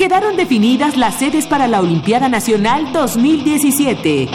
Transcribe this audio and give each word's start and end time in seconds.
Quedaron 0.00 0.34
definidas 0.34 0.96
las 0.96 1.16
sedes 1.16 1.46
para 1.46 1.68
la 1.68 1.78
Olimpiada 1.78 2.30
Nacional 2.30 2.90
2017. 2.90 4.30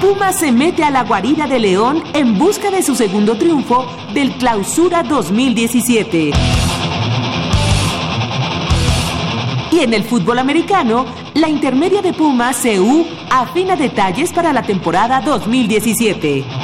Puma 0.00 0.32
se 0.32 0.50
mete 0.50 0.82
a 0.82 0.90
la 0.90 1.04
guarida 1.04 1.46
de 1.46 1.60
León 1.60 2.02
en 2.12 2.36
busca 2.36 2.72
de 2.72 2.82
su 2.82 2.96
segundo 2.96 3.36
triunfo 3.36 3.86
del 4.14 4.32
Clausura 4.32 5.04
2017. 5.04 6.32
Y 9.70 9.78
en 9.78 9.94
el 9.94 10.02
fútbol 10.02 10.40
americano, 10.40 11.06
la 11.34 11.48
intermedia 11.48 12.02
de 12.02 12.12
Puma 12.12 12.50
CU 12.52 13.06
afina 13.30 13.76
detalles 13.76 14.32
para 14.32 14.52
la 14.52 14.62
temporada 14.62 15.20
2017. 15.20 16.63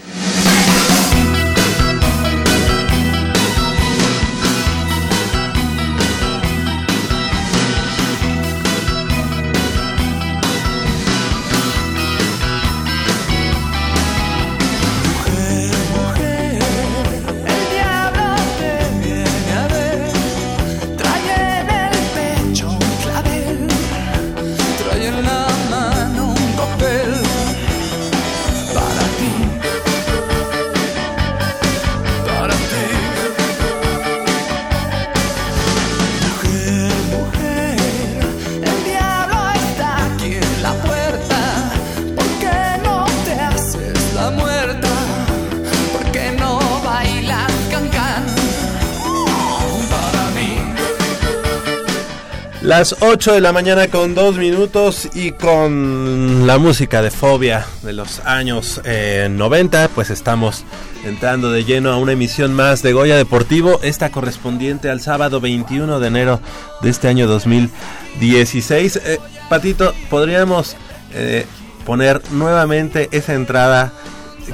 Las 52.71 52.95
8 53.01 53.33
de 53.33 53.41
la 53.41 53.51
mañana 53.51 53.89
con 53.89 54.15
2 54.15 54.37
minutos 54.37 55.09
y 55.13 55.33
con 55.33 56.47
la 56.47 56.57
música 56.57 57.01
de 57.01 57.11
Fobia 57.11 57.65
de 57.83 57.91
los 57.91 58.21
años 58.21 58.81
90, 59.29 59.83
eh, 59.83 59.89
pues 59.93 60.09
estamos 60.09 60.63
entrando 61.03 61.51
de 61.51 61.65
lleno 61.65 61.91
a 61.91 61.97
una 61.97 62.13
emisión 62.13 62.53
más 62.53 62.81
de 62.81 62.93
Goya 62.93 63.17
Deportivo, 63.17 63.81
esta 63.83 64.09
correspondiente 64.09 64.89
al 64.89 65.01
sábado 65.01 65.41
21 65.41 65.99
de 65.99 66.07
enero 66.07 66.39
de 66.81 66.89
este 66.91 67.09
año 67.09 67.27
2016. 67.27 68.95
Eh, 69.03 69.19
Patito, 69.49 69.93
podríamos 70.09 70.77
eh, 71.13 71.45
poner 71.85 72.21
nuevamente 72.31 73.09
esa 73.11 73.33
entrada 73.33 73.91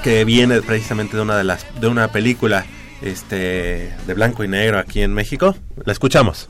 que 0.02 0.26
viene 0.26 0.64
precisamente 0.64 1.18
de 1.18 1.22
una 1.22 1.38
de 1.38 1.44
las 1.44 1.68
de 1.80 1.86
una 1.86 2.08
película 2.08 2.66
este 3.00 3.96
de 4.08 4.14
blanco 4.16 4.44
y 4.44 4.48
negro 4.48 4.80
aquí 4.80 5.04
en 5.04 5.14
México. 5.14 5.56
La 5.86 5.94
escuchamos. 5.94 6.50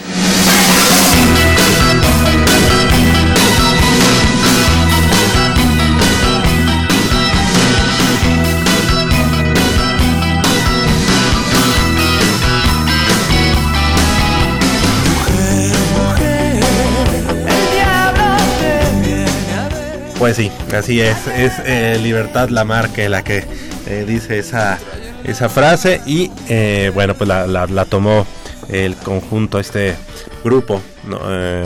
Pues 20.21 20.37
sí, 20.37 20.51
así 20.71 21.01
es. 21.01 21.25
Es 21.25 21.53
eh, 21.65 21.97
Libertad 21.99 22.49
Lamarque 22.49 23.09
la 23.09 23.23
que 23.23 23.43
eh, 23.87 24.05
dice 24.07 24.37
esa, 24.37 24.77
esa 25.23 25.49
frase 25.49 25.99
y 26.05 26.29
eh, 26.47 26.91
bueno, 26.93 27.15
pues 27.15 27.27
la, 27.27 27.47
la, 27.47 27.85
tomó 27.85 28.27
el 28.69 28.95
conjunto, 28.97 29.57
este 29.59 29.95
grupo 30.43 30.79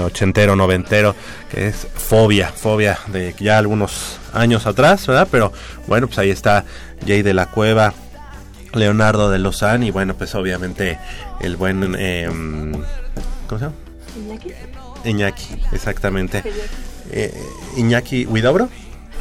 ochentero, 0.05 0.55
noventero, 0.55 1.17
que 1.51 1.67
es 1.67 1.85
Fobia, 1.95 2.47
Fobia 2.47 2.97
de 3.07 3.35
ya 3.37 3.57
algunos 3.57 4.19
años 4.31 4.65
atrás, 4.67 5.05
¿verdad? 5.05 5.27
Pero 5.29 5.51
bueno, 5.87 6.07
pues 6.07 6.17
ahí 6.19 6.29
está 6.29 6.63
Jay 7.05 7.23
de 7.23 7.33
la 7.33 7.47
Cueva, 7.47 7.93
Leonardo 8.73 9.29
de 9.31 9.39
Lozán 9.39 9.83
y 9.83 9.91
bueno, 9.91 10.15
pues 10.15 10.33
obviamente 10.33 10.97
el 11.41 11.57
buen... 11.57 11.81
¿Cómo 13.49 13.59
se 13.59 13.65
llama? 13.65 13.75
Iñaki. 14.15 14.53
Iñaki, 15.03 15.61
exactamente 15.73 16.41
eh, 17.11 17.33
Iñaki 17.77 18.25
Huidobro. 18.25 18.69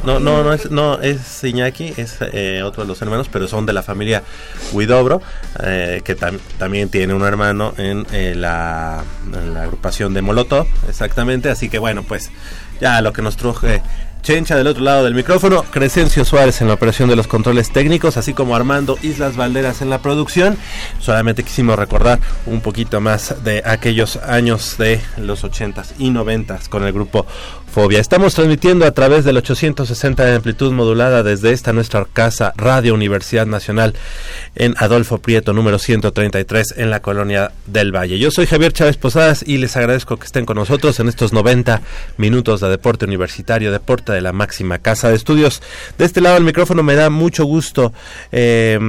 No, 0.03 0.19
no, 0.19 0.43
no 0.43 0.53
es, 0.53 0.69
no 0.69 0.99
es 1.01 1.43
Iñaki, 1.43 1.93
es 1.97 2.17
eh, 2.21 2.61
otro 2.63 2.83
de 2.83 2.87
los 2.87 3.01
hermanos, 3.01 3.27
pero 3.31 3.47
son 3.47 3.65
de 3.65 3.73
la 3.73 3.81
familia 3.81 4.23
Huidobro, 4.71 5.21
eh, 5.63 6.01
que 6.03 6.15
también 6.15 6.89
tiene 6.89 7.13
un 7.13 7.23
hermano 7.23 7.73
en, 7.77 8.05
la, 8.39 9.03
agrupación 9.59 10.13
de 10.13 10.21
Molotov, 10.21 10.67
exactamente. 10.87 11.49
Así 11.49 11.69
que 11.69 11.79
bueno, 11.79 12.03
pues 12.03 12.29
ya 12.79 13.01
lo 13.01 13.13
que 13.13 13.21
nos 13.21 13.35
truje 13.35 13.81
Chencha 14.25 14.55
del 14.55 14.65
otro 14.65 14.83
lado 14.83 15.03
del 15.03 15.13
micrófono, 15.13 15.61
Crescencio 15.69 16.25
Suárez 16.25 16.59
en 16.59 16.67
la 16.67 16.73
operación 16.73 17.07
de 17.07 17.15
los 17.15 17.27
controles 17.27 17.71
técnicos, 17.71 18.17
así 18.17 18.33
como 18.33 18.55
Armando 18.55 18.97
Islas 19.03 19.37
Valderas 19.37 19.83
en 19.83 19.91
la 19.91 19.99
producción. 20.01 20.57
Solamente 20.99 21.43
quisimos 21.43 21.77
recordar 21.77 22.19
un 22.47 22.61
poquito 22.61 22.99
más 23.01 23.43
de 23.43 23.61
aquellos 23.63 24.17
años 24.17 24.79
de 24.79 24.99
los 25.17 25.43
80s 25.43 25.93
y 25.99 26.09
90s 26.09 26.69
con 26.69 26.83
el 26.85 26.91
grupo 26.91 27.27
Fobia. 27.75 27.99
Estamos 27.99 28.33
transmitiendo 28.33 28.85
a 28.85 28.91
través 28.91 29.25
del 29.25 29.35
860 29.35 30.23
de 30.23 30.35
amplitud 30.35 30.71
modulada 30.71 31.23
desde 31.23 31.51
esta 31.51 31.73
nuestra 31.73 32.05
casa 32.05 32.53
Radio 32.55 32.93
Universidad 32.93 33.45
Nacional 33.45 33.95
en 34.55 34.75
Adolfo 34.77 35.17
Prieto 35.17 35.51
número 35.51 35.77
133 35.77 36.75
en 36.77 36.89
la 36.89 37.01
colonia 37.01 37.51
del 37.67 37.93
Valle. 37.93 38.17
Yo 38.17 38.31
soy 38.31 38.45
Javier 38.45 38.71
Chávez 38.71 38.95
Posadas 38.95 39.43
y 39.45 39.57
les 39.57 39.75
agradezco 39.75 40.15
que 40.15 40.25
estén 40.25 40.45
con 40.45 40.55
nosotros 40.55 41.01
en 41.01 41.09
estos 41.09 41.33
90 41.33 41.81
minutos 42.15 42.61
de 42.61 42.69
deporte 42.69 43.03
universitario, 43.03 43.73
deporte 43.73 44.13
de 44.13 44.21
la 44.21 44.31
máxima 44.31 44.79
casa 44.79 45.09
de 45.09 45.17
estudios. 45.17 45.61
De 45.97 46.05
este 46.05 46.21
lado 46.21 46.35
del 46.35 46.45
micrófono 46.45 46.81
me 46.81 46.95
da 46.95 47.09
mucho 47.09 47.43
gusto 47.43 47.91
eh, 48.31 48.79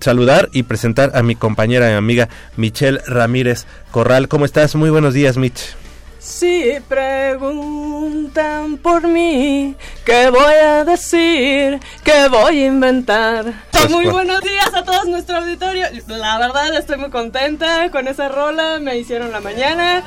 saludar 0.00 0.48
y 0.54 0.62
presentar 0.62 1.12
a 1.14 1.22
mi 1.22 1.34
compañera 1.34 1.90
y 1.90 1.92
amiga 1.92 2.30
Michelle 2.56 3.02
Ramírez 3.06 3.66
Corral. 3.90 4.28
¿Cómo 4.28 4.46
estás? 4.46 4.76
Muy 4.76 4.88
buenos 4.88 5.12
días, 5.12 5.36
Mich. 5.36 5.74
Si 6.20 6.76
preguntan 6.86 8.76
por 8.76 9.08
mí, 9.08 9.74
¿qué 10.04 10.28
voy 10.28 10.52
a 10.52 10.84
decir? 10.84 11.80
¿Qué 12.04 12.28
voy 12.28 12.62
a 12.62 12.66
inventar? 12.66 13.46
Pues, 13.72 13.88
muy 13.88 14.06
buenos 14.06 14.42
días 14.42 14.70
a 14.74 14.84
todos 14.84 15.06
nuestro 15.06 15.38
auditorio. 15.38 15.86
La 16.08 16.38
verdad 16.38 16.76
estoy 16.76 16.98
muy 16.98 17.08
contenta 17.08 17.90
con 17.90 18.06
esa 18.06 18.28
rola, 18.28 18.78
me 18.80 18.98
hicieron 18.98 19.32
la 19.32 19.40
mañana. 19.40 20.04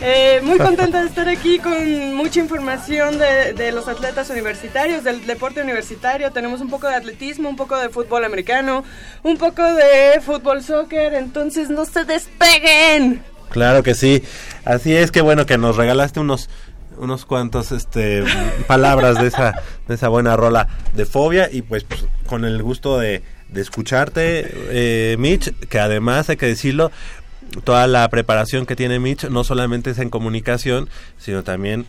Eh, 0.00 0.40
muy 0.44 0.58
contenta 0.58 1.00
de 1.00 1.08
estar 1.08 1.28
aquí 1.28 1.58
con 1.58 2.14
mucha 2.14 2.38
información 2.38 3.18
de, 3.18 3.52
de 3.52 3.72
los 3.72 3.88
atletas 3.88 4.30
universitarios, 4.30 5.02
del 5.02 5.26
deporte 5.26 5.62
universitario. 5.62 6.30
Tenemos 6.30 6.60
un 6.60 6.70
poco 6.70 6.86
de 6.86 6.94
atletismo, 6.94 7.48
un 7.48 7.56
poco 7.56 7.76
de 7.76 7.88
fútbol 7.88 8.24
americano, 8.24 8.84
un 9.24 9.36
poco 9.36 9.64
de 9.64 10.20
fútbol 10.24 10.62
soccer. 10.62 11.14
Entonces 11.14 11.70
no 11.70 11.84
se 11.86 12.04
despeguen. 12.04 13.24
Claro 13.50 13.82
que 13.82 13.94
sí. 13.94 14.22
Así 14.64 14.94
es 14.94 15.10
que 15.10 15.20
bueno 15.20 15.46
que 15.46 15.58
nos 15.58 15.76
regalaste 15.76 16.20
unos 16.20 16.48
unos 16.98 17.26
cuantos 17.26 17.72
este 17.72 18.24
palabras 18.66 19.20
de 19.20 19.28
esa 19.28 19.54
de 19.86 19.94
esa 19.94 20.08
buena 20.08 20.36
rola 20.36 20.68
de 20.94 21.06
fobia 21.06 21.50
y 21.50 21.62
pues, 21.62 21.84
pues, 21.84 22.06
con 22.26 22.44
el 22.44 22.62
gusto 22.62 22.98
de, 22.98 23.22
de 23.48 23.60
escucharte 23.60 24.46
eh, 24.70 25.16
Mitch 25.18 25.52
que 25.68 25.78
además 25.78 26.30
hay 26.30 26.36
que 26.36 26.46
decirlo 26.46 26.90
toda 27.64 27.86
la 27.86 28.08
preparación 28.08 28.66
que 28.66 28.76
tiene 28.76 28.98
Mitch 28.98 29.24
no 29.24 29.44
solamente 29.44 29.90
es 29.90 29.98
en 29.98 30.10
comunicación 30.10 30.88
sino 31.18 31.44
también 31.44 31.86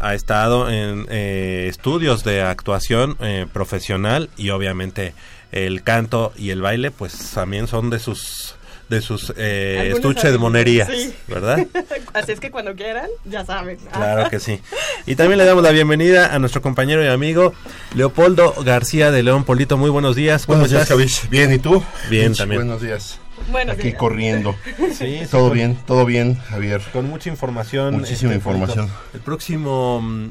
ha 0.00 0.14
estado 0.14 0.68
en 0.68 1.06
eh, 1.10 1.66
estudios 1.68 2.22
de 2.22 2.42
actuación 2.42 3.16
eh, 3.20 3.46
profesional 3.50 4.30
y 4.36 4.50
obviamente 4.50 5.14
el 5.52 5.82
canto 5.82 6.32
y 6.36 6.50
el 6.50 6.62
baile 6.62 6.90
pues 6.90 7.32
también 7.32 7.66
son 7.66 7.90
de 7.90 7.98
sus 7.98 8.56
de 8.90 9.00
sus 9.00 9.32
eh, 9.36 9.92
estuches 9.94 10.32
de 10.32 10.36
monerías, 10.38 10.88
habilidades, 10.88 11.14
sí. 11.16 11.32
¿verdad? 11.32 11.66
Así 12.12 12.32
es 12.32 12.40
que 12.40 12.50
cuando 12.50 12.74
quieran, 12.74 13.08
ya 13.24 13.46
saben. 13.46 13.78
Claro 13.92 14.28
que 14.28 14.40
sí. 14.40 14.60
Y 15.06 15.14
también 15.14 15.38
le 15.38 15.44
damos 15.46 15.62
la 15.62 15.70
bienvenida 15.70 16.34
a 16.34 16.38
nuestro 16.38 16.60
compañero 16.60 17.02
y 17.02 17.06
amigo 17.08 17.54
Leopoldo 17.94 18.52
García 18.64 19.10
de 19.10 19.22
León 19.22 19.44
Polito. 19.44 19.78
Muy 19.78 19.88
buenos 19.90 20.14
días. 20.16 20.44
¿Cómo 20.44 20.58
Buenos 20.58 20.72
días? 20.72 20.88
Javis. 20.88 21.22
Bien, 21.30 21.52
¿y 21.52 21.58
tú? 21.58 21.82
Bien, 22.10 22.34
también. 22.34 22.62
Buenos 22.62 22.82
días. 22.82 23.18
Buenos 23.50 23.74
Aquí 23.76 23.84
días. 23.88 23.96
corriendo. 23.98 24.54
Sí, 24.76 24.92
sí, 24.98 25.20
Todo 25.30 25.48
con- 25.48 25.52
bien, 25.54 25.78
todo 25.86 26.04
bien, 26.04 26.34
Javier. 26.36 26.82
Con 26.92 27.08
mucha 27.08 27.30
información. 27.30 27.94
Muchísima 27.94 28.32
este, 28.32 28.38
información. 28.44 28.90
El 29.14 29.20
próximo... 29.20 30.00
mm, 30.02 30.30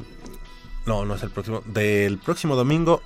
No, 0.86 1.04
no 1.04 1.14
es 1.16 1.22
el 1.22 1.30
próximo. 1.30 1.62
Del 1.66 2.18
próximo 2.18 2.54
domingo... 2.56 3.02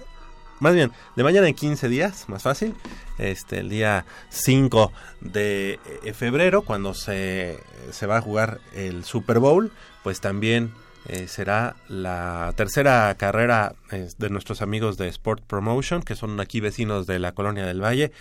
Más 0.60 0.74
bien, 0.74 0.92
de 1.16 1.24
mañana 1.24 1.48
en 1.48 1.54
15 1.54 1.88
días, 1.88 2.28
más 2.28 2.42
fácil. 2.42 2.74
Este, 3.18 3.58
el 3.58 3.68
día 3.68 4.06
5 4.30 4.92
de 5.20 5.78
eh, 6.04 6.12
febrero, 6.12 6.62
cuando 6.62 6.94
se, 6.94 7.58
se 7.90 8.06
va 8.06 8.18
a 8.18 8.20
jugar 8.20 8.60
el 8.74 9.04
Super 9.04 9.38
Bowl, 9.38 9.72
pues 10.02 10.20
también 10.20 10.72
eh, 11.06 11.28
será 11.28 11.76
la 11.88 12.52
tercera 12.56 13.14
carrera 13.18 13.74
eh, 13.92 14.08
de 14.16 14.30
nuestros 14.30 14.62
amigos 14.62 14.96
de 14.96 15.08
Sport 15.08 15.44
Promotion, 15.44 16.02
que 16.02 16.14
son 16.14 16.40
aquí 16.40 16.60
vecinos 16.60 17.06
de 17.06 17.18
la 17.18 17.32
Colonia 17.32 17.66
del 17.66 17.82
Valle. 17.82 18.12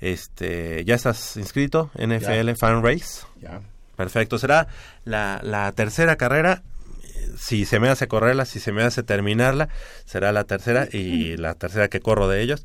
Este, 0.00 0.84
¿Ya 0.84 0.96
estás 0.96 1.36
inscrito? 1.36 1.90
NFL 1.94 2.50
Fan 2.58 2.82
Race. 2.82 3.24
Ya. 3.40 3.60
Perfecto, 3.96 4.38
será 4.38 4.66
la, 5.04 5.40
la 5.42 5.70
tercera 5.72 6.16
carrera. 6.16 6.62
Si 7.38 7.64
se 7.64 7.80
me 7.80 7.88
hace 7.88 8.08
correrla, 8.08 8.44
si 8.44 8.60
se 8.60 8.72
me 8.72 8.82
hace 8.82 9.02
terminarla, 9.02 9.68
será 10.04 10.32
la 10.32 10.44
tercera 10.44 10.88
y 10.92 11.36
la 11.36 11.54
tercera 11.54 11.88
que 11.88 12.00
corro 12.00 12.28
de 12.28 12.42
ellos. 12.42 12.64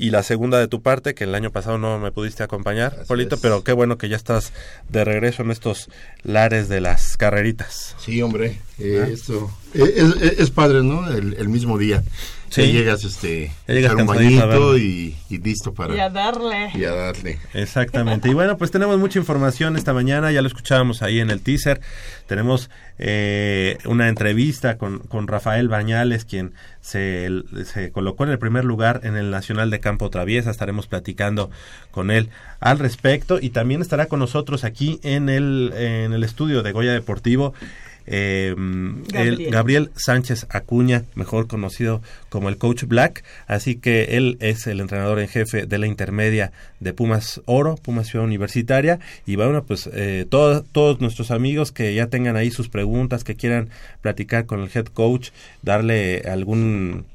Y 0.00 0.10
la 0.10 0.22
segunda 0.22 0.60
de 0.60 0.68
tu 0.68 0.80
parte, 0.80 1.14
que 1.16 1.24
el 1.24 1.34
año 1.34 1.50
pasado 1.50 1.76
no 1.76 1.98
me 1.98 2.12
pudiste 2.12 2.44
acompañar, 2.44 2.94
Así 3.00 3.08
Polito, 3.08 3.34
es. 3.34 3.40
pero 3.40 3.64
qué 3.64 3.72
bueno 3.72 3.98
que 3.98 4.08
ya 4.08 4.14
estás 4.14 4.52
de 4.88 5.04
regreso 5.04 5.42
en 5.42 5.50
estos 5.50 5.90
lares 6.22 6.68
de 6.68 6.80
las 6.80 7.16
carreritas. 7.16 7.96
Sí, 7.98 8.22
hombre. 8.22 8.60
eh, 8.78 9.02
¿Ah? 9.04 9.08
esto 9.10 9.50
es, 9.74 10.16
es- 10.22 10.38
es 10.40 10.50
padre, 10.50 10.82
¿no? 10.82 11.08
El, 11.10 11.34
el 11.34 11.48
mismo 11.48 11.78
día. 11.78 12.02
Sí. 12.50 12.62
Ya 12.62 12.72
llegas, 12.72 13.04
este, 13.04 13.52
Ya 13.68 13.74
llegas 13.74 13.92
echar 13.92 14.00
un 14.02 14.06
bañito 14.06 14.78
y, 14.78 15.14
y 15.28 15.36
listo 15.36 15.74
para 15.74 15.94
Y 15.94 16.00
a 16.00 16.08
darle. 16.08 16.70
y 16.74 16.84
a 16.84 16.92
darle. 16.92 17.38
Exactamente. 17.52 18.30
Y 18.30 18.32
bueno, 18.32 18.56
pues 18.56 18.70
tenemos 18.70 18.98
mucha 18.98 19.18
información 19.18 19.76
esta 19.76 19.92
mañana, 19.92 20.32
ya 20.32 20.40
lo 20.40 20.48
escuchábamos 20.48 21.02
ahí 21.02 21.20
en 21.20 21.28
el 21.30 21.42
teaser. 21.42 21.82
Tenemos 22.26 22.70
eh, 22.98 23.76
una 23.84 24.08
entrevista 24.08 24.78
con, 24.78 25.00
con 25.00 25.26
Rafael 25.28 25.68
Bañales, 25.68 26.24
quien 26.24 26.54
se, 26.80 27.28
se 27.66 27.92
colocó 27.92 28.24
en 28.24 28.30
el 28.30 28.38
primer 28.38 28.64
lugar 28.64 29.02
en 29.04 29.16
el 29.16 29.30
Nacional 29.30 29.68
de 29.70 29.80
Campo 29.80 30.08
Traviesa. 30.08 30.50
Estaremos 30.50 30.86
platicando 30.86 31.50
con 31.90 32.10
él 32.10 32.30
al 32.60 32.78
respecto 32.78 33.38
y 33.42 33.50
también 33.50 33.82
estará 33.82 34.06
con 34.06 34.20
nosotros 34.20 34.64
aquí 34.64 35.00
en 35.02 35.28
el, 35.28 35.74
en 35.76 36.14
el 36.14 36.24
estudio 36.24 36.62
de 36.62 36.72
Goya 36.72 36.92
Deportivo. 36.92 37.52
Eh, 38.10 38.54
el 38.56 39.04
Gabriel. 39.12 39.50
Gabriel 39.50 39.90
Sánchez 39.94 40.46
Acuña, 40.50 41.04
mejor 41.14 41.46
conocido 41.46 42.00
como 42.28 42.48
el 42.48 42.56
Coach 42.56 42.84
Black, 42.84 43.22
así 43.46 43.76
que 43.76 44.16
él 44.16 44.36
es 44.40 44.66
el 44.66 44.80
entrenador 44.80 45.18
en 45.20 45.28
jefe 45.28 45.66
de 45.66 45.78
la 45.78 45.86
intermedia 45.86 46.52
de 46.80 46.92
Pumas 46.92 47.40
Oro, 47.44 47.76
Pumas 47.76 48.06
Ciudad 48.08 48.24
Universitaria, 48.24 48.98
y 49.26 49.36
bueno, 49.36 49.64
pues 49.64 49.88
eh, 49.92 50.26
todos 50.28 51.00
nuestros 51.00 51.30
amigos 51.30 51.70
que 51.72 51.94
ya 51.94 52.06
tengan 52.06 52.36
ahí 52.36 52.50
sus 52.50 52.68
preguntas, 52.68 53.24
que 53.24 53.36
quieran 53.36 53.68
platicar 54.00 54.46
con 54.46 54.60
el 54.60 54.70
head 54.74 54.86
coach, 54.86 55.30
darle 55.62 56.22
algún 56.22 57.06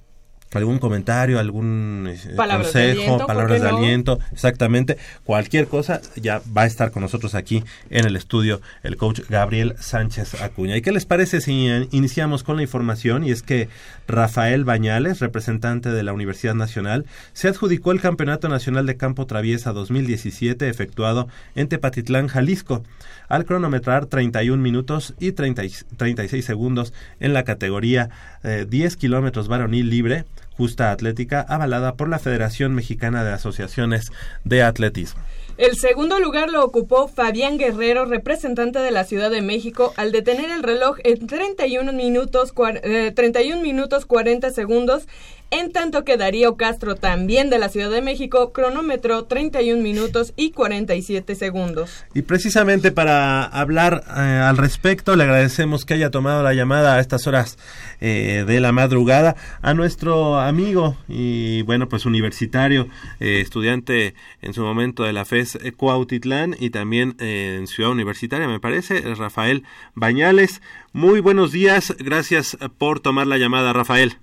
algún 0.59 0.79
comentario, 0.79 1.39
algún 1.39 2.09
eh, 2.09 2.35
Palabras 2.35 2.73
de 2.73 2.81
consejo, 2.81 3.01
aliento, 3.01 3.17
¿por 3.17 3.27
palabras 3.27 3.61
de 3.61 3.71
no? 3.71 3.77
aliento, 3.77 4.19
exactamente, 4.31 4.97
cualquier 5.23 5.67
cosa 5.67 6.01
ya 6.15 6.41
va 6.55 6.63
a 6.63 6.65
estar 6.65 6.91
con 6.91 7.01
nosotros 7.01 7.35
aquí 7.35 7.63
en 7.89 8.05
el 8.05 8.15
estudio 8.15 8.61
el 8.83 8.97
coach 8.97 9.21
Gabriel 9.29 9.75
Sánchez 9.79 10.41
Acuña. 10.41 10.77
¿Y 10.77 10.81
qué 10.81 10.91
les 10.91 11.05
parece 11.05 11.41
si 11.41 11.67
eh, 11.67 11.87
iniciamos 11.91 12.43
con 12.43 12.57
la 12.57 12.61
información? 12.61 13.23
Y 13.23 13.31
es 13.31 13.41
que 13.41 13.69
Rafael 14.07 14.65
Bañales, 14.65 15.19
representante 15.19 15.89
de 15.89 16.03
la 16.03 16.13
Universidad 16.13 16.55
Nacional, 16.55 17.05
se 17.33 17.47
adjudicó 17.47 17.91
el 17.91 18.01
Campeonato 18.01 18.49
Nacional 18.49 18.85
de 18.85 18.97
Campo 18.97 19.25
Traviesa 19.25 19.73
2017 19.73 20.69
efectuado 20.69 21.27
en 21.55 21.67
Tepatitlán, 21.67 22.27
Jalisco, 22.27 22.83
al 23.29 23.45
cronometrar 23.45 24.05
31 24.05 24.61
minutos 24.61 25.13
y 25.19 25.31
30 25.31 25.65
y 25.65 25.71
36 25.97 26.45
segundos 26.45 26.93
en 27.19 27.33
la 27.33 27.43
categoría 27.43 28.09
eh, 28.43 28.65
10 28.69 28.97
kilómetros 28.97 29.47
varonil 29.47 29.89
libre, 29.89 30.25
justa 30.57 30.91
atlética, 30.91 31.41
avalada 31.41 31.95
por 31.95 32.09
la 32.09 32.19
Federación 32.19 32.73
Mexicana 32.73 33.23
de 33.23 33.33
Asociaciones 33.33 34.11
de 34.43 34.63
Atletismo. 34.63 35.21
El 35.57 35.75
segundo 35.75 36.19
lugar 36.19 36.49
lo 36.49 36.65
ocupó 36.65 37.07
Fabián 37.07 37.59
Guerrero, 37.59 38.05
representante 38.05 38.79
de 38.79 38.89
la 38.89 39.03
Ciudad 39.03 39.29
de 39.29 39.43
México, 39.43 39.93
al 39.97 40.11
detener 40.11 40.49
el 40.49 40.63
reloj 40.63 40.97
en 41.03 41.27
31 41.27 41.93
minutos, 41.93 42.53
eh, 42.81 43.11
31 43.15 43.61
minutos 43.61 44.07
40 44.07 44.49
segundos, 44.49 45.07
en 45.51 45.71
tanto 45.71 46.03
que 46.03 46.17
Darío 46.17 46.57
Castro, 46.57 46.95
también 46.95 47.49
de 47.49 47.59
la 47.59 47.69
Ciudad 47.69 47.91
de 47.91 48.01
México, 48.01 48.53
cronometró 48.53 49.25
31 49.25 49.81
minutos 49.81 50.33
y 50.35 50.51
47 50.51 51.35
segundos. 51.35 52.03
Y 52.13 52.23
precisamente 52.23 52.91
para 52.91 53.43
hablar 53.43 54.03
eh, 54.07 54.19
al 54.19 54.57
respecto, 54.57 55.15
le 55.15 55.23
agradecemos 55.23 55.85
que 55.85 55.93
haya 55.93 56.09
tomado 56.09 56.41
la 56.41 56.53
llamada 56.53 56.95
a 56.95 56.99
estas 56.99 57.27
horas 57.27 57.57
eh, 58.01 58.45
de 58.47 58.59
la 58.59 58.71
madrugada 58.71 59.35
a 59.61 59.73
nuestro 59.73 60.39
amigo 60.39 60.97
y 61.07 61.61
bueno, 61.63 61.87
pues 61.87 62.05
universitario, 62.05 62.87
eh, 63.19 63.39
estudiante 63.41 64.15
en 64.41 64.53
su 64.53 64.61
momento 64.61 65.03
de 65.03 65.13
la 65.13 65.25
FES 65.25 65.59
Cuautitlán 65.77 66.55
y 66.59 66.71
también 66.71 67.15
en 67.19 67.67
Ciudad 67.67 67.91
Universitaria, 67.91 68.47
me 68.47 68.59
parece, 68.59 69.01
Rafael 69.15 69.63
Bañales. 69.93 70.61
Muy 70.93 71.19
buenos 71.19 71.51
días, 71.51 71.95
gracias 71.99 72.57
por 72.77 72.99
tomar 72.99 73.27
la 73.27 73.37
llamada, 73.37 73.73
Rafael. 73.73 74.17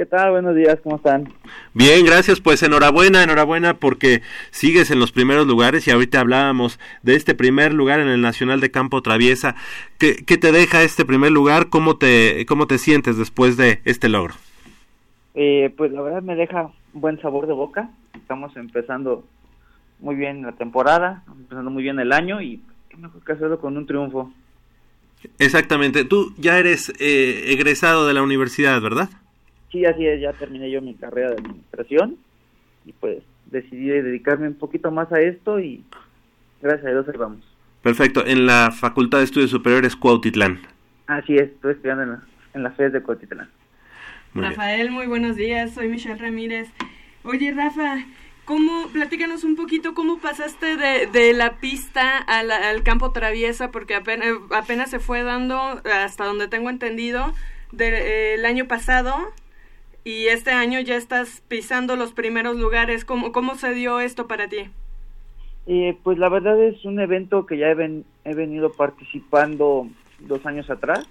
¿Qué 0.00 0.06
tal? 0.06 0.30
Buenos 0.30 0.56
días, 0.56 0.80
¿cómo 0.82 0.96
están? 0.96 1.30
Bien, 1.74 2.06
gracias. 2.06 2.40
Pues 2.40 2.62
enhorabuena, 2.62 3.22
enhorabuena 3.22 3.74
porque 3.74 4.22
sigues 4.50 4.90
en 4.90 4.98
los 4.98 5.12
primeros 5.12 5.46
lugares 5.46 5.86
y 5.86 5.90
ahorita 5.90 6.20
hablábamos 6.20 6.80
de 7.02 7.16
este 7.16 7.34
primer 7.34 7.74
lugar 7.74 8.00
en 8.00 8.08
el 8.08 8.22
Nacional 8.22 8.60
de 8.60 8.70
Campo 8.70 9.02
Traviesa. 9.02 9.56
¿Qué, 9.98 10.24
qué 10.26 10.38
te 10.38 10.52
deja 10.52 10.82
este 10.84 11.04
primer 11.04 11.32
lugar? 11.32 11.68
¿Cómo 11.68 11.98
te, 11.98 12.46
¿Cómo 12.46 12.66
te 12.66 12.78
sientes 12.78 13.18
después 13.18 13.58
de 13.58 13.82
este 13.84 14.08
logro? 14.08 14.32
Eh, 15.34 15.70
pues 15.76 15.92
la 15.92 16.00
verdad 16.00 16.22
me 16.22 16.34
deja 16.34 16.70
un 16.94 17.00
buen 17.02 17.20
sabor 17.20 17.46
de 17.46 17.52
boca. 17.52 17.90
Estamos 18.14 18.56
empezando 18.56 19.22
muy 19.98 20.14
bien 20.14 20.40
la 20.40 20.52
temporada, 20.52 21.24
empezando 21.26 21.70
muy 21.70 21.82
bien 21.82 22.00
el 22.00 22.12
año 22.12 22.40
y 22.40 22.62
qué 22.88 22.96
mejor 22.96 23.22
que 23.22 23.32
hacerlo 23.32 23.60
con 23.60 23.76
un 23.76 23.84
triunfo. 23.84 24.32
Exactamente. 25.38 26.06
Tú 26.06 26.32
ya 26.38 26.58
eres 26.58 26.90
eh, 27.00 27.52
egresado 27.52 28.06
de 28.06 28.14
la 28.14 28.22
universidad, 28.22 28.80
¿verdad? 28.80 29.10
Sí, 29.70 29.84
así 29.84 30.06
es, 30.06 30.20
ya 30.20 30.32
terminé 30.32 30.70
yo 30.70 30.82
mi 30.82 30.94
carrera 30.94 31.30
de 31.30 31.36
administración 31.36 32.16
y 32.84 32.92
pues 32.92 33.22
decidí 33.46 33.88
dedicarme 33.88 34.48
un 34.48 34.54
poquito 34.54 34.90
más 34.90 35.12
a 35.12 35.20
esto 35.20 35.60
y 35.60 35.84
gracias 36.60 36.86
a 36.86 36.90
Dios 36.90 37.08
ahí 37.08 37.16
vamos. 37.16 37.56
Perfecto. 37.82 38.26
En 38.26 38.46
la 38.46 38.70
Facultad 38.72 39.18
de 39.18 39.24
Estudios 39.24 39.50
Superiores 39.50 39.96
Cuautitlán. 39.96 40.60
Así 41.06 41.36
es, 41.36 41.50
estoy 41.50 41.72
estudiando 41.72 42.02
en 42.02 42.10
la, 42.10 42.22
en 42.54 42.62
la 42.62 42.70
FES 42.72 42.92
de. 42.92 43.00
Muy 43.00 43.14
bien. 44.34 44.50
Rafael, 44.50 44.90
muy 44.90 45.06
buenos 45.06 45.36
días, 45.36 45.72
soy 45.72 45.88
Michelle 45.88 46.16
Ramírez. 46.16 46.68
Oye, 47.22 47.52
Rafa, 47.52 48.04
¿Cómo, 48.44 48.88
platícanos 48.92 49.44
un 49.44 49.54
poquito 49.54 49.94
cómo 49.94 50.18
pasaste 50.18 50.76
de, 50.76 51.06
de 51.06 51.32
la 51.34 51.58
pista 51.58 52.18
al, 52.18 52.50
al 52.50 52.82
campo 52.82 53.12
traviesa? 53.12 53.70
Porque 53.70 53.94
apenas, 53.94 54.26
apenas 54.50 54.90
se 54.90 54.98
fue 54.98 55.22
dando, 55.22 55.80
hasta 55.84 56.24
donde 56.24 56.48
tengo 56.48 56.68
entendido, 56.68 57.32
del 57.70 58.44
año 58.44 58.66
pasado 58.66 59.32
y 60.04 60.26
este 60.26 60.50
año 60.50 60.80
ya 60.80 60.96
estás 60.96 61.42
pisando 61.48 61.96
los 61.96 62.12
primeros 62.12 62.56
lugares. 62.56 63.04
¿Cómo, 63.04 63.32
cómo 63.32 63.54
se 63.56 63.74
dio 63.74 64.00
esto 64.00 64.26
para 64.26 64.48
ti? 64.48 64.70
Eh, 65.66 65.96
pues 66.02 66.18
la 66.18 66.28
verdad 66.28 66.58
es 66.62 66.84
un 66.84 67.00
evento 67.00 67.46
que 67.46 67.58
ya 67.58 67.68
he, 67.68 67.74
ven- 67.74 68.04
he 68.24 68.34
venido 68.34 68.72
participando 68.72 69.86
dos 70.20 70.44
años 70.46 70.68
atrás, 70.70 71.06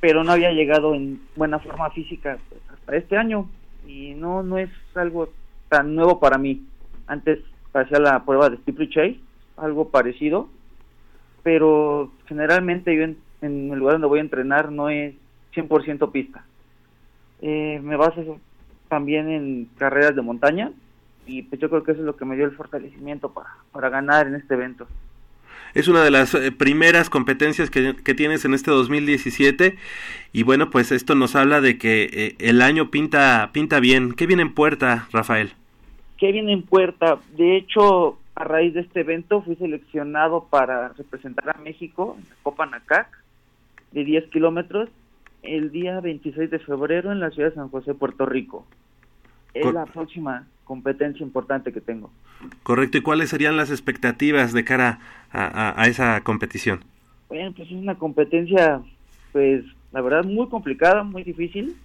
pero 0.00 0.22
no 0.22 0.32
había 0.32 0.52
llegado 0.52 0.94
en 0.94 1.20
buena 1.34 1.58
forma 1.58 1.90
física 1.90 2.38
hasta 2.72 2.96
este 2.96 3.16
año 3.16 3.48
y 3.86 4.14
no 4.14 4.42
no 4.42 4.58
es 4.58 4.70
algo 4.94 5.30
tan 5.68 5.94
nuevo 5.94 6.20
para 6.20 6.38
mí. 6.38 6.62
Antes 7.06 7.40
hacía 7.72 7.98
la 7.98 8.24
prueba 8.24 8.50
de 8.50 8.58
steeplechase, 8.58 9.18
algo 9.56 9.88
parecido, 9.88 10.48
pero 11.42 12.12
generalmente 12.26 12.94
yo 12.94 13.02
en, 13.04 13.16
en 13.40 13.72
el 13.72 13.78
lugar 13.78 13.94
donde 13.94 14.08
voy 14.08 14.18
a 14.18 14.22
entrenar 14.22 14.70
no 14.70 14.88
es 14.90 15.14
100% 15.54 16.12
pista. 16.12 16.44
Eh, 17.42 17.80
me 17.82 17.96
baso 17.96 18.40
también 18.88 19.28
en 19.30 19.68
carreras 19.76 20.16
de 20.16 20.22
montaña 20.22 20.72
y 21.26 21.42
pues 21.42 21.60
yo 21.60 21.68
creo 21.68 21.84
que 21.84 21.92
eso 21.92 22.00
es 22.00 22.06
lo 22.06 22.16
que 22.16 22.24
me 22.24 22.36
dio 22.36 22.46
el 22.46 22.52
fortalecimiento 22.52 23.32
para, 23.32 23.50
para 23.70 23.90
ganar 23.90 24.26
en 24.26 24.34
este 24.34 24.54
evento. 24.54 24.86
Es 25.74 25.86
una 25.86 26.02
de 26.02 26.10
las 26.10 26.34
eh, 26.34 26.50
primeras 26.50 27.10
competencias 27.10 27.70
que, 27.70 27.94
que 27.96 28.14
tienes 28.14 28.44
en 28.44 28.54
este 28.54 28.70
2017 28.70 29.76
y 30.32 30.42
bueno, 30.42 30.70
pues 30.70 30.90
esto 30.92 31.14
nos 31.14 31.36
habla 31.36 31.60
de 31.60 31.78
que 31.78 32.08
eh, 32.12 32.36
el 32.38 32.62
año 32.62 32.90
pinta 32.90 33.50
pinta 33.52 33.78
bien. 33.78 34.14
¿Qué 34.14 34.26
viene 34.26 34.42
en 34.42 34.54
puerta, 34.54 35.06
Rafael? 35.12 35.52
¿Qué 36.16 36.32
viene 36.32 36.52
en 36.52 36.62
puerta? 36.62 37.18
De 37.36 37.56
hecho, 37.56 38.18
a 38.34 38.44
raíz 38.44 38.74
de 38.74 38.80
este 38.80 39.00
evento 39.00 39.42
fui 39.42 39.56
seleccionado 39.56 40.46
para 40.50 40.88
representar 40.90 41.50
a 41.50 41.60
México 41.60 42.16
en 42.18 42.28
la 42.28 42.36
Copa 42.42 42.66
Nacac 42.66 43.08
de 43.92 44.04
10 44.04 44.28
kilómetros 44.28 44.88
el 45.42 45.70
día 45.70 46.00
26 46.00 46.50
de 46.50 46.58
febrero 46.58 47.12
en 47.12 47.20
la 47.20 47.30
ciudad 47.30 47.50
de 47.50 47.54
San 47.54 47.68
José, 47.68 47.94
Puerto 47.94 48.26
Rico. 48.26 48.66
Es 49.54 49.62
Cor- 49.62 49.74
la 49.74 49.86
próxima 49.86 50.46
competencia 50.64 51.24
importante 51.24 51.72
que 51.72 51.80
tengo. 51.80 52.10
Correcto, 52.62 52.98
¿y 52.98 53.02
cuáles 53.02 53.30
serían 53.30 53.56
las 53.56 53.70
expectativas 53.70 54.52
de 54.52 54.64
cara 54.64 54.98
a, 55.30 55.44
a- 55.70 55.82
a 55.82 55.86
esa 55.86 56.20
competición? 56.22 56.80
Bueno, 57.28 57.52
pues 57.56 57.68
es 57.68 57.74
una 57.74 57.96
competencia, 57.96 58.80
pues 59.32 59.64
la 59.92 60.00
verdad 60.00 60.24
muy 60.24 60.48
complicada, 60.48 61.02
muy 61.02 61.22
difícil. 61.24 61.76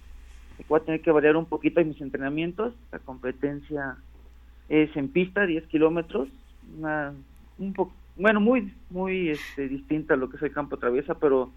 Voy 0.68 0.80
a 0.80 0.84
tener 0.84 1.00
que 1.00 1.10
variar 1.10 1.36
un 1.36 1.46
poquito 1.46 1.80
en 1.80 1.88
mis 1.88 2.00
entrenamientos. 2.00 2.74
La 2.92 2.98
competencia 3.00 3.96
es 4.68 4.94
en 4.96 5.08
pista, 5.08 5.44
10 5.46 5.66
kilómetros, 5.66 6.28
una, 6.78 7.12
un 7.58 7.72
poco, 7.72 7.92
bueno, 8.16 8.40
muy, 8.40 8.72
muy 8.90 9.30
este, 9.30 9.68
distinta 9.68 10.14
a 10.14 10.16
lo 10.16 10.30
que 10.30 10.36
es 10.36 10.42
el 10.42 10.52
campo 10.52 10.76
traviesa, 10.76 11.14
pero 11.14 11.50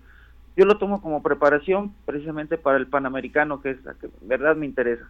yo 0.58 0.66
lo 0.66 0.78
tomo 0.80 1.02
como 1.02 1.24
preparación 1.24 1.96
precisamente 2.06 2.58
para 2.60 2.78
el 2.78 2.90
Panamericano, 2.90 3.62
que 3.62 3.72
es 3.72 3.84
la 3.86 3.96
que 3.96 4.08
en 4.08 4.28
verdad 4.30 4.56
me 4.58 4.66
interesa. 4.68 5.06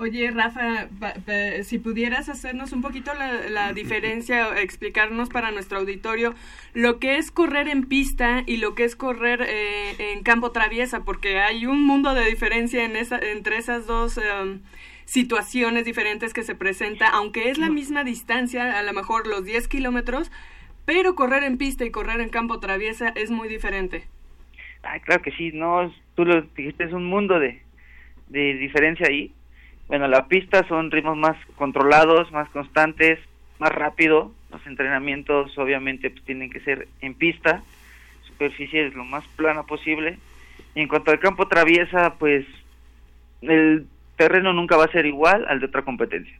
Oye, 0.00 0.30
Rafa, 0.30 0.88
pa- 1.00 1.14
pa- 1.26 1.62
si 1.64 1.78
pudieras 1.80 2.28
hacernos 2.28 2.72
un 2.72 2.82
poquito 2.82 3.12
la, 3.14 3.48
la 3.50 3.72
diferencia, 3.72 4.56
explicarnos 4.60 5.28
para 5.28 5.50
nuestro 5.50 5.78
auditorio 5.78 6.34
lo 6.72 7.00
que 7.00 7.18
es 7.18 7.32
correr 7.32 7.66
en 7.68 7.88
pista 7.88 8.44
y 8.46 8.58
lo 8.58 8.76
que 8.76 8.84
es 8.84 8.94
correr 8.94 9.42
eh, 9.42 10.12
en 10.12 10.22
campo 10.22 10.52
traviesa, 10.52 11.04
porque 11.04 11.40
hay 11.40 11.66
un 11.66 11.84
mundo 11.84 12.14
de 12.14 12.24
diferencia 12.26 12.84
en 12.84 12.94
esa, 12.94 13.18
entre 13.18 13.56
esas 13.58 13.88
dos 13.88 14.18
em, 14.18 14.60
situaciones 15.04 15.84
diferentes 15.84 16.32
que 16.32 16.44
se 16.44 16.54
presenta, 16.54 17.08
aunque 17.08 17.50
es 17.50 17.58
la 17.58 17.68
misma 17.68 18.04
distancia, 18.04 18.78
a 18.78 18.82
lo 18.84 18.92
mejor 18.92 19.26
los 19.26 19.44
10 19.44 19.66
kilómetros, 19.66 20.30
pero 20.84 21.16
correr 21.16 21.42
en 21.42 21.58
pista 21.58 21.84
y 21.84 21.90
correr 21.90 22.20
en 22.20 22.28
campo 22.30 22.60
traviesa 22.60 23.08
es 23.16 23.30
muy 23.32 23.48
diferente. 23.48 24.06
Ay, 24.90 25.00
claro 25.00 25.22
que 25.22 25.32
sí, 25.32 25.50
no, 25.52 25.92
tú 26.14 26.24
lo 26.24 26.40
dijiste, 26.42 26.84
es 26.84 26.92
un 26.92 27.04
mundo 27.04 27.38
de, 27.38 27.60
de 28.28 28.54
diferencia 28.54 29.06
ahí. 29.06 29.32
Bueno, 29.86 30.08
la 30.08 30.28
pista 30.28 30.66
son 30.66 30.90
ritmos 30.90 31.16
más 31.16 31.36
controlados, 31.56 32.30
más 32.32 32.48
constantes, 32.50 33.18
más 33.58 33.70
rápido. 33.70 34.32
Los 34.50 34.66
entrenamientos 34.66 35.56
obviamente 35.58 36.10
pues, 36.10 36.24
tienen 36.24 36.50
que 36.50 36.60
ser 36.60 36.88
en 37.00 37.14
pista, 37.14 37.62
superficie 38.22 38.86
es 38.86 38.94
lo 38.94 39.04
más 39.04 39.24
plana 39.36 39.64
posible. 39.64 40.18
Y 40.74 40.80
en 40.80 40.88
cuanto 40.88 41.10
al 41.10 41.20
campo 41.20 41.48
traviesa, 41.48 42.14
pues 42.18 42.46
el 43.42 43.86
terreno 44.16 44.52
nunca 44.52 44.76
va 44.76 44.84
a 44.84 44.92
ser 44.92 45.06
igual 45.06 45.44
al 45.48 45.60
de 45.60 45.66
otra 45.66 45.82
competencia. 45.82 46.38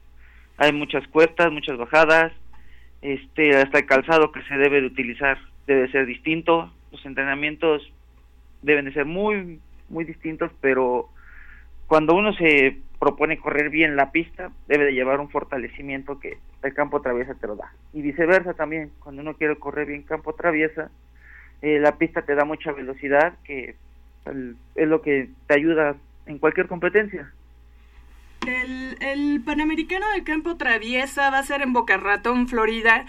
Hay 0.57 0.73
muchas 0.73 1.07
cuestas, 1.07 1.51
muchas 1.51 1.77
bajadas, 1.77 2.33
este 3.01 3.55
hasta 3.55 3.79
el 3.79 3.85
calzado 3.85 4.31
que 4.31 4.41
se 4.43 4.57
debe 4.57 4.81
de 4.81 4.87
utilizar 4.87 5.37
debe 5.67 5.89
ser 5.91 6.05
distinto. 6.05 6.73
Los 6.91 7.05
entrenamientos 7.05 7.91
deben 8.61 8.85
de 8.85 8.93
ser 8.93 9.05
muy 9.05 9.59
muy 9.89 10.05
distintos, 10.05 10.51
pero 10.61 11.09
cuando 11.87 12.15
uno 12.15 12.33
se 12.33 12.77
propone 12.99 13.39
correr 13.39 13.69
bien 13.69 13.95
la 13.95 14.11
pista, 14.11 14.51
debe 14.67 14.85
de 14.85 14.93
llevar 14.93 15.19
un 15.19 15.29
fortalecimiento 15.29 16.19
que 16.19 16.37
el 16.63 16.73
campo 16.73 17.01
traviesa 17.01 17.33
te 17.35 17.47
lo 17.47 17.55
da. 17.55 17.71
Y 17.93 18.01
viceversa 18.01 18.53
también, 18.53 18.91
cuando 18.99 19.21
uno 19.21 19.33
quiere 19.35 19.55
correr 19.55 19.87
bien 19.87 20.03
campo 20.03 20.33
traviesa, 20.33 20.91
eh, 21.61 21.79
la 21.79 21.97
pista 21.97 22.21
te 22.21 22.35
da 22.35 22.45
mucha 22.45 22.71
velocidad, 22.71 23.33
que 23.43 23.75
es 24.75 24.87
lo 24.87 25.01
que 25.01 25.29
te 25.47 25.55
ayuda 25.55 25.95
en 26.25 26.37
cualquier 26.37 26.67
competencia. 26.67 27.31
El, 28.45 28.97
el 29.01 29.41
Panamericano 29.43 30.05
de 30.13 30.23
Campo 30.23 30.55
Traviesa 30.55 31.29
va 31.29 31.39
a 31.39 31.43
ser 31.43 31.61
en 31.61 31.73
Boca 31.73 31.97
Ratón, 31.97 32.47
Florida. 32.47 33.05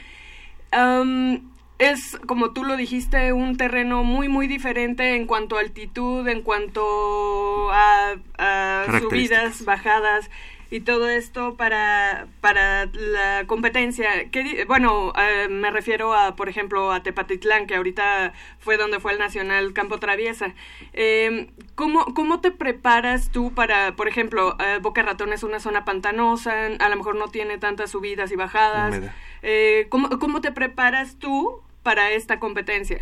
Es, 1.81 2.19
como 2.27 2.53
tú 2.53 2.63
lo 2.63 2.77
dijiste, 2.77 3.33
un 3.33 3.57
terreno 3.57 4.05
muy, 4.05 4.29
muy 4.29 4.47
diferente 4.47 5.17
en 5.17 5.27
cuanto 5.27 5.57
a 5.57 5.61
altitud, 5.61 6.29
en 6.29 6.43
cuanto 6.43 7.73
a, 7.73 8.17
a 8.39 8.85
subidas, 9.01 9.65
bajadas 9.65 10.31
y 10.73 10.81
todo 10.81 11.09
esto 11.09 11.57
para, 11.57 12.29
para 12.41 12.87
la 12.93 13.45
competencia. 13.47 14.31
¿Qué 14.31 14.45
di- 14.45 14.65
bueno, 14.69 15.13
eh, 15.19 15.49
me 15.49 15.71
refiero 15.73 16.15
a, 16.15 16.37
por 16.37 16.49
ejemplo, 16.49 16.93
a 16.93 17.03
Tepatitlán, 17.03 17.67
que 17.67 17.75
ahorita 17.75 18.35
fue 18.61 18.77
donde 18.77 19.01
fue 19.01 19.13
el 19.13 19.19
Nacional 19.19 19.73
Campo 19.73 19.99
Traviesa. 19.99 20.55
Eh, 20.93 21.49
¿cómo, 21.75 22.15
¿Cómo 22.15 22.41
te 22.41 22.53
preparas 22.53 23.31
tú 23.31 23.53
para, 23.53 23.97
por 23.97 24.07
ejemplo, 24.07 24.57
eh, 24.61 24.79
Boca 24.81 25.03
Ratón 25.03 25.33
es 25.33 25.43
una 25.43 25.59
zona 25.59 25.85
pantanosa, 25.85 26.67
a 26.79 26.89
lo 26.89 26.97
mejor 26.97 27.17
no 27.17 27.29
tiene 27.29 27.59
tantas 27.59 27.91
subidas 27.91 28.31
y 28.31 28.37
bajadas? 28.37 28.95
Eh, 29.43 29.87
¿cómo, 29.89 30.09
¿Cómo 30.21 30.41
te 30.43 30.53
preparas 30.53 31.17
tú 31.19 31.63
para 31.83 32.11
esta 32.13 32.39
competencia? 32.39 32.99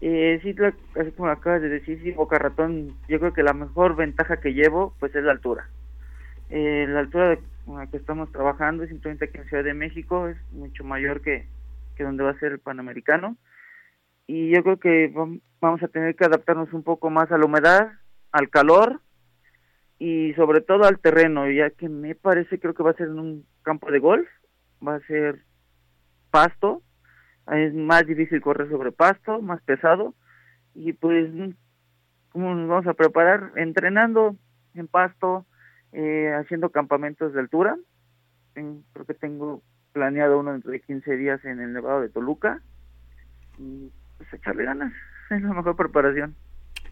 Eh, 0.00 0.38
sí, 0.42 0.54
así 1.00 1.10
como 1.12 1.28
acabas 1.28 1.62
de 1.62 1.68
decir, 1.68 2.00
sí, 2.02 2.12
Boca 2.12 2.38
Ratón, 2.38 2.96
yo 3.08 3.18
creo 3.18 3.32
que 3.32 3.42
la 3.42 3.54
mejor 3.54 3.96
ventaja 3.96 4.40
que 4.40 4.52
llevo, 4.52 4.94
pues 5.00 5.14
es 5.14 5.24
la 5.24 5.32
altura. 5.32 5.68
Eh, 6.50 6.86
la 6.88 7.00
altura 7.00 7.38
con 7.64 7.78
la 7.78 7.86
que 7.88 7.96
estamos 7.96 8.30
trabajando, 8.30 8.86
simplemente 8.86 9.24
aquí 9.24 9.38
en 9.38 9.48
Ciudad 9.48 9.64
de 9.64 9.74
México, 9.74 10.28
es 10.28 10.36
mucho 10.52 10.84
mayor 10.84 11.22
que, 11.22 11.46
que 11.96 12.04
donde 12.04 12.22
va 12.24 12.30
a 12.30 12.38
ser 12.38 12.52
el 12.52 12.58
Panamericano. 12.58 13.36
Y 14.26 14.54
yo 14.54 14.62
creo 14.62 14.78
que 14.78 15.12
vam- 15.12 15.40
vamos 15.60 15.82
a 15.82 15.88
tener 15.88 16.14
que 16.14 16.24
adaptarnos 16.24 16.72
un 16.72 16.82
poco 16.82 17.10
más 17.10 17.32
a 17.32 17.38
la 17.38 17.46
humedad, 17.46 17.92
al 18.32 18.50
calor 18.50 19.00
y 19.98 20.34
sobre 20.34 20.60
todo 20.60 20.84
al 20.84 20.98
terreno, 20.98 21.50
ya 21.50 21.70
que 21.70 21.88
me 21.88 22.14
parece, 22.14 22.58
creo 22.58 22.74
que 22.74 22.82
va 22.82 22.90
a 22.90 22.96
ser 22.96 23.08
en 23.08 23.18
un 23.18 23.46
campo 23.62 23.90
de 23.90 23.98
golf, 23.98 24.28
va 24.86 24.96
a 24.96 25.00
ser 25.06 25.42
pasto, 26.30 26.82
es 27.52 27.74
más 27.74 28.06
difícil 28.06 28.40
correr 28.40 28.68
sobre 28.68 28.92
pasto, 28.92 29.40
más 29.40 29.62
pesado 29.62 30.14
y 30.74 30.92
pues 30.92 31.30
cómo 32.30 32.54
nos 32.54 32.68
vamos 32.68 32.86
a 32.86 32.94
preparar 32.94 33.52
entrenando 33.56 34.36
en 34.74 34.88
pasto, 34.88 35.46
eh, 35.92 36.32
haciendo 36.38 36.70
campamentos 36.70 37.32
de 37.32 37.40
altura. 37.40 37.76
Ten- 38.54 38.84
creo 38.92 39.06
que 39.06 39.14
tengo 39.14 39.62
planeado 39.92 40.38
uno 40.38 40.52
dentro 40.52 40.70
de 40.70 40.80
15 40.80 41.16
días 41.16 41.42
en 41.44 41.60
el 41.60 41.72
Nevado 41.72 42.02
de 42.02 42.08
Toluca 42.10 42.60
y 43.58 43.90
pues 44.18 44.32
echarle 44.34 44.64
ganas, 44.64 44.92
es 45.30 45.40
la 45.42 45.54
mejor 45.54 45.76
preparación. 45.76 46.34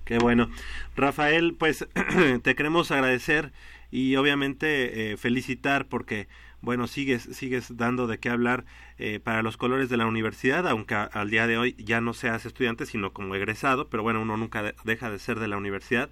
Qué 0.04 0.18
bueno. 0.18 0.48
Rafael, 0.96 1.56
pues 1.58 1.86
te 2.42 2.54
queremos 2.54 2.90
agradecer 2.90 3.52
y 3.90 4.16
obviamente 4.16 5.12
eh, 5.12 5.16
felicitar 5.16 5.86
porque, 5.88 6.28
bueno, 6.64 6.86
sigues, 6.86 7.22
sigues 7.32 7.76
dando 7.76 8.06
de 8.06 8.18
qué 8.18 8.30
hablar 8.30 8.64
eh, 8.98 9.20
para 9.20 9.42
los 9.42 9.56
colores 9.56 9.88
de 9.88 9.96
la 9.96 10.06
universidad, 10.06 10.66
aunque 10.68 10.94
al 10.94 11.30
día 11.30 11.46
de 11.46 11.58
hoy 11.58 11.74
ya 11.78 12.00
no 12.00 12.14
seas 12.14 12.46
estudiante, 12.46 12.86
sino 12.86 13.12
como 13.12 13.34
egresado, 13.34 13.88
pero 13.90 14.02
bueno, 14.02 14.22
uno 14.22 14.36
nunca 14.36 14.62
de- 14.62 14.74
deja 14.84 15.10
de 15.10 15.18
ser 15.18 15.38
de 15.40 15.48
la 15.48 15.56
universidad. 15.56 16.10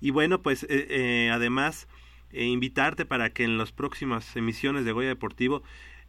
Y 0.00 0.10
bueno, 0.10 0.42
pues 0.42 0.64
eh, 0.64 0.86
eh, 0.90 1.30
además 1.32 1.88
eh, 2.32 2.44
invitarte 2.44 3.04
para 3.06 3.30
que 3.30 3.44
en 3.44 3.58
las 3.58 3.72
próximas 3.72 4.36
emisiones 4.36 4.84
de 4.84 4.92
Goya 4.92 5.08
Deportivo 5.08 5.62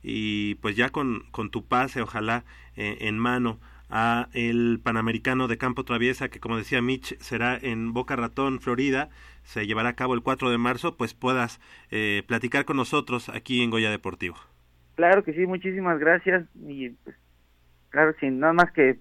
y 0.04 0.56
pues 0.56 0.76
ya 0.76 0.90
con, 0.90 1.26
con 1.32 1.50
tu 1.50 1.66
pase, 1.66 2.02
ojalá 2.02 2.46
eh, 2.76 2.98
en 3.02 3.18
mano 3.20 3.60
a 3.90 4.30
el 4.34 4.80
Panamericano 4.84 5.48
de 5.48 5.58
Campo 5.58 5.84
Traviesa, 5.84 6.30
que 6.30 6.40
como 6.40 6.58
decía 6.58 6.82
Mitch, 6.82 7.18
será 7.20 7.58
en 7.62 7.94
Boca 7.94 8.16
Ratón, 8.16 8.60
Florida, 8.60 9.10
se 9.44 9.66
llevará 9.66 9.90
a 9.90 9.96
cabo 9.96 10.14
el 10.14 10.22
4 10.22 10.50
de 10.50 10.58
marzo, 10.58 10.98
pues 10.98 11.14
puedas 11.14 11.60
eh, 11.90 12.24
platicar 12.28 12.66
con 12.66 12.78
nosotros 12.78 13.30
aquí 13.30 13.64
en 13.64 13.70
Goya 13.70 13.90
Deportivo. 13.90 14.36
Claro 14.96 15.24
que 15.24 15.34
sí, 15.34 15.46
muchísimas 15.46 16.00
gracias. 16.00 16.46
Y 16.56 16.90
pues, 16.90 17.16
claro, 17.90 18.14
sin 18.20 18.40
nada 18.40 18.54
más 18.54 18.72
que 18.72 19.00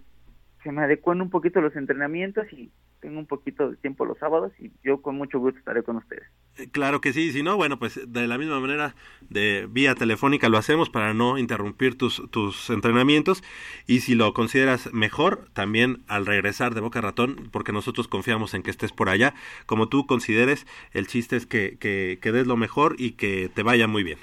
se 0.63 0.71
me 0.71 0.83
adecúen 0.83 1.23
un 1.23 1.31
poquito 1.31 1.61
los 1.61 1.75
entrenamientos 1.75 2.53
y 2.53 2.71
tengo 3.01 3.19
un 3.19 3.27
poquito 3.27 3.71
de 3.71 3.77
tiempo 3.77 4.05
los 4.05 4.19
sábados 4.19 4.53
y 4.59 4.71
yo 4.83 5.03
con 5.03 5.17
mucho 5.17 5.39
gusto 5.39 5.59
estaré 5.59 5.83
con 5.83 5.97
ustedes. 5.97 6.25
Eh, 6.59 6.69
Claro 6.71 7.01
que 7.01 7.13
sí, 7.13 7.33
si 7.33 7.43
no, 7.43 7.57
bueno, 7.57 7.79
pues 7.79 8.01
de 8.11 8.27
la 8.27 8.39
misma 8.39 8.61
manera 8.61 8.95
de 9.29 9.67
vía 9.71 9.95
telefónica 9.95 10.49
lo 10.49 10.59
hacemos 10.59 10.91
para 10.91 11.15
no 11.15 11.39
interrumpir 11.39 11.97
tus, 11.97 12.23
tus 12.31 12.71
entrenamientos 12.71 13.43
y 13.87 14.01
si 14.01 14.15
lo 14.15 14.33
consideras 14.33 14.93
mejor, 14.93 15.49
también 15.53 16.03
al 16.09 16.27
regresar 16.27 16.75
de 16.75 16.81
Boca 16.81 17.01
Ratón, 17.01 17.49
porque 17.53 17.73
nosotros 17.73 18.09
confiamos 18.09 18.55
en 18.55 18.63
que 18.63 18.71
estés 18.71 18.93
por 18.93 19.09
allá, 19.09 19.35
como 19.67 19.89
tú 19.89 20.07
consideres, 20.07 20.67
el 20.93 21.07
chiste 21.07 21.37
es 21.37 21.47
que, 21.47 21.77
que, 21.79 22.19
que 22.21 22.33
des 22.33 22.47
lo 22.47 22.57
mejor 22.57 22.97
y 22.99 23.13
que 23.13 23.51
te 23.55 23.63
vaya 23.63 23.87
muy 23.87 24.03
bien. 24.03 24.19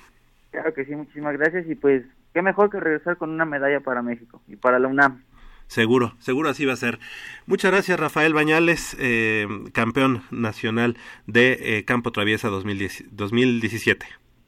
Claro 0.52 0.74
que 0.74 0.86
sí, 0.86 0.96
muchísimas 0.96 1.38
gracias 1.38 1.68
y 1.68 1.76
pues 1.76 2.04
qué 2.34 2.42
mejor 2.42 2.70
que 2.70 2.80
regresar 2.80 3.18
con 3.18 3.30
una 3.30 3.46
medalla 3.46 3.80
para 3.80 4.02
México 4.02 4.42
y 4.48 4.56
para 4.56 4.80
la 4.80 4.88
UNAM. 4.88 5.24
Seguro, 5.74 6.16
seguro 6.20 6.50
así 6.50 6.66
va 6.66 6.74
a 6.74 6.78
ser. 6.78 7.00
Muchas 7.48 7.72
gracias 7.72 8.00
Rafael 8.00 8.32
Bañales, 8.36 8.96
eh, 9.00 9.48
campeón 9.72 10.22
nacional 10.30 10.98
de 11.26 11.78
eh, 11.80 11.84
Campo 11.84 12.12
Traviesa 12.12 12.50
2010 12.50 13.06
2017. 13.10 14.06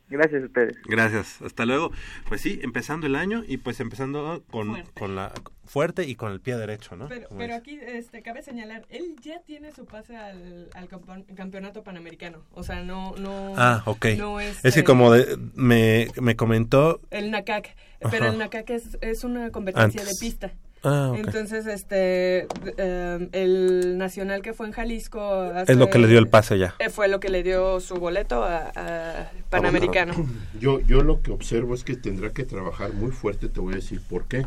Gracias 0.08 0.44
a 0.44 0.46
ustedes. 0.46 0.78
Gracias, 0.86 1.42
hasta 1.42 1.66
luego. 1.66 1.92
Pues 2.30 2.40
sí, 2.42 2.60
empezando 2.62 3.08
el 3.08 3.16
año 3.16 3.44
y 3.48 3.58
pues 3.58 3.80
empezando 3.80 4.44
con, 4.52 4.68
Fuerte. 4.68 4.92
con 5.00 5.16
la 5.16 5.32
fuerte 5.66 6.04
y 6.08 6.14
con 6.14 6.32
el 6.32 6.42
pie 6.42 6.58
derecho, 6.58 6.96
¿no? 6.96 7.10
Pero, 7.10 7.56
aquí 7.56 7.80
este, 7.84 8.22
cabe 8.22 8.44
señalar, 8.44 8.86
él 8.90 9.16
ya 9.24 9.40
tiene 9.48 9.72
su 9.72 9.86
pase 9.88 10.16
al, 10.16 10.70
al 10.76 10.88
campeon- 10.88 11.26
campeonato 11.36 11.84
panamericano. 11.84 12.44
O 12.52 12.62
sea, 12.62 12.84
no... 12.84 13.16
no 13.18 13.56
Ah, 13.58 13.82
ok. 13.88 14.06
no 14.16 14.40
es, 14.40 14.64
es 14.64 14.76
que 14.76 14.82
eh, 14.82 14.84
como 14.84 15.12
de- 15.12 15.40
me, 15.56 16.08
me 16.22 16.36
comentó... 16.36 17.02
El 17.10 17.32
NACAC. 17.32 17.76
Pero 18.12 18.26
Ajá. 18.26 18.34
el 18.34 18.38
NACAC 18.38 18.70
es, 18.70 19.00
es 19.02 19.24
una 19.24 19.50
competencia 19.50 20.02
Antes. 20.02 20.20
de 20.20 20.24
pista. 20.24 20.52
Ah. 20.86 21.14
Entonces, 21.18 21.66
este, 21.66 22.48
eh, 22.78 23.30
el 23.32 23.98
nacional 23.98 24.42
que 24.42 24.54
fue 24.54 24.68
en 24.68 24.72
Jalisco... 24.74 25.20
hace- 25.22 25.72
es 25.72 25.78
lo 25.78 25.90
que 25.90 25.98
le 26.00 26.08
dio 26.08 26.20
el 26.20 26.28
pase 26.28 26.58
ya. 26.60 26.76
eh, 26.80 26.90
Fue 26.90 27.08
lo 27.08 27.20
que 27.20 27.30
le 27.30 27.44
dio 27.44 27.80
su 27.80 27.96
boleto 27.96 28.44
a, 28.44 28.72
a 28.76 29.32
Panamericano. 29.50 30.14
Yo, 30.60 30.80
yo 30.82 31.02
lo 31.02 31.22
que 31.22 31.32
observo 31.32 31.74
es 31.74 31.84
que 31.84 31.96
tendrá 31.96 32.30
que 32.32 32.44
trabajar 32.44 32.94
muy 32.94 33.12
fuerte, 33.12 33.50
te 33.50 33.60
voy 33.60 33.74
a 33.74 33.78
decir 33.78 34.00
por 34.08 34.26
qué. 34.26 34.46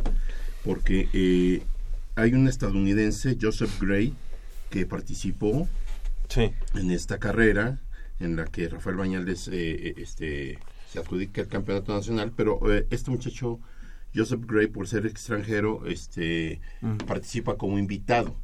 Porque 0.63 1.07
eh, 1.13 1.61
hay 2.15 2.33
un 2.33 2.47
estadounidense, 2.47 3.37
Joseph 3.41 3.79
Gray, 3.81 4.13
que 4.69 4.85
participó 4.85 5.67
Sí. 6.29 6.51
en 6.75 6.91
esta 6.91 7.17
carrera 7.17 7.79
en 8.19 8.35
la 8.35 8.45
que 8.45 8.67
Rafael 8.69 8.95
Bañales 8.97 9.47
eh, 9.47 9.51
eh, 9.53 9.93
este, 9.97 10.59
se 10.91 10.99
adjudica 10.99 11.41
el 11.41 11.47
campeonato 11.47 11.93
nacional, 11.93 12.31
pero 12.35 12.59
eh, 12.71 12.85
este 12.91 13.09
muchacho, 13.11 13.59
Joseph 14.15 14.41
Gray, 14.45 14.67
por 14.67 14.87
ser 14.87 15.05
extranjero, 15.05 15.85
este, 15.85 16.59
participa 17.07 17.55
como 17.57 17.77
invitado. 17.77 18.35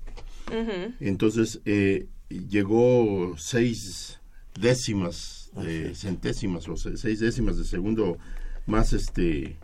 Entonces 0.99 1.61
eh, 1.65 2.07
llegó 2.29 3.35
seis 3.37 4.19
décimas, 4.59 5.51
de 5.55 5.95
centésimas 5.95 6.67
o 6.67 6.75
se- 6.75 6.97
seis 6.97 7.19
décimas 7.19 7.57
de 7.57 7.63
segundo 7.63 8.17
más 8.67 8.93
este 8.93 9.57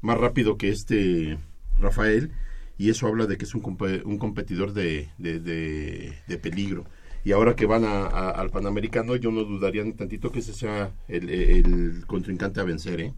más 0.00 0.18
rápido 0.18 0.56
que 0.58 0.68
este 0.70 1.38
Rafael 1.78 2.30
y 2.76 2.90
eso 2.90 3.06
habla 3.06 3.26
de 3.26 3.36
que 3.38 3.44
es 3.44 3.54
un, 3.54 3.62
compe- 3.62 4.02
un 4.04 4.18
competidor 4.18 4.72
de, 4.74 5.08
de, 5.18 5.40
de- 5.40 6.12
de 6.26 6.38
peligro. 6.38 6.84
Y 7.24 7.32
ahora 7.32 7.54
que 7.56 7.64
van 7.66 7.84
a- 7.84 8.06
a- 8.06 8.30
al 8.30 8.50
Panamericano, 8.50 9.16
yo 9.16 9.30
no 9.30 9.44
dudaría 9.44 9.82
ni 9.84 9.92
tantito 9.92 10.30
que 10.30 10.40
ese 10.40 10.52
sea 10.52 10.92
el, 11.08 11.30
el 11.30 12.04
contrincante 12.06 12.60
a 12.60 12.64
vencer. 12.64 13.00
¿eh? 13.00 13.14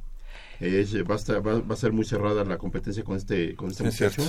Es, 0.61 0.95
va, 1.09 1.15
a 1.15 1.19
estar- 1.19 1.47
va- 1.47 1.61
va 1.61 1.75
a 1.75 1.77
ser 1.77 1.93
muy 1.93 2.05
cerrada 2.05 2.45
la 2.45 2.59
competencia 2.59 3.03
con 3.05 3.17
este, 3.17 3.55
con 3.57 3.71
este 3.71 3.91
Sí, 3.91 4.05
muchacho. 4.05 4.23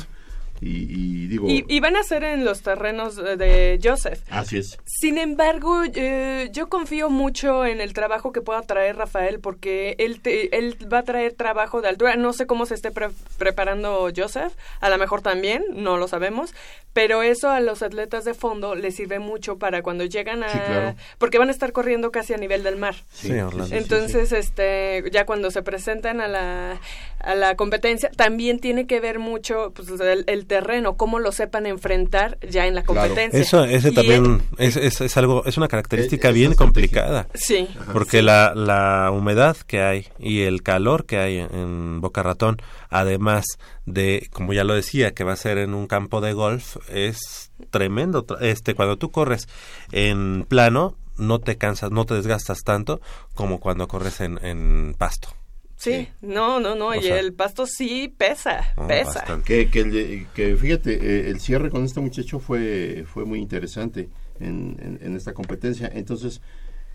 Y, 0.61 1.23
y 1.23 1.27
digo, 1.27 1.47
Y, 1.47 1.65
y 1.67 1.79
van 1.79 1.95
a 1.95 2.03
ser 2.03 2.23
en 2.23 2.43
los 2.45 2.61
terrenos 2.61 3.15
de- 3.15 3.79
Joseph. 3.83 4.19
así 4.29 4.57
es. 4.57 4.77
Sin 4.85 5.17
embargo, 5.17 5.83
eh, 5.93 6.49
yo 6.51 6.67
confío 6.69 7.09
mucho 7.09 7.65
en 7.65 7.79
el 7.81 7.93
trabajo 7.93 8.31
que 8.31 8.41
pueda 8.41 8.61
traer 8.63 8.95
Rafael 8.97 9.39
porque 9.39 9.95
él, 9.99 10.19
te- 10.21 10.57
él 10.57 10.75
va 10.91 10.99
a 10.99 11.03
traer 11.03 11.33
trabajo 11.33 11.81
de 11.81 11.89
altura. 11.89 12.15
No 12.15 12.33
sé 12.33 12.47
cómo 12.47 12.65
se 12.65 12.73
esté 12.75 12.91
pre- 12.91 13.09
preparando 13.37 14.09
Joseph, 14.15 14.53
a 14.81 14.89
lo 14.89 14.97
mejor 14.97 15.21
también, 15.21 15.63
no 15.73 15.97
lo 15.97 16.07
sabemos, 16.07 16.53
pero 16.93 17.21
eso 17.21 17.49
a 17.51 17.59
los 17.59 17.83
atletas 17.83 18.25
de 18.25 18.33
fondo 18.33 18.73
les 18.75 18.95
sirve 18.95 19.19
mucho 19.19 19.57
para 19.59 19.83
cuando 19.83 20.03
llegan 20.05 20.43
a... 20.43 20.49
Sí, 20.49 20.57
claro. 20.57 20.95
Porque 21.19 21.37
van 21.37 21.49
a 21.49 21.51
estar 21.51 21.71
corriendo 21.71 22.11
casi 22.11 22.33
a 22.33 22.37
nivel 22.37 22.63
del 22.63 22.77
mar. 22.77 22.95
Sí, 23.11 23.31
Orlando. 23.33 23.75
Entonces, 23.75 24.31
este, 24.31 25.03
ya 25.11 25.25
cuando 25.27 25.51
se 25.51 25.61
presentan 25.61 26.21
a 26.21 26.27
la, 26.27 26.79
a 27.19 27.35
la 27.35 27.55
competencia, 27.55 28.09
también 28.15 28.59
tiene 28.59 28.85
que 28.87 28.99
ver 28.99 29.19
mucho 29.19 29.71
pues, 29.75 29.89
el, 29.99 30.23
el 30.27 30.45
terreno, 30.45 30.97
cómo 30.97 31.19
lo 31.19 31.31
sepan 31.31 31.65
enfrentar 31.65 32.37
ya 32.47 32.67
en 32.67 32.75
la 32.75 32.83
Claro. 32.83 33.01
competencia. 33.09 33.39
Eso, 33.39 33.63
ese 33.65 33.89
Y 33.89 33.93
también 33.93 34.43
es, 34.57 34.75
es, 34.77 35.01
es 35.01 35.17
algo, 35.17 35.43
es 35.45 35.57
una 35.57 35.67
característica 35.67 36.29
Es- 36.29 36.33
bien 36.35 36.53
complicada. 36.53 37.27
sí. 37.33 37.67
Porque 37.91 38.21
la, 38.21 38.53
la 38.55 39.09
humedad 39.11 39.57
que 39.57 39.81
hay 39.81 40.07
y 40.19 40.41
el 40.41 40.61
calor 40.63 41.05
que 41.05 41.17
hay 41.17 41.37
en, 41.39 41.53
en 41.55 42.01
Boca 42.01 42.23
Ratón, 42.23 42.57
además 42.89 43.45
de, 43.85 44.27
como 44.31 44.53
ya 44.53 44.63
lo 44.63 44.73
decía, 44.73 45.13
que 45.13 45.23
va 45.23 45.33
a 45.33 45.37
ser 45.37 45.57
en 45.57 45.73
un 45.73 45.87
campo 45.87 46.21
de 46.21 46.33
golf, 46.33 46.77
es 46.89 47.51
tremendo. 47.71 48.25
Tra- 48.25 48.41
Este, 48.41 48.75
cuando 48.75 48.97
tú 48.97 49.11
corres 49.11 49.47
en 49.91 50.45
plano, 50.47 50.95
no 51.17 51.39
te 51.39 51.57
cansas, 51.57 51.89
no 51.91 52.05
te 52.05 52.13
desgastas 52.13 52.59
tanto 52.63 53.01
como 53.33 53.59
cuando 53.59 53.87
corres 53.87 54.21
en, 54.21 54.37
en 54.45 54.93
pasto. 54.97 55.29
Sí, 55.77 56.07
no, 56.21 56.59
no, 56.59 56.73
no, 56.75 56.87
O 56.87 56.95
y 56.95 57.03
sea- 57.03 57.19
el 57.19 57.33
pasto 57.33 57.65
sí 57.67 58.13
pesa, 58.17 58.73
Ah, 58.75 58.87
pesa. 58.87 59.23
Que, 59.45 59.69
que, 59.69 59.79
el- 59.81 60.27
que 60.33 60.55
fíjate, 60.57 60.93
eh, 60.95 61.29
el 61.29 61.39
cierre 61.39 61.69
con 61.69 61.83
este 61.85 61.99
muchacho 61.99 62.39
fue, 62.39 63.05
fue 63.07 63.25
muy 63.25 63.39
interesante 63.39 64.09
en, 64.39 64.75
en- 64.81 64.99
en 65.01 65.15
esta 65.15 65.33
competencia. 65.33 65.89
Entonces, 65.93 66.41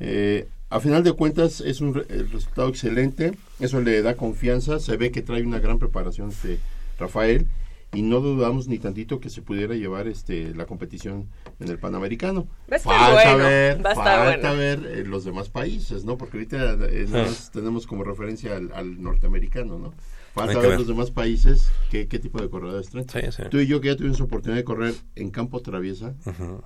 eh, 0.00 0.48
a 0.68 0.80
final 0.80 1.04
de 1.04 1.12
cuentas, 1.12 1.60
es 1.60 1.80
un 1.80 1.94
re- 1.94 2.06
el 2.08 2.28
resultado 2.30 2.68
excelente. 2.68 3.32
Eso 3.60 3.80
le 3.80 4.02
da 4.02 4.16
confianza. 4.16 4.80
Se 4.80 4.96
ve 4.96 5.12
que 5.12 5.22
trae 5.22 5.42
una 5.42 5.60
gran 5.60 5.78
preparación 5.78 6.30
este 6.30 6.58
Rafael. 6.98 7.46
Y 7.94 8.00
no 8.00 8.20
dudamos 8.20 8.68
ni 8.68 8.78
tantito 8.78 9.20
que 9.20 9.28
se 9.28 9.42
pudiera 9.42 9.74
llevar 9.74 10.08
este 10.08 10.54
la 10.54 10.64
competición 10.64 11.28
en 11.60 11.68
el 11.68 11.78
Panamericano. 11.78 12.48
Va 12.70 12.76
a 12.76 12.78
estar 12.78 13.12
bueno, 13.12 13.36
ver, 13.44 13.84
va 13.84 13.90
a 13.90 13.92
estar 13.92 14.32
falta 14.32 14.54
bueno. 14.54 14.58
ver 14.58 14.98
eh, 14.98 15.04
los 15.04 15.24
demás 15.24 15.50
países, 15.50 16.02
¿no? 16.04 16.16
Porque 16.16 16.38
ahorita 16.38 16.78
eh, 16.88 17.06
más 17.10 17.50
tenemos 17.50 17.86
como 17.86 18.02
referencia 18.02 18.56
al, 18.56 18.72
al 18.72 19.02
norteamericano, 19.02 19.78
¿no? 19.78 19.92
Falta 20.32 20.58
ver 20.60 20.70
ver. 20.70 20.78
los 20.78 20.88
demás 20.88 21.10
países 21.10 21.70
qué, 21.90 22.08
qué 22.08 22.18
tipo 22.18 22.40
de 22.40 22.48
corredores 22.48 22.88
traen. 22.88 23.06
Sí, 23.10 23.20
sí. 23.30 23.42
Tú 23.50 23.58
y 23.58 23.66
yo 23.66 23.82
que 23.82 23.88
ya 23.88 23.96
tuvimos 23.96 24.22
oportunidad 24.22 24.56
de 24.56 24.64
correr 24.64 24.94
en 25.14 25.30
campo 25.30 25.60
traviesa, 25.60 26.14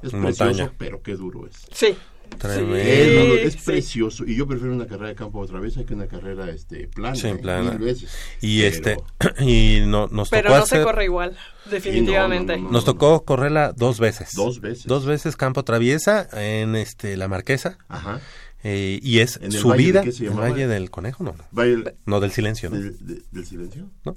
es 0.03 0.12
precioso, 0.12 0.17
montaña. 0.19 0.73
pero 0.79 1.03
qué 1.03 1.17
duro 1.17 1.49
es. 1.49 1.67
Sí. 1.73 1.97
Tremendo. 2.39 2.77
Es, 2.77 3.45
es 3.47 3.53
sí. 3.55 3.59
precioso. 3.65 4.25
Y 4.27 4.37
yo 4.37 4.47
prefiero 4.47 4.75
una 4.75 4.87
carrera 4.87 5.09
de 5.09 5.15
campo 5.15 5.47
traviesa 5.47 5.85
que 5.85 5.95
una 5.95 6.07
carrera 6.07 6.51
este, 6.51 6.89
plana. 6.89 7.17
Sí, 7.17 7.29
¿eh? 7.29 7.35
plana. 7.37 7.71
Mil 7.73 7.79
veces. 7.81 8.11
Y 8.41 8.61
Pero- 8.62 8.69
este, 8.75 8.97
y 9.45 9.81
no, 9.87 10.09
nos 10.09 10.29
Pero 10.31 10.49
tocó 10.49 10.59
no 10.61 10.67
se 10.67 10.83
corre 10.83 11.05
igual, 11.05 11.37
definitivamente. 11.71 12.55
Sí, 12.55 12.59
no, 12.61 12.65
no, 12.65 12.71
no, 12.71 12.73
Nos 12.73 12.85
tocó 12.85 13.25
correrla 13.25 13.73
dos 13.73 13.99
veces. 14.01 14.35
Dos 14.35 14.61
veces. 14.61 14.87
Dos 14.87 15.07
veces 15.07 15.37
campo 15.37 15.65
traviesa 15.65 16.29
en 16.33 16.77
este 16.77 17.17
la 17.17 17.29
Marquesa 17.29 17.79
Ajá. 17.89 18.21
eh, 18.62 19.01
y 19.03 19.21
es 19.21 19.37
¿En 19.39 19.45
el 19.45 19.53
subida 19.53 19.71
valle 19.75 19.93
de 19.93 20.01
qué 20.03 20.12
se 20.12 20.25
el 20.25 20.31
llamaba? 20.31 20.51
Valle 20.51 20.67
del 20.67 20.91
Conejo, 20.91 21.25
no, 21.25 21.33
no, 21.33 21.45
Vaya, 21.53 21.77
no 22.05 22.21
del 22.21 22.33
silencio, 22.33 22.71
¿no? 22.71 22.77
del, 22.77 23.07
de- 23.07 23.23
¿Del 23.31 23.47
silencio? 23.47 23.89
¿No? 24.05 24.17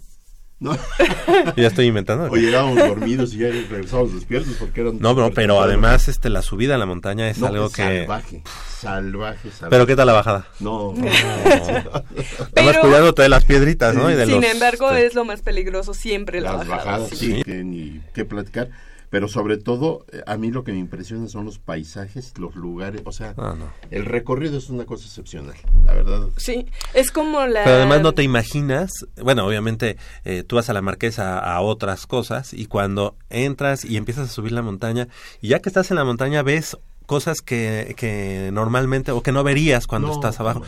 No. 0.60 0.78
Ya 1.56 1.67
estoy 1.67 1.86
inventando. 1.88 2.26
o 2.26 2.36
llegábamos 2.36 2.76
dormidos 2.78 3.34
y 3.34 3.38
ya 3.39 3.48
regresábamos 3.50 4.13
despiertos 4.13 4.54
porque 4.60 4.82
eran... 4.82 5.00
No, 5.00 5.15
bro, 5.15 5.32
pero 5.34 5.62
además 5.62 6.08
este 6.08 6.30
la 6.30 6.41
subida 6.41 6.76
a 6.76 6.78
la 6.78 6.86
montaña 6.86 7.30
es 7.30 7.38
No, 7.38 7.48
algo 7.48 7.67
es 7.67 7.74
que 7.74 7.82
Salvaje, 8.06 8.41
salvaje, 8.80 9.52
salvaje. 9.52 9.69
Pero 9.69 9.88
qué 9.88 9.95
tal 9.95 10.08
la 10.08 10.13
bajada? 10.13 10.48
No, 10.60 10.93
no, 10.95 11.08
Además 11.08 12.45
Pero- 12.54 12.82
cuidándote 12.82 13.22
de 13.22 13.30
las 13.30 13.45
piedritas, 13.45 13.95
¿no? 13.95 14.10
Y 14.12 14.15
de 14.15 14.26
Sin 14.26 14.36
los, 14.41 14.43
embargo, 14.45 14.89
este, 14.91 15.06
es 15.08 15.15
lo 15.15 15.26
más 15.26 15.41
peligroso 15.41 15.93
siempre 15.93 16.41
la 16.41 16.54
las 16.54 16.67
bajada. 16.67 16.91
bajadas, 16.98 17.10
sí. 17.10 17.36
sí, 17.38 17.43
que 17.43 17.63
ni 17.63 18.02
qué 18.13 18.26
platicar. 18.26 18.69
Pero 19.10 19.28
sobre 19.28 19.58
todo, 19.58 20.06
eh, 20.12 20.22
a 20.28 20.38
mí 20.38 20.52
lo 20.52 20.63
que 20.63 20.72
me 20.72 20.78
impresiona 20.78 21.28
son 21.28 21.45
los 21.45 21.58
paisajes, 21.58 22.34
los 22.38 22.56
lugares, 22.56 23.02
o 23.06 23.12
sea, 23.12 23.34
no. 23.36 23.56
el 23.89 24.06
recorrido 24.06 24.58
es 24.58 24.69
una 24.69 24.86
cosa 24.86 25.06
excepcional, 25.06 25.56
la 25.86 25.93
verdad. 25.93 26.28
Sí, 26.38 26.67
es 26.93 27.10
como 27.12 27.45
la... 27.48 27.63
Pero 27.63 27.78
además 27.78 28.02
no 28.02 28.13
te 28.13 28.22
imaginas, 28.22 28.91
bueno, 29.22 29.48
obviamente 29.48 29.98
eh, 30.26 30.43
tú 30.43 30.58
vas 30.58 30.69
a 30.69 30.74
la 30.74 30.82
marquesa 30.84 31.39
a, 31.39 31.60
otras 31.62 32.06
cosas 32.06 32.54
y 32.54 32.67
cuando 32.67 33.15
entras 33.32 33.84
y 33.84 33.98
empiezas 33.98 34.30
a 34.30 34.32
subir 34.32 34.52
la 34.52 34.62
montaña 34.62 35.08
y 35.41 35.48
ya 35.50 35.60
que 35.60 35.69
estás 35.69 35.89
en 35.89 35.98
la 35.98 36.04
montaña 36.06 36.43
ves 36.43 36.78
cosas 37.08 37.41
que, 37.41 37.95
que 37.98 38.52
normalmente 38.54 39.12
o 39.12 39.24
que 39.24 39.32
no 39.32 39.43
verías 39.43 39.88
cuando 39.88 40.10
No, 40.10 40.13
estás 40.13 40.39
abajo. 40.39 40.60
no. 40.60 40.65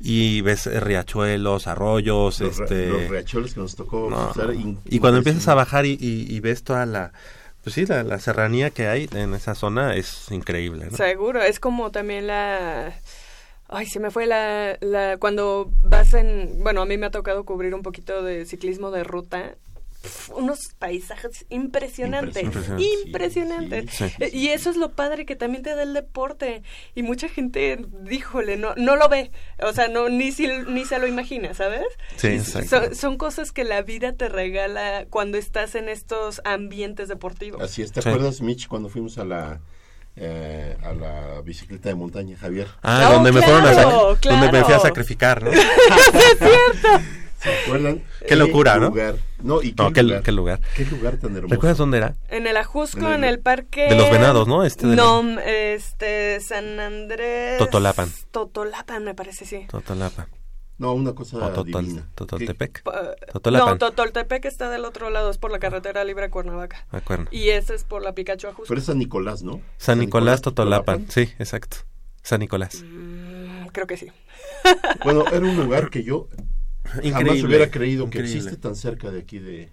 Y 0.00 0.42
ves 0.42 0.66
eh, 0.66 0.78
riachuelos, 0.78 1.66
arroyos, 1.66 2.40
Los, 2.40 2.60
este... 2.60 2.88
los 2.90 3.08
riachuelos 3.08 3.54
que 3.54 3.60
nos 3.60 3.74
tocó 3.74 4.08
no, 4.10 4.26
cruzar, 4.30 4.48
no. 4.48 4.52
in- 4.52 4.78
Y 4.84 4.98
cuando 4.98 5.16
empiezas 5.18 5.48
a 5.48 5.54
bajar 5.54 5.86
y, 5.86 5.92
y- 5.98 6.26
y 6.28 6.40
ves 6.40 6.62
toda 6.62 6.84
la... 6.84 7.12
Pues 7.62 7.74
sí, 7.74 7.86
la, 7.86 8.02
la 8.02 8.18
serranía 8.18 8.70
que 8.70 8.88
hay 8.88 9.08
en 9.12 9.34
esa 9.34 9.54
zona 9.54 9.94
es 9.94 10.30
increíble, 10.30 10.86
¿no? 10.90 10.96
Seguro, 10.96 11.42
es 11.42 11.60
como 11.60 11.90
también 11.90 12.26
la... 12.26 12.94
Ay, 13.68 13.86
se 13.86 14.00
me 14.00 14.10
fue 14.10 14.26
la, 14.26 14.78
la... 14.80 15.18
Cuando 15.18 15.70
vas 15.84 16.14
en... 16.14 16.62
Bueno, 16.62 16.80
a 16.80 16.86
mí 16.86 16.96
me 16.96 17.06
ha 17.06 17.10
tocado 17.10 17.44
cubrir 17.44 17.74
un 17.74 17.82
poquito 17.82 18.22
de 18.22 18.46
ciclismo 18.46 18.90
de 18.90 19.04
ruta. 19.04 19.56
Pf, 20.00 20.30
unos 20.34 20.68
paisajes 20.78 21.44
impresionantes, 21.48 22.42
Impresionante. 22.44 22.84
impresionantes. 23.06 23.90
Sí, 23.90 24.08
sí. 24.08 24.14
Eh, 24.20 24.30
Y 24.32 24.48
eso 24.48 24.70
es 24.70 24.76
lo 24.76 24.92
padre 24.92 25.26
que 25.26 25.34
también 25.34 25.64
te 25.64 25.74
da 25.74 25.82
el 25.82 25.92
deporte. 25.92 26.62
Y 26.94 27.02
mucha 27.02 27.28
gente, 27.28 27.84
díjole, 28.02 28.56
no, 28.56 28.74
no 28.76 28.94
lo 28.94 29.08
ve. 29.08 29.32
O 29.60 29.72
sea, 29.72 29.88
no 29.88 30.08
ni, 30.08 30.30
si, 30.30 30.46
ni 30.68 30.84
se 30.84 30.98
lo 31.00 31.06
imagina, 31.08 31.52
¿sabes? 31.54 31.82
Sí, 32.16 32.28
exacto. 32.28 32.68
son, 32.68 32.94
son 32.94 33.16
cosas 33.18 33.50
que 33.50 33.64
la 33.64 33.82
vida 33.82 34.12
te 34.12 34.28
regala 34.28 35.06
cuando 35.10 35.36
estás 35.36 35.74
en 35.74 35.88
estos 35.88 36.40
ambientes 36.44 37.08
deportivos. 37.08 37.60
Así 37.60 37.82
es, 37.82 37.90
¿te 37.92 38.00
Sí. 38.00 38.08
acuerdas, 38.08 38.40
Mitch, 38.40 38.68
cuando 38.68 38.88
fuimos 38.88 39.18
a 39.18 39.24
la 39.24 39.60
eh, 40.20 40.76
a 40.82 40.92
la 40.94 41.40
bicicleta 41.42 41.88
de 41.90 41.94
montaña, 41.94 42.36
Javier? 42.36 42.66
Ah, 42.82 43.06
Oh, 43.10 43.14
donde 43.14 43.30
me 43.32 43.40
fueron 43.42 43.64
a 43.66 43.70
claro, 43.72 44.18
donde 44.20 44.50
me 44.52 44.64
fui 44.64 44.74
a 44.74 44.78
sacrificar, 44.80 45.42
¿no? 45.44 45.50
¿Se 47.40 47.54
acuerdan? 47.64 48.02
Qué 48.26 48.36
locura, 48.36 48.76
¿no? 48.78 48.88
lugar? 48.88 49.14
No, 49.42 49.62
y 49.62 49.72
qué, 49.72 49.82
No, 49.82 49.92
qué, 49.92 50.02
lugar, 50.02 50.22
qué 50.22 50.32
lugar. 50.32 50.60
Qué 50.76 50.84
lugar 50.84 51.16
tan 51.18 51.36
hermoso. 51.36 51.54
¿Recuerdas 51.54 51.78
dónde 51.78 51.98
era? 51.98 52.14
En 52.28 52.46
el 52.46 52.56
Ajusco, 52.56 52.98
En 53.06 53.14
en 53.14 53.24
el- 53.24 53.38
parque... 53.40 53.82
De 53.88 53.94
los 53.96 54.10
Venados, 54.10 54.48
¿no? 54.48 54.64
Este 54.64 54.86
de 54.88 54.96
no, 54.96 55.22
este, 55.40 56.40
San 56.40 56.80
Andrés... 56.80 57.58
Totolapan. 57.58 58.10
Totolapan, 58.32 59.04
me 59.04 59.14
parece, 59.14 59.44
sí. 59.46 59.66
Totolapa. 59.70 60.26
No, 60.78 60.92
una 60.92 61.12
cosa 61.12 61.38
O 61.38 61.52
Totol- 61.52 61.84
divina. 61.84 62.08
Totoltepec. 62.14 62.82
Pa- 62.82 63.14
Totolapan. 63.32 63.68
No, 63.70 63.78
Totoltepec 63.78 64.44
está 64.44 64.68
del 64.70 64.84
otro 64.84 65.10
lado, 65.10 65.30
es 65.30 65.38
por 65.38 65.50
la 65.50 65.58
carretera 65.58 66.04
libre 66.04 66.26
a 66.26 66.30
Cuernavaca. 66.30 66.86
Acuerdo. 66.90 67.26
Y 67.32 67.48
ese 67.50 67.74
es 67.74 67.84
por 67.84 68.02
la 68.02 68.14
Picacho 68.14 68.48
Ajusco. 68.48 68.68
Pero 68.68 68.80
es 68.80 68.86
San 68.86 68.98
Nicolás, 68.98 69.42
¿no? 69.42 69.60
San 69.76 69.98
Nicolás 69.98 70.40
Totolapan. 70.42 71.06
Sí, 71.10 71.32
exacto. 71.38 71.78
San 72.22 72.40
Nicolás. 72.40 72.82
Mm, 72.84 73.66
creo 73.72 73.86
que 73.86 73.96
sí. 73.96 74.06
Bueno, 75.04 75.24
era 75.32 75.40
un 75.40 75.56
lugar 75.56 75.90
que 75.90 76.02
yo 76.04 76.28
jamás 76.92 77.04
Increíble. 77.04 77.46
hubiera 77.48 77.70
creído 77.70 78.04
increíble. 78.06 78.30
que 78.32 78.36
existe 78.38 78.56
tan 78.60 78.74
cerca 78.76 79.10
de 79.10 79.20
aquí 79.20 79.38
de, 79.38 79.70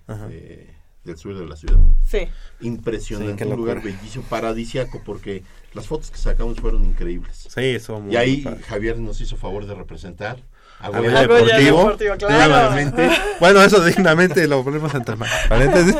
del 1.03 1.17
sur 1.17 1.37
de 1.37 1.45
la 1.45 1.55
ciudad. 1.55 1.77
Sí. 2.05 2.27
Impresionante, 2.61 3.43
Sí, 3.43 3.49
un 3.49 3.57
lugar 3.57 3.81
bellísimo, 3.81 4.23
paradisiaco, 4.29 5.01
porque 5.05 5.43
las 5.73 5.87
fotos 5.87 6.11
que 6.11 6.17
sacamos 6.17 6.59
fueron 6.59 6.85
increíbles. 6.85 7.47
Sí, 7.53 7.61
eso 7.61 7.99
muy 7.99 8.13
Y 8.13 8.17
ahí 8.17 8.37
padre. 8.41 8.63
Javier 8.63 8.97
nos 8.99 9.21
hizo 9.21 9.37
favor 9.37 9.65
de 9.65 9.75
representar 9.75 10.37
a 10.79 10.89
Goya 10.89 11.21
Deportivo. 11.21 11.77
Deportivo, 11.79 12.15
claro. 12.17 12.75
Dignamente. 12.75 13.09
Bueno, 13.39 13.61
eso 13.63 13.83
dignamente 13.83 14.47
lo 14.47 14.63
ponemos 14.63 14.93
entre 14.95 15.15
paréntesis. 15.49 15.95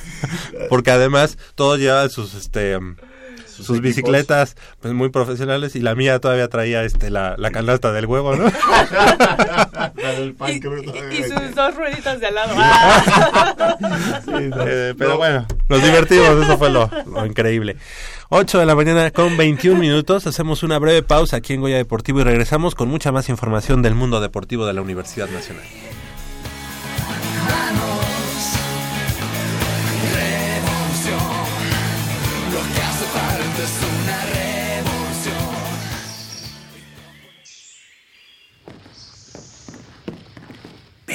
Porque 0.68 0.90
además 0.90 1.36
todos 1.54 1.78
llevan 1.78 2.10
sus 2.10 2.34
este 2.34 2.78
sus, 3.62 3.80
bicicletas 3.80 4.56
pues 4.80 4.92
muy 4.94 5.08
profesionales 5.08 5.74
y 5.76 5.80
la 5.80 5.94
mía 5.94 6.18
todavía 6.20 6.48
traía 6.48 6.82
este 6.84 7.10
la, 7.10 7.34
la 7.38 7.50
canasta 7.50 7.92
del 7.92 8.06
huevo, 8.06 8.36
¿no? 8.36 8.44
La 9.96 10.12
del 10.12 10.34
pan, 10.34 10.50
Y, 10.50 10.54
y- 10.54 11.18
y 11.18 11.22
sus 11.24 11.54
dos 11.54 11.74
rueditas 11.74 12.20
de 12.20 12.26
al 12.26 12.34
lado. 12.34 12.54
Ah. 12.56 13.76
Eh, 14.40 14.94
pero 14.96 15.10
No. 15.10 15.16
bueno, 15.18 15.46
nos 15.68 15.82
divertimos, 15.82 16.44
eso 16.44 16.58
fue 16.58 16.70
lo, 16.70 16.90
lo 17.06 17.26
increíble. 17.26 17.76
8 18.28 18.58
de 18.58 18.66
la 18.66 18.74
mañana 18.74 19.10
con 19.10 19.36
21 19.36 19.78
minutos, 19.80 20.26
hacemos 20.26 20.62
una 20.62 20.78
breve 20.78 21.02
pausa 21.02 21.36
aquí 21.36 21.54
en 21.54 21.60
Goya 21.60 21.76
Deportivo 21.76 22.20
y 22.20 22.24
regresamos 22.24 22.74
con 22.74 22.88
mucha 22.88 23.12
más 23.12 23.28
información 23.28 23.82
del 23.82 23.94
mundo 23.94 24.20
deportivo 24.20 24.66
de 24.66 24.72
la 24.74 24.82
Universidad 24.82 25.28
Nacional. 25.30 25.64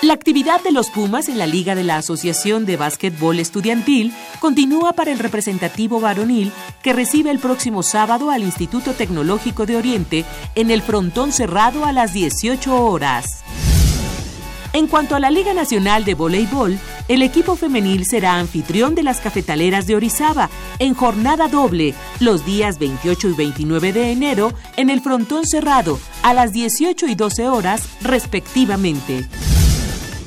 La 0.00 0.14
actividad 0.14 0.62
de 0.62 0.70
los 0.70 0.90
Pumas 0.90 1.28
en 1.28 1.38
la 1.38 1.48
Liga 1.48 1.74
de 1.74 1.82
la 1.82 1.96
Asociación 1.96 2.66
de 2.66 2.76
Básquetbol 2.76 3.40
Estudiantil 3.40 4.14
continúa 4.38 4.92
para 4.92 5.10
el 5.10 5.18
representativo 5.18 5.98
varonil 5.98 6.52
que 6.84 6.92
recibe 6.92 7.32
el 7.32 7.40
próximo 7.40 7.82
sábado 7.82 8.30
al 8.30 8.44
Instituto 8.44 8.92
Tecnológico 8.92 9.66
de 9.66 9.76
Oriente 9.76 10.24
en 10.54 10.70
el 10.70 10.82
frontón 10.82 11.32
cerrado 11.32 11.84
a 11.84 11.90
las 11.90 12.12
18 12.12 12.86
horas. 12.86 13.42
En 14.72 14.86
cuanto 14.86 15.16
a 15.16 15.20
la 15.20 15.32
Liga 15.32 15.52
Nacional 15.52 16.04
de 16.04 16.14
Voleibol, 16.14 16.78
el 17.08 17.22
equipo 17.22 17.56
femenil 17.56 18.04
será 18.06 18.34
anfitrión 18.34 18.94
de 18.94 19.02
las 19.02 19.18
cafetaleras 19.18 19.88
de 19.88 19.96
Orizaba 19.96 20.48
en 20.78 20.94
jornada 20.94 21.48
doble 21.48 21.94
los 22.20 22.46
días 22.46 22.78
28 22.78 23.30
y 23.30 23.32
29 23.32 23.92
de 23.92 24.12
enero 24.12 24.52
en 24.76 24.90
el 24.90 25.00
frontón 25.00 25.44
cerrado 25.44 25.98
a 26.22 26.34
las 26.34 26.52
18 26.52 27.08
y 27.08 27.16
12 27.16 27.48
horas 27.48 27.82
respectivamente. 28.00 29.26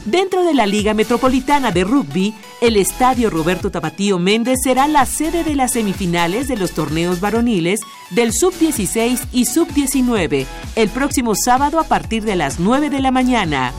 Dentro 0.06 0.44
de 0.44 0.56
la 0.56 0.66
Liga 0.66 0.96
Metropolitana 0.96 1.72
de 1.72 1.84
Rugby, 1.84 2.34
el 2.60 2.76
Estadio 2.76 3.30
Roberto 3.30 3.70
Tapatío 3.70 4.18
Méndez 4.18 4.58
será 4.64 4.88
la 4.88 5.06
sede 5.06 5.44
de 5.44 5.54
las 5.54 5.74
semifinales 5.74 6.48
de 6.48 6.58
los 6.58 6.72
torneos 6.72 7.20
varoniles 7.20 7.82
del 8.10 8.34
Sub-16 8.34 9.28
y 9.32 9.46
Sub-19 9.46 10.48
el 10.76 10.90
próximo 10.90 11.34
sábado 11.36 11.80
a 11.80 11.84
partir 11.84 12.24
de 12.24 12.36
las 12.36 12.60
9 12.60 12.90
de 12.90 13.00
la 13.00 13.12
mañana. 13.12 13.74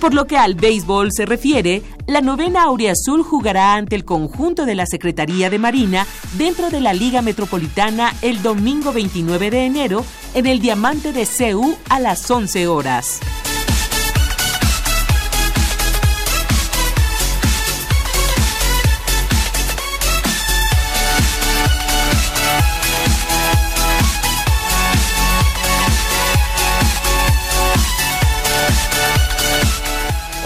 Por 0.00 0.14
lo 0.14 0.26
que 0.26 0.38
al 0.38 0.54
béisbol 0.54 1.12
se 1.12 1.26
refiere, 1.26 1.82
la 2.06 2.22
novena 2.22 2.62
Auriazul 2.62 3.22
jugará 3.22 3.74
ante 3.74 3.96
el 3.96 4.06
conjunto 4.06 4.64
de 4.64 4.76
la 4.76 4.86
Secretaría 4.86 5.50
de 5.50 5.58
Marina 5.58 6.06
dentro 6.38 6.70
de 6.70 6.80
la 6.80 6.94
Liga 6.94 7.20
Metropolitana 7.20 8.14
el 8.22 8.40
domingo 8.40 8.94
29 8.94 9.50
de 9.50 9.66
enero 9.66 10.04
en 10.32 10.46
el 10.46 10.60
Diamante 10.60 11.12
de 11.12 11.26
CEU 11.26 11.76
a 11.90 12.00
las 12.00 12.30
11 12.30 12.66
horas. 12.66 13.20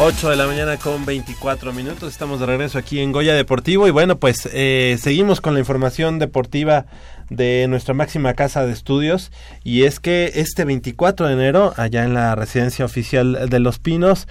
8 0.04 0.30
de 0.30 0.36
la 0.36 0.48
mañana 0.48 0.78
con 0.78 1.06
24 1.06 1.72
minutos. 1.72 2.10
Estamos 2.10 2.40
de 2.40 2.46
regreso 2.46 2.76
aquí 2.76 2.98
en 2.98 3.12
Goya 3.12 3.34
Deportivo. 3.34 3.86
Y 3.86 3.92
bueno, 3.92 4.18
pues 4.18 4.48
eh, 4.52 4.98
seguimos 5.00 5.40
con 5.40 5.54
la 5.54 5.60
información 5.60 6.18
deportiva 6.18 6.86
de 7.30 7.68
nuestra 7.68 7.94
máxima 7.94 8.34
casa 8.34 8.66
de 8.66 8.72
estudios. 8.72 9.30
Y 9.62 9.84
es 9.84 10.00
que 10.00 10.32
este 10.34 10.64
24 10.64 11.28
de 11.28 11.34
enero, 11.34 11.72
allá 11.76 12.02
en 12.02 12.14
la 12.14 12.34
residencia 12.34 12.84
oficial 12.84 13.48
de 13.48 13.60
Los 13.60 13.78
Pinos, 13.78 14.26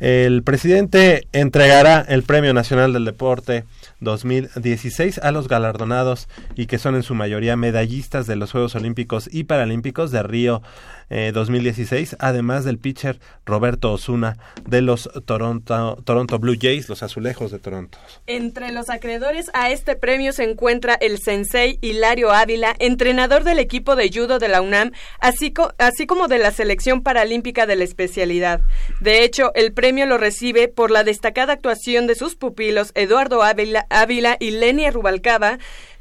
el 0.00 0.42
presidente 0.42 1.28
entregará 1.32 2.04
el 2.08 2.24
Premio 2.24 2.52
Nacional 2.52 2.92
del 2.92 3.04
Deporte 3.04 3.64
2016 4.00 5.18
a 5.18 5.32
los 5.32 5.46
galardonados 5.46 6.28
y 6.56 6.66
que 6.66 6.78
son 6.78 6.94
en 6.96 7.02
su 7.04 7.14
mayoría 7.14 7.56
medallistas 7.56 8.26
de 8.26 8.36
los 8.36 8.52
Juegos 8.52 8.74
Olímpicos 8.74 9.28
y 9.32 9.44
Paralímpicos 9.44 10.10
de 10.10 10.22
Río 10.22 10.62
2016, 11.08 12.12
eh, 12.12 12.16
además 12.18 12.64
del 12.64 12.78
pitcher 12.78 13.18
Roberto 13.46 13.92
Osuna 13.92 14.36
de 14.66 14.82
los 14.82 15.08
Toronto, 15.24 15.96
Toronto 16.04 16.38
Blue 16.38 16.56
Jays, 16.60 16.88
los 16.88 17.02
azulejos 17.02 17.50
de 17.50 17.58
Toronto. 17.58 17.98
Entre 18.26 18.72
los 18.72 18.90
acreedores 18.90 19.50
a 19.54 19.70
este 19.70 19.96
premio 19.96 20.32
se 20.32 20.44
encuentra 20.44 20.94
el 20.94 21.18
sensei 21.18 21.78
Hilario 21.80 22.32
Ávila, 22.32 22.74
entrenador 22.78 23.44
del 23.44 23.58
equipo 23.58 23.96
de 23.96 24.10
judo 24.12 24.38
de 24.38 24.48
la 24.48 24.60
UNAM, 24.60 24.92
así, 25.20 25.52
como 25.52 26.28
de 26.28 26.38
la 26.38 26.50
selección 26.50 27.02
paralímpica 27.02 27.66
de 27.66 27.76
la 27.76 27.84
especialidad. 27.84 28.60
De 29.00 29.24
hecho, 29.24 29.52
el 29.54 29.72
premio 29.72 30.06
lo 30.06 30.18
recibe 30.18 30.68
por 30.68 30.90
la 30.90 31.04
destacada 31.04 31.54
actuación 31.54 32.06
de 32.06 32.14
sus 32.14 32.36
pupilos 32.36 32.92
Eduardo 32.94 33.42
Ávila, 33.42 33.86
Ávila 33.90 34.36
y 34.40 34.50
Lenia 34.50 34.90
Rubalcaba, 34.90 35.58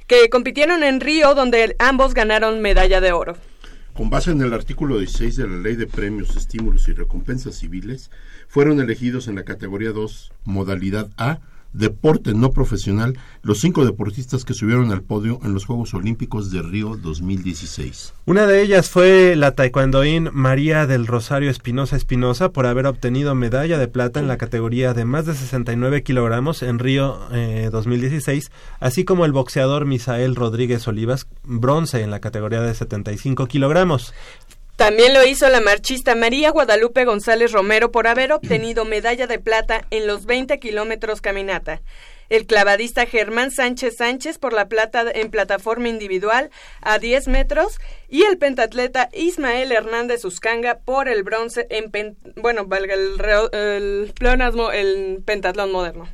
que 0.08 0.30
compitieron 0.30 0.84
en 0.84 1.02
Río, 1.02 1.36
donde 1.36 1.76
ambos 1.80 2.13
ganaron 2.13 2.62
medalla 2.62 3.02
de 3.02 3.12
oro. 3.12 3.38
Con 3.98 4.12
base 4.12 4.30
en 4.30 4.42
el 4.42 4.54
artículo 4.54 5.00
16 5.00 5.38
de 5.38 5.48
la 5.48 5.58
Ley 5.58 5.76
de 5.76 5.88
Premios, 5.88 6.38
Estímulos 6.38 6.88
y 6.88 6.94
Recompensas 6.94 7.56
Civiles, 7.56 8.12
fueron 8.48 8.80
elegidos 8.80 9.28
en 9.28 9.34
la 9.34 9.44
categoría 9.44 9.90
2, 9.90 10.34
modalidad 10.46 11.10
A, 11.18 11.40
deporte 11.78 12.34
no 12.34 12.52
profesional 12.52 13.18
los 13.42 13.60
cinco 13.60 13.86
deportistas 13.86 14.44
que 14.44 14.54
subieron 14.54 14.92
al 14.92 15.04
podio 15.04 15.40
en 15.44 15.54
los 15.54 15.66
Juegos 15.66 15.94
Olímpicos 15.94 16.52
de 16.52 16.62
Río 16.62 16.98
2016. 16.98 18.13
Una 18.26 18.46
de 18.46 18.62
ellas 18.62 18.90
fue 18.90 19.36
la 19.36 19.52
taekwondoín 19.52 20.30
María 20.34 20.88
del 20.88 21.08
Rosario 21.08 21.50
Espinosa 21.50 21.96
Espinosa 21.96 22.50
por 22.50 22.66
haber 22.66 22.88
obtenido 22.88 23.36
medalla 23.36 23.78
de 23.78 23.88
plata 23.88 24.20
en 24.20 24.28
la 24.28 24.38
categoría 24.38 24.94
de 24.94 25.06
más 25.06 25.26
de 25.26 25.34
69 25.34 26.04
kilogramos 26.04 26.63
en 26.63 26.80
Río 26.80 27.20
2016, 27.72 28.46
eh, 28.46 28.50
así 28.80 29.06
como 29.06 29.26
el 29.26 29.32
boxeador 29.32 29.86
Misael 29.86 30.36
Rodríguez 30.36 30.88
Olivas 30.88 31.28
bronce 31.44 32.02
en 32.02 32.12
la 32.12 32.20
categoría 32.20 32.62
de 32.62 32.74
75 32.74 33.48
kilogramos. 33.48 34.13
También 34.78 35.16
lo 35.16 35.26
hizo 35.26 35.50
la 35.50 35.60
marchista 35.60 36.13
María 36.13 36.52
Guadalupe 36.52 37.04
González 37.04 37.52
Romero 37.52 37.92
por 37.92 38.08
haber 38.08 38.32
obtenido 38.32 38.86
medalla 38.86 39.26
de 39.26 39.40
plata 39.40 39.88
en 39.90 40.06
los 40.06 40.28
20 40.28 40.60
kilómetros 40.60 41.20
caminata. 41.20 41.82
El 42.30 42.46
clavadista 42.46 43.08
Germán 43.08 43.50
Sánchez 43.50 43.96
Sánchez 43.98 44.38
por 44.38 44.54
la 44.54 44.68
plata 44.68 45.04
en 45.12 45.32
plataforma 45.32 45.90
individual 45.90 46.52
a 46.82 47.00
10 47.00 47.28
metros 47.28 47.80
y 48.08 48.22
el 48.26 48.38
pentatleta 48.38 49.10
Ismael 49.13 49.72
Hernández 49.72 50.24
Uscanga 50.26 50.78
por 50.78 51.10
el 51.10 51.24
bronce 51.24 51.66
en 51.72 52.16
bueno, 52.36 52.66
valga 52.68 52.94
el, 52.94 53.20
el 53.54 54.13
pleonasmo, 54.13 54.72
el 54.72 55.24
pentatlón 55.26 55.72
moderno. 55.72 56.08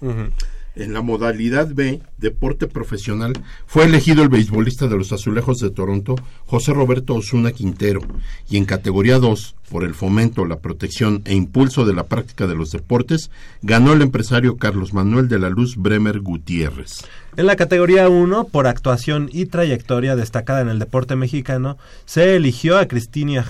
En 0.75 0.91
la 0.93 1.03
modalidad 1.03 1.67
B, 1.71 2.01
deporte 2.17 2.67
profesional, 2.67 3.33
fue 3.67 3.85
elegido 3.85 4.23
el 4.23 4.29
beisbolista 4.29 4.87
de 4.87 4.97
los 4.97 5.11
Azulejos 5.11 5.59
de 5.59 5.69
Toronto, 5.69 6.15
José 6.47 6.73
Roberto 6.73 7.13
Osuna 7.13 7.51
Quintero, 7.51 8.01
y 8.49 8.57
en 8.57 8.65
categoría 8.65 9.19
2, 9.19 9.55
por 9.69 9.83
el 9.83 9.93
fomento, 9.93 10.45
la 10.45 10.59
protección 10.59 11.21
e 11.25 11.35
impulso 11.35 11.85
de 11.85 11.93
la 11.93 12.07
práctica 12.07 12.47
de 12.47 12.55
los 12.55 12.71
deportes, 12.71 13.29
ganó 13.61 13.93
el 13.93 14.01
empresario 14.01 14.57
Carlos 14.57 14.93
Manuel 14.93 15.27
de 15.27 15.39
la 15.39 15.49
Luz 15.49 15.77
Bremer 15.77 16.21
Gutiérrez. 16.21 17.05
En 17.37 17.47
la 17.47 17.55
categoría 17.55 18.09
1, 18.09 18.45
por 18.45 18.67
actuación 18.67 19.29
y 19.31 19.47
trayectoria 19.47 20.15
destacada 20.15 20.61
en 20.61 20.69
el 20.69 20.77
deporte 20.77 21.15
mexicano, 21.15 21.77
se 22.05 22.35
eligió 22.35 22.77
a 22.77 22.87
Cristina, 22.87 23.43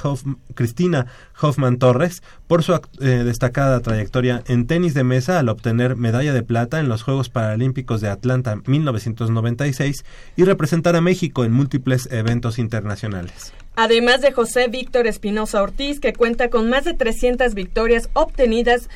Hoffman 1.42 1.78
Torres 1.78 2.24
por 2.54 2.62
su 2.62 2.74
eh, 2.74 3.06
destacada 3.26 3.80
trayectoria 3.80 4.44
en 4.46 4.68
tenis 4.68 4.94
de 4.94 5.04
mesa 5.04 5.40
al 5.40 5.50
obtener 5.50 5.96
medalla 5.96 6.34
de 6.34 6.44
plata 6.44 6.80
en 6.80 6.88
los 6.88 7.02
Juegos 7.02 7.30
Paralímpicos 7.30 8.00
de 8.00 8.10
Atlanta 8.10 8.58
1996 8.68 10.06
y 10.36 10.44
representar 10.44 10.96
a 10.96 11.02
México 11.02 11.46
en 11.46 11.52
múltiples 11.52 12.08
eventos 12.12 12.60
internacionales. 12.60 13.54
Además 13.76 14.22
de 14.22 14.34
José 14.34 14.68
Víctor 14.68 15.08
Espinosa 15.08 15.64
Ortiz, 15.64 16.00
que 16.00 16.14
cuenta 16.14 16.52
con 16.52 16.70
más 16.70 16.86
de 16.86 16.94
300 16.94 17.56
victorias 17.56 18.12
obtenidas 18.14 18.88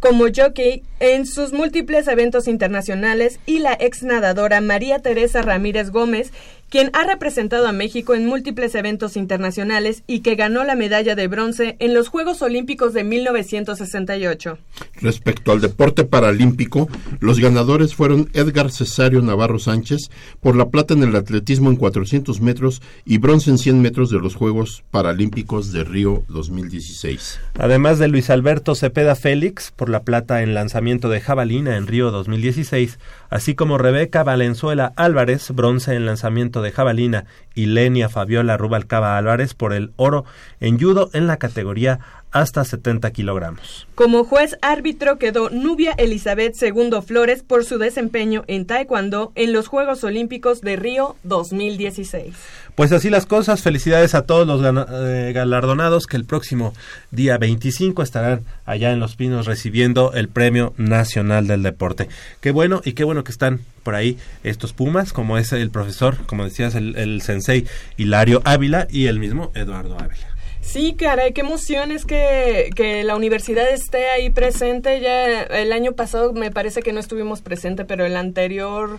como 0.00 0.24
jockey 0.34 0.82
en 0.98 1.26
sus 1.26 1.52
múltiples 1.52 2.08
eventos 2.08 2.48
internacionales 2.48 3.40
y 3.44 3.58
la 3.58 3.76
ex 3.78 4.02
nadadora 4.04 4.62
María 4.62 5.00
Teresa 5.00 5.42
Ramírez 5.42 5.90
Gómez, 5.90 6.32
quien 6.72 6.90
ha 6.94 7.04
representado 7.04 7.68
a 7.68 7.72
México 7.72 8.14
en 8.14 8.24
múltiples 8.24 8.74
eventos 8.74 9.18
internacionales 9.18 10.04
y 10.06 10.20
que 10.20 10.36
ganó 10.36 10.64
la 10.64 10.74
medalla 10.74 11.14
de 11.14 11.28
bronce 11.28 11.76
en 11.80 11.92
los 11.92 12.08
Juegos 12.08 12.40
Olímpicos 12.40 12.94
de 12.94 13.04
1968. 13.04 14.56
Respecto 15.02 15.52
al 15.52 15.60
deporte 15.60 16.04
paralímpico, 16.04 16.88
los 17.20 17.40
ganadores 17.40 17.94
fueron 17.94 18.30
Edgar 18.32 18.70
Cesario 18.70 19.20
Navarro 19.20 19.58
Sánchez 19.58 20.10
por 20.40 20.56
la 20.56 20.70
plata 20.70 20.94
en 20.94 21.02
el 21.02 21.14
atletismo 21.14 21.68
en 21.68 21.76
400 21.76 22.40
metros 22.40 22.80
y 23.04 23.18
bronce 23.18 23.50
en 23.50 23.58
100 23.58 23.82
metros 23.82 24.08
de 24.08 24.18
los 24.18 24.34
Juegos 24.34 24.82
Paralímpicos 24.90 25.72
de 25.72 25.84
Río 25.84 26.24
2016. 26.28 27.38
Además 27.58 27.98
de 27.98 28.08
Luis 28.08 28.30
Alberto 28.30 28.74
Cepeda 28.74 29.14
Félix 29.14 29.72
por 29.76 29.90
la 29.90 30.04
plata 30.04 30.42
en 30.42 30.54
lanzamiento 30.54 31.10
de 31.10 31.20
jabalina 31.20 31.76
en 31.76 31.86
Río 31.86 32.10
2016, 32.10 32.98
así 33.28 33.54
como 33.54 33.76
Rebeca 33.76 34.22
Valenzuela 34.22 34.94
Álvarez, 34.96 35.50
bronce 35.50 35.92
en 35.92 36.06
lanzamiento 36.06 36.61
de 36.62 36.72
jabalina, 36.72 37.26
y 37.54 37.66
Lenia 37.66 38.08
Fabiola 38.08 38.56
Rubalcaba 38.56 39.18
Álvarez 39.18 39.54
por 39.54 39.72
el 39.72 39.92
oro 39.96 40.24
en 40.60 40.78
judo 40.78 41.10
en 41.12 41.26
la 41.26 41.36
categoría 41.36 42.00
hasta 42.30 42.64
70 42.64 43.10
kilogramos. 43.12 43.86
Como 43.94 44.24
juez 44.24 44.56
árbitro 44.62 45.18
quedó 45.18 45.50
Nubia 45.50 45.92
Elizabeth 45.98 46.54
Segundo 46.54 47.02
Flores 47.02 47.42
por 47.42 47.64
su 47.64 47.78
desempeño 47.78 48.44
en 48.46 48.66
Taekwondo 48.66 49.32
en 49.34 49.52
los 49.52 49.68
Juegos 49.68 50.02
Olímpicos 50.02 50.62
de 50.62 50.76
Río 50.76 51.16
2016. 51.24 52.34
Pues 52.74 52.90
así 52.92 53.10
las 53.10 53.26
cosas, 53.26 53.60
felicidades 53.60 54.14
a 54.14 54.22
todos 54.22 54.46
los 54.46 54.62
eh, 54.90 55.32
galardonados 55.34 56.06
que 56.06 56.16
el 56.16 56.24
próximo 56.24 56.72
día 57.10 57.36
25 57.36 58.02
estarán 58.02 58.44
allá 58.64 58.92
en 58.92 59.00
Los 59.00 59.14
Pinos 59.14 59.44
recibiendo 59.44 60.14
el 60.14 60.28
Premio 60.28 60.72
Nacional 60.78 61.46
del 61.46 61.62
Deporte. 61.62 62.08
Qué 62.40 62.50
bueno 62.50 62.80
y 62.82 62.94
qué 62.94 63.04
bueno 63.04 63.24
que 63.24 63.32
están 63.32 63.60
por 63.82 63.94
ahí 63.94 64.16
estos 64.42 64.72
Pumas, 64.72 65.12
como 65.12 65.36
es 65.36 65.52
el 65.52 65.70
profesor, 65.70 66.16
como 66.24 66.44
decías, 66.44 66.74
el, 66.74 66.96
el 66.96 67.20
sensei 67.20 67.66
Hilario 67.98 68.40
Ávila 68.44 68.86
y 68.90 69.06
el 69.06 69.18
mismo 69.18 69.52
Eduardo 69.54 69.98
Ávila. 69.98 70.28
Sí, 70.62 70.94
caray, 70.94 71.32
qué 71.34 71.42
emoción 71.42 71.90
es 71.92 72.06
que, 72.06 72.70
que, 72.74 73.04
la 73.04 73.16
universidad 73.16 73.68
esté 73.68 74.08
ahí 74.08 74.30
presente. 74.30 75.00
Ya 75.00 75.42
el 75.42 75.72
año 75.72 75.92
pasado 75.92 76.32
me 76.32 76.50
parece 76.50 76.82
que 76.82 76.94
no 76.94 77.00
estuvimos 77.00 77.42
presente, 77.42 77.84
pero 77.84 78.06
el 78.06 78.16
anterior... 78.16 78.98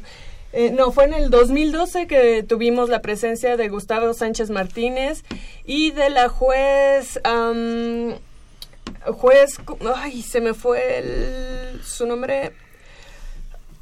Eh, 0.53 0.69
no, 0.69 0.91
fue 0.91 1.05
en 1.05 1.15
el 1.15 1.31
2012 1.31 2.05
que 2.05 2.43
tuvimos 2.43 2.87
la 2.87 3.01
presencia 3.01 3.57
de 3.57 3.69
Gustavo 3.69 4.13
Sánchez 4.13 4.51
Martínez 4.51 5.23
y 5.65 5.91
de 5.91 6.11
la 6.11 6.29
juez... 6.29 7.19
juez... 9.05 9.59
Ay, 9.95 10.21
se 10.21 10.41
me 10.41 10.53
fue 10.53 10.99
el, 10.99 11.83
su 11.83 12.05
nombre. 12.05 12.53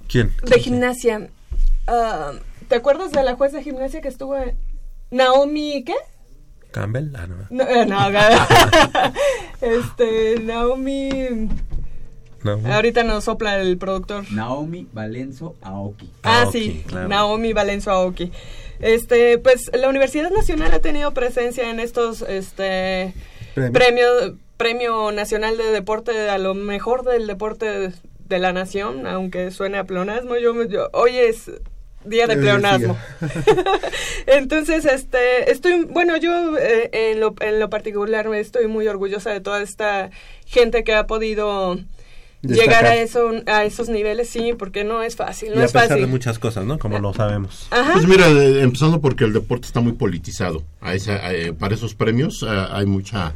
¿Quién? 0.08 0.34
De 0.44 0.60
gimnasia. 0.60 1.30
Ah, 1.88 2.32
¿Te 2.70 2.76
acuerdas 2.76 3.12
de 3.12 3.22
la 3.24 3.36
juez 3.36 3.52
de 3.52 3.64
gimnasia 3.64 4.02
que 4.02 4.08
estuvo... 4.08 4.36
Naomi, 5.12 5.84
¿qué? 5.84 5.96
Campbell, 6.72 7.14
ah, 7.18 7.28
no. 7.28 7.36
No, 7.50 7.64
eh, 7.68 7.86
no 7.86 8.00
este, 9.62 10.40
Naomi. 10.40 11.50
Ahorita 12.44 13.04
nos 13.04 13.26
sopla 13.26 13.60
el 13.60 13.78
productor. 13.78 14.32
Naomi 14.32 14.88
Valenzo 14.92 15.56
Aoki. 15.62 16.10
Ah, 16.24 16.48
sí, 16.52 16.84
Naomi 17.08 17.54
Valenzo 17.54 17.92
Aoki. 17.92 18.32
Este, 18.80 19.38
pues 19.38 19.70
la 19.74 19.90
Universidad 19.90 20.32
Nacional 20.32 20.74
ha 20.74 20.80
tenido 20.80 21.14
presencia 21.14 21.70
en 21.70 21.80
estos 21.80 22.22
este 22.24 23.14
premios 23.54 24.34
Premio 24.62 25.12
Nacional 25.12 25.58
de 25.58 25.72
Deporte 25.72 26.30
a 26.30 26.38
lo 26.38 26.54
mejor 26.54 27.04
del 27.04 27.26
deporte 27.26 27.92
de, 28.30 28.40
la 28.40 28.54
nación, 28.54 29.08
aunque 29.08 29.50
suene 29.50 29.80
a 29.80 29.86
plonasmo. 29.86 30.38
Yo, 30.38 30.54
yo 30.66 30.88
hoy 30.94 31.18
es 31.18 31.50
día 32.06 32.28
de 32.28 32.38
pleonasmo. 32.38 32.96
Entonces, 34.28 34.86
este, 34.86 35.52
estoy, 35.52 35.86
bueno, 35.86 36.16
yo 36.18 36.58
eh, 36.60 36.92
en, 36.94 37.20
lo, 37.20 37.34
en 37.40 37.60
lo 37.60 37.72
particular 37.72 38.30
me 38.30 38.40
estoy 38.40 38.68
muy 38.68 38.88
orgullosa 38.88 39.32
de 39.32 39.42
toda 39.42 39.64
esta 39.64 40.12
gente 40.46 40.84
que 40.84 40.94
ha 40.94 41.08
podido 41.08 41.80
llegar 42.42 42.86
a 42.86 42.96
eso 42.96 43.32
a 43.46 43.66
esos 43.66 43.90
niveles 43.90 44.30
sí 44.30 44.54
porque 44.58 44.84
no 44.84 45.04
es 45.04 45.16
fácil 45.16 45.50
no 45.54 45.62
y 45.62 45.64
a 45.64 45.68
pesar 45.68 46.00
de 46.00 46.08
muchas 46.08 46.40
cosas 46.40 46.66
no 46.66 46.80
como 46.80 47.00
lo 47.00 47.14
sabemos. 47.14 47.68
pues 47.94 48.08
mira 48.08 48.28
empezando 48.62 49.00
porque 49.00 49.26
el 49.26 49.34
deporte 49.34 49.68
está 49.68 49.80
muy 49.82 49.94
politizado. 49.94 50.64
A 50.82 50.96
esa, 50.96 51.34
eh, 51.34 51.54
para 51.54 51.76
esos 51.76 51.94
premios 51.94 52.44
eh, 52.44 52.48
hay 52.72 52.86
mucha 52.86 53.34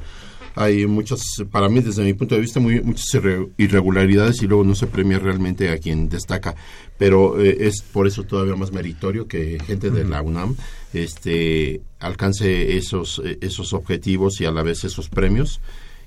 hay 0.58 0.88
muchas, 0.88 1.22
para 1.52 1.68
mí 1.68 1.82
desde 1.82 2.02
mi 2.02 2.14
punto 2.14 2.34
de 2.36 2.40
vista, 2.40 2.62
muy, 2.62 2.80
muchas 2.80 3.04
irre- 3.14 3.50
irregularidades 3.58 4.42
y 4.42 4.48
luego 4.48 4.64
no 4.64 4.74
se 4.74 4.88
premia 4.88 5.20
realmente 5.20 5.70
a 5.70 5.78
quien 5.80 6.08
destaca. 6.08 6.56
Pero 6.98 7.42
eh, 7.42 7.58
es 7.68 7.82
por 7.82 8.08
eso 8.08 8.24
todavía 8.24 8.56
más 8.56 8.72
meritorio 8.72 9.28
que 9.28 9.60
gente 9.68 9.90
de 9.90 10.06
la 10.06 10.22
UNAM 10.22 10.56
este, 10.94 11.82
alcance 12.00 12.78
esos, 12.78 13.22
eh, 13.26 13.38
esos 13.42 13.74
objetivos 13.74 14.40
y 14.40 14.46
a 14.46 14.52
la 14.52 14.64
vez 14.64 14.86
esos 14.86 15.10
premios. 15.10 15.60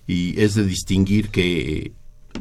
Y 0.06 0.40
es 0.40 0.54
de 0.54 0.64
distinguir 0.64 1.28
que 1.28 1.92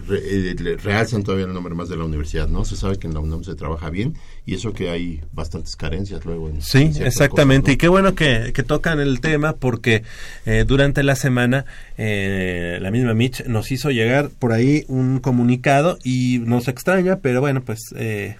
re- 0.07 0.21
eh, 0.51 0.77
realzan 0.83 1.23
todavía 1.23 1.45
el 1.45 1.53
nombre 1.53 1.73
más 1.75 1.89
de 1.89 1.97
la 1.97 2.03
universidad, 2.05 2.47
¿no? 2.47 2.65
Se 2.65 2.75
sabe 2.75 2.97
que 2.99 3.07
en 3.07 3.13
la 3.13 3.19
UNAM 3.19 3.43
se 3.43 3.55
trabaja 3.55 3.89
bien 3.89 4.15
y 4.45 4.55
eso 4.55 4.73
que 4.73 4.89
hay 4.89 5.21
bastantes 5.33 5.75
carencias 5.75 6.25
luego. 6.25 6.49
En, 6.49 6.61
Sí, 6.61 6.91
en 6.95 7.05
exactamente. 7.07 7.63
cosas, 7.63 7.73
Y 7.75 7.77
qué 7.77 7.87
bueno 7.87 8.15
que, 8.15 8.51
que 8.53 8.63
tocan 8.63 8.99
el 8.99 9.19
tema 9.21 9.53
porque 9.53 10.03
eh, 10.45 10.65
durante 10.67 11.03
la 11.03 11.15
semana 11.15 11.65
eh, 11.97 12.77
la 12.81 12.91
misma 12.91 13.13
Mitch 13.13 13.45
nos 13.45 13.71
hizo 13.71 13.91
llegar 13.91 14.29
por 14.37 14.51
ahí 14.53 14.85
un 14.87 15.19
comunicado 15.19 15.97
y 16.03 16.39
nos 16.39 16.67
extraña, 16.67 17.19
pero 17.19 17.41
bueno, 17.41 17.61
pues 17.63 17.79
eh, 17.95 18.35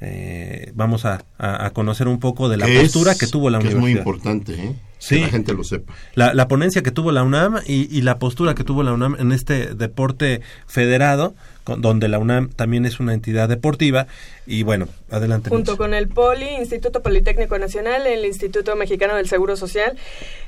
eh, 0.00 0.72
vamos 0.74 1.04
a, 1.04 1.24
conocer 1.72 2.06
un 2.08 2.18
poco 2.20 2.48
de 2.48 2.56
la 2.58 2.66
es- 2.68 2.80
postura 2.82 3.14
que 3.14 3.26
tuvo 3.26 3.50
la 3.50 3.58
que 3.58 3.68
universidad. 3.68 3.88
Es 3.88 3.92
muy 3.92 3.98
importante, 3.98 4.52
¿eh? 4.54 4.74
Sí. 5.06 5.16
Que 5.16 5.20
la 5.22 5.28
gente 5.28 5.52
lo 5.54 5.62
sepa. 5.64 5.94
La, 6.14 6.34
la 6.34 6.48
ponencia 6.48 6.82
que 6.82 6.90
tuvo 6.90 7.12
la 7.12 7.22
UNAM 7.22 7.60
y, 7.66 7.88
y 7.96 8.02
la 8.02 8.18
postura 8.18 8.54
que 8.54 8.64
tuvo 8.64 8.82
la 8.82 8.92
UNAM 8.92 9.16
en 9.18 9.32
este 9.32 9.74
deporte 9.74 10.40
federado, 10.66 11.34
con- 11.64 11.80
donde 11.80 12.08
la 12.08 12.18
UNAM 12.18 12.48
también 12.50 12.86
es 12.86 12.98
una 13.00 13.14
entidad 13.14 13.48
deportiva. 13.48 14.06
Y 14.46 14.62
bueno, 14.62 14.88
adelante. 15.10 15.48
Junto 15.50 15.76
con 15.76 15.94
el 15.94 16.08
POLI, 16.08 16.48
Instituto 16.58 17.02
Politécnico 17.02 17.58
Nacional, 17.58 18.06
el 18.06 18.24
Instituto 18.24 18.74
Mexicano 18.76 19.14
del 19.16 19.28
Seguro 19.28 19.56
Social. 19.56 19.96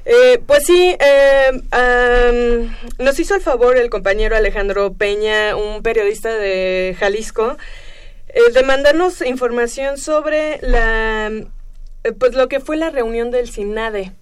Eh, 0.04 0.40
pues 0.46 0.64
sí, 0.66 0.96
eh, 0.98 2.68
nos 2.98 3.18
hizo 3.18 3.34
el 3.34 3.40
favor 3.40 3.76
el 3.76 3.90
compañero 3.90 4.36
Alejandro 4.36 4.92
Peña, 4.92 5.56
un 5.56 5.82
periodista 5.82 6.30
de 6.36 6.96
Jalisco, 6.98 7.56
eh, 8.28 8.52
de 8.52 8.62
mandarnos 8.62 9.22
información 9.22 9.98
sobre 9.98 10.58
la, 10.62 11.28
eh, 12.04 12.12
pues 12.18 12.34
lo 12.34 12.48
que 12.48 12.60
fue 12.60 12.76
la 12.76 12.90
reunión 12.90 13.30
del 13.30 13.50
SINADE. 13.50 14.12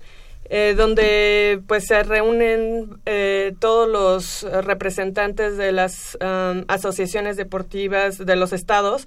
Eh, 0.51 0.75
donde 0.77 1.61
pues 1.67 1.87
se 1.87 2.03
reúnen 2.03 3.01
eh, 3.07 3.55
todos 3.59 3.89
los 3.89 4.65
representantes 4.65 5.57
de 5.57 5.73
las 5.73 6.17
am, 6.21 6.65
asociaciones 6.69 7.37
deportivas 7.37 8.19
de 8.19 8.37
los 8.37 8.53
estados 8.53 9.07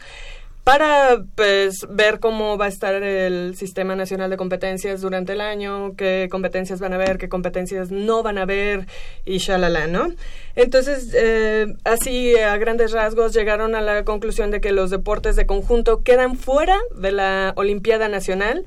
para 0.69 1.23
pues 1.33 1.87
ver 1.89 2.19
cómo 2.19 2.55
va 2.55 2.65
a 2.65 2.67
estar 2.67 2.93
el 3.01 3.55
sistema 3.55 3.95
nacional 3.95 4.29
de 4.29 4.37
competencias 4.37 5.01
durante 5.01 5.33
el 5.33 5.41
año, 5.41 5.95
qué 5.95 6.27
competencias 6.29 6.79
van 6.79 6.93
a 6.93 6.97
haber, 6.97 7.17
qué 7.17 7.27
competencias 7.27 7.89
no 7.89 8.21
van 8.21 8.37
a 8.37 8.43
haber 8.43 8.85
y 9.25 9.39
shalala, 9.39 9.87
¿no? 9.87 10.13
Entonces, 10.55 11.11
eh, 11.15 11.73
así 11.85 12.37
a 12.37 12.55
grandes 12.57 12.91
rasgos 12.91 13.33
llegaron 13.33 13.73
a 13.73 13.81
la 13.81 14.03
conclusión 14.03 14.51
de 14.51 14.61
que 14.61 14.71
los 14.71 14.91
deportes 14.91 15.35
de 15.35 15.47
conjunto 15.47 16.03
quedan 16.03 16.35
fuera 16.37 16.77
de 16.95 17.13
la 17.13 17.53
Olimpiada 17.55 18.07
Nacional 18.07 18.63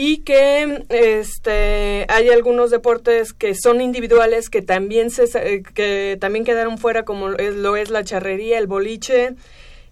y 0.00 0.18
que 0.18 0.84
este 0.90 2.06
hay 2.08 2.28
algunos 2.28 2.70
deportes 2.70 3.32
que 3.32 3.56
son 3.56 3.80
individuales 3.80 4.48
que 4.48 4.62
también 4.62 5.10
se 5.10 5.26
sa- 5.26 5.44
eh, 5.44 5.64
que 5.74 6.16
también 6.20 6.44
quedaron 6.44 6.78
fuera 6.78 7.04
como 7.04 7.30
es- 7.32 7.56
lo 7.56 7.76
es 7.76 7.90
la 7.90 8.04
charrería, 8.04 8.58
el 8.58 8.68
boliche 8.68 9.34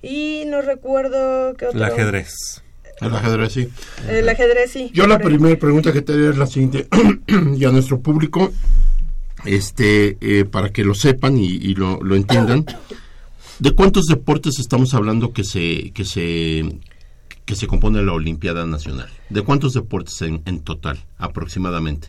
y 0.02 0.44
no 0.46 0.62
recuerdo 0.62 1.54
qué 1.56 1.66
otro. 1.66 1.78
El 1.78 1.84
ajedrez. 1.84 2.62
El 3.00 3.14
ajedrez, 3.16 3.52
sí. 3.52 3.68
El 4.08 4.28
ajedrez 4.28 4.70
sí. 4.70 4.90
Yo 4.94 5.08
la 5.08 5.18
primera 5.18 5.58
pregunta 5.58 5.92
que 5.92 6.02
te 6.02 6.12
haría 6.12 6.30
es 6.30 6.38
la 6.38 6.46
siguiente, 6.46 6.86
y 7.56 7.64
a 7.64 7.70
nuestro 7.72 7.98
público, 7.98 8.52
este, 9.44 10.16
eh, 10.20 10.44
para 10.44 10.70
que 10.70 10.84
lo 10.84 10.94
sepan 10.94 11.36
y, 11.36 11.46
y 11.46 11.74
lo, 11.74 12.00
lo 12.02 12.14
entiendan, 12.16 12.64
¿de 13.58 13.70
cuántos 13.72 14.04
deportes 14.06 14.58
estamos 14.60 14.94
hablando 14.94 15.32
que 15.32 15.44
se, 15.44 15.90
que 15.92 16.04
se, 16.04 16.64
que 17.46 17.54
se 17.54 17.66
compone 17.66 18.02
la 18.02 18.12
Olimpiada 18.12 18.66
Nacional? 18.66 19.08
¿De 19.30 19.42
cuántos 19.42 19.72
deportes 19.72 20.20
en, 20.20 20.42
en 20.44 20.60
total, 20.60 20.98
aproximadamente? 21.16 22.08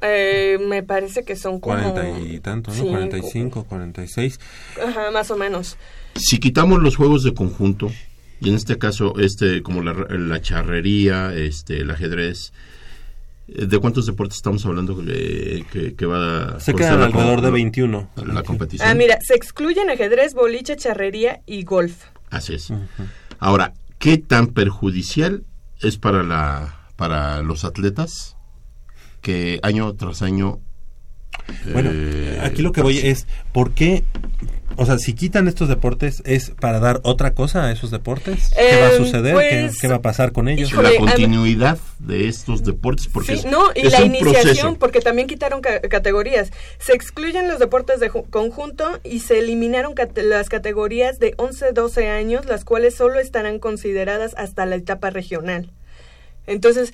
Eh, 0.00 0.58
me 0.66 0.82
parece 0.82 1.24
que 1.24 1.36
son 1.36 1.60
como 1.60 1.76
Cuarenta 1.76 2.08
y 2.20 2.40
tanto, 2.40 2.70
¿no? 2.70 2.76
Sí, 2.76 2.82
45, 2.88 3.64
46. 3.64 4.40
Ajá, 4.86 5.10
más 5.10 5.30
o 5.30 5.36
menos. 5.36 5.76
Si 6.14 6.38
quitamos 6.38 6.80
los 6.82 6.96
juegos 6.96 7.22
de 7.22 7.34
conjunto, 7.34 7.90
y 8.40 8.48
en 8.48 8.54
este 8.54 8.78
caso, 8.78 9.18
este, 9.18 9.62
como 9.62 9.82
la, 9.82 9.92
la 9.92 10.40
charrería, 10.40 11.34
este, 11.34 11.80
el 11.80 11.90
ajedrez, 11.90 12.52
eh, 13.48 13.66
¿de 13.66 13.78
cuántos 13.80 14.06
deportes 14.06 14.36
estamos 14.36 14.64
hablando 14.64 14.96
que, 15.04 15.66
que, 15.70 15.94
que 15.94 16.06
va 16.06 16.56
a 16.56 16.60
Se 16.60 16.74
quedan 16.74 17.02
alrededor 17.02 17.40
de 17.40 17.50
21. 17.50 18.10
La 18.24 18.42
competición. 18.42 18.88
Ah, 18.88 18.94
mira, 18.94 19.18
se 19.20 19.34
excluyen 19.34 19.90
ajedrez, 19.90 20.34
boliche, 20.34 20.76
charrería 20.76 21.40
y 21.44 21.64
golf. 21.64 22.04
Así 22.30 22.54
es. 22.54 22.72
Ahora, 23.40 23.74
¿qué 23.98 24.18
tan 24.18 24.48
perjudicial 24.48 25.44
es 25.80 25.98
para 25.98 26.22
la 26.22 26.74
para 26.96 27.42
los 27.42 27.64
atletas 27.64 28.36
que 29.20 29.60
año 29.62 29.94
tras 29.94 30.22
año 30.22 30.60
Bueno, 31.72 31.90
eh, 31.92 32.38
aquí 32.42 32.62
lo 32.62 32.72
que 32.72 32.82
voy 32.82 32.98
es, 32.98 33.26
¿por 33.52 33.72
qué? 33.72 34.04
O 34.76 34.86
sea, 34.86 34.98
si 34.98 35.12
quitan 35.14 35.48
estos 35.48 35.68
deportes, 35.68 36.22
¿es 36.24 36.50
para 36.50 36.78
dar 36.78 37.00
otra 37.02 37.34
cosa 37.34 37.64
a 37.64 37.72
esos 37.72 37.90
deportes? 37.90 38.52
¿Qué 38.56 38.80
va 38.80 38.86
a 38.86 38.92
Eh, 38.92 38.96
suceder? 38.96 39.34
¿Qué, 39.36 39.62
pues, 39.66 39.80
qué 39.80 39.88
va 39.88 39.96
a 39.96 40.02
pasar 40.02 40.30
con 40.32 40.48
ellos? 40.48 40.70
híjole, 40.70 40.92
la 40.92 40.98
continuidad 41.00 41.78
de 41.98 42.28
estos 42.28 42.62
deportes 42.62 43.08
porque 43.08 43.32
Sí, 43.32 43.38
es, 43.40 43.44
no, 43.46 43.64
y 43.74 43.86
es 43.86 43.92
la 43.92 44.00
un 44.04 44.14
iniciación, 44.14 44.42
proceso. 44.44 44.76
porque 44.78 45.00
también 45.00 45.26
quitaron 45.26 45.62
ca- 45.62 45.80
categorías. 45.80 46.52
Se 46.78 46.92
excluyen 46.92 47.48
los 47.48 47.58
deportes 47.58 47.98
de 47.98 48.08
ju- 48.10 48.28
conjunto 48.30 49.00
y 49.02 49.20
se 49.20 49.40
eliminaron 49.40 49.94
cate- 49.94 50.22
las 50.22 50.48
categorías 50.48 51.18
de 51.18 51.34
11-12 51.38 52.08
años, 52.08 52.46
las 52.46 52.64
cuales 52.64 52.94
solo 52.94 53.18
estarán 53.18 53.58
consideradas 53.58 54.34
hasta 54.36 54.64
la 54.64 54.76
etapa 54.76 55.10
regional. 55.10 55.72
Entonces, 56.46 56.92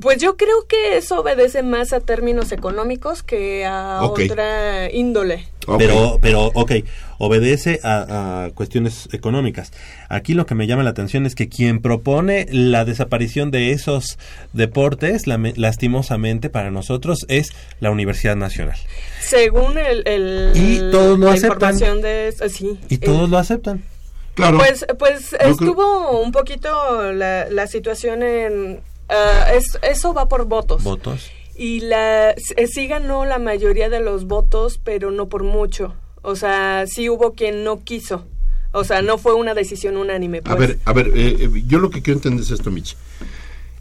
pues 0.00 0.18
yo 0.18 0.36
creo 0.36 0.66
que 0.68 0.96
eso 0.98 1.20
obedece 1.20 1.62
más 1.62 1.92
a 1.92 2.00
términos 2.00 2.52
económicos 2.52 3.22
que 3.22 3.64
a 3.66 4.02
otra 4.02 4.90
índole. 4.92 5.48
Pero, 5.78 6.18
pero, 6.20 6.46
ok, 6.54 6.72
obedece 7.18 7.80
a, 7.84 8.44
a 8.46 8.50
cuestiones 8.50 9.08
económicas. 9.12 9.72
Aquí 10.08 10.34
lo 10.34 10.44
que 10.46 10.54
me 10.54 10.66
llama 10.66 10.82
la 10.82 10.90
atención 10.90 11.26
es 11.26 11.34
que 11.34 11.48
quien 11.48 11.80
propone 11.80 12.46
la 12.50 12.84
desaparición 12.84 13.50
de 13.50 13.70
esos 13.72 14.18
deportes, 14.52 15.26
lastimosamente 15.26 16.50
para 16.50 16.70
nosotros, 16.70 17.24
es 17.28 17.52
la 17.78 17.90
Universidad 17.90 18.36
Nacional. 18.36 18.76
Según 19.20 19.78
el, 19.78 20.02
el- 20.08 20.52
Y 20.54 20.78
todos 20.90 21.18
lo 21.18 21.26
la 21.26 21.32
aceptan. 21.34 21.52
información 21.74 22.02
de 22.02 22.34
sí. 22.48 22.78
Y 22.88 22.98
todos 22.98 23.28
lo 23.30 23.38
aceptan. 23.38 23.84
Claro. 24.34 24.58
Pues, 24.58 24.86
pues 24.98 25.34
estuvo 25.38 26.20
un 26.20 26.32
poquito 26.32 27.12
la, 27.12 27.48
la 27.50 27.66
situación 27.66 28.22
en... 28.22 28.80
ah, 29.10 29.52
es- 29.54 29.78
eso 29.82 30.14
va 30.14 30.28
por 30.28 30.46
votos. 30.46 30.82
Votos. 30.82 31.30
Y 31.56 31.80
la, 31.80 32.30
eh, 32.30 32.66
sí 32.72 32.86
ganó 32.86 33.26
la 33.26 33.38
mayoría 33.38 33.90
de 33.90 34.00
los 34.00 34.24
votos, 34.26 34.80
pero 34.82 35.10
no 35.10 35.28
por 35.28 35.42
mucho. 35.44 35.94
O 36.22 36.36
sea, 36.36 36.84
sí 36.86 37.08
hubo 37.10 37.34
quien 37.34 37.64
no 37.64 37.82
quiso. 37.84 38.26
O 38.72 38.84
sea, 38.84 39.02
no 39.02 39.18
fue 39.18 39.34
una 39.34 39.52
decisión 39.52 39.96
unánime. 39.96 40.38
A 40.38 40.56
pues. 40.56 40.58
ver, 40.58 40.78
a 40.84 40.92
ver, 40.92 41.08
eh, 41.08 41.36
eh, 41.40 41.62
yo 41.66 41.78
lo 41.78 41.90
que 41.90 42.02
quiero 42.02 42.18
entender 42.18 42.44
es 42.44 42.50
esto, 42.50 42.70
Mitch. 42.70 42.96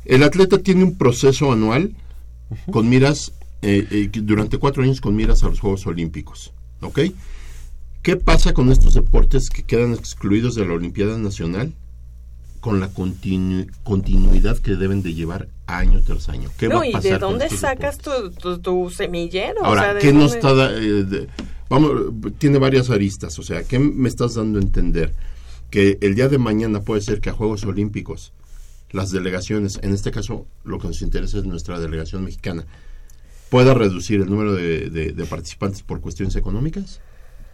El 0.06 0.24
atleta 0.24 0.58
tiene 0.58 0.84
un 0.84 0.98
proceso 0.98 1.52
anual 1.52 1.94
con 2.72 2.90
miras, 2.90 3.32
eh, 3.62 3.86
eh, 3.92 4.10
durante 4.24 4.58
cuatro 4.58 4.82
años 4.84 5.00
con 5.02 5.16
miras 5.16 5.44
a 5.44 5.50
los 5.50 5.60
Juegos 5.60 5.86
Olímpicos, 5.86 6.52
¿ok? 6.82 7.00
¿Qué 8.02 8.16
pasa 8.16 8.54
con 8.54 8.72
estos 8.72 8.94
deportes 8.96 9.50
que 9.50 9.64
quedan 9.64 9.94
excluidos 9.94 10.56
de 10.56 10.66
la 10.66 10.74
Olimpiada 10.74 11.18
Nacional 11.18 11.74
con 12.60 12.80
la 12.80 12.90
continu- 12.94 13.70
continuidad 13.84 14.58
que 14.58 14.76
deben 14.76 15.02
de 15.02 15.14
llevar 15.14 15.48
año 15.68 16.02
tras 16.02 16.30
año? 16.30 16.50
¿Qué 16.58 16.68
no, 16.68 16.76
va 16.78 16.82
a 16.82 16.88
¿y 16.88 16.94
de 17.02 17.18
dónde 17.18 17.50
sacas 17.50 17.98
tu, 18.00 18.32
tu, 18.32 18.60
tu 18.60 18.90
semillero? 18.90 19.62
O 19.62 19.66
Ahora, 19.66 19.82
sea, 19.82 19.94
¿de 19.96 20.00
¿qué 20.02 20.14
nos 20.14 20.32
dónde? 20.34 20.38
está... 20.38 20.54
da- 20.54 20.74
eh, 20.76 21.04
de- 21.04 21.28
vamos, 21.70 21.92
tiene 22.38 22.58
varias 22.58 22.90
aristas, 22.90 23.38
o 23.40 23.44
sea, 23.44 23.64
¿qué 23.64 23.80
me 23.80 24.10
estás 24.10 24.36
dando 24.36 24.60
a 24.60 24.62
entender? 24.62 25.14
Que 25.70 25.98
el 26.02 26.16
día 26.16 26.28
de 26.28 26.38
mañana 26.40 26.82
puede 26.82 27.02
ser 27.02 27.22
que 27.22 27.30
a 27.30 27.34
Juegos 27.34 27.64
Olímpicos 27.64 28.34
las 28.92 29.12
delegaciones, 29.12 29.80
en 29.84 29.94
este 29.94 30.10
caso 30.12 30.48
lo 30.64 30.80
que 30.80 30.88
nos 30.88 31.02
interesa 31.04 31.38
es 31.38 31.46
nuestra 31.46 31.80
delegación 31.80 32.24
mexicana, 32.24 32.66
pueda 33.50 33.74
reducir 33.76 34.20
el 34.22 34.30
número 34.30 34.54
de, 34.54 34.90
de- 34.90 35.12
de 35.12 35.26
participantes 35.26 35.84
por 35.84 36.02
cuestiones 36.02 36.36
económicas? 36.36 37.00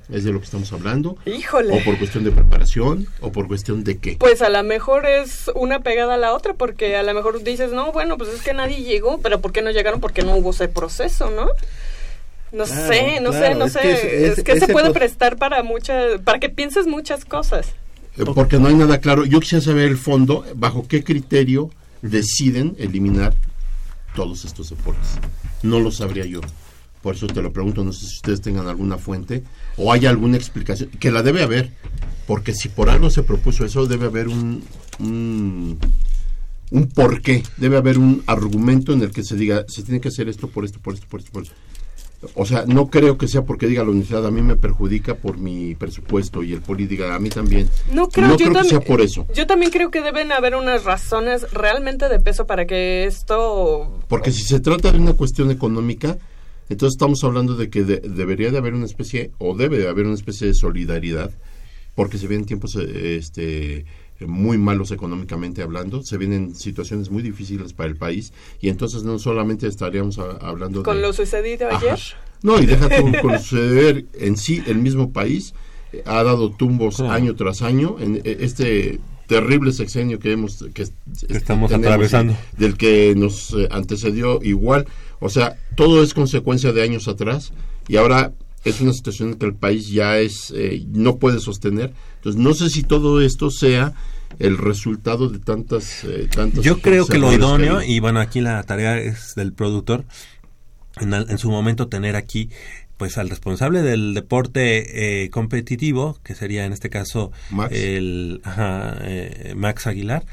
¿Es 0.10 0.24
de 0.24 0.32
lo 0.32 0.40
que 0.40 0.46
estamos 0.46 0.72
hablando? 0.72 1.18
Híjole. 1.26 1.74
¿O 1.80 1.84
por 1.84 1.98
cuestión 1.98 2.24
de 2.24 2.32
preparación? 2.32 3.08
¿O 3.22 3.32
por 3.32 3.48
cuestión 3.48 3.84
de 3.84 3.98
qué? 3.98 4.18
Pues 4.20 4.42
a 4.44 4.50
lo 4.50 4.62
mejor 4.64 5.08
es 5.08 5.50
una 5.56 5.80
pegada 5.80 6.14
a 6.14 6.18
la 6.18 6.34
otra, 6.34 6.54
porque 6.54 6.96
a 6.96 7.02
lo 7.04 7.14
mejor 7.16 7.42
dices, 7.44 7.72
no, 7.72 7.92
bueno, 7.92 8.18
pues 8.18 8.30
es 8.30 8.42
que 8.42 8.54
nadie 8.54 8.84
llegó, 8.84 9.20
pero 9.20 9.42
¿por 9.42 9.52
qué 9.52 9.62
no 9.64 9.72
llegaron? 9.72 10.00
Porque 10.00 10.22
no 10.22 10.36
hubo 10.36 10.52
ese 10.52 10.68
proceso, 10.68 11.32
¿no? 11.32 11.48
No 12.52 12.64
Claro, 12.66 12.88
sé, 12.94 13.20
no 13.20 13.32
claro, 13.32 13.46
sé, 13.48 13.56
no 13.56 13.66
es 13.66 13.74
sé. 13.74 13.80
que 13.82 14.28
es- 14.28 14.44
que 14.44 14.60
se 14.60 14.68
puede 14.68 14.92
prestar 14.92 15.38
para 15.38 15.64
muchas, 15.64 16.22
para 16.22 16.40
que 16.40 16.50
pienses 16.50 16.86
muchas 16.88 17.26
cosas. 17.26 17.68
Eh, 18.18 18.24
Porque 18.34 18.60
no 18.60 18.68
hay 18.68 18.76
nada 18.76 19.00
claro. 19.00 19.26
Yo 19.26 19.40
quisiera 19.42 19.62
saber 19.64 19.88
el 19.88 19.98
fondo, 19.98 20.46
bajo 20.56 20.88
qué 20.88 21.04
criterio 21.04 21.70
deciden 22.02 22.76
eliminar 22.78 23.34
todos 24.16 24.46
estos 24.46 24.70
deportes. 24.70 25.10
No 25.64 25.80
lo 25.80 25.92
sabría 25.92 26.26
yo. 26.26 26.40
Por 27.02 27.16
eso 27.16 27.28
te 27.28 27.42
lo 27.42 27.52
pregunto, 27.52 27.84
no 27.84 27.92
sé 27.92 28.06
si 28.08 28.16
ustedes 28.16 28.42
tengan 28.42 28.68
alguna 28.68 28.98
fuente 28.98 29.44
o 29.78 29.92
hay 29.92 30.06
alguna 30.06 30.38
explicación, 30.38 30.90
que 30.90 31.12
la 31.12 31.24
debe 31.24 31.44
haber, 31.44 31.72
porque 32.28 32.54
si 32.54 32.70
por 32.70 32.90
algo 32.90 33.10
se 33.10 33.24
propuso 33.24 33.66
eso, 33.66 33.86
debe 33.88 34.06
haber 34.06 34.28
un, 34.28 34.64
un, 35.00 35.80
un 36.72 36.88
porqué, 36.88 37.44
debe 37.58 37.78
haber 37.78 37.98
un 37.98 38.24
argumento 38.26 38.94
en 38.94 39.02
el 39.02 39.12
que 39.12 39.24
se 39.24 39.36
diga, 39.36 39.66
se 39.68 39.84
tiene 39.84 40.02
que 40.02 40.10
hacer 40.10 40.30
esto 40.30 40.48
por 40.48 40.66
esto, 40.66 40.80
por 40.80 40.94
esto, 40.94 41.08
por 41.10 41.20
esto, 41.20 41.32
por 41.32 41.44
esto. 41.44 41.56
O 42.34 42.46
sea, 42.46 42.64
no 42.66 42.88
creo 42.90 43.18
que 43.18 43.28
sea 43.28 43.44
porque 43.44 43.68
diga 43.68 43.84
la 43.84 43.90
universidad 43.90 44.26
a 44.26 44.32
mí 44.32 44.42
me 44.42 44.56
perjudica 44.56 45.16
por 45.16 45.38
mi 45.38 45.76
presupuesto 45.76 46.42
y 46.42 46.54
el 46.54 46.62
poli 46.62 46.88
diga 46.88 47.14
a 47.14 47.20
mí 47.20 47.30
también. 47.30 47.70
No 47.92 48.10
creo, 48.10 48.30
no 48.30 48.38
creo 48.38 48.54
que 48.54 48.64
sea 48.64 48.80
por 48.80 49.02
eso. 49.02 49.28
Yo 49.36 49.46
también 49.46 49.72
creo 49.72 49.92
que 49.92 50.02
deben 50.02 50.32
haber 50.32 50.56
unas 50.56 50.86
razones 50.86 51.52
realmente 51.52 52.10
de 52.10 52.20
peso 52.20 52.48
para 52.48 52.66
que 52.66 53.06
esto... 53.06 54.00
Porque 54.08 54.32
si 54.32 54.44
se 54.44 54.60
trata 54.60 54.92
de 54.92 54.98
una 54.98 55.14
cuestión 55.14 55.52
económica, 55.52 56.18
entonces 56.70 56.96
estamos 56.96 57.24
hablando 57.24 57.56
de 57.56 57.70
que 57.70 57.84
de- 57.84 58.00
debería 58.00 58.52
de 58.52 58.58
haber 58.58 58.74
una 58.74 58.86
especie, 58.86 59.32
o 59.38 59.56
debe 59.56 59.78
de 59.78 59.88
haber 59.88 60.06
una 60.06 60.16
especie 60.16 60.48
de 60.48 60.54
solidaridad, 60.54 61.32
porque 61.96 62.18
se 62.18 62.28
vienen 62.28 62.46
tiempos 62.46 62.76
este, 62.76 63.86
muy 64.20 64.58
malos 64.58 64.92
económicamente 64.92 65.62
hablando, 65.62 66.04
se 66.04 66.18
vienen 66.18 66.56
situaciones 66.56 67.10
muy 67.10 67.22
difíciles 67.24 67.74
para 67.74 67.90
el 67.90 67.96
país, 67.98 68.34
y 68.62 68.70
entonces 68.70 69.04
no 69.04 69.20
solamente 69.20 69.68
estaríamos 69.68 70.18
a- 70.20 70.38
hablando 70.42 70.84
Con 70.84 70.98
de... 70.98 71.02
lo 71.04 71.14
sucedido 71.14 71.68
Ajá. 71.70 71.78
ayer. 71.78 72.00
No, 72.44 72.62
y 72.62 72.66
deja 72.66 72.90
tú 72.90 73.12
con 73.22 73.40
suceder 73.40 74.06
en 74.14 74.38
sí, 74.38 74.62
el 74.68 74.78
mismo 74.78 75.12
país 75.12 75.54
eh, 75.94 76.04
ha 76.06 76.22
dado 76.24 76.52
tumbos 76.52 77.00
año 77.00 77.36
tras 77.36 77.62
año 77.62 77.96
en 78.00 78.18
eh, 78.18 78.38
este 78.42 79.00
terrible 79.28 79.72
sexenio 79.72 80.20
que 80.20 80.34
hemos 80.34 80.64
que, 80.74 80.84
estamos 81.30 81.72
tenemos 81.72 81.72
atravesando. 81.72 82.36
del 82.60 82.78
que 82.78 83.16
nos 83.16 83.54
eh, 83.54 83.68
antecedió 83.72 84.40
igual, 84.44 84.86
o 85.20 85.30
sea, 85.30 85.58
todo 85.76 86.04
es 86.04 86.14
consecuencia 86.14 86.72
de 86.72 86.82
años 86.84 87.08
atrás 87.08 87.52
y 87.88 87.96
ahora 87.98 88.34
es 88.64 88.82
una 88.82 88.94
situación 88.94 89.36
que 89.36 89.46
el 89.46 89.54
país 89.54 89.90
ya 89.90 90.18
es 90.18 90.52
eh, 90.56 90.84
no 90.90 91.18
puede 91.18 91.40
sostener. 91.40 91.94
Entonces, 92.18 92.42
no 92.42 92.54
sé 92.54 92.70
si 92.70 92.82
todo 92.84 93.22
esto 93.22 93.52
sea 93.52 93.94
el 94.40 94.58
resultado 94.58 95.30
de 95.30 95.40
tantas 95.40 96.04
eh, 96.04 96.28
Yo 96.62 96.80
creo 96.82 97.06
que 97.06 97.20
lo 97.20 97.32
idóneo, 97.32 97.82
y 97.84 98.00
bueno, 98.00 98.20
aquí 98.20 98.42
la 98.42 98.62
tarea 98.64 98.98
es 99.00 99.34
del 99.36 99.54
productor, 99.54 100.04
en, 101.00 101.14
al- 101.14 101.30
en 101.30 101.38
su 101.38 101.50
momento 101.52 101.88
tener 101.88 102.16
aquí 102.16 102.50
pues 102.98 103.18
al 103.18 103.30
responsable 103.30 103.82
del 103.82 104.14
deporte 104.14 105.24
eh, 105.26 105.30
competitivo, 105.30 106.18
que 106.24 106.34
sería 106.34 106.66
en 106.66 106.72
este 106.74 106.90
caso 106.90 107.32
Max. 107.52 107.74
el 107.76 108.40
ajá, 108.46 108.98
eh, 109.02 109.54
Max 109.56 109.86
Aguilar, 109.86 110.26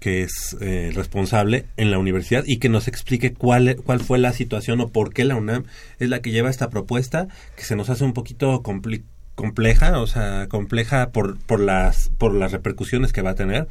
que 0.00 0.22
es 0.22 0.56
eh, 0.60 0.90
responsable 0.94 1.66
en 1.76 1.90
la 1.90 1.98
universidad 1.98 2.42
y 2.46 2.56
que 2.58 2.68
nos 2.68 2.88
explique 2.88 3.32
cuál, 3.32 3.76
cuál 3.84 4.00
fue 4.00 4.18
la 4.18 4.32
situación 4.32 4.80
o 4.80 4.88
por 4.88 5.12
qué 5.12 5.24
la 5.24 5.36
UNAM 5.36 5.64
es 5.98 6.08
la 6.08 6.20
que 6.20 6.30
lleva 6.30 6.50
esta 6.50 6.70
propuesta 6.70 7.28
que 7.56 7.64
se 7.64 7.76
nos 7.76 7.90
hace 7.90 8.02
un 8.04 8.14
poquito 8.14 8.62
compli- 8.62 9.04
compleja, 9.34 10.00
o 10.00 10.06
sea, 10.06 10.48
compleja 10.48 11.10
por, 11.10 11.38
por, 11.38 11.60
las, 11.60 12.10
por 12.18 12.34
las 12.34 12.52
repercusiones 12.52 13.12
que 13.12 13.22
va 13.22 13.30
a 13.30 13.34
tener. 13.34 13.68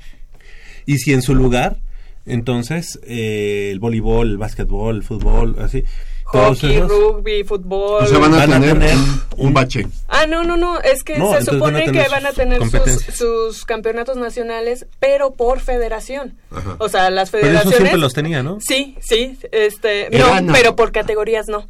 Y 0.85 0.99
si 0.99 1.13
en 1.13 1.21
su 1.21 1.35
lugar, 1.35 1.77
entonces, 2.25 2.99
eh, 3.03 3.69
el 3.71 3.79
voleibol, 3.79 4.29
el 4.29 4.37
básquetbol, 4.37 4.97
el 4.97 5.03
fútbol, 5.03 5.55
así. 5.59 5.83
Todos 6.31 6.59
Hockey, 6.61 6.75
esos- 6.75 6.89
rugby, 6.89 7.43
fútbol. 7.43 8.03
O 8.03 8.07
sea, 8.07 8.17
van 8.19 8.33
a 8.33 8.37
Van 8.37 8.53
a 8.53 8.59
tener, 8.59 8.95
un, 9.37 9.53
bache. 9.53 9.87
Ah, 10.07 10.25
no, 10.27 10.43
no, 10.43 10.57
no, 10.57 10.79
es 10.81 11.03
que 11.03 11.17
No, 11.17 11.27
se 11.29 11.33
van 11.35 11.45
supone 11.45 11.91
que 11.91 12.07
van 12.07 12.25
a 12.25 12.33
tener 12.33 12.61
sus, 12.69 13.15
sus 13.15 13.65
campeonatos 13.65 14.17
nacionales, 14.17 14.85
pero 14.99 15.33
por 15.33 15.59
federación. 15.59 16.37
Ajá. 16.51 16.75
O 16.79 16.89
sea, 16.89 17.09
las 17.09 17.31
Pero 17.31 17.43
eso 17.43 17.47
federaciones... 17.51 17.77
siempre 17.77 17.97
los 17.99 18.13
tenía, 18.13 18.43
¿no? 18.43 18.59
Sí, 18.61 18.97
sí, 19.01 19.37
este, 19.51 20.09
no, 20.11 20.41
no. 20.41 20.53
pero 20.53 20.75
por 20.75 20.91
categorías 20.91 21.47
no. 21.47 21.67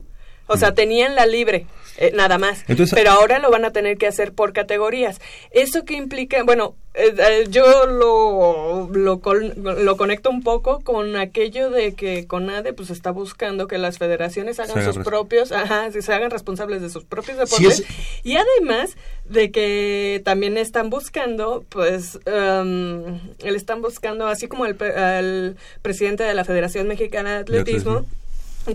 O 0.47 0.57
sea, 0.57 0.73
tenían 0.73 1.13
la 1.15 1.25
libre, 1.27 1.67
eh, 1.97 2.11
nada 2.15 2.37
más. 2.37 2.63
Entonces- 2.67 2.93
pero 2.95 3.11
ahora 3.11 3.39
lo 3.39 3.49
van 3.51 3.65
a 3.65 3.71
tener 3.71 3.97
que 3.97 4.07
hacer 4.07 4.33
por 4.33 4.53
categorías. 4.53 5.19
Eso 5.51 5.85
que 5.85 5.95
implica, 5.95 6.43
bueno, 6.43 6.75
eh, 6.95 7.13
eh, 7.17 7.45
yo 7.49 7.85
lo, 7.85 8.89
lo, 8.91 9.21
lo 9.21 9.97
conecto 9.97 10.29
un 10.29 10.41
poco 10.43 10.79
con 10.81 11.15
aquello 11.15 11.69
de 11.69 11.93
que 11.93 12.25
CONADE 12.27 12.73
pues 12.73 12.89
está 12.89 13.11
buscando 13.11 13.67
que 13.67 13.77
las 13.77 13.97
federaciones 13.99 14.59
hagan 14.59 14.83
sus 14.93 15.03
propios, 15.03 15.51
ajá, 15.51 15.91
se 15.91 16.13
hagan 16.13 16.31
responsables 16.31 16.81
de 16.81 16.89
sus 16.89 17.05
propios 17.05 17.37
Sí, 17.49 17.63
deportes. 17.63 17.79
es- 17.81 18.25
Y 18.25 18.37
además 18.37 18.95
de 19.25 19.51
que 19.51 20.21
también 20.25 20.57
están 20.57 20.89
buscando, 20.89 21.63
pues, 21.69 22.19
em, 22.25 23.19
le 23.43 23.55
están 23.57 23.81
buscando, 23.81 24.27
así 24.27 24.47
como 24.47 24.65
el, 24.65 25.55
presidente 25.81 26.23
de 26.23 26.33
la 26.33 26.43
Federación 26.43 26.87
Mexicana 26.87 27.33
de 27.35 27.39
Atletismo, 27.41 28.05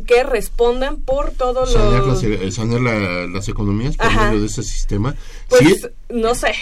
que 0.03 0.23
respondan 0.25 0.97
por 0.97 1.31
todos 1.31 1.73
sanear, 1.73 2.05
los... 2.05 2.23
las, 2.23 2.41
eh, 2.41 2.51
sanear 2.51 2.81
la- 2.81 3.27
las 3.27 3.49
economías 3.49 3.97
por 3.97 4.07
Ajá. 4.07 4.27
medio 4.27 4.41
de 4.41 4.47
ese 4.47 4.63
sistema. 4.63 5.15
Pues 5.49 5.61
Sí, 5.63 5.87
no 6.11 6.35
sé, 6.35 6.53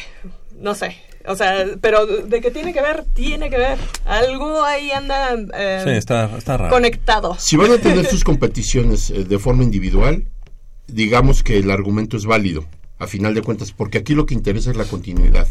no 0.58 0.74
sé. 0.74 0.96
O 1.26 1.36
sea, 1.36 1.64
pero 1.80 2.04
de 2.06 2.40
que 2.40 2.50
tiene 2.50 2.72
que 2.72 2.82
ver, 2.82 3.04
tiene 3.14 3.48
que 3.48 3.56
ver. 3.56 3.78
Algo 4.04 4.64
ahí 4.64 4.90
anda 4.90 5.36
eh, 5.54 5.80
Sí, 5.84 5.90
está, 5.90 6.36
está 6.36 6.56
raro. 6.56 6.70
conectado. 6.74 7.36
si 7.38 7.56
van 7.56 7.70
a 7.70 7.78
tener 7.78 8.04
sus 8.06 8.24
competiciones 8.24 9.10
eh, 9.10 9.22
de 9.24 9.38
forma 9.38 9.62
individual, 9.62 10.24
digamos 10.88 11.42
que 11.44 11.58
el 11.58 11.70
argumento 11.70 12.16
es 12.16 12.26
válido, 12.26 12.64
a 12.98 13.06
final 13.06 13.34
de 13.34 13.42
cuentas, 13.42 13.70
porque 13.72 13.98
aquí 13.98 14.14
lo 14.14 14.26
que 14.26 14.34
interesa 14.34 14.70
es 14.72 14.76
la 14.76 14.84
continuidad. 14.84 15.46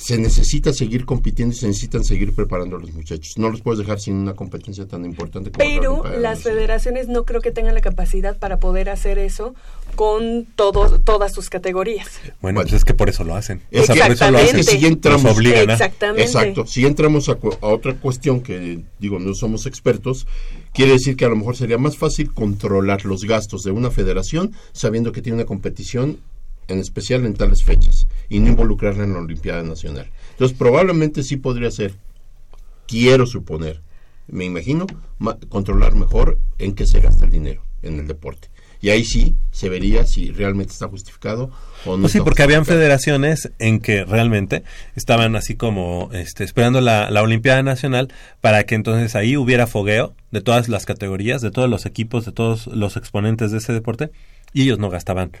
Se 0.00 0.16
necesita 0.16 0.72
seguir 0.72 1.04
compitiendo 1.04 1.52
y 1.54 1.58
se 1.58 1.66
necesitan 1.66 2.04
seguir 2.04 2.32
preparando 2.32 2.76
a 2.76 2.80
los 2.80 2.92
muchachos. 2.92 3.36
No 3.36 3.50
los 3.50 3.62
puedes 3.62 3.80
dejar 3.80 3.98
sin 3.98 4.14
una 4.14 4.34
competencia 4.34 4.86
tan 4.86 5.04
importante 5.04 5.50
como 5.50 5.64
la 5.64 5.68
Pero 5.74 5.92
Olimpiada 5.94 6.18
las 6.20 6.42
federaciones 6.42 7.08
no 7.08 7.24
creo 7.24 7.40
que 7.40 7.50
tengan 7.50 7.74
la 7.74 7.80
capacidad 7.80 8.38
para 8.38 8.58
poder 8.58 8.90
hacer 8.90 9.18
eso 9.18 9.56
con 9.96 10.46
todos, 10.54 11.02
todas 11.04 11.32
sus 11.32 11.50
categorías. 11.50 12.06
Bueno, 12.40 12.60
pues 12.60 12.72
es 12.74 12.84
que 12.84 12.94
por 12.94 13.08
eso 13.08 13.24
lo 13.24 13.34
hacen. 13.34 13.60
O 13.72 13.82
sea, 13.82 13.86
por 13.86 14.12
eso 14.12 14.30
lo 14.30 14.38
Exactamente. 14.38 14.44
hacen. 14.44 14.60
Es 14.60 14.66
que 14.68 14.78
si 14.78 14.86
entramos, 14.86 15.24
Nos 15.24 15.36
obligan 15.36 15.70
a- 15.70 15.72
Exactamente. 15.72 16.22
Exacto. 16.22 16.66
Si 16.66 16.86
entramos 16.86 17.28
a, 17.28 17.34
cu- 17.34 17.56
a 17.60 17.66
otra 17.66 17.94
cuestión 17.98 18.40
que, 18.40 18.84
digo, 19.00 19.18
no 19.18 19.34
somos 19.34 19.66
expertos, 19.66 20.26
quiere 20.72 20.92
decir 20.92 21.16
que 21.16 21.24
a 21.24 21.28
lo 21.28 21.34
mejor 21.36 21.56
sería 21.56 21.76
más 21.78 21.96
fácil 21.96 22.32
controlar 22.32 23.04
los 23.04 23.24
gastos 23.24 23.64
de 23.64 23.72
una 23.72 23.90
federación 23.90 24.52
sabiendo 24.72 25.10
que 25.10 25.22
tiene 25.22 25.36
una 25.36 25.46
competición 25.46 26.18
en 26.68 26.78
especial 26.78 27.24
en 27.26 27.34
tales 27.34 27.62
fechas 27.64 28.06
y 28.28 28.40
no 28.40 28.48
involucrarla 28.48 29.04
en 29.04 29.14
la 29.14 29.20
Olimpiada 29.20 29.62
Nacional. 29.62 30.10
Entonces, 30.32 30.56
probablemente 30.56 31.22
sí 31.22 31.36
podría 31.36 31.70
ser, 31.70 31.94
quiero 32.86 33.26
suponer, 33.26 33.80
me 34.26 34.44
imagino, 34.44 34.86
ma- 35.18 35.38
controlar 35.48 35.94
mejor 35.94 36.38
en 36.58 36.74
qué 36.74 36.86
se 36.86 37.00
gasta 37.00 37.24
el 37.24 37.30
dinero 37.30 37.62
en 37.82 37.98
el 37.98 38.06
deporte. 38.06 38.48
Y 38.80 38.90
ahí 38.90 39.04
sí 39.04 39.34
se 39.50 39.68
vería 39.68 40.06
si 40.06 40.30
realmente 40.30 40.72
está 40.72 40.86
justificado 40.86 41.50
o 41.84 41.96
no. 41.96 42.02
Pues 42.02 42.12
sí, 42.12 42.20
porque 42.20 42.44
habían 42.44 42.64
federaciones 42.64 43.50
en 43.58 43.80
que 43.80 44.04
realmente 44.04 44.62
estaban 44.94 45.34
así 45.34 45.56
como 45.56 46.10
este, 46.12 46.44
esperando 46.44 46.80
la, 46.80 47.10
la 47.10 47.22
Olimpiada 47.22 47.62
Nacional 47.64 48.12
para 48.40 48.64
que 48.64 48.76
entonces 48.76 49.16
ahí 49.16 49.36
hubiera 49.36 49.66
fogueo 49.66 50.14
de 50.30 50.42
todas 50.42 50.68
las 50.68 50.86
categorías, 50.86 51.40
de 51.42 51.50
todos 51.50 51.68
los 51.68 51.86
equipos, 51.86 52.24
de 52.24 52.30
todos 52.30 52.68
los 52.68 52.96
exponentes 52.96 53.50
de 53.50 53.58
ese 53.58 53.72
deporte 53.72 54.12
y 54.52 54.62
ellos 54.62 54.78
no 54.78 54.90
gastaban, 54.90 55.32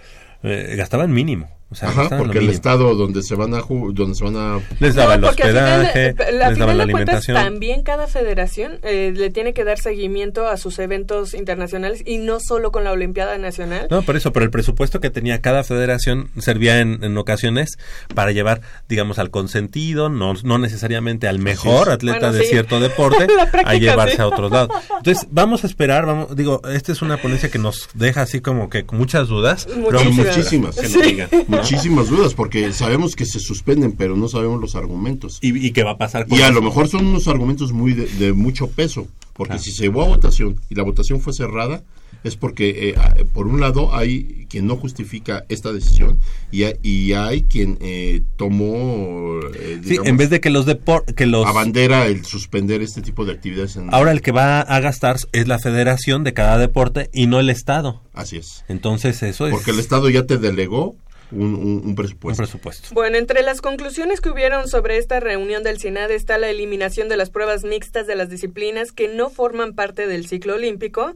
eh, 0.42 0.74
gastaban 0.76 1.12
mínimo. 1.12 1.57
O 1.70 1.74
sea, 1.74 1.90
Ajá, 1.90 2.16
porque 2.16 2.38
el 2.38 2.48
estado 2.48 2.94
donde 2.94 3.22
se 3.22 3.34
van 3.34 3.52
a 3.52 3.60
donde 3.60 4.14
se 4.14 4.24
van 4.24 4.36
a 4.36 4.58
Les 4.80 4.94
daban 4.94 5.16
el 5.16 5.20
No, 5.26 5.32
final 5.32 5.52
de- 5.52 5.60
hospedaje, 5.60 6.14
les 6.32 6.58
daban 6.58 6.78
la 6.78 6.84
cuentas, 6.84 7.26
alimentación. 7.26 7.36
también 7.36 7.82
cada 7.82 8.06
federación 8.06 8.78
eh, 8.82 9.12
le 9.14 9.28
tiene 9.28 9.52
que 9.52 9.64
dar 9.64 9.78
seguimiento 9.78 10.46
a 10.46 10.56
sus 10.56 10.78
eventos 10.78 11.34
internacionales 11.34 12.02
y 12.06 12.16
no 12.18 12.38
solo 12.40 12.72
con 12.72 12.84
la 12.84 12.92
Olimpiada 12.92 13.36
Nacional. 13.36 13.86
No, 13.90 14.00
por 14.00 14.16
eso, 14.16 14.32
pero 14.32 14.44
el 14.46 14.50
presupuesto 14.50 15.00
que 15.00 15.10
tenía 15.10 15.42
cada 15.42 15.62
federación 15.62 16.30
servía 16.38 16.80
en, 16.80 17.04
en 17.04 17.18
ocasiones 17.18 17.76
para 18.14 18.32
llevar, 18.32 18.62
digamos, 18.88 19.18
al 19.18 19.30
consentido, 19.30 20.08
no, 20.08 20.32
no 20.44 20.56
necesariamente 20.56 21.28
al 21.28 21.38
mejor 21.38 21.90
atleta 21.90 22.18
Bueno, 22.18 22.32
de 22.32 22.44
sí. 22.44 22.50
cierto 22.50 22.80
deporte, 22.88 23.26
a 23.66 23.74
llevarse 23.74 24.16
sí. 24.16 24.22
a 24.22 24.26
otros 24.26 24.50
lados. 24.50 24.70
Entonces, 24.96 25.26
vamos 25.30 25.64
a 25.64 25.66
esperar, 25.66 26.06
vamos, 26.06 26.34
digo, 26.34 26.62
esta 26.72 26.92
es 26.92 27.02
una 27.02 27.18
ponencia 27.18 27.50
que 27.50 27.58
nos 27.58 27.90
deja 27.92 28.22
así 28.22 28.40
como 28.40 28.70
que 28.70 28.86
con 28.86 28.96
muchas 28.98 29.28
dudas. 29.28 29.66
pero 29.68 29.86
Pero 29.98 30.04
muchísimas, 30.12 30.74
que 30.76 30.82
nos 30.88 30.92
Sí. 30.92 31.02
digan. 31.02 31.28
Muchísimas 31.58 32.08
dudas, 32.08 32.34
porque 32.34 32.72
sabemos 32.72 33.14
que 33.16 33.24
se 33.26 33.40
suspenden, 33.40 33.92
pero 33.92 34.16
no 34.16 34.28
sabemos 34.28 34.60
los 34.60 34.74
argumentos. 34.74 35.38
Y, 35.42 35.66
y 35.66 35.72
qué 35.72 35.82
va 35.82 35.92
a 35.92 35.98
pasar 35.98 36.26
con 36.26 36.38
Y 36.38 36.42
a 36.42 36.46
eso? 36.46 36.54
lo 36.54 36.62
mejor 36.62 36.88
son 36.88 37.06
unos 37.06 37.28
argumentos 37.28 37.72
muy 37.72 37.92
de, 37.94 38.06
de 38.06 38.32
mucho 38.32 38.68
peso, 38.68 39.06
porque 39.34 39.58
si 39.58 39.70
se 39.72 39.82
llevó 39.84 40.02
a 40.02 40.08
votación 40.08 40.56
y 40.68 40.74
la 40.74 40.82
votación 40.82 41.20
fue 41.20 41.32
cerrada, 41.32 41.82
es 42.24 42.34
porque, 42.34 42.90
eh, 42.90 43.24
por 43.32 43.46
un 43.46 43.60
lado, 43.60 43.94
hay 43.94 44.46
quien 44.50 44.66
no 44.66 44.74
justifica 44.76 45.44
esta 45.48 45.72
decisión 45.72 46.18
y, 46.50 46.64
hay- 46.64 46.74
y 46.82 47.12
hay 47.12 47.42
quien 47.42 47.78
eh, 47.80 48.22
tomó, 48.36 49.38
eh, 49.54 49.80
Sí, 49.84 49.98
en 50.02 50.16
vez 50.16 50.28
de 50.30 50.40
que 50.40 50.50
los 50.50 50.66
que 51.14 51.26
los 51.26 51.46
a 51.46 51.52
bandera 51.52 52.06
el 52.06 52.24
suspender 52.24 52.82
este 52.82 53.02
tipo 53.02 53.24
de 53.24 53.32
actividades. 53.32 53.76
En, 53.76 53.92
ahora 53.94 54.10
el 54.10 54.20
que 54.20 54.32
va 54.32 54.60
a 54.60 54.80
gastar 54.80 55.16
es 55.32 55.46
la 55.46 55.58
federación 55.60 56.24
de 56.24 56.32
cada 56.34 56.58
deporte 56.58 57.08
y 57.12 57.26
no 57.28 57.38
el 57.38 57.50
estado. 57.50 58.02
Así 58.14 58.36
es. 58.38 58.64
Entonces, 58.68 59.22
eso 59.22 59.46
es 59.46 59.52
Porque 59.52 59.70
el 59.70 59.78
Estado 59.78 60.10
ya 60.10 60.26
te 60.26 60.38
delegó 60.38 60.96
un, 61.30 61.40
un- 61.54 61.54
un 61.56 61.88
un 61.88 61.94
presupuesto. 61.94 62.94
Bueno, 62.94 63.16
entre 63.18 63.42
las 63.42 63.60
conclusiones 63.60 64.20
que 64.20 64.30
hubieron 64.30 64.68
sobre 64.68 64.96
esta 64.96 65.20
reunión 65.20 65.62
del 65.62 65.78
SINAD 65.78 66.10
está 66.10 66.38
la 66.38 66.48
eliminación 66.50 67.08
de 67.08 67.16
las 67.16 67.30
pruebas 67.30 67.64
mixtas 67.64 68.06
de 68.06 68.16
las 68.16 68.30
disciplinas 68.30 68.92
que 68.92 69.08
no 69.08 69.28
forman 69.30 69.74
parte 69.74 70.06
del 70.06 70.26
ciclo 70.26 70.54
olímpico, 70.54 71.14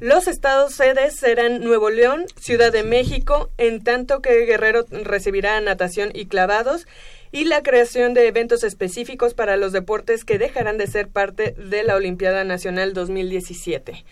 Los 0.00 0.26
estados 0.26 0.74
sedes 0.74 1.14
serán 1.16 1.60
Nuevo 1.62 1.88
León, 1.88 2.24
Ciudad 2.40 2.72
de 2.72 2.82
México, 2.82 3.50
en 3.58 3.82
tanto 3.84 4.20
que 4.20 4.44
Guerrero 4.44 4.84
recibirá 4.90 5.60
natación 5.60 6.10
y 6.12 6.26
clavados 6.26 6.86
y 7.30 7.44
la 7.44 7.62
creación 7.62 8.12
de 8.12 8.26
eventos 8.26 8.64
específicos 8.64 9.34
para 9.34 9.56
los 9.56 9.72
deportes 9.72 10.24
que 10.24 10.36
dejarán 10.38 10.78
de 10.78 10.88
ser 10.88 11.08
parte 11.08 11.52
de 11.52 11.84
la 11.84 11.94
Olimpiada 11.94 12.42
Nacional 12.42 12.92
2017. 12.92 14.04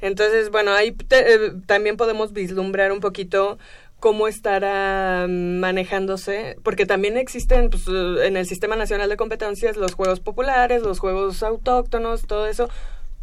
Entonces, 0.00 0.50
bueno, 0.50 0.72
ahí 0.72 0.94
eh, 1.10 1.52
también 1.66 1.96
podemos 1.96 2.32
vislumbrar 2.32 2.92
un 2.92 3.00
poquito 3.00 3.58
cómo 4.00 4.28
estará 4.28 5.26
manejándose, 5.28 6.56
porque 6.62 6.86
también 6.86 7.16
existen 7.16 7.70
pues, 7.70 7.84
en 7.88 8.36
el 8.36 8.46
Sistema 8.46 8.76
Nacional 8.76 9.08
de 9.08 9.16
Competencias 9.16 9.76
los 9.76 9.94
juegos 9.94 10.20
populares, 10.20 10.82
los 10.82 10.98
juegos 10.98 11.42
autóctonos, 11.42 12.22
todo 12.22 12.46
eso. 12.46 12.68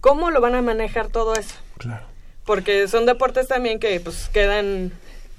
¿Cómo 0.01 0.31
lo 0.31 0.41
van 0.41 0.55
a 0.55 0.61
manejar 0.61 1.07
todo 1.07 1.35
eso? 1.35 1.55
Claro. 1.77 2.05
Porque 2.45 2.87
son 2.87 3.05
deportes 3.05 3.47
también 3.47 3.79
que 3.79 3.99
pues 3.99 4.29
quedan 4.31 4.91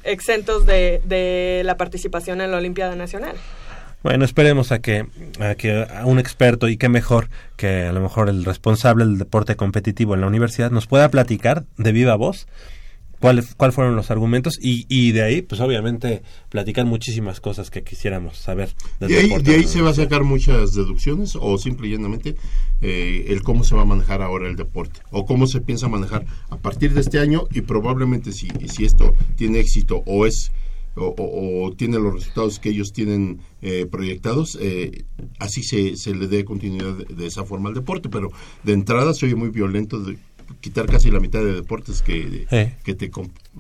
exentos 0.02 0.66
de, 0.66 1.00
de 1.04 1.62
la 1.64 1.76
participación 1.76 2.40
en 2.40 2.50
la 2.50 2.56
Olimpiada 2.56 2.96
Nacional. 2.96 3.36
Bueno, 4.02 4.24
esperemos 4.24 4.70
a 4.72 4.78
que, 4.78 5.06
a 5.40 5.54
que 5.56 5.86
un 6.04 6.18
experto 6.18 6.68
y 6.68 6.76
qué 6.76 6.88
mejor 6.88 7.28
que 7.56 7.86
a 7.86 7.92
lo 7.92 8.00
mejor 8.00 8.28
el 8.28 8.44
responsable 8.44 9.04
del 9.04 9.18
deporte 9.18 9.56
competitivo 9.56 10.14
en 10.14 10.20
la 10.20 10.28
universidad 10.28 10.70
nos 10.70 10.86
pueda 10.86 11.08
platicar 11.08 11.64
de 11.76 11.92
viva 11.92 12.14
voz 12.14 12.46
cuáles 13.20 13.54
cuál 13.54 13.72
fueron 13.72 13.96
los 13.96 14.10
argumentos 14.10 14.58
y, 14.60 14.86
y 14.88 15.12
de 15.12 15.22
ahí, 15.22 15.42
pues 15.42 15.60
obviamente, 15.60 16.22
platicar 16.48 16.86
muchísimas 16.86 17.40
cosas 17.40 17.70
que 17.70 17.82
quisiéramos 17.82 18.36
saber. 18.38 18.74
Del 19.00 19.08
de 19.10 19.18
ahí, 19.18 19.42
de 19.42 19.54
ahí 19.54 19.64
se 19.64 19.80
va 19.80 19.90
a 19.90 19.94
sacar 19.94 20.24
muchas 20.24 20.74
deducciones 20.74 21.36
o 21.40 21.58
simple 21.58 21.88
y 21.88 21.92
llanamente 21.92 22.36
eh, 22.80 23.26
el 23.28 23.42
cómo 23.42 23.64
se 23.64 23.74
va 23.74 23.82
a 23.82 23.86
manejar 23.86 24.22
ahora 24.22 24.48
el 24.48 24.56
deporte 24.56 25.00
o 25.10 25.24
cómo 25.26 25.46
se 25.46 25.60
piensa 25.60 25.88
manejar 25.88 26.26
a 26.50 26.56
partir 26.56 26.92
de 26.92 27.00
este 27.00 27.18
año 27.18 27.46
y 27.50 27.62
probablemente 27.62 28.32
si, 28.32 28.48
si 28.68 28.84
esto 28.84 29.14
tiene 29.36 29.60
éxito 29.60 30.02
o 30.06 30.26
es 30.26 30.52
o, 30.98 31.74
tiene 31.76 31.98
los 31.98 32.14
resultados 32.14 32.58
que 32.58 32.70
ellos 32.70 32.92
tienen 32.92 33.40
eh, 33.60 33.86
proyectados, 33.86 34.56
eh, 34.60 35.04
así 35.38 35.62
se, 35.62 35.96
se 35.96 36.14
le 36.14 36.26
dé 36.26 36.44
continuidad 36.44 36.94
de, 36.94 37.26
esa 37.26 37.44
forma 37.44 37.68
al 37.68 37.74
deporte. 37.74 38.08
Pero 38.08 38.30
de 38.64 38.72
entrada 38.72 39.12
se 39.12 39.26
oye 39.26 39.34
muy 39.34 39.50
violento 39.50 40.00
de 40.00 40.16
quitar 40.60 40.86
casi 40.86 41.10
la 41.10 41.20
mitad 41.20 41.40
de 41.40 41.52
deportes 41.52 42.02
que, 42.02 42.46
que, 42.84 42.94
te, 42.94 43.10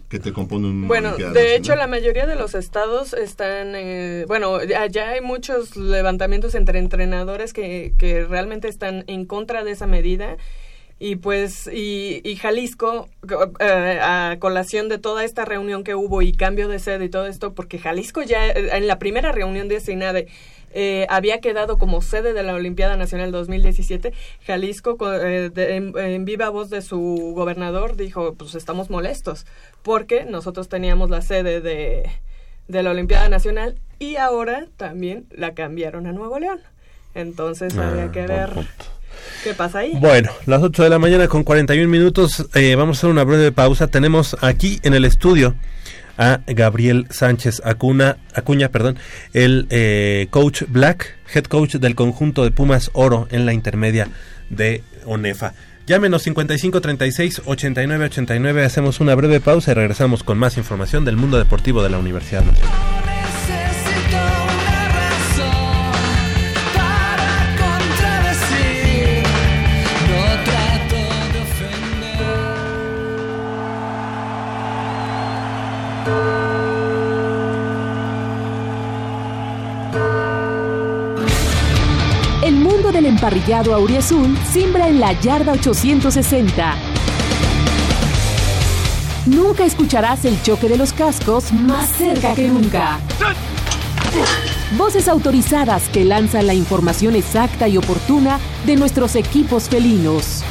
que 0.08 0.18
te 0.18 0.32
componen 0.32 0.88
Bueno, 0.88 1.16
de 1.16 1.56
hecho 1.56 1.74
la 1.76 1.86
mayoría 1.86 2.26
de 2.26 2.36
los 2.36 2.54
estados 2.54 3.12
están, 3.12 3.74
eh, 3.74 4.24
bueno, 4.28 4.56
allá 4.56 5.10
hay 5.10 5.20
muchos 5.20 5.76
levantamientos 5.76 6.54
entre 6.54 6.78
entrenadores 6.78 7.52
que, 7.52 7.94
que 7.98 8.24
realmente 8.24 8.68
están 8.68 9.04
en 9.06 9.24
contra 9.24 9.64
de 9.64 9.72
esa 9.72 9.86
medida. 9.86 10.36
Y 10.98 11.16
pues, 11.16 11.68
y, 11.70 12.22
y 12.24 12.36
Jalisco, 12.36 13.10
eh, 13.60 13.98
a 14.00 14.36
colación 14.38 14.88
de 14.88 14.96
toda 14.96 15.24
esta 15.24 15.44
reunión 15.44 15.84
que 15.84 15.94
hubo 15.94 16.22
y 16.22 16.32
cambio 16.32 16.68
de 16.68 16.78
sede 16.78 17.04
y 17.04 17.08
todo 17.10 17.26
esto, 17.26 17.52
porque 17.52 17.78
Jalisco 17.78 18.22
ya 18.22 18.48
eh, 18.48 18.70
en 18.72 18.86
la 18.86 18.98
primera 18.98 19.30
reunión 19.30 19.68
de 19.68 19.80
SINADE 19.80 20.26
eh, 20.78 21.06
había 21.08 21.40
quedado 21.40 21.78
como 21.78 22.02
sede 22.02 22.34
de 22.34 22.42
la 22.42 22.52
Olimpiada 22.52 22.98
Nacional 22.98 23.32
2017, 23.32 24.12
Jalisco, 24.46 24.98
eh, 25.10 25.50
en, 25.56 26.24
viva 26.26 26.50
voz 26.50 26.68
de 26.68 26.82
su 26.82 27.32
gobernador, 27.34 27.96
dijo, 27.96 28.34
pues 28.34 28.54
estamos 28.54 28.90
molestos, 28.90 29.46
porque 29.82 30.26
nosotros 30.26 30.68
teníamos 30.68 31.08
la 31.08 31.22
sede 31.22 31.62
de, 31.62 32.10
de 32.68 32.82
la 32.82 32.90
Olimpiada 32.90 33.30
Nacional 33.30 33.78
y 33.98 34.16
ahora 34.16 34.66
también 34.76 35.24
la 35.30 35.54
cambiaron 35.54 36.06
a 36.06 36.12
Nuevo 36.12 36.38
León. 36.38 36.60
Entonces 37.14 37.78
había 37.78 38.04
ah, 38.04 38.12
que 38.12 38.26
ver... 38.26 38.50
¿Qué 39.42 39.54
pasa 39.54 39.78
ahí? 39.78 39.94
Bueno, 39.98 40.30
las 40.44 40.62
8 40.62 40.82
de 40.82 40.90
la 40.90 40.98
mañana 40.98 41.26
con 41.26 41.42
41 41.42 41.88
minutos. 41.88 42.46
Eh, 42.54 42.74
vamos 42.76 42.98
a 42.98 43.00
hacer 43.00 43.10
una 43.10 43.24
breve 43.24 43.50
pausa. 43.50 43.86
Tenemos 43.86 44.36
aquí 44.42 44.78
en 44.82 44.92
el 44.92 45.06
estudio 45.06 45.54
a 46.16 46.40
Gabriel 46.46 47.06
Sánchez 47.10 47.62
Acuna, 47.64 48.18
Acuña, 48.34 48.68
perdón, 48.70 48.98
el 49.32 49.66
eh, 49.70 50.28
coach 50.30 50.62
Black, 50.68 51.16
head 51.32 51.44
coach 51.44 51.76
del 51.76 51.94
conjunto 51.94 52.44
de 52.44 52.50
Pumas 52.50 52.90
Oro 52.92 53.28
en 53.30 53.46
la 53.46 53.52
intermedia 53.52 54.08
de 54.50 54.82
ONEFA. 55.04 55.54
Llámenos 55.86 56.22
55 56.22 56.80
36 56.80 57.42
89 57.44 58.06
89. 58.06 58.64
Hacemos 58.64 58.98
una 58.98 59.14
breve 59.14 59.40
pausa 59.40 59.70
y 59.70 59.74
regresamos 59.74 60.24
con 60.24 60.36
más 60.36 60.56
información 60.56 61.04
del 61.04 61.16
mundo 61.16 61.38
deportivo 61.38 61.82
de 61.82 61.90
la 61.90 61.98
Universidad 61.98 62.44
Nacional. 62.44 63.05
Emparrillado 83.46 83.74
auriazul 83.74 84.36
simbra 84.52 84.88
en 84.88 84.98
la 84.98 85.12
yarda 85.20 85.52
860. 85.52 86.74
Nunca 89.26 89.64
escucharás 89.64 90.24
el 90.24 90.42
choque 90.42 90.68
de 90.68 90.76
los 90.76 90.92
cascos 90.92 91.52
más 91.52 91.88
cerca 91.90 92.34
que 92.34 92.48
nunca. 92.48 92.98
Voces 94.76 95.06
autorizadas 95.06 95.88
que 95.90 96.04
lanzan 96.04 96.48
la 96.48 96.54
información 96.54 97.14
exacta 97.14 97.68
y 97.68 97.76
oportuna 97.76 98.40
de 98.66 98.74
nuestros 98.74 99.14
equipos 99.14 99.68
felinos. 99.68 100.42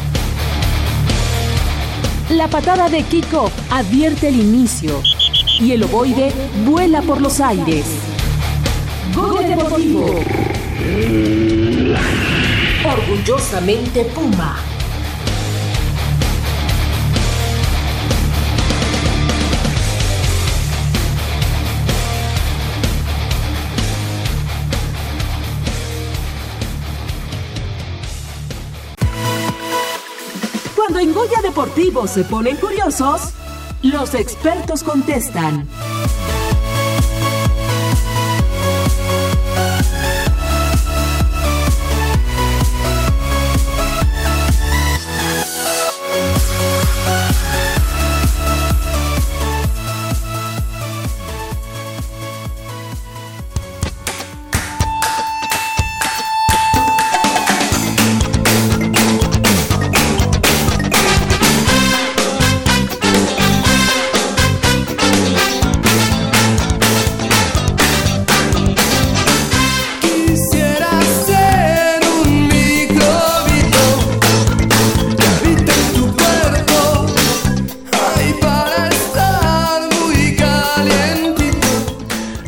La 2.29 2.47
patada 2.47 2.87
de 2.87 3.03
Kiko 3.03 3.51
advierte 3.71 4.29
el 4.29 4.39
inicio 4.39 5.01
y 5.59 5.73
el 5.73 5.83
ovoide 5.83 6.31
vuela 6.65 7.01
por 7.01 7.19
los 7.19 7.41
aires. 7.41 7.85
Gol 9.13 9.47
Deportivo. 9.47 10.15
Orgullosamente 12.87 14.05
Puma. 14.05 14.57
Cuando 30.75 30.99
en 30.99 31.11
Goya 31.11 31.41
Deportivo 31.41 32.05
se 32.05 32.23
ponen 32.23 32.55
curiosos, 32.57 33.31
los 33.81 34.13
expertos 34.13 34.83
contestan. 34.83 35.67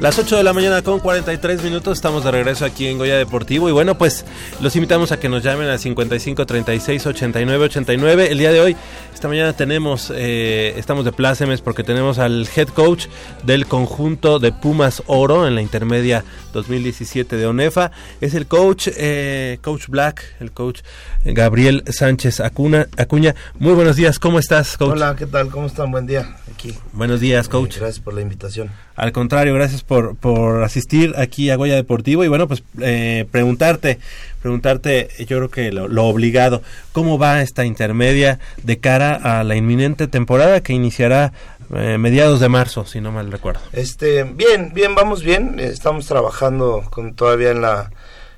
Las 0.08 0.18
8 0.18 0.38
de 0.38 0.44
la 0.44 0.54
mañana 0.54 0.82
con 0.84 1.02
43 1.02 1.64
minutos 1.64 1.98
estamos 1.98 2.24
de 2.24 2.32
regreso 2.32 2.64
aquí 2.64 2.88
en 2.88 2.98
Goya 2.98 3.18
Deportivo 3.18 3.68
y 3.68 3.74
bueno 3.74 3.98
pues 3.98 4.24
los 4.62 4.74
invitamos 4.78 5.12
a 5.12 5.20
que 5.20 5.28
nos 5.28 5.44
llamen 5.44 5.68
al 5.68 5.80
55 5.80 6.46
36 6.46 7.08
89 7.08 7.66
89. 7.66 8.32
El 8.32 8.38
día 8.38 8.54
de 8.54 8.62
hoy, 8.62 8.78
esta 9.14 9.28
mañana 9.28 9.52
tenemos, 9.52 10.10
eh, 10.16 10.76
estamos 10.78 11.04
de 11.04 11.12
plácemes 11.12 11.60
porque 11.60 11.84
tenemos 11.84 12.20
al 12.20 12.48
head 12.56 12.70
coach 12.70 13.08
del 13.44 13.68
conjunto 13.68 14.40
de 14.40 14.54
Pumas 14.54 15.04
Oro 15.08 15.46
en 15.46 15.56
la 15.56 15.62
intermedia 15.62 16.24
2017 16.54 17.36
de 17.36 17.46
ONEFA. 17.46 17.92
Es 18.22 18.34
el 18.34 18.48
coach, 18.48 18.88
eh, 18.96 19.60
coach 19.62 19.90
Black, 19.90 20.24
el 20.40 20.54
coach 20.54 20.84
Gabriel 21.26 21.84
Sánchez 21.86 22.40
Acuna, 22.40 22.88
Acuña. 22.96 23.36
Muy 23.60 23.74
buenos 23.74 23.98
días, 23.98 24.20
¿cómo 24.20 24.40
estás 24.40 24.78
coach? 24.78 24.92
Hola, 24.92 25.18
¿qué 25.18 25.26
tal? 25.26 25.50
¿Cómo 25.50 25.68
están? 25.68 25.92
Buen 25.92 26.08
día. 26.08 26.38
aquí. 26.50 26.74
Buenos 26.94 27.20
días, 27.20 27.50
coach. 27.50 27.80
gracias 27.80 28.00
por 28.00 28.14
la 28.14 28.22
invitación. 28.22 28.72
Al 28.98 29.12
contrario, 29.12 29.54
gracias 29.54 29.84
por, 29.84 30.16
por 30.16 30.64
asistir 30.64 31.14
aquí 31.18 31.52
a 31.52 31.56
Goya 31.56 31.76
Deportivo 31.76 32.26
y 32.26 32.28
bueno, 32.28 32.48
pues 32.48 32.64
eh, 32.82 33.26
preguntarte, 33.32 34.00
preguntarte, 34.42 35.10
yo 35.20 35.38
creo 35.38 35.50
que 35.50 35.72
lo, 35.72 36.06
obligado, 36.06 36.64
¿cómo 36.94 37.20
va 37.20 37.44
esta 37.44 37.64
intermedia 37.64 38.40
de 38.64 38.80
cara 38.80 39.14
a 39.14 39.44
la 39.44 39.56
inminente 39.56 40.08
temporada 40.08 40.62
que 40.62 40.74
iniciará 40.74 41.32
eh, 41.76 42.00
mediados 42.00 42.40
de 42.40 42.50
marzo, 42.50 42.88
si 42.88 43.00
no 43.00 43.12
mal 43.12 43.32
recuerdo? 43.32 43.62
Este, 43.72 44.24
bien, 44.24 44.72
bien, 44.74 44.96
vamos 44.96 45.24
bien, 45.24 45.60
estamos 45.60 46.08
trabajando 46.08 46.84
con 46.90 47.14
todavía 47.14 47.52
en 47.52 47.62
la 47.62 47.92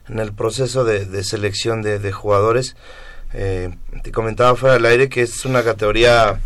en 0.10 0.20
el 0.20 0.34
proceso 0.34 0.84
de, 0.84 1.24
selección 1.24 1.82
de, 1.82 2.00
de 2.00 2.12
jugadores. 2.12 2.76
Eh, 3.34 3.70
te 4.04 4.12
comentaba 4.12 4.56
fuera 4.56 4.74
del 4.74 4.86
aire 4.86 5.08
que 5.08 5.22
es 5.22 5.46
una 5.46 5.64
categoría 5.64 6.40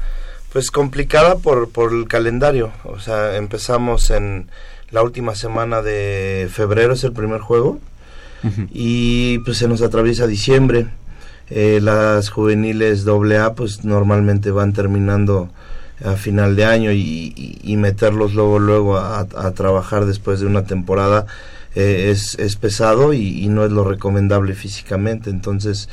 pues 0.54 0.70
complicada 0.70 1.36
por, 1.36 1.70
por 1.70 1.92
el 1.92 2.08
calendario. 2.08 2.72
O 2.86 3.00
sea, 3.00 3.36
empezamos 3.38 4.12
en 4.12 4.48
la 4.92 5.02
última 5.02 5.34
semana 5.36 5.82
de 5.82 6.48
febrero, 6.52 6.94
es 6.94 7.04
el 7.04 7.12
primer 7.12 7.42
juego. 7.42 7.80
Uh 8.44 8.48
-huh. 8.48 8.68
Y 8.72 9.40
pues 9.40 9.58
se 9.58 9.68
nos 9.68 9.82
atraviesa 9.82 10.28
diciembre. 10.28 10.86
Eh, 11.50 11.80
las 11.82 12.30
juveniles 12.30 13.06
AA 13.08 13.56
pues 13.56 13.84
normalmente 13.84 14.52
van 14.52 14.74
terminando 14.74 15.50
a 16.06 16.14
final 16.16 16.56
de 16.56 16.66
año 16.66 16.92
y, 16.92 17.34
y, 17.36 17.60
y 17.64 17.78
meterlos 17.78 18.34
luego 18.34 18.60
luego 18.60 18.98
a, 18.98 19.20
a, 19.20 19.52
trabajar 19.52 20.06
después 20.06 20.40
de 20.40 20.48
una 20.48 20.64
temporada 20.66 21.26
eh, 21.76 22.10
es, 22.12 22.38
es 22.40 22.56
pesado 22.56 23.14
y, 23.14 23.44
y, 23.44 23.48
no 23.48 23.66
es 23.66 23.72
lo 23.72 23.84
recomendable 23.84 24.54
físicamente 24.54 25.30
entonces 25.30 25.90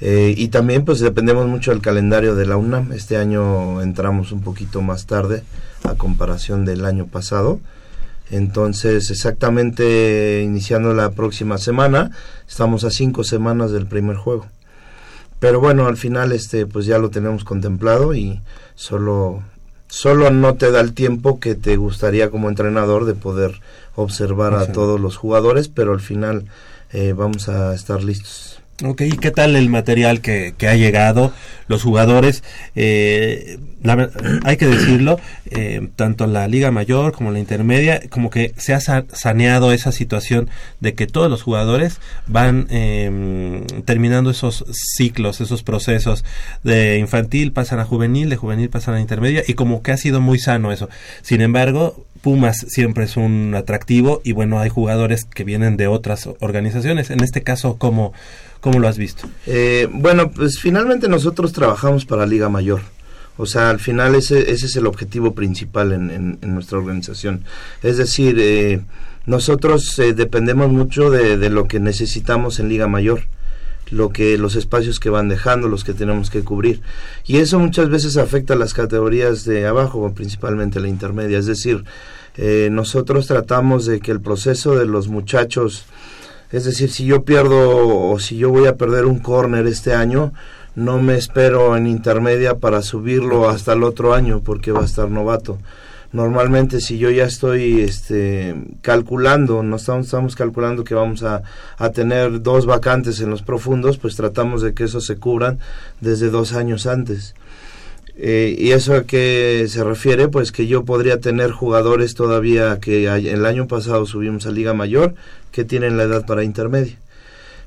eh, 0.00 0.34
y 0.36 0.48
también 0.48 0.84
pues 0.84 1.00
dependemos 1.00 1.46
mucho 1.46 1.72
del 1.72 1.82
calendario 1.82 2.34
de 2.34 2.46
la 2.46 2.56
UNAM. 2.56 2.92
Este 2.92 3.16
año 3.16 3.82
entramos 3.82 4.32
un 4.32 4.40
poquito 4.40 4.80
más 4.80 5.06
tarde 5.06 5.42
a 5.84 5.94
comparación 5.94 6.64
del 6.64 6.84
año 6.84 7.06
pasado. 7.06 7.60
Entonces, 8.30 9.10
exactamente 9.10 10.42
iniciando 10.44 10.94
la 10.94 11.10
próxima 11.10 11.58
semana, 11.58 12.12
estamos 12.48 12.84
a 12.84 12.90
cinco 12.90 13.24
semanas 13.24 13.72
del 13.72 13.86
primer 13.86 14.16
juego. 14.16 14.46
Pero 15.38 15.60
bueno, 15.60 15.86
al 15.86 15.96
final 15.96 16.32
este 16.32 16.66
pues 16.66 16.86
ya 16.86 16.98
lo 16.98 17.10
tenemos 17.10 17.44
contemplado 17.44 18.14
y 18.14 18.40
solo 18.74 19.42
solo 19.88 20.30
no 20.30 20.54
te 20.54 20.70
da 20.70 20.80
el 20.80 20.94
tiempo 20.94 21.40
que 21.40 21.54
te 21.56 21.76
gustaría 21.76 22.30
como 22.30 22.48
entrenador 22.48 23.04
de 23.04 23.14
poder 23.14 23.60
observar 23.94 24.54
a 24.54 24.72
todos 24.72 25.00
los 25.00 25.16
jugadores, 25.16 25.68
pero 25.68 25.92
al 25.92 26.00
final 26.00 26.46
eh, 26.92 27.12
vamos 27.16 27.48
a 27.48 27.74
estar 27.74 28.02
listos. 28.02 28.60
Ok, 28.82 29.02
¿y 29.02 29.18
qué 29.18 29.30
tal 29.30 29.56
el 29.56 29.68
material 29.68 30.22
que, 30.22 30.54
que 30.56 30.66
ha 30.66 30.74
llegado? 30.74 31.32
Los 31.68 31.82
jugadores, 31.82 32.42
eh, 32.74 33.58
la, 33.82 34.08
hay 34.42 34.56
que 34.56 34.66
decirlo, 34.66 35.20
eh, 35.50 35.88
tanto 35.96 36.26
la 36.26 36.48
Liga 36.48 36.70
Mayor 36.70 37.12
como 37.12 37.30
la 37.30 37.38
Intermedia, 37.38 38.00
como 38.08 38.30
que 38.30 38.54
se 38.56 38.72
ha 38.72 38.80
saneado 38.80 39.72
esa 39.72 39.92
situación 39.92 40.48
de 40.80 40.94
que 40.94 41.06
todos 41.06 41.30
los 41.30 41.42
jugadores 41.42 42.00
van 42.26 42.68
eh, 42.70 43.66
terminando 43.84 44.30
esos 44.30 44.64
ciclos, 44.96 45.42
esos 45.42 45.62
procesos 45.62 46.24
de 46.62 46.96
infantil 46.96 47.52
pasan 47.52 47.80
a 47.80 47.84
juvenil, 47.84 48.30
de 48.30 48.36
juvenil 48.36 48.70
pasan 48.70 48.94
a 48.94 49.00
intermedia, 49.00 49.42
y 49.46 49.54
como 49.54 49.82
que 49.82 49.92
ha 49.92 49.98
sido 49.98 50.22
muy 50.22 50.38
sano 50.38 50.72
eso. 50.72 50.88
Sin 51.20 51.42
embargo, 51.42 52.06
Pumas 52.20 52.66
siempre 52.68 53.04
es 53.04 53.16
un 53.16 53.54
atractivo 53.54 54.20
y 54.24 54.32
bueno, 54.32 54.60
hay 54.60 54.68
jugadores 54.68 55.24
que 55.24 55.44
vienen 55.44 55.76
de 55.76 55.86
otras 55.86 56.28
organizaciones. 56.40 57.10
En 57.10 57.22
este 57.22 57.42
caso, 57.42 57.76
¿cómo, 57.78 58.12
cómo 58.60 58.78
lo 58.78 58.88
has 58.88 58.98
visto? 58.98 59.28
Eh, 59.46 59.88
bueno, 59.90 60.30
pues 60.30 60.58
finalmente 60.58 61.08
nosotros 61.08 61.52
trabajamos 61.52 62.04
para 62.04 62.26
Liga 62.26 62.48
Mayor. 62.48 62.82
O 63.36 63.46
sea, 63.46 63.70
al 63.70 63.80
final 63.80 64.14
ese, 64.14 64.50
ese 64.50 64.66
es 64.66 64.76
el 64.76 64.86
objetivo 64.86 65.34
principal 65.34 65.92
en, 65.92 66.38
nuestra 66.42 66.78
organización. 66.78 67.44
Es 67.82 67.96
decir, 67.96 68.36
eh, 68.38 68.80
nosotros 69.24 69.98
eh, 69.98 70.12
dependemos 70.12 70.70
mucho 70.70 71.10
de, 71.10 71.38
de, 71.38 71.48
lo 71.48 71.66
que 71.66 71.80
necesitamos 71.80 72.60
en 72.60 72.68
Liga 72.68 72.86
Mayor 72.86 73.22
lo 73.90 74.10
que 74.10 74.38
los 74.38 74.56
espacios 74.56 75.00
que 75.00 75.10
van 75.10 75.28
dejando, 75.28 75.68
los 75.68 75.84
que 75.84 75.94
tenemos 75.94 76.30
que 76.30 76.42
cubrir. 76.42 76.80
Y 77.26 77.38
eso 77.38 77.58
muchas 77.58 77.88
veces 77.88 78.16
afecta 78.16 78.54
a 78.54 78.56
las 78.56 78.74
categorías 78.74 79.44
de 79.44 79.66
abajo, 79.66 80.12
principalmente 80.14 80.80
la 80.80 80.88
intermedia. 80.88 81.38
Es 81.38 81.46
decir, 81.46 81.84
eh, 82.36 82.68
nosotros 82.70 83.26
tratamos 83.26 83.86
de 83.86 84.00
que 84.00 84.12
el 84.12 84.20
proceso 84.20 84.76
de 84.76 84.86
los 84.86 85.08
muchachos, 85.08 85.84
es 86.52 86.64
decir, 86.64 86.90
si 86.90 87.04
yo 87.04 87.24
pierdo 87.24 88.10
o 88.10 88.18
si 88.18 88.36
yo 88.36 88.50
voy 88.50 88.66
a 88.66 88.76
perder 88.76 89.06
un 89.06 89.18
corner 89.18 89.66
este 89.66 89.94
año, 89.94 90.32
no 90.76 91.02
me 91.02 91.16
espero 91.16 91.76
en 91.76 91.86
intermedia 91.86 92.58
para 92.58 92.82
subirlo 92.82 93.48
hasta 93.48 93.72
el 93.72 93.82
otro 93.82 94.14
año 94.14 94.40
porque 94.40 94.70
va 94.72 94.82
a 94.82 94.84
estar 94.84 95.10
novato 95.10 95.58
normalmente 96.12 96.80
si 96.80 96.98
yo 96.98 97.10
ya 97.10 97.24
estoy 97.24 97.80
este, 97.80 98.54
calculando, 98.82 99.62
no 99.62 99.76
estamos, 99.76 100.34
calculando 100.34 100.84
que 100.84 100.94
vamos 100.94 101.22
a, 101.22 101.42
a, 101.78 101.90
tener 101.90 102.42
dos 102.42 102.66
vacantes 102.66 103.20
en 103.20 103.30
los 103.30 103.42
profundos, 103.42 103.98
pues 103.98 104.16
tratamos 104.16 104.62
de 104.62 104.74
que 104.74 104.84
eso 104.84 105.00
se 105.00 105.16
cubran 105.16 105.58
desde 106.00 106.30
dos 106.30 106.52
años 106.52 106.86
antes. 106.86 107.34
Eh, 108.16 108.54
¿Y 108.58 108.72
eso 108.72 108.94
a 108.94 109.04
qué 109.04 109.64
se 109.68 109.82
refiere? 109.82 110.28
Pues 110.28 110.52
que 110.52 110.66
yo 110.66 110.84
podría 110.84 111.20
tener 111.20 111.52
jugadores 111.52 112.14
todavía 112.14 112.78
que 112.80 113.06
el 113.06 113.46
año 113.46 113.66
pasado 113.66 114.04
subimos 114.04 114.46
a 114.46 114.50
Liga 114.50 114.74
Mayor 114.74 115.14
que 115.52 115.64
tienen 115.64 115.96
la 115.96 116.02
edad 116.02 116.26
para 116.26 116.44
intermedia 116.44 116.98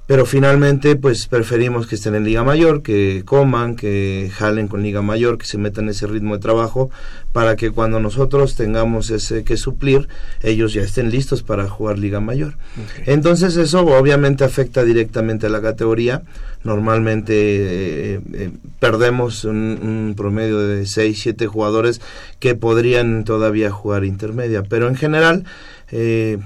pero 0.06 0.26
finalmente 0.26 0.96
pues 0.98 1.28
preferimos 1.28 1.88
que 1.88 1.96
estén 1.96 2.16
en 2.16 2.26
Liga 2.26 2.44
Mayor, 2.44 2.84
que 2.84 3.24
coman, 3.26 3.76
que 3.76 4.30
jalen 4.34 4.68
con 4.68 4.84
Liga 4.84 5.02
Mayor, 5.02 5.38
que 5.38 5.46
se 5.46 5.58
metan 5.58 5.86
en 5.86 5.92
ese 5.92 6.08
ritmo 6.08 6.36
de 6.36 6.42
trabajo 6.42 6.92
para 7.32 7.56
que 7.56 7.72
cuando 7.72 8.00
nosotros 8.00 8.56
tengamos 8.56 9.10
ese 9.10 9.44
que 9.44 9.56
suplir, 9.56 10.10
ellos 10.42 10.74
ya 10.74 10.82
estén 10.82 11.10
listos 11.10 11.42
para 11.42 11.70
jugar 11.70 12.00
Liga 12.00 12.20
Mayor. 12.20 12.56
Okay. 12.84 13.14
Entonces 13.14 13.56
eso 13.56 13.86
obviamente 13.86 14.44
afecta 14.44 14.84
directamente 14.84 15.48
a 15.48 15.50
la 15.50 15.62
categoría. 15.62 16.22
Normalmente 16.64 17.34
eh, 17.34 18.22
eh, 18.34 18.52
perdemos 18.80 19.46
un, 19.46 19.80
un, 19.82 20.14
promedio 20.16 20.60
de 20.60 20.86
6, 20.86 21.20
7 21.22 21.48
jugadores 21.48 22.02
que 22.40 22.56
podrían 22.56 23.24
todavía 23.24 23.72
jugar 23.72 24.06
intermedia, 24.06 24.64
pero 24.64 24.88
en 24.88 24.96
general 24.96 25.44
eh, 25.92 26.40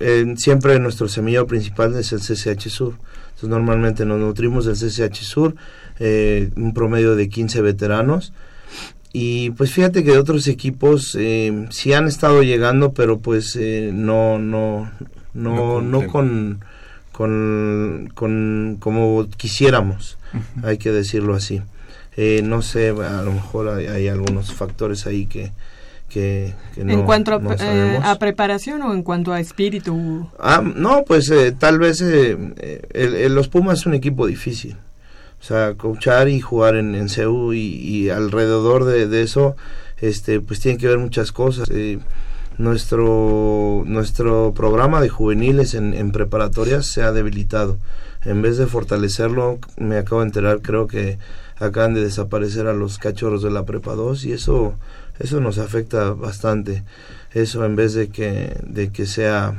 eh, 0.00 0.34
siempre 0.36 0.78
nuestro 0.80 1.08
semillero 1.08 1.46
principal 1.46 1.94
es 1.96 2.12
el 2.12 2.20
CCH 2.20 2.68
Sur. 2.68 2.94
Entonces 3.28 3.48
normalmente 3.48 4.04
nos 4.04 4.18
nutrimos 4.18 4.64
del 4.66 4.76
CCH 4.76 5.22
Sur, 5.22 5.54
eh, 5.98 6.50
un 6.56 6.74
promedio 6.74 7.16
de 7.16 7.28
15 7.28 7.62
veteranos. 7.62 8.32
Y 9.12 9.50
pues 9.50 9.72
fíjate 9.72 10.04
que 10.04 10.12
de 10.12 10.18
otros 10.18 10.46
equipos 10.46 11.16
eh, 11.18 11.66
sí 11.70 11.92
han 11.92 12.06
estado 12.06 12.42
llegando, 12.42 12.92
pero 12.92 13.18
pues 13.18 13.56
eh, 13.56 13.90
no, 13.92 14.38
no, 14.38 14.90
no, 15.34 15.80
no, 15.80 16.06
con, 16.06 16.60
con, 17.10 18.10
con, 18.14 18.76
como 18.78 19.26
quisiéramos, 19.36 20.16
uh 20.32 20.36
-huh. 20.36 20.64
hay 20.68 20.78
que 20.78 20.92
decirlo 20.92 21.34
así. 21.34 21.60
Eh, 22.16 22.42
no 22.44 22.62
sé, 22.62 22.90
a 22.90 23.22
lo 23.22 23.32
mejor 23.32 23.68
hay, 23.68 23.86
hay 23.86 24.08
algunos 24.08 24.52
factores 24.52 25.06
ahí 25.06 25.26
que, 25.26 25.50
que, 26.10 26.52
que 26.74 26.84
no, 26.84 26.92
en 26.92 27.02
cuanto 27.04 27.34
a, 27.34 27.38
no 27.38 27.52
eh, 27.52 28.00
a, 28.02 28.18
preparación 28.18 28.82
o 28.82 28.92
en 28.92 29.02
cuanto 29.02 29.32
a 29.32 29.40
espíritu 29.40 30.28
ah 30.38 30.60
no 30.62 31.04
pues 31.06 31.30
eh, 31.30 31.52
tal 31.52 31.78
vez 31.78 32.02
eh, 32.02 32.36
el, 32.92 33.14
el, 33.14 33.34
los 33.34 33.48
Pumas 33.48 33.80
es 33.80 33.86
un 33.86 33.94
equipo 33.94 34.26
difícil. 34.26 34.76
O 35.40 35.42
sea 35.42 35.74
coachar 35.74 36.28
y 36.28 36.40
jugar 36.40 36.76
en, 36.76 36.94
en 36.94 37.08
CEU 37.08 37.54
y, 37.54 37.58
y 37.58 38.10
alrededor 38.10 38.84
de, 38.84 39.06
de, 39.06 39.22
eso 39.22 39.56
este 39.98 40.40
pues 40.40 40.60
tienen 40.60 40.78
que 40.78 40.88
ver 40.88 40.98
muchas 40.98 41.32
cosas. 41.32 41.68
Eh, 41.70 41.98
nuestro 42.58 43.84
nuestro 43.86 44.52
programa 44.52 45.00
de 45.00 45.08
juveniles 45.08 45.72
en, 45.72 45.94
en 45.94 46.12
preparatorias 46.12 46.86
se 46.86 47.02
ha 47.02 47.12
debilitado. 47.12 47.78
En 48.26 48.42
vez 48.42 48.58
de 48.58 48.66
fortalecerlo 48.66 49.58
me 49.78 49.96
acabo 49.96 50.20
de 50.20 50.26
enterar 50.26 50.60
creo 50.60 50.86
que 50.86 51.18
acaban 51.58 51.94
de 51.94 52.02
desaparecer 52.02 52.66
a 52.66 52.74
los 52.74 52.98
cachorros 52.98 53.42
de 53.42 53.50
la 53.50 53.64
prepa 53.64 53.94
2 53.94 54.24
y 54.26 54.32
eso 54.32 54.74
eso 55.20 55.40
nos 55.40 55.58
afecta 55.58 56.10
bastante 56.10 56.82
eso 57.32 57.64
en 57.64 57.76
vez 57.76 57.94
de 57.94 58.08
que 58.08 58.56
de 58.66 58.90
que 58.90 59.06
sea 59.06 59.54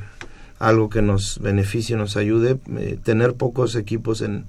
algo 0.60 0.90
que 0.90 1.02
nos 1.02 1.40
beneficie 1.40 1.96
nos 1.96 2.18
ayude 2.18 2.58
eh, 2.78 2.98
tener 3.02 3.34
pocos 3.34 3.76
equipos 3.76 4.22
en, 4.22 4.46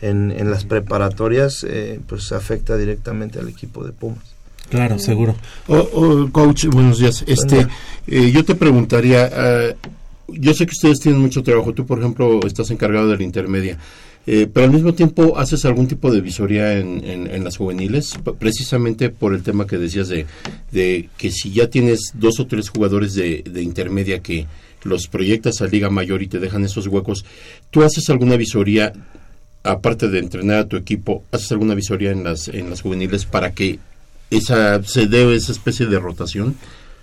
en, 0.00 0.30
en 0.30 0.50
las 0.50 0.64
preparatorias 0.64 1.64
eh, 1.68 2.00
pues 2.06 2.32
afecta 2.32 2.76
directamente 2.76 3.38
al 3.38 3.48
equipo 3.48 3.84
de 3.84 3.92
Pumas 3.92 4.36
Claro, 4.68 4.98
seguro. 4.98 5.36
Oh, 5.68 5.88
oh, 5.92 6.28
coach, 6.32 6.66
buenos 6.66 6.98
días. 6.98 7.24
Este, 7.26 7.66
eh, 8.08 8.32
yo 8.32 8.44
te 8.44 8.54
preguntaría, 8.54 9.30
uh, 9.30 9.88
yo 10.28 10.54
sé 10.54 10.66
que 10.66 10.72
ustedes 10.72 10.98
tienen 10.98 11.20
mucho 11.20 11.42
trabajo. 11.42 11.72
Tú, 11.72 11.86
por 11.86 12.00
ejemplo, 12.00 12.40
estás 12.44 12.70
encargado 12.70 13.08
de 13.08 13.16
la 13.16 13.22
intermedia. 13.22 13.78
Eh, 14.28 14.48
pero 14.52 14.66
al 14.66 14.72
mismo 14.72 14.92
tiempo 14.92 15.38
haces 15.38 15.64
algún 15.64 15.86
tipo 15.86 16.10
de 16.10 16.20
visoría 16.20 16.78
en, 16.78 17.04
en, 17.04 17.32
en, 17.32 17.44
las 17.44 17.58
juveniles, 17.58 18.14
precisamente 18.40 19.08
por 19.08 19.32
el 19.32 19.42
tema 19.44 19.68
que 19.68 19.78
decías 19.78 20.08
de, 20.08 20.26
de 20.72 21.08
que 21.16 21.30
si 21.30 21.52
ya 21.52 21.70
tienes 21.70 22.10
dos 22.14 22.40
o 22.40 22.46
tres 22.48 22.68
jugadores 22.68 23.14
de, 23.14 23.44
de, 23.48 23.62
intermedia 23.62 24.18
que 24.18 24.48
los 24.82 25.06
proyectas 25.06 25.60
a 25.60 25.66
Liga 25.66 25.90
Mayor 25.90 26.22
y 26.22 26.26
te 26.26 26.40
dejan 26.40 26.64
esos 26.64 26.88
huecos, 26.88 27.24
¿tú 27.70 27.84
haces 27.84 28.10
alguna 28.10 28.36
visoría, 28.36 28.92
aparte 29.62 30.08
de 30.08 30.18
entrenar 30.18 30.58
a 30.58 30.68
tu 30.68 30.76
equipo, 30.76 31.22
haces 31.30 31.52
alguna 31.52 31.76
visoría 31.76 32.10
en 32.10 32.24
las, 32.24 32.48
en 32.48 32.68
las 32.68 32.82
juveniles 32.82 33.26
para 33.26 33.52
que 33.52 33.78
esa 34.30 34.82
se 34.82 35.06
debe 35.06 35.36
esa 35.36 35.52
especie 35.52 35.86
de 35.86 36.00
rotación 36.00 36.56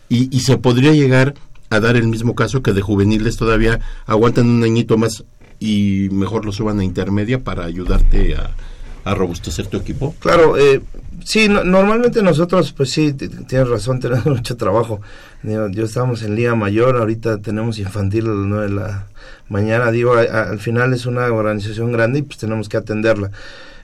y, 0.09 0.35
y 0.35 0.41
se 0.41 0.57
podría 0.57 0.91
llegar 0.91 1.35
a 1.69 1.79
dar 1.79 1.95
el 1.95 2.07
mismo 2.07 2.35
caso 2.35 2.61
que 2.61 2.73
de 2.73 2.81
juveniles 2.81 3.37
todavía 3.37 3.79
aguantan 4.05 4.49
un 4.49 4.63
añito 4.63 4.97
más 4.97 5.23
y 5.63 6.09
mejor 6.11 6.43
lo 6.45 6.51
suban 6.51 6.79
a 6.79 6.83
intermedia 6.83 7.39
para 7.39 7.63
ayudarte 7.63 8.35
a, 8.35 9.13
robustecer 9.15 9.67
tu 9.67 9.77
equipo. 9.77 10.13
Claro, 10.19 10.57
eh, 10.57 10.81
sí, 11.25 11.47
no- 11.49 11.63
normalmente 11.63 12.21
nosotros, 12.21 12.71
pues 12.73 12.89
sí, 12.91 13.13
tienes 13.13 13.67
razón, 13.69 13.99
tenemos 14.01 14.25
mucho 14.25 14.55
trabajo. 14.57 14.99
Digo, 15.41 15.67
Yo 15.69 15.83
estamos 15.85 16.23
en 16.23 16.35
Liga 16.35 16.55
Mayor, 16.55 16.97
ahorita 16.97 17.37
tenemos 17.39 17.79
infantil 17.79 18.25
a 18.25 18.29
las 18.29 18.45
9 18.47 18.67
de 18.67 18.73
la 18.73 19.07
mañana. 19.49 19.91
Digo, 19.91 20.13
a- 20.15 20.49
al 20.49 20.59
final 20.59 20.93
es 20.93 21.05
una 21.05 21.25
organización 21.27 21.91
grande 21.91 22.19
y 22.19 22.21
pues 22.23 22.37
tenemos 22.39 22.67
que 22.69 22.77
atenderla. 22.77 23.31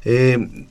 Eh, 0.06 0.66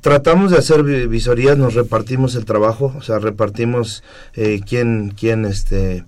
tratamos 0.00 0.50
de 0.50 0.58
hacer 0.58 0.82
vi- 0.82 1.06
visorías, 1.06 1.56
nos 1.58 1.74
repartimos 1.74 2.34
el 2.34 2.44
trabajo, 2.44 2.94
o 2.96 3.02
sea, 3.02 3.18
repartimos 3.18 4.02
eh, 4.34 4.60
quién, 4.66 5.12
quién, 5.18 5.44
este, 5.44 6.04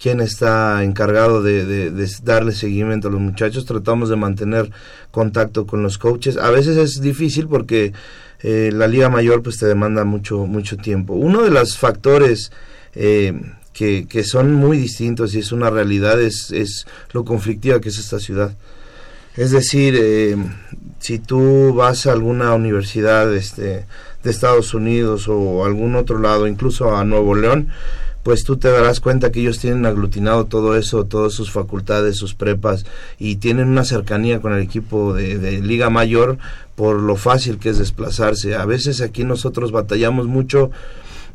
quién 0.00 0.20
está 0.20 0.82
encargado 0.82 1.42
de, 1.42 1.90
darle 2.22 2.52
seguimiento 2.52 3.08
a 3.08 3.10
los 3.10 3.20
muchachos. 3.20 3.66
Tratamos 3.66 4.08
de 4.08 4.16
mantener 4.16 4.70
contacto 5.10 5.66
con 5.66 5.82
los 5.82 5.98
coaches. 5.98 6.36
A 6.36 6.50
veces 6.50 6.76
es 6.76 7.00
difícil 7.00 7.46
porque 7.46 7.92
eh, 8.42 8.70
la 8.72 8.88
liga 8.88 9.10
mayor 9.10 9.42
pues 9.42 9.58
te 9.58 9.66
demanda 9.66 10.04
mucho, 10.04 10.46
mucho 10.46 10.76
tiempo. 10.78 11.14
Uno 11.14 11.42
de 11.42 11.50
los 11.50 11.76
factores 11.76 12.50
eh, 12.94 13.38
que, 13.74 14.06
que 14.08 14.24
son 14.24 14.54
muy 14.54 14.78
distintos 14.78 15.34
y 15.34 15.40
es 15.40 15.52
una 15.52 15.68
realidad 15.68 16.20
es, 16.20 16.50
es 16.50 16.86
lo 17.12 17.24
conflictiva 17.24 17.80
que 17.80 17.90
es 17.90 17.98
esta 17.98 18.18
ciudad. 18.18 18.56
Es 19.36 19.52
decir, 19.52 19.96
eh, 19.98 20.36
si 20.98 21.18
tú 21.18 21.72
vas 21.74 22.06
a 22.06 22.12
alguna 22.12 22.54
universidad 22.54 23.32
este, 23.34 23.86
de 24.22 24.30
Estados 24.30 24.74
Unidos 24.74 25.28
o 25.28 25.64
algún 25.64 25.94
otro 25.94 26.18
lado, 26.18 26.46
incluso 26.46 26.96
a 26.96 27.04
Nuevo 27.04 27.34
León, 27.34 27.68
pues 28.22 28.44
tú 28.44 28.56
te 28.58 28.70
darás 28.70 29.00
cuenta 29.00 29.32
que 29.32 29.40
ellos 29.40 29.58
tienen 29.58 29.86
aglutinado 29.86 30.44
todo 30.46 30.76
eso, 30.76 31.04
todas 31.04 31.32
sus 31.32 31.50
facultades, 31.50 32.16
sus 32.16 32.34
prepas, 32.34 32.84
y 33.18 33.36
tienen 33.36 33.68
una 33.68 33.84
cercanía 33.84 34.40
con 34.40 34.52
el 34.52 34.62
equipo 34.62 35.14
de, 35.14 35.38
de 35.38 35.60
Liga 35.60 35.88
Mayor 35.90 36.36
por 36.74 37.00
lo 37.00 37.16
fácil 37.16 37.58
que 37.58 37.70
es 37.70 37.78
desplazarse. 37.78 38.54
A 38.54 38.64
veces 38.66 39.00
aquí 39.00 39.24
nosotros 39.24 39.72
batallamos 39.72 40.26
mucho 40.26 40.70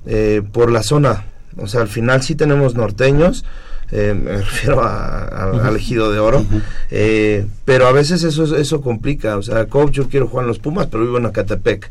eh, 0.06 0.42
por 0.52 0.72
la 0.72 0.84
zona, 0.84 1.26
o 1.58 1.68
sea, 1.68 1.82
al 1.82 1.88
final 1.88 2.22
sí 2.22 2.36
tenemos 2.36 2.76
norteños, 2.76 3.46
eh, 3.92 4.14
me 4.20 4.38
refiero 4.38 4.84
a- 4.84 5.24
a- 5.26 5.68
al 5.68 5.76
ejido 5.76 6.12
de 6.12 6.20
oro, 6.20 6.46
eh, 6.92 7.46
pero 7.66 7.88
a 7.88 7.92
veces 7.92 8.24
eso 8.24 8.56
eso 8.56 8.82
complica, 8.82 9.38
o 9.38 9.42
sea, 9.44 9.66
coach, 9.68 9.92
yo 9.94 10.08
quiero 10.10 10.28
jugar 10.28 10.44
en 10.44 10.50
los 10.50 10.60
Pumas, 10.60 10.88
pero 10.88 11.04
vivo 11.04 11.18
en 11.18 11.26
Acatepec, 11.26 11.90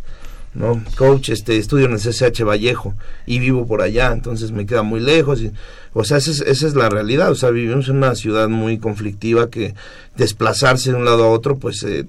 ¿no? 0.55 0.83
Coach, 0.97 1.31
este, 1.31 1.57
estudio 1.57 1.87
en 1.87 1.93
el 1.93 1.99
CCH 2.01 2.43
Vallejo 2.45 2.95
y 3.27 3.39
vivo 3.41 3.67
por 3.67 3.83
allá, 3.83 4.13
entonces 4.13 4.53
me 4.53 4.67
queda 4.67 4.83
muy 4.83 5.01
lejos, 5.01 5.41
y, 5.43 5.51
o 5.93 6.05
sea, 6.05 6.19
esa 6.19 6.31
es, 6.31 6.41
esa 6.41 6.67
es 6.67 6.75
la 6.75 6.89
realidad, 6.89 7.31
o 7.31 7.35
sea, 7.35 7.51
vivimos 7.51 7.89
en 7.89 7.97
una 7.99 8.15
ciudad 8.15 8.49
muy 8.49 8.79
conflictiva 8.79 9.51
que 9.51 9.75
desplazarse 10.17 10.91
de 10.93 10.97
un 10.97 11.05
lado 11.05 11.25
a 11.25 11.29
otro, 11.31 11.59
pues, 11.59 11.83
eh, 11.83 12.05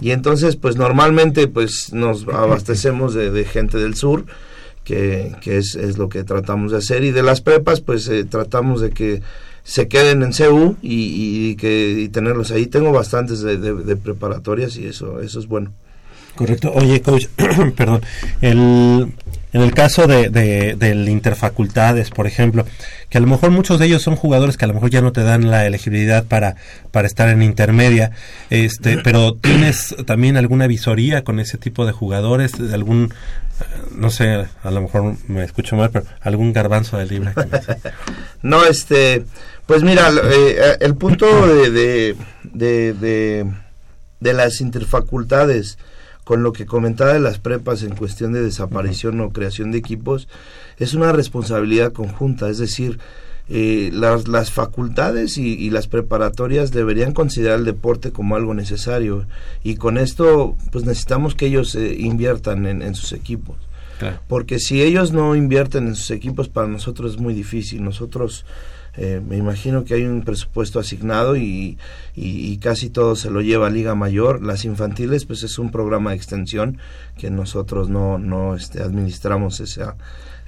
y 0.00 0.10
entonces, 0.10 0.56
pues 0.56 0.76
normalmente, 0.76 1.46
pues 1.46 1.92
nos 1.92 2.26
abastecemos 2.26 3.14
de, 3.14 3.44
gente 3.44 3.78
del 3.78 3.94
sur, 3.94 4.24
que, 4.82 5.32
que 5.40 5.56
es, 5.58 5.76
es 5.76 5.98
lo 5.98 6.08
que 6.08 6.24
tratamos 6.24 6.72
de 6.72 6.78
hacer. 6.78 7.04
Y 7.04 7.12
de 7.12 7.22
las 7.22 7.40
prepas, 7.40 7.80
pues 7.80 8.08
eh, 8.08 8.24
tratamos 8.24 8.80
de 8.80 8.90
que 8.90 9.22
se 9.62 9.86
queden 9.88 10.22
en 10.24 10.32
CEU 10.34 10.76
y, 10.82 11.50
y 11.50 11.56
que 11.56 11.90
y 12.00 12.08
tenerlos 12.08 12.50
ahí. 12.50 12.66
Tengo 12.66 12.90
bastantes 12.92 13.40
de- 13.40 13.56
de 13.56 13.96
preparatorias 13.96 14.76
y 14.76 14.86
eso, 14.88 15.20
eso 15.20 15.38
es 15.38 15.46
bueno. 15.46 15.72
Correcto. 16.36 16.72
Oye, 16.74 17.00
coach, 17.02 17.26
perdón. 17.76 18.02
El, 18.40 19.12
en 19.52 19.60
el 19.62 19.72
caso 19.72 20.06
de, 20.08 20.30
de, 20.30 20.74
del 20.74 21.08
interfacultades, 21.08 22.10
por 22.10 22.26
ejemplo, 22.26 22.66
que 23.08 23.18
a 23.18 23.20
lo 23.20 23.28
mejor 23.28 23.50
muchos 23.52 23.78
de 23.78 23.86
ellos 23.86 24.02
son 24.02 24.16
jugadores 24.16 24.56
que 24.56 24.64
a 24.64 24.68
lo 24.68 24.74
mejor 24.74 24.90
ya 24.90 25.00
no 25.00 25.12
te 25.12 25.22
dan 25.22 25.48
la 25.50 25.64
elegibilidad 25.66 26.24
para, 26.24 26.56
para 26.90 27.06
estar 27.06 27.28
en 27.28 27.42
intermedia, 27.42 28.10
este, 28.50 28.98
pero 29.04 29.34
tienes 29.34 29.94
también 30.06 30.36
alguna 30.36 30.66
visoría 30.66 31.22
con 31.22 31.38
ese 31.38 31.56
tipo 31.56 31.86
de 31.86 31.92
jugadores, 31.92 32.54
algún, 32.72 33.14
no 33.94 34.10
sé, 34.10 34.44
a 34.64 34.70
lo 34.72 34.80
mejor 34.80 35.14
me 35.28 35.44
escucho 35.44 35.76
mal, 35.76 35.90
pero 35.90 36.04
algún 36.20 36.52
garbanzo 36.52 36.98
de 36.98 37.06
libre. 37.06 37.32
No, 38.42 38.66
este, 38.66 39.24
pues 39.64 39.82
mira, 39.84 40.10
eh, 40.22 40.76
el 40.80 40.96
punto 40.96 41.46
de, 41.46 41.70
de, 41.70 42.92
de- 42.92 43.46
de 44.20 44.32
las 44.34 44.60
interfacultades 44.60 45.78
con 46.24 46.42
lo 46.42 46.52
que 46.52 46.66
comentaba 46.66 47.12
de 47.12 47.20
las 47.20 47.38
prepas 47.38 47.82
en 47.82 47.94
cuestión 47.94 48.32
de 48.32 48.42
desaparición 48.42 49.20
o 49.20 49.30
creación 49.30 49.70
de 49.72 49.78
equipos, 49.78 50.28
es 50.78 50.94
una 50.94 51.12
responsabilidad 51.12 51.92
conjunta, 51.92 52.48
es 52.48 52.58
decir, 52.58 52.98
eh, 53.50 53.90
las, 53.92 54.26
las 54.26 54.50
facultades 54.50 55.36
y, 55.36 55.68
las 55.68 55.86
preparatorias 55.86 56.72
deberían 56.72 57.12
considerar 57.12 57.58
el 57.58 57.66
deporte 57.66 58.10
como 58.10 58.36
algo 58.36 58.54
necesario. 58.54 59.26
Y 59.62 59.76
con 59.76 59.98
esto 59.98 60.56
pues 60.72 60.86
necesitamos 60.86 61.34
que 61.34 61.46
ellos 61.46 61.74
eh, 61.74 61.94
inviertan 61.98 62.66
en, 62.66 62.80
en 62.80 62.94
sus 62.94 63.12
equipos 63.12 63.56
Porque 64.28 64.58
si 64.58 64.82
ellos 64.82 65.12
no 65.12 65.34
invierten 65.36 65.86
en 65.88 65.94
sus 65.94 66.10
equipos 66.10 66.48
para 66.48 66.66
nosotros 66.68 67.12
es 67.14 67.20
muy 67.20 67.34
difícil. 67.34 67.82
Nosotros 67.84 68.44
eh, 68.96 69.20
me 69.26 69.36
imagino 69.36 69.84
que 69.84 69.94
hay 69.94 70.04
un 70.04 70.22
presupuesto 70.22 70.78
asignado 70.78 71.36
y, 71.36 71.78
y- 72.14 72.56
casi 72.58 72.90
todo 72.90 73.16
se 73.16 73.30
lo 73.30 73.40
lleva 73.40 73.66
a 73.66 73.70
Liga 73.70 73.94
Mayor. 73.94 74.42
Las 74.42 74.64
infantiles 74.64 75.24
pues 75.24 75.42
es 75.42 75.58
un 75.58 75.70
programa 75.70 76.10
de 76.10 76.16
extensión 76.16 76.78
que 77.18 77.30
nosotros 77.30 77.88
no 77.88 78.18
no 78.18 78.54
este, 78.54 78.82
administramos 78.82 79.60
esa 79.60 79.96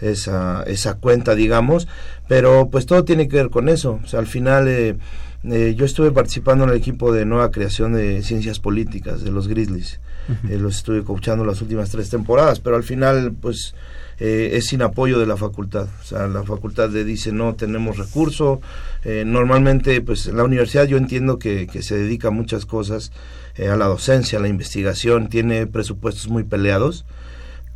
esa 0.00 0.62
esa 0.64 0.94
cuenta 0.94 1.34
digamos. 1.34 1.88
Pero 2.28 2.68
pues 2.70 2.86
todo 2.86 3.04
tiene 3.04 3.28
que 3.28 3.36
ver 3.36 3.50
con 3.50 3.68
eso. 3.68 4.00
Al 4.12 4.26
final 4.26 4.68
eh, 4.68 4.96
eh, 5.44 5.74
yo 5.76 5.84
estuve 5.84 6.10
participando 6.12 6.64
en 6.64 6.70
el 6.70 6.76
equipo 6.76 7.12
de 7.12 7.24
nueva 7.24 7.50
creación 7.50 7.92
de 7.94 8.22
ciencias 8.22 8.58
políticas 8.60 9.22
de 9.22 9.30
los 9.30 9.48
Grizzlies 9.48 10.00
eh, 10.48 10.58
los 10.58 10.76
estuve 10.76 11.04
coachando 11.04 11.44
las 11.44 11.60
últimas 11.62 11.90
tres 11.90 12.10
temporadas, 12.10 12.60
pero 12.60 12.76
al 12.76 12.84
final, 12.84 13.34
pues, 13.40 13.74
eh, 14.18 14.52
es 14.54 14.66
sin 14.66 14.82
apoyo 14.82 15.18
de 15.18 15.26
la 15.26 15.36
facultad. 15.36 15.88
O 16.00 16.04
sea, 16.04 16.26
la 16.26 16.42
facultad 16.42 16.90
le 16.90 17.04
dice, 17.04 17.32
no 17.32 17.54
tenemos 17.54 17.98
recurso. 17.98 18.60
Eh, 19.04 19.24
normalmente, 19.26 20.00
pues, 20.00 20.26
la 20.26 20.44
universidad 20.44 20.84
yo 20.84 20.96
entiendo 20.96 21.38
que, 21.38 21.68
se 21.82 21.98
dedica 21.98 22.28
a 22.28 22.32
muchas 22.32 22.66
cosas, 22.66 23.12
eh, 23.56 23.68
a 23.68 23.76
la 23.76 23.86
docencia, 23.86 24.38
a 24.38 24.42
la 24.42 24.48
investigación, 24.48 25.28
tiene 25.28 25.66
presupuestos 25.66 26.28
muy 26.28 26.44
peleados. 26.44 27.04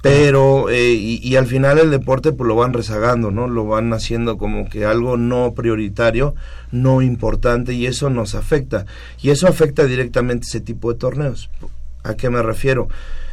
Pero, 0.03 0.70
eh, 0.70 0.92
y, 0.94 1.20
y 1.22 1.36
al 1.36 1.46
final 1.46 1.78
el 1.78 1.90
deporte 1.90 2.32
pues 2.32 2.48
lo 2.48 2.57
van 2.57 2.72
rezagando, 2.72 3.30
¿no? 3.30 3.48
Lo 3.48 3.66
van 3.66 3.92
haciendo 3.92 4.38
como 4.38 4.70
que 4.70 4.86
algo 4.86 5.18
no 5.18 5.53
prioritario, 5.53 6.34
no 6.72 7.03
importante, 7.03 7.74
y 7.74 7.84
eso 7.84 8.09
nos 8.09 8.34
afecta. 8.34 8.86
Y 9.20 9.28
eso 9.28 9.46
afecta 9.46 9.84
directamente 9.84 10.46
ese 10.46 10.62
tipo 10.62 10.90
de 10.90 10.98
torneos. 10.98 11.51
¿A 12.03 12.14
qué 12.14 12.30
me 12.30 12.42
refiero? 12.42 12.88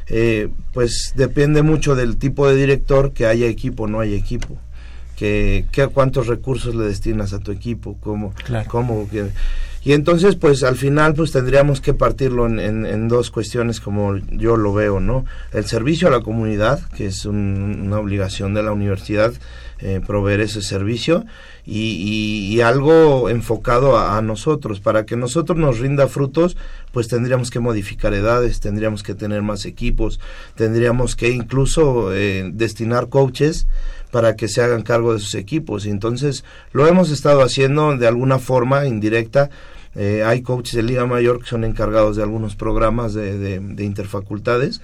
Eh, 0.07 0.49
pues 0.73 1.13
depende 1.15 1.63
mucho 1.63 1.95
del 1.95 2.17
tipo 2.17 2.47
de 2.47 2.55
director, 2.55 3.11
que 3.13 3.25
haya 3.25 3.47
equipo 3.47 3.83
o 3.83 3.87
no 3.87 3.99
haya 3.99 4.15
equipo. 4.15 4.57
Que, 5.15 5.65
que 5.71 5.87
cuántos 5.87 6.27
recursos 6.27 6.75
le 6.75 6.83
destinas 6.85 7.33
a 7.33 7.39
tu 7.39 7.51
equipo, 7.51 7.97
cómo, 7.99 8.33
Claro. 8.45 8.69
cómo 8.69 9.09
que- 9.09 9.29
y 9.87 9.93
entonces 9.93 10.35
pues 10.35 10.63
al 10.63 10.75
final 10.75 11.13
pues 11.13 11.31
tendríamos 11.31 11.79
que 11.79 11.93
partirlo 11.93 12.45
en, 12.47 13.07
dos 13.07 13.31
cuestiones 13.31 13.79
como 13.79 14.17
yo 14.31 14.57
lo 14.57 14.73
veo, 14.73 14.99
¿no? 14.99 15.23
El 15.53 15.63
servicio 15.65 16.09
a 16.09 16.11
la 16.11 16.19
comunidad, 16.19 16.81
que 16.95 17.05
es 17.05 17.25
un- 17.25 17.83
una 17.85 17.97
obligación 17.99 18.53
de 18.53 18.63
la 18.63 18.73
universidad 18.73 19.31
eh, 19.79 20.01
proveer 20.05 20.41
ese 20.41 20.61
servicio 20.63 21.23
y, 21.63 21.91
y- 21.91 22.55
y 22.55 22.61
algo 22.61 23.29
enfocado 23.29 23.95
a, 23.95 24.17
a 24.17 24.21
nosotros. 24.21 24.79
Para 24.79 25.05
que 25.05 25.15
nosotros 25.15 25.57
nos 25.57 25.77
rinda 25.79 26.07
frutos, 26.07 26.57
pues 26.91 27.07
tendríamos 27.07 27.51
que 27.51 27.59
modificar 27.59 28.13
edades, 28.15 28.59
tendríamos 28.59 29.03
que 29.03 29.13
tener 29.13 29.41
más 29.43 29.65
equipos, 29.65 30.19
tendríamos 30.55 31.15
que 31.15 31.29
incluso 31.29 32.11
eh, 32.13 32.49
destinar 32.53 33.07
coaches 33.09 33.67
para 34.11 34.35
que 34.35 34.47
se 34.47 34.61
hagan 34.63 34.81
cargo 34.81 35.13
de 35.13 35.19
sus 35.19 35.35
equipos. 35.35 35.85
Y 35.85 35.91
entonces 35.91 36.43
lo 36.73 36.87
hemos 36.87 37.11
estado 37.11 37.41
haciendo 37.41 37.95
de 37.95 38.07
alguna 38.07 38.39
forma 38.39 38.85
indirecta. 38.87 39.49
Eh, 39.97 40.23
hay 40.23 40.43
coaches 40.43 40.75
de 40.75 40.83
Liga 40.83 41.05
Mayor 41.07 41.39
que 41.41 41.47
son 41.47 41.63
encargados 41.63 42.15
de 42.15 42.23
algunos 42.23 42.55
programas 42.55 43.13
de, 43.13 43.37
de- 43.37 43.59
de 43.59 43.83
interfacultades, 43.83 44.81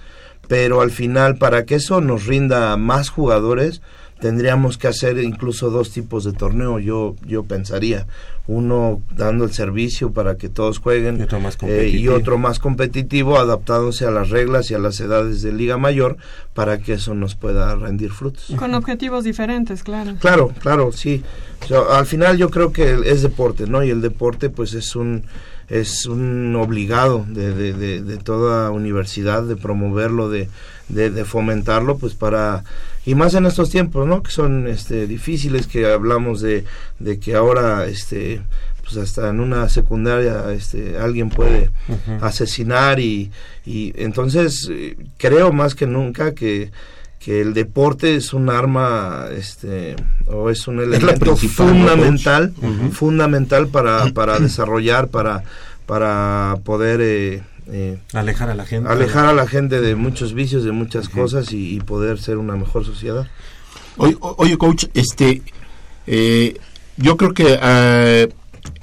pero 0.48 0.82
al 0.82 0.90
final 0.92 1.38
para 1.38 1.66
que 1.66 1.76
eso 1.76 2.02
nos 2.02 2.26
rinda 2.26 2.76
más 2.78 3.10
jugadores, 3.10 3.82
tendríamos 4.24 4.78
que 4.78 4.88
hacer 4.88 5.18
incluso 5.18 5.70
dos 5.70 5.92
tipos 5.92 6.24
de 6.24 6.32
torneo, 6.32 6.80
yo, 6.80 7.18
yo 7.28 7.44
pensaría. 7.44 8.08
Uno 8.48 9.02
dando 9.18 9.44
el 9.44 9.52
servicio 9.52 10.14
para 10.14 10.38
que 10.38 10.48
todos 10.48 10.78
jueguen 10.78 11.20
Y 11.20 11.24
otro 11.24 11.42
más 11.42 11.56
eh, 11.56 11.58
y 11.58 11.60
competitivo. 11.60 12.16
otro 12.16 12.38
más 12.38 12.60
competitivo 12.60 13.38
adaptándose 13.38 14.06
a 14.06 14.12
las 14.12 14.30
reglas 14.30 14.72
y 14.72 14.76
a 14.76 14.80
las 14.80 14.98
edades 15.02 15.42
de 15.42 15.52
Liga 15.52 15.78
Mayor 15.78 16.16
para 16.54 16.78
que 16.78 16.94
eso 16.94 17.14
nos 17.14 17.36
pueda 17.36 17.76
rendir 17.76 18.12
frutos. 18.12 18.54
Con 18.58 18.74
objetivos 18.76 19.26
diferentes, 19.26 19.84
claro. 19.84 20.16
Claro, 20.22 20.54
claro, 20.62 20.94
sí. 20.94 21.22
O 21.66 21.68
sea, 21.68 21.80
al 21.98 22.06
final 22.06 22.38
yo 22.38 22.50
creo 22.50 22.72
que 22.72 23.02
es 23.06 23.24
deporte, 23.24 23.68
¿no? 23.68 23.84
Y 23.84 23.90
el 23.90 24.00
deporte 24.00 24.50
pues 24.50 24.74
es 24.74 24.96
un 24.96 25.26
es 25.68 26.06
un 26.06 26.56
obligado 26.56 27.26
de, 27.28 27.54
de, 27.54 27.74
de, 27.74 28.02
de 28.02 28.18
toda 28.18 28.72
universidad 28.72 29.44
de 29.44 29.56
promoverlo, 29.58 30.30
de, 30.30 30.48
de, 30.90 31.26
fomentarlo, 31.26 31.98
pues 31.98 32.14
para 32.14 32.64
y 33.06 33.16
más 33.16 33.34
en 33.34 33.46
estos 33.46 33.70
tiempos, 33.70 34.08
¿no? 34.08 34.24
Que 34.24 34.32
son 34.32 34.68
este, 34.68 35.08
difíciles, 35.08 35.68
que 35.68 35.86
hablamos 35.86 36.42
de, 36.42 36.64
de 37.00 37.20
que 37.20 37.36
ahora 37.36 37.86
este 37.86 38.42
pues 38.84 38.98
hasta 38.98 39.30
en 39.30 39.40
una 39.40 39.70
secundaria 39.70 40.52
este 40.52 40.98
alguien 40.98 41.30
puede 41.30 41.72
asesinar 42.22 43.00
y, 43.00 43.32
y 43.66 43.94
entonces 43.96 44.68
eh, 44.70 44.98
creo 45.18 45.54
más 45.54 45.74
que 45.74 45.88
nunca 45.88 46.34
que 46.34 46.72
que 47.24 47.40
el 47.40 47.54
deporte 47.54 48.18
es 48.18 48.34
un 48.34 48.50
arma 48.50 49.28
este 49.32 49.96
o 50.28 50.50
es 50.50 50.68
un 50.68 50.82
elemento 50.82 51.38
fundamental 51.38 52.54
fundamental 52.92 53.68
para, 53.68 54.08
para 54.08 54.38
desarrollar 54.40 55.08
para 55.08 55.44
para 55.86 56.58
poder 56.66 57.00
eh, 57.02 57.44
eh, 57.68 58.00
alejar 58.14 58.50
a 58.50 58.56
la 58.56 58.66
gente. 58.66 58.90
alejar 58.90 59.26
a 59.26 59.34
la 59.34 59.48
gente 59.48 59.82
de 59.82 59.96
muchos 59.96 60.34
vicios 60.34 60.64
de 60.64 60.72
muchas 60.72 61.10
cosas 61.10 61.52
y, 61.52 61.80
poder 61.82 62.20
ser 62.20 62.38
una 62.38 62.56
mejor 62.56 62.86
sociedad. 62.86 63.28
Oye, 63.98 64.18
oye 64.20 64.58
coach 64.58 64.86
este 64.94 65.42
eh, 66.08 66.58
yo 66.98 67.18
creo 67.18 67.34
que 67.34 67.58
ah, 67.62 68.28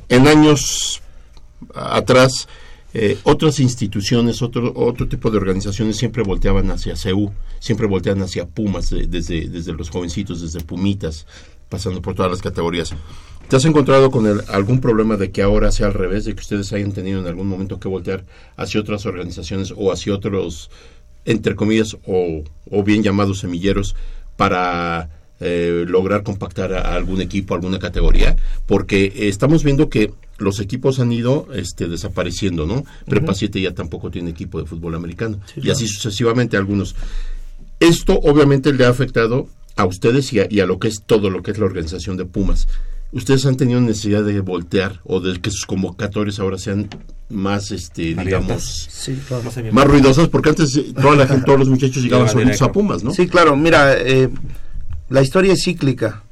en 0.08 0.28
años 0.28 1.02
atrás 1.74 2.48
eh, 2.92 3.18
otras 3.22 3.60
instituciones, 3.60 4.42
otro, 4.42 4.72
otro 4.74 5.06
tipo 5.06 5.30
de 5.30 5.36
organizaciones 5.36 5.96
siempre 5.96 6.24
volteaban 6.24 6.70
hacia 6.70 6.96
CEU, 6.96 7.32
siempre 7.60 7.86
voltean 7.86 8.20
hacia 8.20 8.48
Pumas, 8.48 8.90
desde, 8.90 9.48
desde 9.48 9.72
los 9.72 9.90
jovencitos, 9.90 10.40
desde 10.40 10.60
Pumitas, 10.60 11.26
pasando 11.68 12.02
por 12.02 12.14
todas 12.14 12.32
las 12.32 12.42
categorías. 12.42 12.92
¿Te 13.50 13.56
has 13.56 13.64
encontrado 13.64 14.12
con 14.12 14.28
algún 14.46 14.80
problema 14.80 15.16
de 15.16 15.32
que 15.32 15.42
ahora 15.42 15.72
sea 15.72 15.88
al 15.88 15.94
revés, 15.94 16.24
de 16.24 16.34
que 16.36 16.40
ustedes 16.40 16.72
hayan 16.72 16.92
tenido 16.92 17.18
en 17.18 17.26
algún 17.26 17.48
momento 17.48 17.80
que 17.80 17.88
voltear 17.88 18.22
hacia 18.56 18.80
otras 18.80 19.06
organizaciones 19.06 19.74
o 19.76 19.90
hacia 19.90 20.14
otros, 20.14 20.70
entre 21.24 21.56
comillas, 21.56 21.96
o, 22.06 22.44
o 22.70 22.82
bien 22.84 23.02
llamados 23.02 23.40
semilleros, 23.40 23.96
para 24.36 25.10
eh, 25.40 25.84
lograr 25.84 26.22
compactar 26.22 26.72
a 26.74 26.94
algún 26.94 27.20
equipo, 27.20 27.54
alguna 27.54 27.80
categoría? 27.80 28.36
Porque 28.66 29.12
estamos 29.16 29.64
viendo 29.64 29.88
que 29.88 30.12
los 30.38 30.60
equipos 30.60 31.00
han 31.00 31.10
ido 31.10 31.48
este, 31.52 31.88
desapareciendo, 31.88 32.66
¿no? 32.66 32.84
Prepa 33.06 33.34
7 33.34 33.60
ya 33.60 33.74
tampoco 33.74 34.12
tiene 34.12 34.30
equipo 34.30 34.60
de 34.60 34.66
fútbol 34.66 34.94
americano. 34.94 35.40
y 35.56 35.70
así 35.70 35.88
sucesivamente 35.88 36.56
algunos. 36.56 36.94
Esto 37.80 38.16
obviamente 38.22 38.72
le 38.72 38.84
ha 38.84 38.90
afectado 38.90 39.48
a 39.74 39.86
ustedes 39.86 40.32
y 40.32 40.60
a, 40.60 40.66
lo 40.66 40.78
que 40.78 40.86
es 40.86 41.02
todo 41.04 41.30
lo 41.30 41.42
que 41.42 41.50
es 41.50 41.58
la 41.58 41.64
organización 41.64 42.16
de 42.16 42.26
Pumas. 42.26 42.68
¿Ustedes 43.12 43.44
han 43.46 43.56
tenido 43.56 43.80
necesidad 43.80 44.22
de 44.22 44.40
voltear 44.40 45.00
o 45.04 45.20
de 45.20 45.40
que 45.40 45.50
sus 45.50 45.66
convocatorias 45.66 46.38
ahora 46.38 46.58
sean 46.58 46.88
más, 47.28 47.72
este, 47.72 48.14
digamos, 48.14 48.88
más 49.72 49.86
ruidosas? 49.86 50.28
Porque 50.28 50.50
antes 50.50 50.76
eh, 50.76 50.92
toda 50.94 51.16
la 51.16 51.26
gente, 51.26 51.44
todos 51.44 51.58
los 51.58 51.68
muchachos 51.68 52.02
llegaban 52.02 52.28
solitos 52.28 52.62
a 52.62 52.70
Pumas, 52.70 53.02
¿no? 53.02 53.12
Sí, 53.12 53.26
claro. 53.26 53.56
Mira, 53.56 53.94
eh, 53.98 54.28
la 55.08 55.22
historia 55.22 55.54
es 55.54 55.64
cíclica 55.64 56.22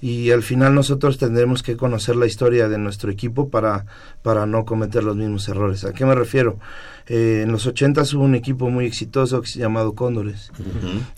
y 0.00 0.30
al 0.30 0.42
final 0.42 0.74
nosotros 0.74 1.18
tendremos 1.18 1.62
que 1.62 1.76
conocer 1.76 2.16
la 2.16 2.26
historia 2.26 2.68
de 2.68 2.76
nuestro 2.76 3.10
equipo 3.10 3.50
para, 3.50 3.84
para 4.22 4.46
no 4.46 4.64
cometer 4.64 5.04
los 5.04 5.16
mismos 5.16 5.46
errores. 5.48 5.84
¿A 5.84 5.92
qué 5.92 6.06
me 6.06 6.14
refiero? 6.14 6.58
Eh, 7.06 7.42
en 7.44 7.52
los 7.52 7.66
80 7.66 8.02
hubo 8.14 8.24
un 8.24 8.34
equipo 8.34 8.70
muy 8.70 8.86
exitoso 8.86 9.40
que 9.42 9.48
se 9.48 9.58
llamado 9.60 9.92
Cóndores, 9.92 10.50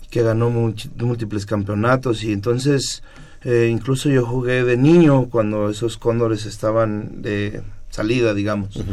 que 0.09 0.21
ganó 0.23 0.49
múltiples 0.49 1.45
campeonatos 1.45 2.23
y 2.23 2.31
entonces 2.31 3.01
eh, 3.45 3.69
incluso 3.71 4.09
yo 4.09 4.25
jugué 4.25 4.63
de 4.63 4.75
niño 4.75 5.29
cuando 5.29 5.69
esos 5.69 5.97
Cóndores 5.97 6.45
estaban 6.45 7.21
de 7.21 7.61
salida, 7.89 8.33
digamos. 8.33 8.83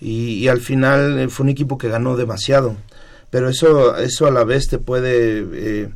y, 0.00 0.34
y, 0.34 0.48
al 0.48 0.60
final 0.60 1.18
eh, 1.18 1.28
fue 1.28 1.44
un 1.44 1.50
equipo 1.50 1.76
que 1.76 1.88
ganó 1.88 2.16
demasiado, 2.16 2.76
pero 3.30 3.48
eso, 3.48 3.96
eso 3.98 4.26
a 4.26 4.30
la 4.30 4.44
vez 4.44 4.68
te 4.68 4.78
puede 4.78 5.90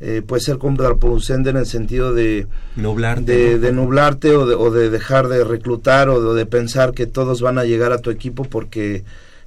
eh, 0.00 0.20
puede 0.20 0.42
ser 0.42 0.58
contraproducente 0.58 1.50
en 1.50 1.56
el 1.56 1.66
sentido 1.66 2.12
de 2.12 2.46
nublarte, 2.74 3.58
de, 3.58 3.72
nublarte 3.72 4.34
o 4.34 4.44
de, 4.44 4.54
o 4.56 4.70
de, 4.70 4.90
dejar 4.90 5.28
de 5.28 5.44
reclutar 5.44 6.08
o 6.08 6.34
de, 6.34 6.46
pensar 6.46 6.92
que 6.92 7.06
todos 7.06 7.40
van 7.40 7.58
a 7.58 7.64
llegar 7.64 7.92
a 7.92 7.98
tu 7.98 8.10
equipo 8.10 8.44
porque 8.44 9.04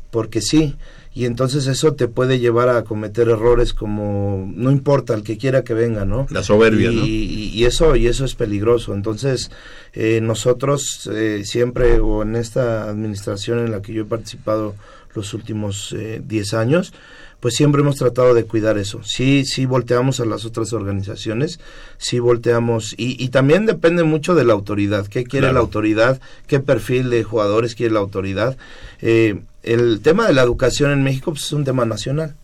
porque 0.10 0.42
sí 0.42 0.76
y 1.18 1.26
entonces 1.26 1.66
eso 1.66 1.96
te 1.96 2.08
puede 2.08 2.38
llevar 2.38 2.70
a 2.70 2.84
cometer 2.84 3.28
errores 3.30 3.74
como 3.74 4.48
no 4.54 4.70
importa 4.70 5.16
el 5.16 5.24
que 5.24 5.40
quiera 5.40 5.64
que 5.64 5.74
venga 5.74 6.06
no 6.06 6.28
la 6.30 6.44
soberbia 6.44 6.92
y, 6.92 6.96
¿no? 6.96 7.06
y, 7.08 7.66
eso 7.66 7.96
y 7.96 8.06
eso 8.06 8.24
es 8.24 8.36
peligroso 8.36 8.94
entonces 8.94 9.50
eh, 9.94 10.20
nosotros 10.22 11.10
eh, 11.12 11.42
siempre 11.44 12.00
o 12.00 12.22
en 12.22 12.36
esta 12.36 12.88
administración 12.88 13.58
en 13.58 13.72
la 13.72 13.82
que 13.82 13.94
yo 13.94 14.04
he 14.04 14.06
participado 14.06 14.76
los 15.16 15.34
últimos 15.34 15.96
10 15.98 16.54
años 16.54 16.94
pues 17.40 17.56
siempre 17.56 17.82
hemos 17.82 17.98
tratado 17.98 18.34
de 18.34 18.46
cuidar 18.46 18.78
eso. 18.78 19.02
Sí, 19.04 19.46
sí 19.46 19.66
volteamos 19.66 20.20
a 20.20 20.26
las 20.26 20.46
otras 20.46 20.74
organizaciones, 20.74 21.60
sí 21.98 22.20
volteamos, 22.20 22.94
y, 22.98 23.24
y 23.24 23.30
también 23.30 23.66
depende 23.66 24.04
mucho 24.04 24.36
de 24.36 24.46
la 24.46 24.54
autoridad, 24.54 25.08
qué 25.08 25.24
quiere 25.24 25.54
la 25.54 25.60
autoridad, 25.60 26.20
qué 26.48 26.60
perfil 26.60 27.10
de 27.10 27.24
jugadores 27.24 27.76
quiere 27.76 27.94
la 27.94 28.00
autoridad. 28.00 28.58
Eh, 29.02 29.40
el 29.64 30.02
tema 30.02 30.28
de 30.28 30.34
la 30.34 30.44
educación 30.44 30.92
en 30.92 31.04
México 31.04 31.32
pues, 31.32 31.46
es 31.46 31.54
un 31.54 31.64
tema 31.64 31.86
nacional. 31.86 32.36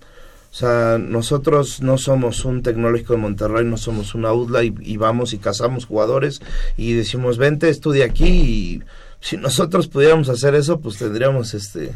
O 0.52 0.56
sea, 0.56 1.00
nosotros 1.00 1.82
no 1.82 1.98
somos 1.98 2.46
un 2.46 2.62
tecnológico 2.62 3.14
de 3.14 3.20
Monterrey, 3.20 3.66
no 3.66 3.78
somos 3.78 4.14
una 4.14 4.32
UDLA 4.34 4.64
y, 4.64 4.76
y 4.82 4.98
vamos 4.98 5.34
y 5.34 5.40
cazamos 5.40 5.88
jugadores 5.88 6.42
y 6.78 6.94
decimos, 6.94 7.40
vente, 7.40 7.70
estudia 7.70 8.06
aquí 8.06 8.28
y 8.28 8.84
si 9.20 9.38
nosotros 9.38 9.88
pudiéramos 9.88 10.30
hacer 10.30 10.54
eso, 10.54 10.80
pues 10.80 10.98
tendríamos 10.98 11.56
este 11.56 11.94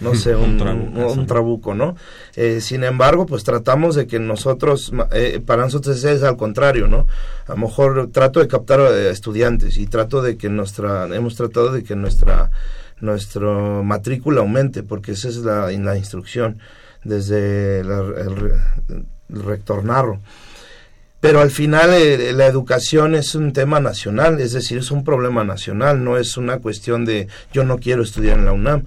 no 0.00 0.14
sé, 0.14 0.34
un, 0.36 0.60
un, 0.60 1.26
trabuco, 1.26 1.74
¿no? 1.74 1.96
Eh, 2.34 2.60
sin 2.60 2.84
embargo, 2.84 3.26
pues 3.26 3.44
tratamos 3.44 3.94
de 3.94 4.06
que 4.06 4.18
nosotros, 4.18 4.92
eh, 5.12 5.40
para 5.44 5.62
nosotros 5.62 6.02
es 6.04 6.22
al 6.22 6.36
contrario, 6.36 6.88
¿no? 6.88 7.06
A 7.46 7.52
lo 7.52 7.58
mejor 7.58 8.10
trato 8.12 8.40
de 8.40 8.48
captar 8.48 8.80
a 8.80 9.10
estudiantes 9.10 9.78
y 9.78 9.86
trato 9.86 10.22
de 10.22 10.36
que 10.36 10.48
nuestra, 10.48 11.06
hemos 11.14 11.36
tratado 11.36 11.72
de 11.72 11.82
que 11.84 11.96
nuestra, 11.96 12.50
nuestra 13.00 13.82
matrícula 13.82 14.40
aumente, 14.40 14.82
porque 14.82 15.12
esa 15.12 15.28
es 15.28 15.36
la, 15.38 15.70
la 15.70 15.96
instrucción 15.96 16.58
desde 17.04 17.80
el, 17.80 17.90
el, 17.90 18.52
rector 19.28 19.84
Narro 19.84 20.20
pero 21.18 21.40
al 21.40 21.50
final 21.50 21.92
eh, 21.94 22.32
la 22.32 22.46
educación 22.46 23.16
es 23.16 23.34
un 23.34 23.52
tema 23.52 23.80
nacional, 23.80 24.40
es 24.40 24.52
decir, 24.52 24.78
es 24.78 24.92
un 24.92 25.02
problema 25.02 25.42
nacional, 25.42 26.04
no 26.04 26.18
es 26.18 26.36
una 26.36 26.58
cuestión 26.58 27.04
de 27.04 27.26
yo 27.52 27.64
no 27.64 27.78
quiero 27.78 28.02
estudiar 28.02 28.38
en 28.38 28.44
la 28.44 28.52
UNAM 28.52 28.84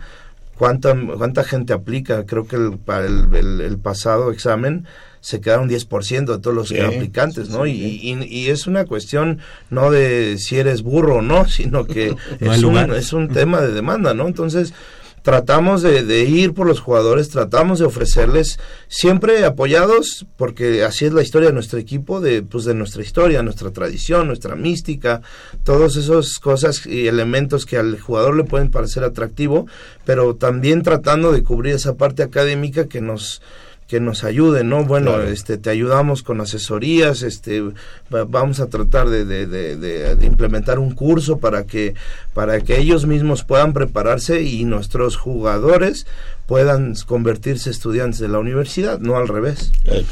cuánta, 0.60 0.94
cuánta 1.18 1.44
gente 1.46 1.74
aplica. 1.74 2.26
Creo 2.26 2.46
que 2.46 2.58
el, 2.58 2.78
para 2.78 3.06
el, 3.06 3.62
el, 3.62 3.80
pasado 3.80 4.30
examen 4.32 4.86
se 5.22 5.40
quedaron 5.40 5.70
10% 5.70 6.26
de 6.26 6.40
todos 6.40 6.56
los 6.56 6.72
aplicantes, 6.72 7.50
¿no? 7.50 7.66
y, 7.66 7.74
y, 7.74 8.48
es 8.50 8.68
una 8.68 8.86
cuestión 8.86 9.40
no 9.70 9.90
de 9.90 10.38
si 10.38 10.58
eres 10.58 10.82
burro 10.82 11.16
o 11.16 11.22
no, 11.22 11.46
sino 11.50 11.86
que 11.86 12.16
es, 12.40 12.64
un, 12.64 12.78
es 12.94 13.14
un 13.14 13.30
tema 13.30 13.62
de 13.62 13.72
demanda, 13.72 14.14
¿no? 14.14 14.28
Entonces, 14.28 14.74
tratamos 15.22 15.82
de, 15.82 16.24
ir 16.24 16.54
por 16.54 16.68
los 16.68 16.80
jugadores, 16.80 17.30
tratamos 17.30 17.80
de 17.80 17.86
ofrecerles 17.86 18.60
siempre 18.88 19.46
apoyados, 19.46 20.26
porque 20.38 20.84
así 20.84 21.06
es 21.06 21.14
la 21.14 21.22
historia 21.22 21.50
de 21.50 21.54
nuestro 21.54 21.80
equipo, 21.80 22.22
de, 22.22 22.42
pues 22.42 22.66
de 22.66 22.74
nuestra 22.74 23.02
historia, 23.02 23.44
nuestra 23.44 23.72
tradición, 23.72 24.28
nuestra 24.28 24.56
mística, 24.56 25.22
todas 25.64 25.96
esas 25.96 26.40
cosas 26.40 26.86
y 26.86 27.08
elementos 27.08 27.66
que 27.66 27.78
al 27.78 28.00
jugador 28.00 28.36
le 28.36 28.44
pueden 28.44 28.72
parecer 28.72 29.04
atractivo, 29.04 29.68
pero 30.06 30.36
también 30.36 30.84
tratando 30.84 31.32
de 31.32 31.44
cubrir 31.44 31.76
esa 31.76 31.96
parte 31.96 32.24
académica 32.24 32.88
que 32.88 33.02
nos 33.02 33.42
que 33.90 34.00
nos 34.00 34.24
ayuden, 34.24 34.70
¿no? 34.70 34.86
Bueno, 34.86 35.20
este, 35.20 35.58
te 35.58 35.72
ayudamos 35.72 36.22
con 36.22 36.40
asesorías, 36.42 37.24
este, 37.24 37.64
vamos 38.10 38.60
a 38.60 38.68
tratar 38.68 39.10
de, 39.10 39.26
de, 39.26 39.48
de, 39.48 40.26
implementar 40.28 40.78
un 40.78 40.94
curso 40.94 41.40
para 41.40 41.66
que, 41.66 41.96
para 42.36 42.62
que 42.62 42.78
ellos 42.78 43.08
mismos 43.08 43.44
puedan 43.44 43.74
prepararse 43.74 44.44
y 44.44 44.64
nuestros 44.64 45.18
jugadores 45.18 46.06
puedan 46.46 46.94
convertirse 47.08 47.72
estudiantes 47.72 48.20
de 48.20 48.28
la 48.28 48.38
universidad, 48.38 49.00
no 49.00 49.18
al 49.18 49.28
revés. 49.28 49.72
Eh, 49.86 50.06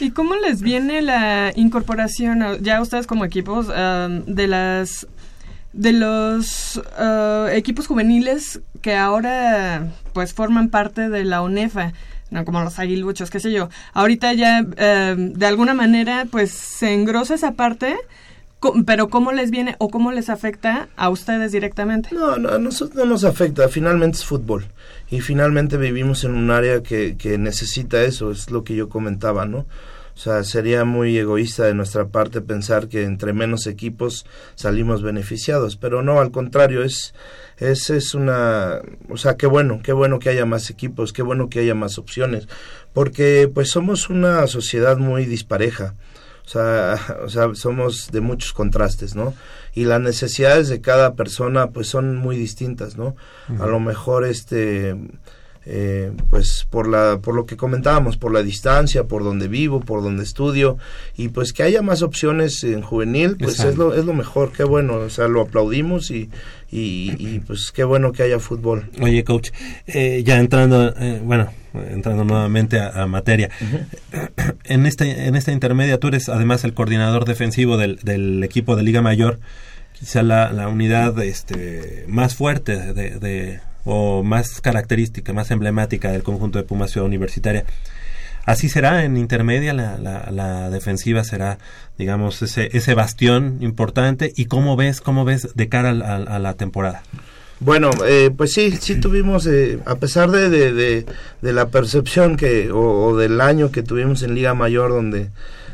¿Y 0.00 0.10
cómo 0.10 0.34
les 0.34 0.60
viene 0.60 1.00
la 1.00 1.52
incorporación, 1.54 2.42
ya 2.62 2.82
ustedes 2.82 3.06
como 3.06 3.24
equipos, 3.24 3.68
de 3.68 4.46
las 4.48 5.06
de 5.72 5.92
los 5.92 6.80
ah, 6.98 7.48
equipos 7.52 7.86
juveniles 7.86 8.60
que 8.80 8.94
ahora 8.94 9.88
pues 10.12 10.34
forman 10.34 10.68
parte 10.68 11.08
de 11.08 11.22
la 11.22 11.42
UNEFA? 11.42 11.92
No 12.30 12.44
como 12.44 12.62
los 12.62 12.78
aguiluchos, 12.78 13.30
qué 13.30 13.40
sé 13.40 13.52
yo. 13.52 13.68
Ahorita 13.92 14.32
ya, 14.32 14.64
eh, 14.76 15.14
de 15.16 15.46
alguna 15.46 15.74
manera, 15.74 16.26
pues 16.30 16.50
se 16.50 16.92
engrosa 16.92 17.34
esa 17.34 17.52
parte, 17.52 17.96
pero 18.86 19.08
¿cómo 19.08 19.32
les 19.32 19.50
viene 19.50 19.76
o 19.78 19.88
cómo 19.88 20.12
les 20.12 20.30
afecta 20.30 20.88
a 20.96 21.10
ustedes 21.10 21.52
directamente? 21.52 22.10
No, 22.12 22.36
no, 22.36 22.58
no, 22.58 22.70
no 22.94 23.04
nos 23.04 23.24
afecta, 23.24 23.68
finalmente 23.68 24.18
es 24.18 24.24
fútbol. 24.24 24.66
Y 25.10 25.20
finalmente 25.20 25.76
vivimos 25.76 26.24
en 26.24 26.34
un 26.34 26.50
área 26.50 26.82
que, 26.82 27.16
que 27.16 27.38
necesita 27.38 28.02
eso, 28.02 28.30
es 28.30 28.50
lo 28.50 28.64
que 28.64 28.74
yo 28.74 28.88
comentaba, 28.88 29.44
¿no? 29.44 29.66
O 30.14 30.18
sea, 30.18 30.44
sería 30.44 30.84
muy 30.84 31.18
egoísta 31.18 31.64
de 31.64 31.74
nuestra 31.74 32.06
parte 32.06 32.40
pensar 32.40 32.88
que 32.88 33.02
entre 33.02 33.32
menos 33.32 33.66
equipos 33.66 34.24
salimos 34.54 35.02
beneficiados, 35.02 35.76
pero 35.76 36.02
no, 36.02 36.20
al 36.20 36.30
contrario, 36.30 36.84
es, 36.84 37.14
es, 37.58 37.90
es 37.90 38.14
una, 38.14 38.80
o 39.10 39.16
sea, 39.16 39.36
qué 39.36 39.46
bueno, 39.46 39.80
qué 39.82 39.92
bueno 39.92 40.20
que 40.20 40.28
haya 40.28 40.46
más 40.46 40.70
equipos, 40.70 41.12
qué 41.12 41.22
bueno 41.22 41.48
que 41.48 41.60
haya 41.60 41.74
más 41.74 41.98
opciones, 41.98 42.46
porque 42.92 43.50
pues 43.52 43.70
somos 43.70 44.08
una 44.08 44.46
sociedad 44.46 44.98
muy 44.98 45.26
dispareja. 45.26 45.94
O 46.46 46.48
sea, 46.48 46.98
o 47.24 47.28
sea, 47.28 47.54
somos 47.54 48.10
de 48.12 48.20
muchos 48.20 48.52
contrastes, 48.52 49.14
¿no? 49.16 49.34
Y 49.74 49.84
las 49.84 50.00
necesidades 50.00 50.68
de 50.68 50.80
cada 50.80 51.14
persona, 51.14 51.70
pues, 51.70 51.88
son 51.88 52.16
muy 52.16 52.36
distintas, 52.36 52.96
¿no? 52.96 53.16
A 53.58 53.66
lo 53.66 53.80
mejor, 53.80 54.24
este, 54.24 54.94
eh, 55.66 56.12
pues 56.28 56.66
por 56.68 56.86
la 56.86 57.20
por 57.22 57.34
lo 57.34 57.46
que 57.46 57.56
comentábamos 57.56 58.18
por 58.18 58.32
la 58.32 58.42
distancia 58.42 59.04
por 59.04 59.24
donde 59.24 59.48
vivo 59.48 59.80
por 59.80 60.02
donde 60.02 60.22
estudio 60.22 60.76
y 61.16 61.28
pues 61.28 61.54
que 61.54 61.62
haya 61.62 61.80
más 61.80 62.02
opciones 62.02 62.62
en 62.64 62.82
juvenil 62.82 63.36
pues 63.38 63.60
es 63.60 63.78
lo, 63.78 63.94
es 63.94 64.04
lo 64.04 64.12
mejor 64.12 64.52
qué 64.52 64.64
bueno 64.64 64.96
o 64.96 65.08
sea 65.08 65.26
lo 65.26 65.40
aplaudimos 65.40 66.10
y, 66.10 66.28
y, 66.70 67.38
pues 67.46 67.70
qué 67.72 67.84
bueno 67.84 68.10
que 68.12 68.24
haya 68.24 68.40
fútbol. 68.40 68.90
Oye 69.00 69.24
coach 69.24 69.50
eh, 69.86 70.22
ya 70.24 70.38
entrando 70.38 70.94
eh, 70.98 71.22
bueno 71.24 71.50
entrando 71.72 72.24
nuevamente 72.24 72.78
a, 72.78 73.06
materia 73.06 73.48
en 74.64 74.84
este 74.84 75.26
en 75.26 75.34
esta 75.34 75.50
intermedia 75.50 75.98
tú 75.98 76.08
eres 76.08 76.28
además 76.28 76.64
el 76.64 76.74
coordinador 76.74 77.24
defensivo 77.24 77.78
del, 77.78 77.96
del 78.02 78.44
equipo 78.44 78.76
de 78.76 78.82
Liga 78.82 79.00
Mayor 79.00 79.40
quizá 79.98 80.22
la, 80.22 80.52
la 80.52 80.68
unidad 80.68 81.18
este 81.22 82.04
más 82.06 82.34
fuerte 82.34 82.92
de 82.92 83.60
o 83.84 84.22
más 84.22 84.60
característica, 84.60 85.32
más 85.32 85.50
emblemática 85.50 86.10
del 86.10 86.22
conjunto 86.22 86.58
de 86.58 86.64
Pumas 86.64 86.90
Ciudad 86.90 87.06
Universitaria. 87.06 87.64
Así 88.46 88.68
será 88.68 89.04
en 89.04 89.16
intermedia, 89.16 89.72
la, 89.72 89.96
la, 90.30 90.70
defensiva 90.70 91.24
será, 91.24 91.58
digamos, 91.96 92.42
ese, 92.42 92.68
ese 92.76 92.94
bastión 92.94 93.58
importante. 93.60 94.32
¿Y 94.36 94.46
cómo 94.46 94.76
ves, 94.76 95.00
cómo 95.00 95.24
ves 95.24 95.54
de 95.54 95.68
cara 95.70 95.90
a, 95.90 96.38
la 96.38 96.54
temporada? 96.54 97.02
Bueno, 97.60 97.90
eh, 98.06 98.30
pues 98.36 98.52
sí, 98.52 98.72
sí 98.72 99.00
tuvimos, 99.00 99.46
eh, 99.46 99.78
a 99.86 99.94
pesar 99.94 100.30
de, 100.30 100.50
de, 100.50 101.06
de, 101.40 101.52
la 101.54 101.68
percepción 101.68 102.36
que, 102.36 102.70
o, 102.70 103.16
del 103.16 103.40
año 103.40 103.70
que 103.70 103.82
tuvimos 103.82 104.22
en 104.22 104.34
Liga 104.34 104.52
Mayor, 104.52 104.90
donde 104.90 105.30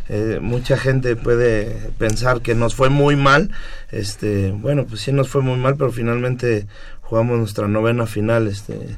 eh, 0.08 0.38
mucha 0.40 0.76
gente 0.76 1.16
puede 1.16 1.90
pensar 1.98 2.40
que 2.40 2.54
nos 2.54 2.76
fue 2.76 2.88
muy 2.88 3.16
mal, 3.16 3.50
este, 3.90 4.52
bueno, 4.52 4.86
pues 4.86 5.00
sí 5.00 5.11
nos 5.11 5.28
fue 5.28 5.42
muy 5.42 5.56
mal, 5.56 5.76
pero 5.76 5.90
finalmente 5.90 6.66
jugamos 7.11 7.38
nuestra 7.38 7.66
novena 7.66 8.06
final 8.06 8.46
este 8.46 8.96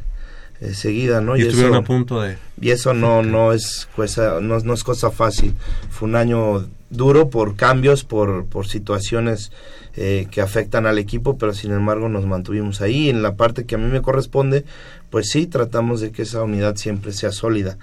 eh, 0.60 0.74
seguida 0.74 1.22
no 1.22 1.34
y, 1.34 1.42
estuvieron 1.42 1.76
a 1.76 1.82
punto 1.82 2.20
de 2.20 2.36
y 2.60 2.70
eso 2.70 2.92
no 2.92 3.22
no 3.22 3.54
es 3.54 3.88
cosa 3.96 4.38
no, 4.40 4.60
no, 4.60 4.74
es 4.74 4.84
cosa 4.84 5.10
fácil. 5.10 5.54
Fue 5.90 6.08
un 6.08 6.14
año 6.14 6.68
duro 6.90 7.30
por 7.30 7.56
cambios 7.56 8.04
por 8.04 8.44
por 8.44 8.68
situaciones 8.68 9.50
eh, 9.96 10.28
que 10.30 10.42
afectan 10.42 10.86
al 10.86 10.98
equipo 10.98 11.38
pero 11.38 11.54
sin 11.54 11.72
embargo 11.72 12.10
nos 12.10 12.26
mantuvimos 12.26 12.82
ahí. 12.82 13.08
En 13.08 13.22
la 13.22 13.34
parte 13.34 13.64
que 13.64 13.76
a 13.76 13.78
mí 13.78 13.90
me 13.90 14.02
corresponde 14.02 14.66
pues 15.08 15.30
sí 15.30 15.46
tratamos 15.46 16.02
de 16.02 16.12
que 16.12 16.22
esa 16.22 16.42
unidad 16.42 16.76
siempre 16.76 17.12
sea 17.12 17.32
sólida. 17.32 17.78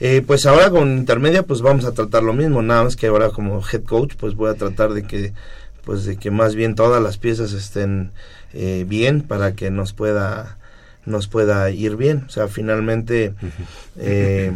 Eh, 0.00 0.22
pues 0.26 0.44
ahora 0.46 0.70
con 0.70 0.98
intermedia 0.98 1.44
pues 1.44 1.62
vamos 1.62 1.84
a 1.84 1.92
tratar 1.92 2.24
lo 2.24 2.32
mismo. 2.32 2.62
Nada 2.62 2.82
más 2.82 2.96
que 2.96 3.06
ahora 3.06 3.30
como 3.30 3.62
head 3.72 3.84
coach 3.84 4.16
pues 4.16 4.34
voy 4.34 4.50
a 4.50 4.54
tratar 4.54 4.92
de 4.92 5.04
que 5.04 5.32
pues 5.88 6.04
de 6.04 6.18
que 6.18 6.30
más 6.30 6.54
bien 6.54 6.74
todas 6.74 7.02
las 7.02 7.16
piezas 7.16 7.54
estén 7.54 8.10
eh, 8.52 8.84
bien 8.86 9.22
para 9.22 9.54
que 9.54 9.70
nos 9.70 9.94
pueda 9.94 10.58
nos 11.06 11.28
pueda 11.28 11.70
ir 11.70 11.96
bien. 11.96 12.24
O 12.26 12.28
sea 12.28 12.46
finalmente 12.46 13.32
eh, 13.96 14.52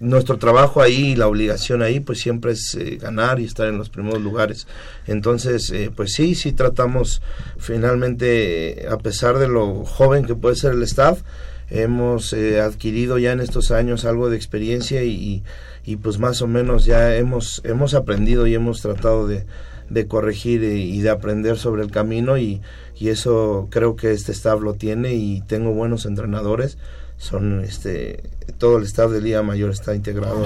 nuestro 0.00 0.38
trabajo 0.38 0.80
ahí 0.80 1.14
la 1.14 1.28
obligación 1.28 1.82
ahí 1.82 2.00
pues 2.00 2.20
siempre 2.20 2.52
es 2.52 2.74
eh, 2.74 2.96
ganar 2.96 3.38
y 3.38 3.44
estar 3.44 3.68
en 3.68 3.76
los 3.76 3.90
primeros 3.90 4.22
lugares. 4.22 4.66
Entonces 5.06 5.70
pues 5.94 6.14
sí 6.14 6.34
sí 6.34 6.52
tratamos 6.52 7.20
finalmente 7.58 8.86
a 8.90 8.96
pesar 8.96 9.36
de 9.36 9.48
lo 9.48 9.84
joven 9.84 10.24
que 10.24 10.36
puede 10.36 10.56
ser 10.56 10.72
el 10.72 10.82
staff 10.84 11.20
hemos 11.68 12.32
adquirido 12.32 13.18
ya 13.18 13.32
en 13.32 13.40
estos 13.40 13.72
años 13.72 14.06
algo 14.06 14.30
de 14.30 14.36
experiencia 14.36 15.04
y, 15.04 15.42
y, 15.84 15.96
pues 15.96 16.18
más 16.18 16.40
o 16.40 16.46
menos 16.46 16.86
ya 16.86 17.14
hemos 17.14 17.60
hemos 17.64 17.92
aprendido 17.92 18.46
y 18.46 18.54
hemos 18.54 18.80
tratado 18.80 19.26
de, 19.26 19.44
de 19.90 20.06
corregir 20.06 20.62
y 20.62 21.00
de 21.00 21.10
aprender 21.10 21.58
sobre 21.58 21.82
el 21.82 21.90
camino 21.90 22.38
y, 22.38 22.60
y 22.96 23.08
eso 23.08 23.68
creo 23.70 23.96
que 23.96 24.12
este 24.12 24.32
staff 24.32 24.60
lo 24.60 24.74
tiene 24.74 25.14
y 25.14 25.42
tengo 25.42 25.72
buenos 25.72 26.06
entrenadores 26.06 26.78
son 27.22 27.60
este 27.60 28.22
todo 28.58 28.78
el 28.78 28.84
staff 28.84 29.10
de 29.10 29.20
Liga 29.20 29.42
Mayor 29.42 29.70
está 29.70 29.94
integrado 29.94 30.44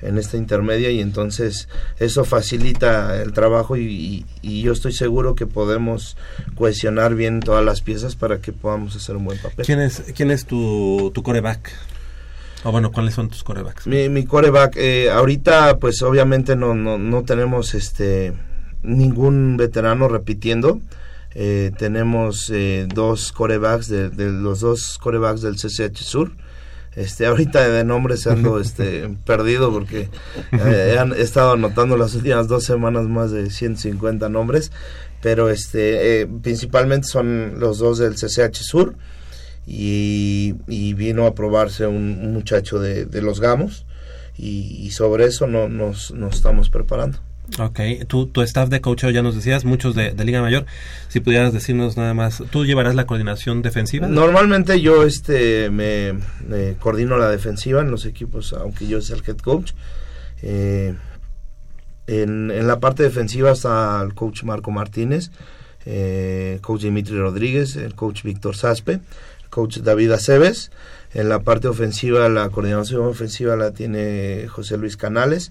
en, 0.00 0.18
esta 0.18 0.36
intermedia 0.36 0.90
y 0.90 1.00
entonces 1.00 1.68
eso 1.98 2.24
facilita 2.24 3.22
el 3.22 3.32
trabajo 3.32 3.76
y, 3.76 4.24
yo 4.42 4.72
estoy 4.72 4.92
seguro 4.92 5.34
que 5.34 5.46
podemos 5.46 6.16
cohesionar 6.56 7.14
bien 7.14 7.40
todas 7.40 7.64
las 7.64 7.80
piezas 7.80 8.16
para 8.16 8.40
que 8.40 8.52
podamos 8.52 8.96
hacer 8.96 9.16
un 9.16 9.26
buen 9.26 9.38
papel. 9.38 9.64
¿Quién 9.64 9.80
es, 9.80 10.02
quién 10.16 10.30
es 10.30 10.46
tu, 10.46 11.12
tu 11.14 11.22
coreback? 11.22 11.70
O 12.64 12.72
bueno, 12.72 12.92
¿cuáles 12.92 13.14
son 13.14 13.28
tus 13.28 13.44
corebacks? 13.44 13.86
Mi, 13.86 14.08
mi 14.08 14.24
coreback, 14.24 14.76
eh, 14.76 15.10
ahorita 15.10 15.78
pues 15.78 16.02
obviamente 16.02 16.56
no, 16.56 16.74
no, 16.74 16.98
no 16.98 17.22
tenemos 17.22 17.74
este 17.74 18.32
ningún 18.82 19.56
veterano 19.56 20.08
repitiendo. 20.08 20.80
Eh, 21.34 21.70
tenemos 21.78 22.50
eh, 22.52 22.88
dos 22.92 23.32
corebacks 23.32 23.88
de, 23.88 24.10
los 24.10 24.60
dos 24.60 24.98
corebacks 24.98 25.42
del 25.42 25.56
CCH 25.56 25.98
Sur. 25.98 26.32
Este, 26.96 27.26
ahorita 27.26 27.68
de 27.68 27.84
nombres 27.84 28.26
ando 28.26 28.58
este, 28.60 29.08
perdido 29.24 29.72
porque 29.72 30.08
eh, 30.50 30.98
he 31.16 31.22
estado 31.22 31.52
anotando 31.52 31.96
las 31.96 32.16
últimas 32.16 32.48
dos 32.48 32.64
semanas 32.64 33.06
más 33.06 33.30
de 33.30 33.48
150 33.48 34.28
nombres, 34.28 34.72
pero 35.22 35.50
este, 35.50 36.28
principalmente 36.42 37.06
son 37.06 37.60
los 37.60 37.78
dos 37.78 37.98
del 37.98 38.16
CCH 38.16 38.56
Sur 38.56 38.96
y, 39.66 40.54
vino 40.94 41.26
a 41.26 41.34
probarse 41.36 41.86
un, 41.86 42.32
muchacho 42.32 42.80
de, 42.80 43.06
los 43.22 43.38
Gamos 43.38 43.86
y, 44.36 44.90
sobre 44.90 45.26
eso 45.26 45.46
no, 45.46 45.68
nos, 45.68 46.10
nos 46.10 46.34
estamos 46.34 46.70
preparando. 46.70 47.20
Ok, 47.58 47.80
tú, 48.06 48.26
tu 48.26 48.42
staff 48.42 48.68
de 48.68 48.80
coach 48.80 49.04
ya 49.06 49.22
nos 49.22 49.34
decías, 49.34 49.64
muchos 49.64 49.94
de, 49.94 50.12
Liga 50.24 50.40
Mayor, 50.40 50.66
si 51.08 51.20
pudieras 51.20 51.52
decirnos 51.52 51.96
nada 51.96 52.14
más, 52.14 52.42
¿tú 52.50 52.64
llevarás 52.64 52.94
la 52.94 53.06
coordinación 53.06 53.62
defensiva? 53.62 54.06
Normalmente 54.06 54.80
yo 54.80 55.04
este 55.04 55.70
me, 55.70 56.14
coordino 56.78 57.16
la 57.18 57.28
defensiva 57.28 57.80
en 57.80 57.90
los 57.90 58.06
equipos, 58.06 58.52
aunque 58.52 58.86
yo 58.86 59.00
sea 59.00 59.16
el 59.16 59.22
head 59.26 59.38
coach. 59.38 59.72
Eh, 60.42 60.94
en, 62.06 62.50
en, 62.50 62.66
la 62.66 62.80
parte 62.80 63.02
defensiva 63.02 63.52
está 63.52 64.00
el 64.02 64.14
coach 64.14 64.42
Marco 64.42 64.70
Martínez, 64.70 65.30
eh, 65.86 66.58
coach 66.60 66.82
Dimitri 66.82 67.16
Rodríguez, 67.16 67.76
el 67.76 67.94
coach 67.94 68.22
Víctor 68.22 68.56
Saspe, 68.56 68.92
el 68.92 69.48
coach 69.50 69.78
David 69.78 70.12
Aceves. 70.12 70.70
En 71.12 71.28
la 71.28 71.40
parte 71.40 71.66
ofensiva, 71.66 72.28
la 72.28 72.48
coordinación 72.50 73.02
ofensiva 73.02 73.56
la 73.56 73.72
tiene 73.72 74.46
José 74.48 74.76
Luis 74.76 74.96
Canales. 74.96 75.50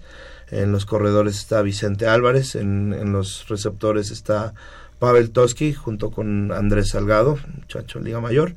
En 0.52 0.72
los 0.72 0.86
corredores 0.86 1.38
está 1.38 1.62
Vicente 1.62 2.08
Álvarez, 2.08 2.56
en, 2.56 3.12
los 3.12 3.47
receptores 3.47 4.12
está 4.12 4.54
Pavel 4.97 5.32
Toski 5.32 5.74
junto 5.74 6.12
con 6.12 6.52
Andrés 6.52 6.89
Salgado, 6.89 7.38
muchacho 7.56 8.00
Liga 8.00 8.20
Mayor. 8.20 8.56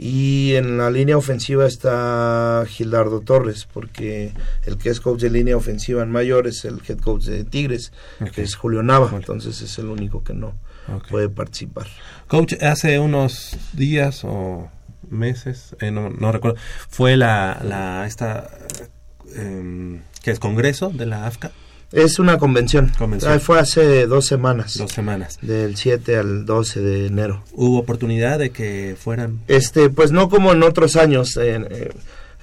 Y 0.00 0.54
en 0.54 0.78
la 0.78 0.92
línea 0.92 1.16
ofensiva 1.16 1.66
está 1.66 2.64
Gildardo 2.68 3.20
Torres, 3.20 3.66
porque 3.72 4.32
el 4.64 4.78
que 4.78 4.90
es 4.90 5.00
coach 5.00 5.22
de 5.22 5.30
línea 5.30 5.56
ofensiva 5.56 6.04
en 6.04 6.12
mayor 6.12 6.46
es 6.46 6.64
el 6.64 6.80
head 6.88 6.98
coach 6.98 7.24
de 7.24 7.42
Tigres, 7.42 7.92
que 8.32 8.42
es 8.42 8.54
Julio 8.54 8.84
Nava, 8.84 9.10
entonces 9.12 9.60
es 9.60 9.76
el 9.78 9.86
único 9.86 10.22
que 10.22 10.34
no 10.34 10.54
puede 11.10 11.28
participar. 11.28 11.88
Coach, 12.28 12.54
hace 12.62 13.00
unos 13.00 13.56
días 13.72 14.22
o 14.22 14.70
meses, 15.10 15.74
eh, 15.80 15.90
no, 15.90 16.10
no, 16.10 16.30
recuerdo, 16.30 16.58
fue 16.88 17.16
la, 17.16 17.60
la 17.64 18.06
esta 18.06 18.48
eh, 19.34 20.00
que 20.22 20.30
es 20.30 20.38
Congreso 20.38 20.90
de 20.90 21.06
la 21.06 21.26
AFCA. 21.26 21.52
Es 21.90 22.18
una 22.18 22.36
convención. 22.36 22.92
fue 23.40 23.58
hace 23.58 24.06
dos 24.06 24.26
semanas. 24.26 24.76
Dos 24.76 24.92
semanas. 24.92 25.38
Del 25.40 25.76
7 25.76 26.16
al 26.16 26.44
12 26.44 26.80
de 26.80 27.06
enero. 27.06 27.42
¿Hubo 27.52 27.78
oportunidad 27.78 28.38
de 28.38 28.50
que 28.50 28.94
fueran? 28.98 29.40
Este, 29.48 29.88
pues 29.88 30.12
no 30.12 30.28
como 30.28 30.52
en 30.52 30.62
otros 30.62 30.96
años. 30.96 31.38
Eh, 31.38 31.90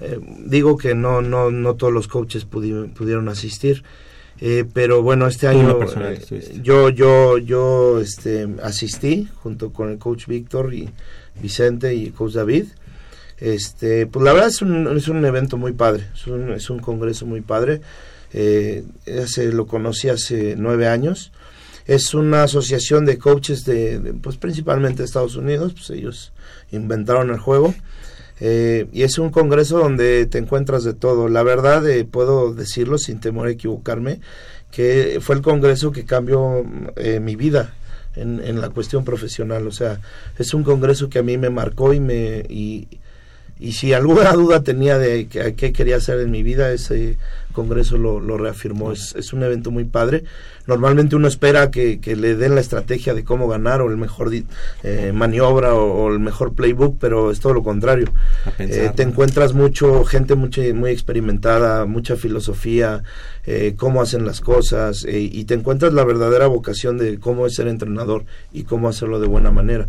eh, 0.01 0.19
digo 0.45 0.78
que 0.78 0.95
no, 0.95 1.21
no, 1.21 1.51
no 1.51 1.76
todos 1.76 1.93
los 1.93 2.07
coaches 2.07 2.45
pudieron 2.45 3.30
asistir. 3.30 3.84
Eh, 4.41 4.65
pero 4.73 5.01
bueno, 5.01 5.28
este 5.28 5.47
año 5.47 5.80
yo, 6.61 6.89
yo, 6.89 7.38
yo 7.38 8.01
este, 8.01 8.49
asistí 8.63 9.30
junto 9.36 9.71
con 9.71 9.91
el 9.91 9.97
coach 9.97 10.26
Víctor 10.28 10.73
y 10.73 10.89
Vicente 11.41 11.93
y 11.95 12.07
el 12.07 12.13
coach 12.13 12.34
David. 12.34 12.65
Este, 13.38 14.07
pues 14.07 14.23
la 14.23 14.33
verdad 14.33 14.49
es 14.49 14.61
un, 14.61 14.95
es 14.95 15.07
un 15.07 15.25
evento 15.25 15.57
muy 15.57 15.73
padre, 15.73 16.07
es 16.13 16.25
un, 16.27 16.51
es 16.51 16.69
un 16.69 16.79
congreso 16.79 17.25
muy 17.25 17.41
padre. 17.41 17.81
Eh, 18.33 18.83
ese 19.05 19.51
lo 19.51 19.67
conocí 19.67 20.09
hace 20.09 20.55
nueve 20.57 20.88
años. 20.88 21.31
Es 21.86 22.13
una 22.13 22.43
asociación 22.43 23.05
de 23.05 23.17
coaches 23.19 23.63
de, 23.63 24.15
pues 24.21 24.38
principalmente 24.38 24.99
de 24.99 25.05
Estados 25.05 25.36
Unidos, 25.36 25.73
pues 25.73 25.89
ellos 25.91 26.33
inventaron 26.71 27.29
el 27.29 27.38
juego. 27.38 27.75
Eh, 28.39 28.88
y 28.91 29.03
es 29.03 29.17
un 29.17 29.29
congreso 29.29 29.79
donde 29.79 30.25
te 30.25 30.39
encuentras 30.39 30.83
de 30.83 30.93
todo. 30.93 31.29
La 31.29 31.43
verdad, 31.43 31.88
eh, 31.88 32.05
puedo 32.05 32.53
decirlo 32.53 32.97
sin 32.97 33.19
temor 33.19 33.47
a 33.47 33.51
equivocarme, 33.51 34.19
que 34.71 35.19
fue 35.21 35.36
el 35.36 35.41
congreso 35.41 35.91
que 35.91 36.05
cambió 36.05 36.65
eh, 36.95 37.19
mi 37.19 37.36
vida 37.36 37.75
en, 38.15 38.41
en, 38.43 38.59
la 38.59 38.69
cuestión 38.69 39.05
profesional. 39.05 39.67
O 39.67 39.71
sea, 39.71 39.99
es 40.38 40.53
un 40.53 40.63
congreso 40.63 41.09
que 41.09 41.19
a 41.19 41.23
mí 41.23 41.38
me 41.38 41.49
marcó 41.49 41.93
y 41.93 41.99
me... 41.99 42.45
Y, 42.49 42.88
y 43.60 43.74
si 43.74 43.93
alguna 43.93 44.32
duda 44.34 44.64
tenía 44.64 44.97
de 44.97 45.28
qué 45.28 45.74
quería 45.74 45.97
hacer 45.97 46.20
en 46.20 46.32
mi 46.32 46.43
vida, 46.43 46.72
ese 46.72 47.18
congreso 47.56 47.97
lo, 47.97 48.20
lo 48.20 48.38
reafirmó. 48.38 48.91
Es, 48.91 49.16
es, 49.16 49.34
un 49.34 49.41
evento 49.41 49.72
muy 49.72 49.86
padre. 49.86 50.26
Normalmente 50.68 51.16
uno 51.16 51.28
espera 51.28 51.72
que, 51.72 51.99
que, 51.99 52.16
le 52.16 52.36
den 52.36 52.53
la 52.53 52.62
estrategia 52.62 53.14
de 53.14 53.24
cómo 53.24 53.47
ganar 53.47 53.82
o 53.82 53.89
el 53.89 53.97
mejor 53.97 54.32
eh, 54.84 55.12
maniobra 55.14 55.74
o, 55.74 56.03
o, 56.03 56.12
el 56.12 56.20
mejor 56.20 56.53
playbook, 56.53 56.97
pero 56.99 57.32
es 57.32 57.39
todo 57.39 57.53
lo 57.53 57.64
contrario. 57.64 58.12
Eh, 58.60 58.91
te 58.93 59.03
encuentras 59.03 59.53
mucho 59.53 60.03
gente 60.03 60.36
mucho, 60.36 60.62
muy 60.74 60.91
experimentada, 60.91 61.86
mucha 61.86 62.16
filosofía, 62.16 63.03
eh, 63.45 63.76
cómo 63.78 64.01
hacen 64.01 64.26
las 64.26 64.41
cosas 64.41 65.06
eh, 65.06 65.20
y 65.20 65.45
te 65.45 65.53
encuentras 65.53 65.93
la 65.93 66.03
verdadera 66.03 66.47
vocación 66.47 66.97
de 66.97 67.20
cómo 67.20 67.45
es 67.45 67.56
ser 67.56 67.68
entrenador 67.68 68.26
y 68.51 68.64
cómo 68.64 68.89
hacerlo 68.89 69.20
de 69.20 69.28
buena 69.28 69.51
manera. 69.51 69.88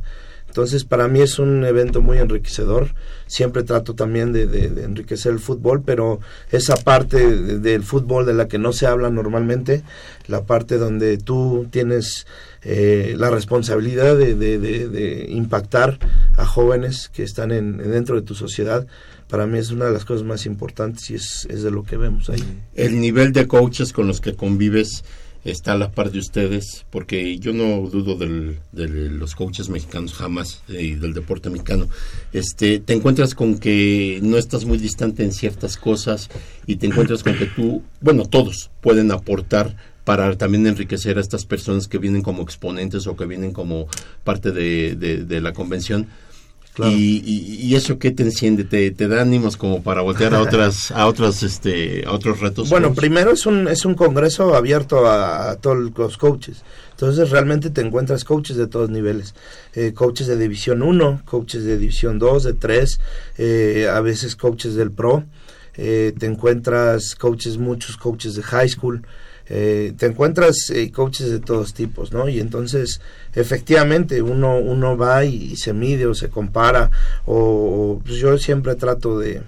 Entonces, 0.56 0.84
para 0.84 1.06
mí 1.06 1.20
es 1.20 1.38
un 1.38 1.66
evento 1.66 2.00
muy 2.00 2.16
enriquecedor. 2.16 2.94
Siempre 3.26 3.62
trato 3.62 3.94
también 3.94 4.32
de, 4.32 4.44
enriquecer 4.84 5.32
el 5.32 5.38
fútbol, 5.38 5.82
pero 5.84 6.18
esa 6.50 6.76
parte 6.76 7.18
de, 7.18 7.58
del 7.58 7.82
fútbol 7.82 8.24
de 8.24 8.32
la 8.32 8.48
que 8.48 8.56
no 8.56 8.72
se 8.72 8.86
habla 8.86 9.10
normalmente, 9.10 9.82
la 10.28 10.44
parte 10.44 10.78
donde 10.78 11.18
tú 11.18 11.66
tienes 11.70 12.26
eh, 12.62 13.16
la 13.18 13.28
responsabilidad 13.28 14.16
de, 14.16 15.26
impactar 15.28 15.98
a 16.38 16.46
jóvenes 16.46 17.10
que 17.12 17.22
están 17.22 17.52
en, 17.52 17.76
dentro 17.76 18.16
de 18.16 18.22
tu 18.22 18.34
sociedad, 18.34 18.86
para 19.28 19.46
mí 19.46 19.58
es 19.58 19.70
una 19.70 19.84
de 19.84 19.92
las 19.92 20.06
cosas 20.06 20.24
más 20.24 20.46
importantes 20.46 21.10
y 21.10 21.16
es, 21.16 21.46
es 21.50 21.64
de 21.64 21.70
lo 21.70 21.82
que 21.82 21.98
vemos 21.98 22.30
ahí. 22.30 22.42
El 22.74 22.98
nivel 22.98 23.34
de 23.34 23.46
coaches 23.46 23.92
con 23.92 24.06
los 24.06 24.22
que 24.22 24.34
convives 24.34 25.04
está 25.46 25.72
a 25.72 25.78
la 25.78 25.92
par 25.92 26.10
de 26.10 26.18
ustedes, 26.18 26.84
porque 26.90 27.38
yo 27.38 27.52
no 27.52 27.88
dudo 27.88 28.16
del, 28.16 28.58
de 28.72 28.88
los 28.88 29.34
coaches 29.34 29.68
mexicanos 29.68 30.12
jamás 30.12 30.62
eh, 30.68 30.82
y 30.82 30.94
del 30.94 31.14
deporte 31.14 31.50
mexicano. 31.50 31.88
Este, 32.32 32.80
te 32.80 32.92
encuentras 32.92 33.34
con 33.34 33.58
que 33.58 34.18
no 34.22 34.36
estás 34.36 34.64
muy 34.64 34.78
distante 34.78 35.22
en 35.22 35.32
ciertas 35.32 35.76
cosas 35.76 36.28
y 36.66 36.76
te 36.76 36.86
encuentras 36.86 37.22
con 37.22 37.36
que 37.36 37.46
tú, 37.46 37.82
bueno, 38.00 38.26
todos 38.26 38.70
pueden 38.80 39.12
aportar 39.12 39.76
para 40.06 40.38
también 40.38 40.66
enriquecer 40.68 41.18
a 41.18 41.20
estas 41.20 41.44
personas 41.44 41.88
que 41.88 41.98
vienen 41.98 42.22
como 42.22 42.42
exponentes 42.42 43.08
o 43.08 43.16
que 43.16 43.26
vienen 43.26 43.52
como 43.52 43.88
parte 44.22 44.52
de, 44.52 45.40
la 45.40 45.52
convención. 45.52 46.06
Claro. 46.76 46.92
Y, 46.92 47.22
y, 47.24 47.56
y, 47.62 47.74
eso 47.74 47.98
qué 47.98 48.10
te 48.10 48.22
enciende 48.22 48.62
te, 48.62 48.90
te, 48.90 49.08
da 49.08 49.22
ánimos 49.22 49.56
como 49.56 49.82
para 49.82 50.02
voltear 50.02 50.34
a 50.34 50.42
otras 50.42 50.90
a 50.90 51.06
otros 51.06 51.42
este 51.42 52.04
a 52.06 52.12
otros 52.12 52.40
retos 52.40 52.68
bueno 52.68 52.92
primero 52.92 53.30
es 53.32 53.46
un 53.46 53.66
es 53.66 53.86
un 53.86 53.94
congreso 53.94 54.54
abierto 54.54 55.06
a, 55.06 55.52
a 55.52 55.56
todos 55.56 55.90
los 55.96 56.18
coaches. 56.18 56.62
Entonces 56.96 57.28
realmente 57.30 57.68
te 57.68 57.82
encuentras 57.82 58.24
coaches 58.24 58.56
de 58.56 58.66
todos 58.66 58.88
niveles. 58.88 59.34
Eh, 59.74 59.92
coaches 59.92 60.26
de 60.28 60.36
división 60.36 60.82
1 60.82 61.22
coaches 61.26 61.64
de 61.64 61.76
división 61.76 62.18
2 62.18 62.44
de 62.44 62.52
3 62.54 63.00
eh, 63.36 63.88
a 63.92 64.00
veces 64.00 64.34
coaches 64.34 64.74
del 64.74 64.90
pro. 64.90 65.24
Eh, 65.74 66.14
te 66.18 66.24
encuentras 66.24 67.14
coaches 67.14 67.58
muchos 67.58 67.98
coaches 67.98 68.34
de 68.34 68.42
high 68.42 68.68
school 68.68 69.02
eh, 69.48 69.92
te 69.96 70.06
encuentras 70.06 70.70
eh, 70.70 70.90
coaches 70.90 71.30
de 71.30 71.38
todos 71.40 71.72
tipos, 71.72 72.12
¿no? 72.12 72.28
Y 72.28 72.40
entonces, 72.40 73.00
efectivamente, 73.34 74.22
uno, 74.22 74.58
uno 74.58 74.96
va 74.96 75.24
y, 75.24 75.52
y 75.52 75.56
se 75.56 75.72
mide 75.72 76.06
o 76.06 76.14
se 76.14 76.28
compara, 76.28 76.90
o, 77.24 77.36
o 77.36 78.02
pues 78.04 78.16
yo 78.16 78.36
siempre 78.38 78.74
trato 78.74 79.18
de... 79.18 79.42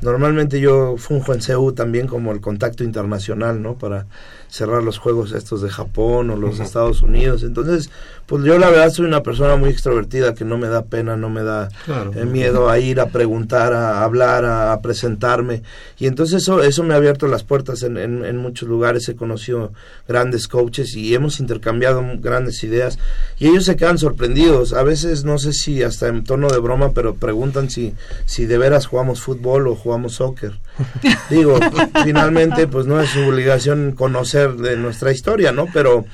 Normalmente 0.00 0.60
yo 0.60 0.96
funjo 0.96 1.34
en 1.34 1.42
CEU 1.42 1.72
también 1.72 2.06
como 2.06 2.30
el 2.30 2.40
contacto 2.40 2.84
internacional, 2.84 3.60
¿no? 3.60 3.76
Para 3.78 4.06
cerrar 4.48 4.84
los 4.84 4.98
juegos 4.98 5.32
estos 5.32 5.60
de 5.60 5.70
Japón 5.70 6.30
o 6.30 6.36
los 6.36 6.58
uh 6.58 6.62
-huh. 6.62 6.64
Estados 6.66 7.02
Unidos. 7.02 7.42
Entonces, 7.42 7.90
pues 8.28 8.44
yo 8.44 8.58
la 8.58 8.68
verdad 8.68 8.90
soy 8.90 9.06
una 9.06 9.22
persona 9.22 9.56
muy 9.56 9.70
extrovertida 9.70 10.34
que 10.34 10.44
no 10.44 10.58
me 10.58 10.68
da 10.68 10.84
pena, 10.84 11.16
no 11.16 11.30
me 11.30 11.42
da 11.42 11.70
claro. 11.86 12.12
eh, 12.14 12.26
miedo 12.26 12.68
a 12.68 12.78
ir 12.78 13.00
a 13.00 13.06
preguntar, 13.06 13.72
a 13.72 14.04
hablar, 14.04 14.44
a, 14.44 14.74
a, 14.74 14.82
presentarme. 14.82 15.62
Y 15.98 16.06
entonces 16.06 16.42
eso, 16.42 16.62
eso 16.62 16.84
me 16.84 16.92
ha 16.92 16.98
abierto 16.98 17.26
las 17.26 17.42
puertas 17.42 17.82
en, 17.82 17.96
en, 17.96 18.26
en, 18.26 18.36
muchos 18.36 18.68
lugares. 18.68 19.08
He 19.08 19.16
conocido 19.16 19.72
grandes 20.06 20.46
coaches 20.46 20.94
y 20.94 21.14
hemos 21.14 21.40
intercambiado 21.40 22.04
grandes 22.18 22.62
ideas. 22.64 22.98
Y 23.38 23.48
ellos 23.48 23.64
se 23.64 23.76
quedan 23.76 23.96
sorprendidos. 23.96 24.74
A 24.74 24.82
veces 24.82 25.24
no 25.24 25.38
sé 25.38 25.54
si 25.54 25.82
hasta 25.82 26.08
en 26.08 26.22
tono 26.22 26.48
de 26.50 26.58
broma, 26.58 26.90
pero 26.92 27.14
preguntan 27.14 27.70
si, 27.70 27.94
si 28.26 28.44
de 28.44 28.58
veras 28.58 28.84
jugamos 28.84 29.22
fútbol 29.22 29.68
o 29.68 29.74
jugamos 29.74 30.16
soccer. 30.16 30.52
Digo, 31.30 31.58
finalmente 32.04 32.66
pues 32.66 32.84
no 32.84 33.00
es 33.00 33.08
su 33.08 33.20
obligación 33.20 33.92
conocer 33.92 34.56
de 34.56 34.76
nuestra 34.76 35.12
historia, 35.12 35.50
¿no? 35.50 35.66
Pero 35.72 36.04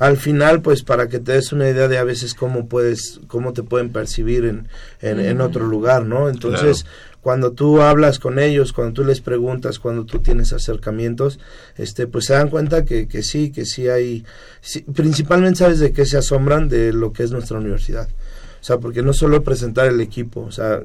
al 0.00 0.16
final, 0.16 0.62
pues 0.62 0.82
para 0.82 1.08
que 1.08 1.18
te 1.18 1.32
des 1.32 1.52
una 1.52 1.68
idea 1.68 1.86
de 1.86 1.98
a 1.98 2.04
veces 2.04 2.32
cómo 2.32 2.68
puedes, 2.68 3.20
cómo 3.26 3.52
te 3.52 3.62
pueden 3.62 3.92
percibir 3.92 4.46
en, 4.46 4.66
en, 5.02 5.20
en 5.20 5.42
otro 5.42 5.66
lugar, 5.66 6.06
¿no? 6.06 6.30
Entonces, 6.30 6.84
claro. 6.84 7.18
cuando 7.20 7.52
tú 7.52 7.82
hablas 7.82 8.18
con 8.18 8.38
ellos, 8.38 8.72
cuando 8.72 8.94
tú 8.94 9.04
les 9.04 9.20
preguntas, 9.20 9.78
cuando 9.78 10.06
tú 10.06 10.20
tienes 10.20 10.54
acercamientos, 10.54 11.38
este, 11.76 12.06
pues 12.06 12.24
se 12.24 12.32
dan 12.32 12.48
cuenta 12.48 12.86
que, 12.86 13.08
que 13.08 13.22
sí, 13.22 13.52
que 13.52 13.66
sí 13.66 13.90
hay, 13.90 14.24
sí, 14.62 14.80
principalmente 14.80 15.58
sabes 15.58 15.80
de 15.80 15.92
qué 15.92 16.06
se 16.06 16.16
asombran 16.16 16.70
de 16.70 16.94
lo 16.94 17.12
que 17.12 17.22
es 17.22 17.30
nuestra 17.30 17.58
universidad. 17.58 18.08
O 18.08 18.64
sea, 18.64 18.78
porque 18.78 19.02
no 19.02 19.12
solo 19.12 19.44
presentar 19.44 19.86
el 19.86 20.00
equipo, 20.00 20.40
o 20.40 20.50
sea, 20.50 20.82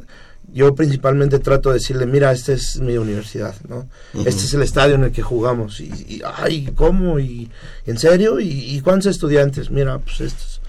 yo 0.54 0.74
principalmente 0.76 1.40
trato 1.40 1.70
de 1.70 1.76
decirle, 1.76 2.06
mira, 2.06 2.32
esta 2.32 2.54
es 2.54 2.80
mi 2.80 2.98
universidad, 2.98 3.56
¿no? 3.68 3.88
Uh 4.14 4.22
-huh. 4.22 4.28
Este 4.28 4.46
es 4.46 4.54
el 4.54 4.62
estadio 4.62 4.96
en 4.96 5.04
el 5.04 5.12
que 5.12 5.22
jugamos. 5.22 5.80
Y, 5.80 5.92
y 6.08 6.22
ay, 6.38 6.72
¿cómo? 6.76 7.20
¿Y 7.20 7.50
en 7.86 7.98
serio? 7.98 8.40
¿Y, 8.40 8.48
¿Y, 8.48 8.82
cuántos 8.82 9.08
estudiantes? 9.08 9.70
Mira, 9.72 10.00
pues 10.00 10.22
estos. 10.22 10.62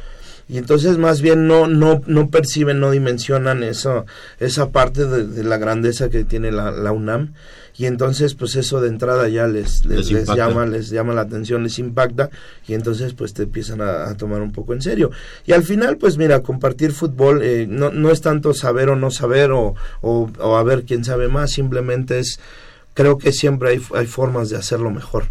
Y 0.49 0.59
entonces 0.59 0.97
más 0.97 1.23
bien 1.23 1.49
no, 1.49 1.67
no, 1.67 2.03
no 2.07 2.31
perciben, 2.31 2.79
no 2.79 2.93
dimensionan 2.93 3.65
eso, 3.65 4.07
esa 4.39 4.71
parte 4.71 5.05
de, 5.05 5.27
de 5.27 5.43
la 5.43 5.59
grandeza 5.59 6.09
que 6.09 6.25
tiene 6.25 6.53
la, 6.53 6.71
la, 6.71 6.93
UNAM. 6.93 7.35
Y 7.79 7.87
entonces 7.87 8.35
pues 8.35 8.57
eso 8.57 8.81
de 8.81 8.89
entrada 8.89 9.29
ya 9.29 9.47
les, 9.47 9.85
les, 9.85 10.11
les, 10.11 10.29
les 10.29 10.37
llama, 10.37 10.67
les 10.67 10.91
llama 10.91 11.15
la 11.15 11.23
atención, 11.23 11.63
les 11.63 11.79
impacta 11.79 12.31
y 12.67 12.75
entonces 12.75 13.13
pues 13.13 13.35
te 13.35 13.43
empiezan 13.43 13.81
a, 13.81 14.09
a 14.09 14.17
tomar 14.17 14.41
un 14.41 14.53
poco 14.53 14.73
en 14.73 14.83
serio. 14.83 15.11
Y 15.45 15.53
al 15.53 15.63
final 15.63 15.99
pues 15.99 16.17
mira, 16.17 16.41
compartir 16.43 16.93
fútbol 16.93 17.43
eh, 17.43 17.67
no, 17.69 17.91
no 17.91 18.11
es 18.11 18.21
tanto 18.21 18.55
saber 18.55 18.89
o 18.89 18.97
no 18.97 19.11
saber 19.11 19.51
o, 19.53 19.75
o, 20.01 20.31
o 20.39 20.57
a 20.57 20.63
ver 20.63 20.85
quién 20.85 21.05
sabe 21.05 21.29
más, 21.29 21.51
simplemente 21.51 22.19
es, 22.19 22.41
creo 22.95 23.19
que 23.19 23.33
siempre 23.33 23.71
hay, 23.71 23.83
hay 23.95 24.07
formas 24.07 24.49
de 24.49 24.57
hacerlo 24.57 24.91
mejor 24.91 25.25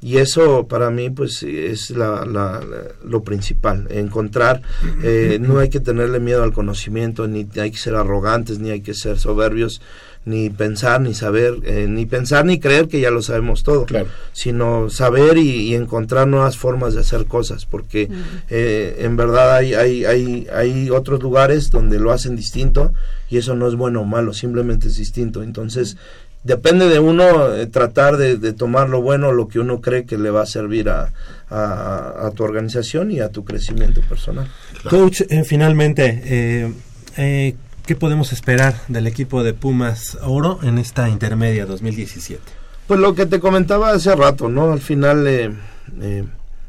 y 0.00 0.18
eso 0.18 0.68
para 0.68 0.90
mí 0.90 1.10
pues 1.10 1.42
es 1.42 1.90
la, 1.90 2.24
la, 2.24 2.60
la, 2.60 2.82
lo 3.04 3.22
principal 3.22 3.88
encontrar 3.90 4.62
eh, 5.02 5.38
no 5.40 5.58
hay 5.58 5.70
que 5.70 5.80
tenerle 5.80 6.20
miedo 6.20 6.44
al 6.44 6.52
conocimiento 6.52 7.26
ni 7.26 7.48
hay 7.56 7.72
que 7.72 7.78
ser 7.78 7.96
arrogantes 7.96 8.60
ni 8.60 8.70
hay 8.70 8.80
que 8.80 8.94
ser 8.94 9.18
soberbios 9.18 9.80
ni 10.24 10.50
pensar 10.50 11.00
ni 11.00 11.14
saber 11.14 11.54
eh, 11.64 11.86
ni 11.88 12.06
pensar 12.06 12.44
ni 12.44 12.60
creer 12.60 12.88
que 12.88 13.00
ya 13.00 13.10
lo 13.10 13.22
sabemos 13.22 13.62
todo 13.62 13.84
claro. 13.84 14.08
sino 14.32 14.90
saber 14.90 15.38
y, 15.38 15.70
y, 15.70 15.74
encontrar 15.74 16.28
nuevas 16.28 16.56
formas 16.56 16.94
de 16.94 17.00
hacer 17.00 17.26
cosas 17.26 17.66
porque 17.66 18.08
uh 18.10 18.12
-huh. 18.12 18.42
eh, 18.50 18.96
en 19.00 19.16
verdad 19.16 19.56
hay, 19.56 19.74
hay, 19.74 20.04
hay, 20.04 20.46
hay 20.52 20.90
otros 20.90 21.22
lugares 21.22 21.70
donde 21.70 21.98
lo 21.98 22.12
hacen 22.12 22.36
distinto 22.36 22.92
y 23.30 23.38
eso 23.38 23.54
no 23.54 23.68
es 23.68 23.74
bueno 23.74 24.02
o 24.02 24.04
malo 24.04 24.32
simplemente 24.32 24.88
es 24.88 24.96
distinto 24.96 25.42
entonces 25.42 25.96
depende 26.44 26.88
de 26.88 26.98
uno 26.98 27.54
eh, 27.54 27.66
tratar 27.66 28.16
de, 28.16 28.36
de, 28.36 28.52
tomar 28.52 28.88
lo 28.88 29.02
bueno, 29.02 29.32
lo 29.32 29.48
que 29.48 29.58
uno 29.58 29.80
cree 29.80 30.04
que 30.04 30.16
le 30.18 30.30
va 30.30 30.42
a 30.42 30.46
servir 30.46 30.88
a, 30.88 31.12
a, 31.50 32.26
a 32.26 32.30
tu 32.32 32.44
organización 32.44 33.10
y 33.10 33.20
a 33.20 33.28
tu 33.30 33.44
crecimiento 33.44 34.00
personal. 34.02 34.48
Coach, 34.88 35.22
eh, 35.28 35.44
finalmente, 35.44 36.22
eh, 36.24 36.72
eh, 37.16 37.54
¿qué 37.88 37.96
podemos 37.96 38.34
esperar 38.34 38.74
del 38.88 39.06
equipo 39.06 39.42
de 39.42 39.54
Pumas 39.54 40.18
Oro 40.20 40.58
en 40.62 40.76
esta 40.76 41.08
intermedia 41.08 41.64
2017? 41.64 42.42
Pues 42.86 43.00
lo 43.00 43.14
que 43.14 43.24
te 43.24 43.40
comentaba 43.40 43.92
hace 43.92 44.14
rato, 44.14 44.50
¿no? 44.50 44.70
Al 44.70 44.80
final 44.80 45.26
eh, 45.26 45.54
eh, 46.02 46.24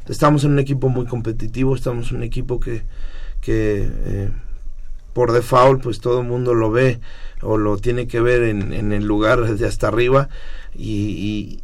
estamos 0.08 0.46
en 0.46 0.52
un 0.52 0.60
equipo 0.60 0.88
muy 0.88 1.06
competitivo, 1.08 1.76
estamos 1.76 2.12
en 2.12 2.18
un 2.18 2.24
equipo 2.24 2.62
que, 2.62 2.84
que 3.42 4.30
por 5.12 5.34
default 5.34 5.84
pues 5.84 6.00
todo 6.00 6.22
el 6.22 6.26
mundo 6.28 6.54
lo 6.54 6.72
ve 6.72 7.02
o 7.42 7.58
lo 7.58 7.76
tiene 7.76 8.08
que 8.08 8.22
ver 8.22 8.44
en, 8.44 8.94
el 8.94 9.04
lugar 9.04 9.42
desde 9.42 9.68
hasta 9.68 9.90
arriba 9.90 10.30
y, 10.74 11.60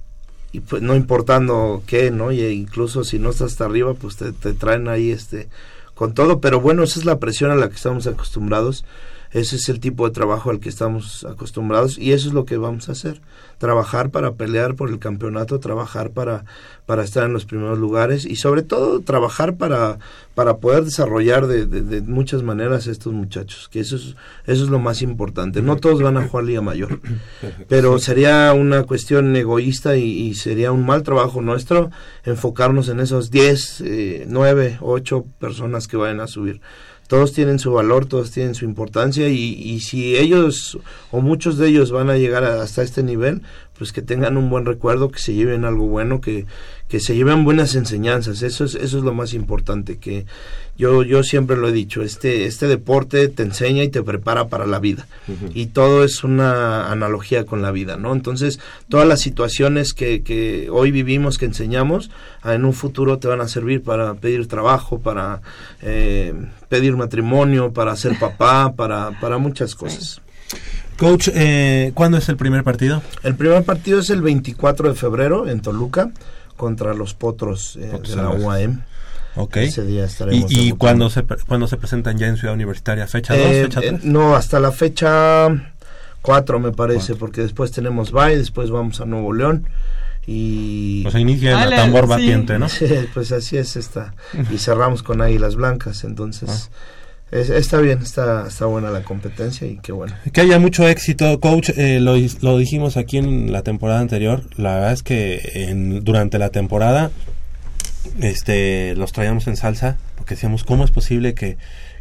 pues 0.67 0.81
no 0.81 0.97
importando 0.97 1.81
qué, 1.87 2.11
¿no? 2.11 2.33
Y 2.33 2.43
incluso 2.43 3.05
si 3.05 3.19
no 3.19 3.29
estás 3.29 3.53
hasta 3.53 3.63
arriba, 3.63 3.93
pues 3.93 4.17
te, 4.17 4.33
te, 4.33 4.53
traen 4.53 4.89
ahí 4.89 5.11
este 5.11 5.47
con 5.93 6.13
todo, 6.13 6.41
pero 6.41 6.59
bueno, 6.59 6.83
esa 6.83 6.99
es 6.99 7.05
la 7.05 7.19
presión 7.19 7.51
a 7.51 7.55
la 7.55 7.69
que 7.69 7.75
estamos 7.75 8.05
acostumbrados. 8.05 8.83
Ese 9.31 9.57
es 9.57 9.69
el 9.69 9.79
tipo 9.79 10.07
de 10.07 10.13
trabajo 10.13 10.49
al 10.49 10.59
que 10.59 10.69
estamos 10.69 11.25
acostumbrados 11.25 11.97
y 11.97 12.13
eso 12.13 12.27
es 12.27 12.33
lo 12.33 12.45
que 12.45 12.57
vamos 12.57 12.89
a 12.89 12.93
hacer. 12.93 13.21
Trabajar 13.57 14.09
para 14.09 14.33
pelear 14.33 14.75
por 14.75 14.89
el 14.89 14.99
campeonato, 14.99 15.59
trabajar 15.59 16.11
para, 16.11 16.45
para 16.85 17.03
estar 17.03 17.23
en 17.23 17.33
los 17.33 17.45
primeros 17.45 17.79
lugares 17.79 18.25
y 18.25 18.35
sobre 18.35 18.63
todo 18.63 19.01
trabajar 19.01 19.55
para, 19.55 19.99
para 20.35 20.57
poder 20.57 20.83
desarrollar 20.83 21.47
de, 21.47 21.65
de, 21.65 22.01
muchas 22.01 22.43
maneras 22.43 22.87
a 22.87 22.91
estos 22.91 23.13
muchachos, 23.13 23.69
que 23.71 23.79
eso 23.79 23.95
es, 23.95 24.15
eso 24.45 24.63
es 24.63 24.69
lo 24.69 24.79
más 24.79 25.01
importante. 25.01 25.61
No 25.61 25.77
todos 25.77 26.01
van 26.01 26.17
a 26.17 26.27
jugar 26.27 26.45
Liga 26.45 26.61
Mayor, 26.61 26.99
pero 27.69 27.97
sería 27.99 28.53
una 28.53 28.83
cuestión 28.83 29.35
egoísta 29.35 29.95
y, 29.95 30.33
sería 30.35 30.71
un 30.71 30.85
mal 30.85 31.03
trabajo 31.03 31.41
nuestro 31.41 31.91
enfocarnos 32.23 32.89
en 32.89 32.99
esos 32.99 33.31
10, 33.31 33.81
eh, 33.81 34.25
9, 34.27 34.79
8 34.81 35.25
personas 35.39 35.87
que 35.87 35.97
vayan 35.97 36.19
a 36.19 36.27
subir 36.27 36.59
todos 37.07 37.33
tienen 37.33 37.59
su 37.59 37.71
valor, 37.71 38.05
todos 38.05 38.31
tienen 38.31 38.55
su 38.55 38.65
importancia 38.65 39.29
y, 39.29 39.35
y, 39.35 39.79
si 39.81 40.15
ellos 40.15 40.77
o 41.11 41.21
muchos 41.21 41.57
de 41.57 41.67
ellos 41.67 41.91
van 41.91 42.09
a 42.09 42.17
llegar 42.17 42.43
hasta 42.43 42.81
este 42.81 43.03
nivel, 43.03 43.41
pues 43.77 43.91
que 43.91 44.01
tengan 44.01 44.37
un 44.37 44.49
buen 44.49 44.65
recuerdo, 44.65 45.09
que 45.09 45.19
se 45.19 45.33
lleven 45.33 45.65
algo 45.65 45.87
bueno, 45.87 46.21
que, 46.21 46.45
que 46.87 46.99
se 46.99 47.15
lleven 47.15 47.43
buenas 47.43 47.75
enseñanzas, 47.75 48.41
eso 48.41 48.63
es, 48.63 48.75
eso 48.75 48.97
es 48.97 49.03
lo 49.03 49.13
más 49.13 49.33
importante, 49.33 49.97
que 49.97 50.25
yo, 50.77 51.03
yo 51.03 51.23
siempre 51.23 51.57
lo 51.57 51.67
he 51.67 51.71
dicho, 51.71 52.01
este, 52.01 52.45
este 52.45 52.67
deporte 52.67 53.27
te 53.27 53.43
enseña 53.43 53.83
y 53.83 53.89
te 53.89 54.03
prepara 54.03 54.47
para 54.47 54.65
la 54.65 54.79
vida, 54.79 55.07
y 55.53 55.67
todo 55.67 56.03
es 56.03 56.23
una 56.23 56.91
analogía 56.91 57.45
con 57.45 57.61
la 57.61 57.71
vida, 57.71 57.97
¿no? 57.97 58.13
Entonces, 58.13 58.59
todas 58.87 59.07
las 59.07 59.21
situaciones 59.21 59.93
que, 59.93 60.23
que 60.23 60.69
hoy 60.71 60.91
vivimos, 60.91 61.37
que 61.37 61.45
enseñamos, 61.45 62.11
en 62.43 62.63
un 62.63 62.73
futuro 62.73 63.17
te 63.17 63.27
van 63.27 63.41
a 63.41 63.47
servir 63.47 63.81
para 63.83 64.13
pedir 64.13 64.47
trabajo, 64.47 64.99
para 64.99 65.41
eh, 65.81 66.33
pedir 66.69 66.95
matrimonio, 66.95 67.73
para 67.73 67.95
ser 67.95 68.17
papá, 68.19 68.73
para, 68.75 69.11
para 69.19 69.37
muchas 69.37 69.75
cosas. 69.75 70.21
Coach, 70.97 71.29
eh, 71.33 71.91
¿cuándo 71.93 72.17
es 72.17 72.29
el 72.29 72.37
primer 72.37 72.63
partido? 72.63 73.01
El 73.23 73.35
primer 73.35 73.63
partido 73.63 73.99
es 73.99 74.09
el 74.09 74.21
24 74.21 74.89
de 74.89 74.95
febrero 74.95 75.47
en 75.47 75.61
Toluca 75.61 76.11
contra 76.55 76.93
los 76.93 77.13
Potros 77.13 77.77
eh, 77.77 77.99
de 78.07 78.15
la 78.15 78.29
UAM. 78.29 78.83
Ok. 79.35 79.57
Ese 79.57 79.85
día 79.85 80.05
estaremos. 80.05 80.49
¿Y, 80.51 80.69
y 80.69 80.71
cuándo, 80.71 81.09
se, 81.09 81.23
cuándo 81.23 81.67
se 81.67 81.75
presentan 81.75 82.17
ya 82.17 82.27
en 82.27 82.37
Ciudad 82.37 82.53
Universitaria? 82.53 83.07
¿Fecha 83.07 83.35
2? 83.35 83.45
Eh, 83.45 83.63
¿Fecha 83.63 83.81
3? 83.81 84.05
no, 84.05 84.35
hasta 84.35 84.61
la 84.61 84.71
fecha 84.71 85.49
4 86.21 86.59
me 86.59 86.71
parece, 86.71 87.15
porque 87.15 87.41
después 87.41 87.71
tenemos 87.71 88.11
Bay, 88.11 88.37
después 88.37 88.69
vamos 88.69 89.01
a 89.01 89.05
Nuevo 89.05 89.33
León 89.33 89.67
y 90.27 91.03
pues 91.03 91.13
inicia 91.15 91.65
la 91.65 91.75
tambor 91.75 92.07
batiente, 92.07 92.57
¿no? 92.57 92.67
pues 93.13 93.31
así 93.31 93.57
es 93.57 93.75
esta 93.75 94.15
y 94.51 94.57
cerramos 94.57 95.03
con 95.03 95.21
Águilas 95.21 95.55
Blancas, 95.55 96.03
entonces 96.03 96.69
ah 96.71 96.75
está 97.31 97.79
bien, 97.79 97.99
está, 98.01 98.47
está 98.47 98.65
buena 98.65 98.91
la 98.91 99.03
competencia 99.03 99.67
y 99.67 99.77
qué 99.77 99.91
bueno. 99.91 100.13
Que 100.31 100.41
haya 100.41 100.59
mucho 100.59 100.87
éxito, 100.87 101.39
coach. 101.39 101.69
Eh, 101.75 101.99
lo, 101.99 102.15
lo, 102.41 102.57
dijimos 102.57 102.97
aquí 102.97 103.17
en 103.17 103.51
la 103.51 103.61
temporada 103.63 103.99
anterior. 103.99 104.43
La 104.57 104.75
verdad 104.75 104.93
es 104.93 105.03
que 105.03 105.41
en, 105.53 106.03
durante 106.03 106.39
la 106.39 106.49
temporada 106.49 107.11
este, 108.21 108.95
los 108.95 109.11
traíamos 109.11 109.47
en 109.47 109.57
salsa 109.57 109.97
porque 110.15 110.35
decíamos, 110.35 110.63
¿cómo 110.63 110.83
es 110.83 110.91
posible 110.91 111.35
que, 111.35 111.57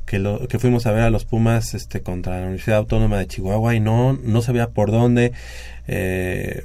que, 0.07 0.19
lo, 0.19 0.49
que 0.49 0.59
fuimos 0.59 0.87
a 0.87 0.93
ver 0.93 1.03
a 1.03 1.11
los 1.11 1.27
Pumas 1.27 1.75
este, 1.75 2.01
contra 2.01 2.37
la 2.37 2.43
Universidad 2.45 2.79
Autónoma 2.79 3.19
de 3.19 3.27
Chihuahua 3.27 3.75
y 3.75 3.81
no, 3.81 4.15
no 4.15 4.41
sabía 4.41 4.71
por 4.71 4.91
dónde? 4.91 5.33
Eh, 5.87 6.65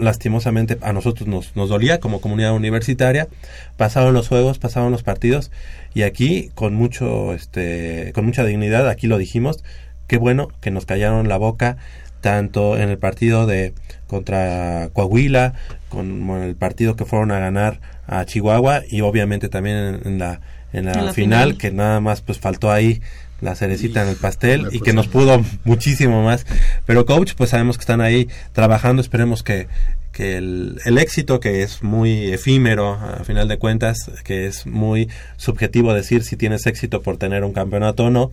lastimosamente 0.00 0.78
a 0.82 0.92
nosotros 0.92 1.28
nos, 1.28 1.54
nos 1.56 1.68
dolía 1.68 2.00
como 2.00 2.20
comunidad 2.20 2.54
universitaria. 2.54 3.28
Pasaron 3.76 4.14
los 4.14 4.28
juegos, 4.28 4.58
pasaron 4.58 4.92
los 4.92 5.02
partidos 5.02 5.50
y 5.94 6.02
aquí 6.02 6.50
con 6.54 6.74
mucho 6.74 7.34
este 7.34 8.12
con 8.14 8.24
mucha 8.24 8.44
dignidad, 8.44 8.88
aquí 8.88 9.06
lo 9.06 9.18
dijimos, 9.18 9.62
qué 10.06 10.16
bueno 10.16 10.48
que 10.60 10.70
nos 10.70 10.86
callaron 10.86 11.28
la 11.28 11.36
boca 11.36 11.76
tanto 12.20 12.76
en 12.76 12.90
el 12.90 12.98
partido 12.98 13.46
de 13.46 13.72
contra 14.06 14.90
Coahuila 14.92 15.54
como 15.88 16.36
en 16.36 16.42
el 16.42 16.54
partido 16.54 16.96
que 16.96 17.04
fueron 17.04 17.30
a 17.30 17.38
ganar 17.38 17.80
a 18.06 18.24
Chihuahua 18.24 18.82
y 18.88 19.00
obviamente 19.00 19.48
también 19.48 20.00
en, 20.04 20.18
la 20.18 20.40
en 20.72 20.86
la, 20.86 21.12
final, 21.12 21.56
que 21.56 21.70
nada 21.70 22.00
más 22.00 22.20
pues 22.20 22.38
faltó 22.38 22.70
ahí 22.70 23.00
la 23.40 23.54
cerecita 23.54 24.02
en 24.02 24.08
el 24.08 24.16
pastel 24.16 24.68
y 24.72 24.80
que 24.80 24.92
nos 24.92 25.08
pudo 25.08 25.44
muchísimo 25.64 26.22
más. 26.22 26.46
Pero 26.86 27.06
coach, 27.06 27.32
pues 27.36 27.50
sabemos 27.50 27.76
que 27.76 27.82
están 27.82 28.00
ahí 28.00 28.28
trabajando, 28.52 29.02
esperemos 29.02 29.42
que, 29.42 29.68
que 30.12 30.36
el, 30.36 30.80
el, 30.84 30.98
éxito 30.98 31.40
que 31.40 31.62
es 31.62 31.82
muy 31.82 32.32
efímero 32.32 32.94
a 32.94 33.24
final 33.24 33.48
de 33.48 33.58
cuentas, 33.58 34.10
que 34.24 34.46
es 34.46 34.66
muy 34.66 35.08
subjetivo 35.36 35.94
decir 35.94 36.22
si 36.24 36.36
tienes 36.36 36.66
éxito 36.66 37.02
por 37.02 37.16
tener 37.16 37.44
un 37.44 37.52
campeonato 37.52 38.04
o 38.04 38.10
no, 38.10 38.32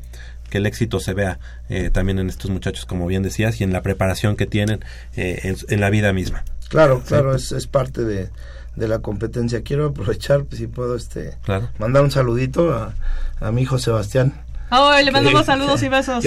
que 0.50 0.60
el 0.60 0.66
éxito 0.66 1.00
se 1.00 1.14
vea 1.14 1.40
eh, 1.70 1.90
también 1.92 2.20
en 2.20 2.30
estos 2.30 2.52
muchachos, 2.52 2.86
como 2.86 3.08
bien 3.08 3.24
decías, 3.24 3.60
y 3.62 3.64
en 3.64 3.74
la 3.74 3.82
preparación 3.82 4.36
que 4.36 4.46
tienen 4.46 4.84
eh, 5.16 5.56
en, 5.68 5.80
la 5.80 5.90
vida 5.90 6.14
misma. 6.14 6.44
Claro, 6.70 7.04
claro, 7.06 7.36
es, 7.36 7.52
es 7.52 7.68
parte 7.68 8.04
de, 8.04 8.30
de 8.76 8.88
la 8.88 9.00
competencia. 9.00 9.62
Quiero 9.62 9.88
aprovechar, 9.88 10.46
si 10.52 10.68
puedo, 10.68 10.96
este, 10.96 11.38
mandar 11.80 12.04
un 12.04 12.12
saludito 12.12 12.74
a, 12.74 12.94
a 13.40 13.52
mi 13.52 13.64
hijo 13.64 13.78
Sebastián 13.80 14.34
Oh, 14.70 14.92
le 15.02 15.12
mandamos 15.12 15.46
saludos 15.46 15.82
y 15.82 15.88
besos. 15.88 16.26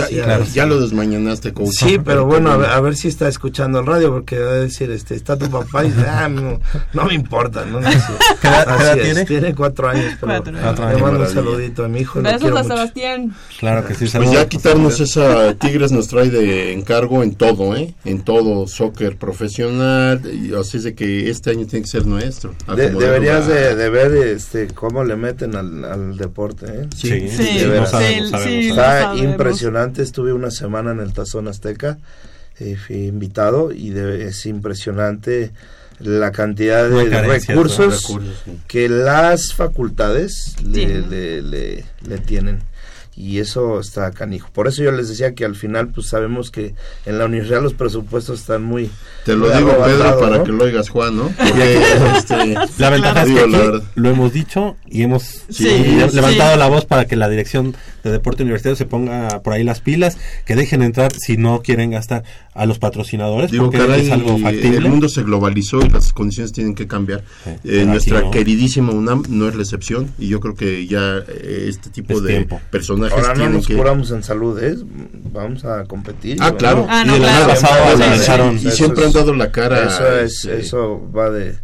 Ya, 0.55 0.67
lo 0.67 0.81
desmañanaste, 0.81 1.53
coach. 1.53 1.73
Sí, 1.73 1.99
pero 2.03 2.25
bueno, 2.25 2.51
a 2.51 2.81
ver, 2.81 2.97
si 2.97 3.09
está 3.09 3.29
escuchando 3.29 3.81
el 3.81 3.87
radio, 3.87 4.11
porque 4.13 4.39
va 4.39 4.53
a 4.53 4.55
decir, 4.55 4.91
este, 4.91 5.15
está 5.15 5.37
tu 5.37 5.51
papá 5.51 5.85
y 5.85 5.91
dice, 5.91 6.07
ah, 6.09 6.29
no, 6.29 7.05
me 7.05 7.15
importa. 7.15 7.65
¿no? 7.67 7.81
¿Qué 7.81 8.49
edad, 8.49 8.97
tiene? 8.97 9.25
Tiene 9.27 9.55
cuatro 9.55 9.89
años. 9.89 10.15
cuatro 10.19 10.57
años. 10.57 10.95
Le 10.95 11.03
mando 11.03 11.21
un 11.21 11.29
saludito 11.29 11.85
a 11.85 11.89
mi 11.89 12.01
hijo. 12.01 12.23
Besos 12.23 12.57
a 12.57 12.65
Sebastián. 12.65 13.35
Claro 13.59 13.87
que 13.87 13.95
sí, 13.95 14.07
Pues 14.17 14.31
ya 14.31 14.49
quitarnos 14.49 15.01
esa 15.01 15.55
Tigres 15.55 15.93
nos 15.93 16.09
trae 16.09 16.31
de 16.31 16.73
encargo 16.73 17.23
en 17.23 17.35
todo, 17.35 17.77
¿eh? 17.77 17.95
En 18.05 18.23
todo, 18.23 18.67
soccer 18.67 19.17
profesional. 19.17 20.23
Y, 20.33 20.55
así 20.55 20.79
es 20.79 20.85
de 20.85 20.95
que 20.95 21.29
este 21.29 21.51
año 21.51 21.67
tiene 21.67 21.83
que 21.85 21.91
ser 21.91 22.07
nuestro. 22.07 22.55
deberías 22.75 23.47
de, 23.47 23.75
de, 23.75 23.91
ver 23.91 24.13
este, 24.13 24.69
cómo 24.69 25.05
le 25.05 25.17
meten 25.17 25.57
al, 25.57 25.85
al 25.85 26.17
deporte, 26.17 26.67
¿eh? 26.67 26.89
Sí, 26.97 27.29
sí, 27.29 27.29
sí, 27.29 27.59
sí 27.59 28.30
Está 28.33 29.17
impresionante. 29.17 30.03
Estuve 30.03 30.33
una 30.33 30.51
semana 30.51 30.93
en 30.93 31.01
el 31.01 31.13
Tazón 31.13 31.49
Azteca, 31.49 31.99
eh, 32.59 32.77
fui 32.77 33.07
invitado 33.07 33.73
y 33.73 33.97
es 33.97 34.47
impresionante 34.47 35.53
la 36.01 36.33
cantidad 36.33 36.89
de 36.89 37.23
recursos, 37.23 38.19
que 38.67 38.89
las 38.89 39.53
facultades 39.55 40.57
le, 40.65 41.03
le, 41.03 41.43
le, 41.43 42.19
tienen 42.25 42.61
y 43.21 43.39
eso 43.39 43.79
está 43.81 44.11
canijo. 44.13 44.49
Por 44.53 44.67
eso 44.67 44.83
yo 44.83 44.93
les 44.93 45.09
decía 45.09 45.35
que 45.35 45.45
al 45.45 45.55
final 45.55 45.89
pues 45.89 46.09
sabemos 46.09 46.51
que 46.51 46.75
en 47.05 47.19
la 47.19 47.27
universidad 47.27 47.61
los 47.61 47.75
presupuestos 47.75 48.41
están 48.41 48.63
muy... 48.63 48.91
Te 49.27 49.37
lo 49.37 49.55
digo 49.55 49.77
Pedro 49.85 50.19
para 50.19 50.43
que 50.43 50.53
lo 50.53 50.65
oigas 50.65 50.89
Juan, 50.89 51.17
¿no? 51.17 51.31
este, 52.17 52.55
la 52.79 52.91
ventaja 52.91 53.23
es 53.25 53.31
que 53.31 53.81
lo 53.95 54.09
hemos 54.09 54.33
dicho 54.33 54.77
y 54.87 55.03
hemos 55.03 55.45
levantado 55.59 56.57
la 56.57 56.69
voz 56.69 56.87
para 56.87 57.05
que 57.05 57.17
la 57.17 57.29
dirección 57.29 57.77
de 58.03 58.11
deporte 58.11 58.43
universitario 58.43 58.77
se 58.77 58.87
ponga 58.87 59.43
por 59.43 59.53
ahí 59.53 59.65
las 59.65 59.81
pilas, 59.81 60.17
que 60.47 60.57
dejen 60.57 60.83
entrar 60.83 61.13
si 61.13 61.37
no 61.37 61.61
quieren 61.61 61.91
gastar 61.91 62.25
a 62.53 62.67
los 62.67 62.79
patrocinadores, 62.79 63.53
porque 63.57 63.79
es 63.99 64.11
algo 64.11 64.37
factible. 64.39 64.77
El 64.77 64.89
mundo 64.89 65.09
se 65.09 65.23
globalizó 65.23 65.81
y 65.81 65.89
las 65.89 66.13
condiciones 66.13 66.53
tienen 66.53 66.75
que 66.75 66.87
cambiar. 66.87 67.23
Eh, 67.65 67.85
nuestra 67.87 68.31
queridísima 68.31 68.93
UNAM 68.93 69.23
no 69.29 69.49
es 69.49 69.55
la 69.55 69.63
excepción 69.63 70.11
y 70.19 70.29
yo 70.29 70.41
creo 70.41 70.55
que 70.55 70.87
ya 70.87 71.19
eh, 71.29 71.67
este 71.69 71.91
tipo 71.91 72.21
de 72.21 72.49
personajes 72.71 73.17
Ahora 73.17 73.35
no 73.35 73.51
nos 73.51 73.69
curamos 73.69 74.11
en 74.11 74.23
salud, 74.23 74.61
¿eh? 74.63 74.77
vamos 75.33 75.65
a 75.65 75.85
competir. 75.85 76.39
Ah, 76.41 76.55
claro. 76.57 76.87
Ah, 76.89 77.05
no, 77.05 77.17
y 77.17 77.21
claro. 77.21 78.53
y 78.53 78.71
siempre 78.71 79.05
han 79.05 79.13
dado 79.13 79.35
la 79.35 79.53
cara. 79.53 79.87
Eso, 79.87 80.19
es, 80.19 80.45
eso 80.45 81.11
va 81.15 81.31
de 81.31 81.57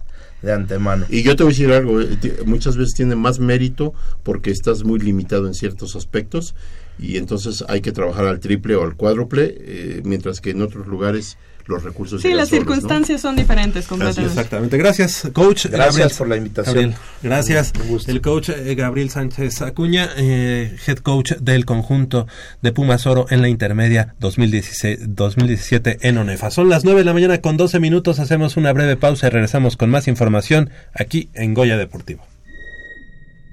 de 0.42 0.52
antemano. 0.52 1.06
Y 1.08 1.22
yo 1.22 1.36
te 1.36 1.42
voy 1.42 1.50
a 1.50 1.54
decir 1.54 1.72
algo, 1.72 2.00
eh, 2.00 2.18
muchas 2.44 2.76
veces 2.76 2.94
tiene 2.94 3.16
más 3.16 3.38
mérito 3.38 3.94
porque 4.22 4.50
estás 4.50 4.84
muy 4.84 4.98
limitado 4.98 5.46
en 5.46 5.54
ciertos 5.54 5.96
aspectos 5.96 6.54
y 6.98 7.16
entonces 7.16 7.64
hay 7.68 7.81
que 7.81 7.93
trabajar 7.93 8.27
al 8.27 8.40
triple 8.40 8.77
o 8.77 8.82
al 8.82 8.97
cuádruple, 8.97 9.55
eh, 9.59 10.02
mientras 10.05 10.40
que 10.40 10.51
en 10.51 10.62
otros 10.62 10.86
lugares 10.86 11.36
los 11.66 11.82
recursos. 11.82 12.23
Sí, 12.23 12.32
las 12.32 12.48
circunstancias 12.48 13.20
son 13.20 13.36
diferentes 13.36 13.86
completamente. 13.86 14.32
exactamente. 14.32 14.77
Gracias, 14.78 15.28
coach. 15.32 15.66
Gracias 15.66 16.16
por 16.16 16.28
la 16.28 16.36
invitación. 16.36 16.94
Gracias. 17.23 17.73
El 18.06 18.20
coach 18.20 18.51
eh, 18.51 18.74
Gabriel 18.74 19.10
Sánchez 19.10 19.62
Acuña, 19.62 20.09
eh, 20.16 20.77
head 20.86 20.98
coach 20.98 21.32
del 21.40 21.64
conjunto 21.64 22.27
de 22.62 22.73
Pumas 22.73 23.06
Oro 23.06 23.27
en 23.31 23.43
la 23.43 23.48
intermedia 23.48 24.14
2016, 24.20 25.14
2017 25.14 25.98
en 26.02 26.18
ONEFA. 26.18 26.51
Son 26.51 26.68
las 26.68 26.85
9 26.85 27.01
de 27.01 27.05
la 27.05 27.12
mañana 27.12 27.40
con 27.40 27.56
12 27.56 27.81
minutos. 27.81 28.20
Hacemos 28.20 28.56
una 28.56 28.73
breve 28.73 28.97
pausa 28.97 29.27
y 29.27 29.31
regresamos 29.31 29.77
con 29.77 29.90
más 29.90 30.09
información 30.09 30.70
aquí 30.94 31.31
en 31.35 31.55
Goya 31.55 31.77
Deportivo. 31.77 32.24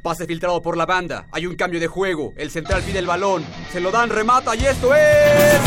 Pase 0.03 0.25
filtrado 0.25 0.61
por 0.61 0.75
la 0.75 0.85
banda. 0.85 1.27
Hay 1.31 1.45
un 1.45 1.55
cambio 1.55 1.79
de 1.79 1.87
juego. 1.87 2.33
El 2.35 2.51
central 2.51 2.83
pide 2.83 2.99
el 2.99 3.07
balón. 3.07 3.45
Se 3.71 3.79
lo 3.79 3.89
dan, 3.89 4.09
remata 4.09 4.53
y 4.53 4.65
esto 4.65 4.93
es. 4.93 5.61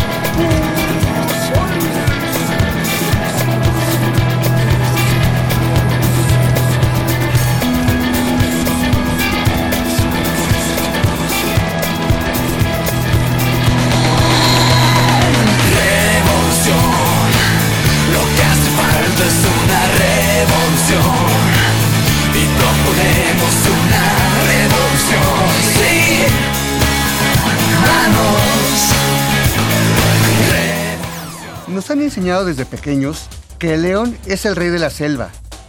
Nos 31.76 31.90
han 31.90 32.00
enseñado 32.00 32.46
desde 32.46 32.64
pequeños 32.64 33.28
que 33.58 33.74
el 33.74 33.82
león 33.82 34.16
es 34.24 34.46
el 34.46 34.56
rey 34.56 34.70
de 34.70 34.78
la 34.78 34.88
selva 34.88 35.28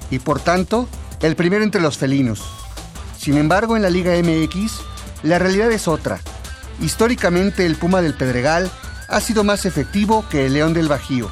y 0.10 0.20
por 0.20 0.40
tanto 0.40 0.88
el 1.22 1.36
primero 1.36 1.66
entre 1.66 1.82
los 1.82 1.98
felinos. 1.98 2.46
Sin 3.20 3.36
embargo, 3.36 3.76
en 3.76 3.82
la 3.82 3.90
Liga 3.90 4.14
MX, 4.14 4.72
la 5.24 5.38
realidad 5.38 5.70
es 5.70 5.86
otra. 5.90 6.22
Históricamente 6.80 7.66
el 7.66 7.76
puma 7.76 8.02
del 8.02 8.14
Pedregal 8.14 8.72
ha 9.10 9.20
sido 9.20 9.44
más 9.44 9.66
efectivo 9.66 10.24
que 10.30 10.46
el 10.46 10.54
león 10.54 10.74
del 10.74 10.88
Bajío. 10.88 11.30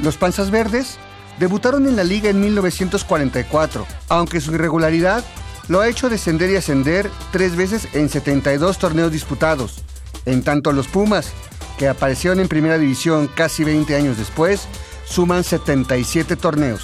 Los 0.00 0.16
Panzas 0.16 0.50
Verdes 0.50 0.98
debutaron 1.38 1.86
en 1.86 1.94
la 1.94 2.02
liga 2.02 2.30
en 2.30 2.40
1944, 2.40 3.86
aunque 4.08 4.40
su 4.40 4.54
irregularidad 4.54 5.22
lo 5.68 5.78
ha 5.78 5.88
hecho 5.88 6.10
descender 6.10 6.50
y 6.50 6.56
ascender 6.56 7.08
tres 7.30 7.54
veces 7.54 7.86
en 7.92 8.08
72 8.08 8.76
torneos 8.78 9.12
disputados. 9.12 9.84
En 10.26 10.42
tanto 10.42 10.72
los 10.72 10.88
Pumas, 10.88 11.32
que 11.78 11.88
aparecieron 11.88 12.40
en 12.40 12.48
primera 12.48 12.76
división 12.76 13.28
casi 13.28 13.64
20 13.64 13.94
años 13.94 14.18
después, 14.18 14.66
suman 15.06 15.44
77 15.44 16.36
torneos. 16.36 16.82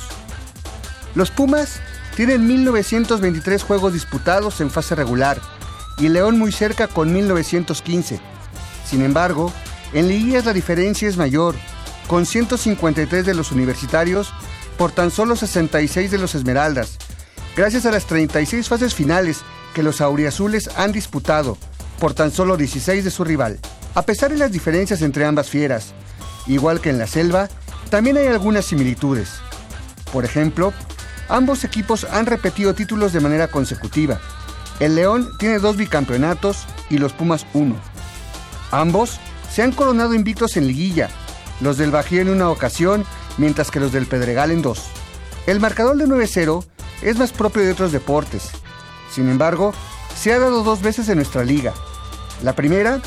Los 1.14 1.30
Pumas 1.30 1.80
tienen 2.16 2.46
1923 2.46 3.62
juegos 3.62 3.92
disputados 3.92 4.60
en 4.60 4.70
fase 4.70 4.94
regular 4.94 5.40
y 5.98 6.08
León 6.08 6.38
muy 6.38 6.52
cerca 6.52 6.88
con 6.88 7.12
1915. 7.12 8.20
Sin 8.88 9.02
embargo, 9.02 9.52
en 9.92 10.08
liguillas 10.08 10.44
la 10.44 10.52
diferencia 10.52 11.08
es 11.08 11.16
mayor, 11.16 11.54
con 12.08 12.26
153 12.26 13.26
de 13.26 13.34
los 13.34 13.52
universitarios 13.52 14.32
por 14.78 14.92
tan 14.92 15.10
solo 15.10 15.36
66 15.36 16.10
de 16.10 16.18
los 16.18 16.34
Esmeraldas, 16.34 16.98
gracias 17.56 17.86
a 17.86 17.90
las 17.90 18.06
36 18.06 18.68
fases 18.68 18.94
finales 18.94 19.40
que 19.72 19.82
los 19.82 20.00
auriazules 20.00 20.68
han 20.76 20.92
disputado, 20.92 21.56
por 22.00 22.12
tan 22.14 22.30
solo 22.32 22.56
16 22.56 23.04
de 23.04 23.10
su 23.10 23.24
rival. 23.24 23.60
A 23.94 24.02
pesar 24.02 24.30
de 24.30 24.38
las 24.38 24.50
diferencias 24.50 25.02
entre 25.02 25.24
ambas 25.24 25.48
fieras, 25.48 25.94
igual 26.46 26.80
que 26.80 26.90
en 26.90 26.98
la 26.98 27.06
selva, 27.06 27.48
también 27.90 28.16
hay 28.16 28.26
algunas 28.26 28.64
similitudes. 28.64 29.34
Por 30.12 30.24
ejemplo, 30.24 30.72
ambos 31.28 31.62
equipos 31.62 32.04
han 32.04 32.26
repetido 32.26 32.74
títulos 32.74 33.12
de 33.12 33.20
manera 33.20 33.48
consecutiva. 33.48 34.20
El 34.80 34.96
León 34.96 35.28
tiene 35.38 35.60
dos 35.60 35.76
bicampeonatos 35.76 36.66
y 36.90 36.98
los 36.98 37.12
Pumas 37.12 37.46
uno. 37.54 37.76
Ambos 38.72 39.20
se 39.52 39.62
han 39.62 39.70
coronado 39.70 40.14
invictos 40.14 40.56
en 40.56 40.66
liguilla, 40.66 41.08
los 41.60 41.76
del 41.76 41.92
Bajío 41.92 42.20
en 42.20 42.30
una 42.30 42.50
ocasión, 42.50 43.04
mientras 43.38 43.70
que 43.70 43.78
los 43.78 43.92
del 43.92 44.06
Pedregal 44.06 44.50
en 44.50 44.62
dos. 44.62 44.82
El 45.46 45.60
marcador 45.60 45.96
de 45.96 46.06
9-0 46.06 46.64
es 47.02 47.16
más 47.16 47.30
propio 47.30 47.62
de 47.62 47.70
otros 47.70 47.92
deportes. 47.92 48.50
Sin 49.12 49.28
embargo, 49.28 49.72
se 50.18 50.32
ha 50.32 50.40
dado 50.40 50.64
dos 50.64 50.82
veces 50.82 51.08
en 51.08 51.16
nuestra 51.16 51.44
liga. 51.44 51.72
La 52.42 52.56
primera, 52.56 53.00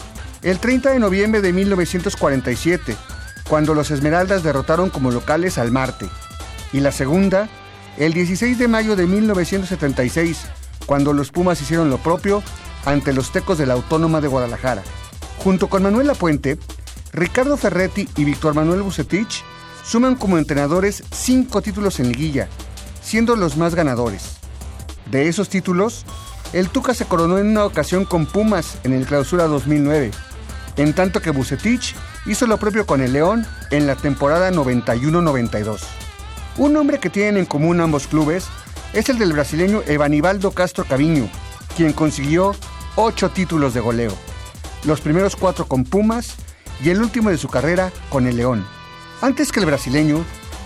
el 0.49 0.59
30 0.59 0.91
de 0.91 0.99
noviembre 0.99 1.41
de 1.41 1.51
1947, 1.51 2.95
cuando 3.49 3.73
los 3.73 3.91
Esmeraldas 3.91 4.43
derrotaron 4.43 4.89
como 4.89 5.11
locales 5.11 5.57
al 5.57 5.71
Marte. 5.71 6.07
Y 6.71 6.79
la 6.79 6.93
segunda, 6.93 7.49
el 7.97 8.13
16 8.13 8.57
de 8.57 8.69
mayo 8.69 8.95
de 8.95 9.07
1976, 9.07 10.45
cuando 10.85 11.11
los 11.11 11.31
Pumas 11.31 11.61
hicieron 11.61 11.89
lo 11.89 11.97
propio 11.97 12.41
ante 12.85 13.11
los 13.11 13.33
Tecos 13.33 13.57
de 13.57 13.65
la 13.65 13.73
Autónoma 13.73 14.21
de 14.21 14.29
Guadalajara. 14.29 14.83
Junto 15.39 15.67
con 15.67 15.83
Manuel 15.83 16.07
Lapuente, 16.07 16.57
Ricardo 17.11 17.57
Ferretti 17.57 18.07
y 18.15 18.23
Víctor 18.23 18.53
Manuel 18.53 18.83
Bucetich 18.83 19.43
suman 19.83 20.15
como 20.15 20.37
entrenadores 20.37 21.03
cinco 21.11 21.61
títulos 21.61 21.99
en 21.99 22.07
liguilla, 22.07 22.47
siendo 23.01 23.35
los 23.35 23.57
más 23.57 23.75
ganadores. 23.75 24.37
De 25.11 25.27
esos 25.27 25.49
títulos, 25.49 26.05
el 26.53 26.69
Tuca 26.69 26.93
se 26.93 27.03
coronó 27.03 27.37
en 27.37 27.47
una 27.47 27.65
ocasión 27.65 28.05
con 28.05 28.25
Pumas 28.25 28.77
en 28.85 28.93
el 28.93 29.05
Clausura 29.05 29.47
2009, 29.47 30.11
en 30.77 30.93
tanto 30.93 31.21
que 31.21 31.31
Bucetich 31.31 31.95
hizo 32.25 32.47
lo 32.47 32.57
propio 32.57 32.85
con 32.85 33.01
el 33.01 33.13
León 33.13 33.45
en 33.71 33.87
la 33.87 33.95
temporada 33.95 34.51
91-92. 34.51 35.81
Un 36.57 36.73
nombre 36.73 36.99
que 36.99 37.09
tienen 37.09 37.37
en 37.37 37.45
común 37.45 37.81
ambos 37.81 38.07
clubes 38.07 38.47
es 38.93 39.09
el 39.09 39.19
del 39.19 39.33
brasileño 39.33 39.81
Evanibaldo 39.85 40.51
Castro 40.51 40.85
Caviño, 40.85 41.29
quien 41.75 41.93
consiguió 41.93 42.55
ocho 42.95 43.29
títulos 43.29 43.73
de 43.73 43.79
goleo, 43.79 44.13
los 44.85 45.01
primeros 45.01 45.35
cuatro 45.35 45.67
con 45.67 45.83
Pumas 45.83 46.35
y 46.83 46.89
el 46.89 47.01
último 47.01 47.29
de 47.29 47.37
su 47.37 47.47
carrera 47.47 47.91
con 48.09 48.27
el 48.27 48.37
León. 48.37 48.65
Antes 49.21 49.51
que 49.51 49.59
el 49.59 49.65
brasileño, 49.65 50.23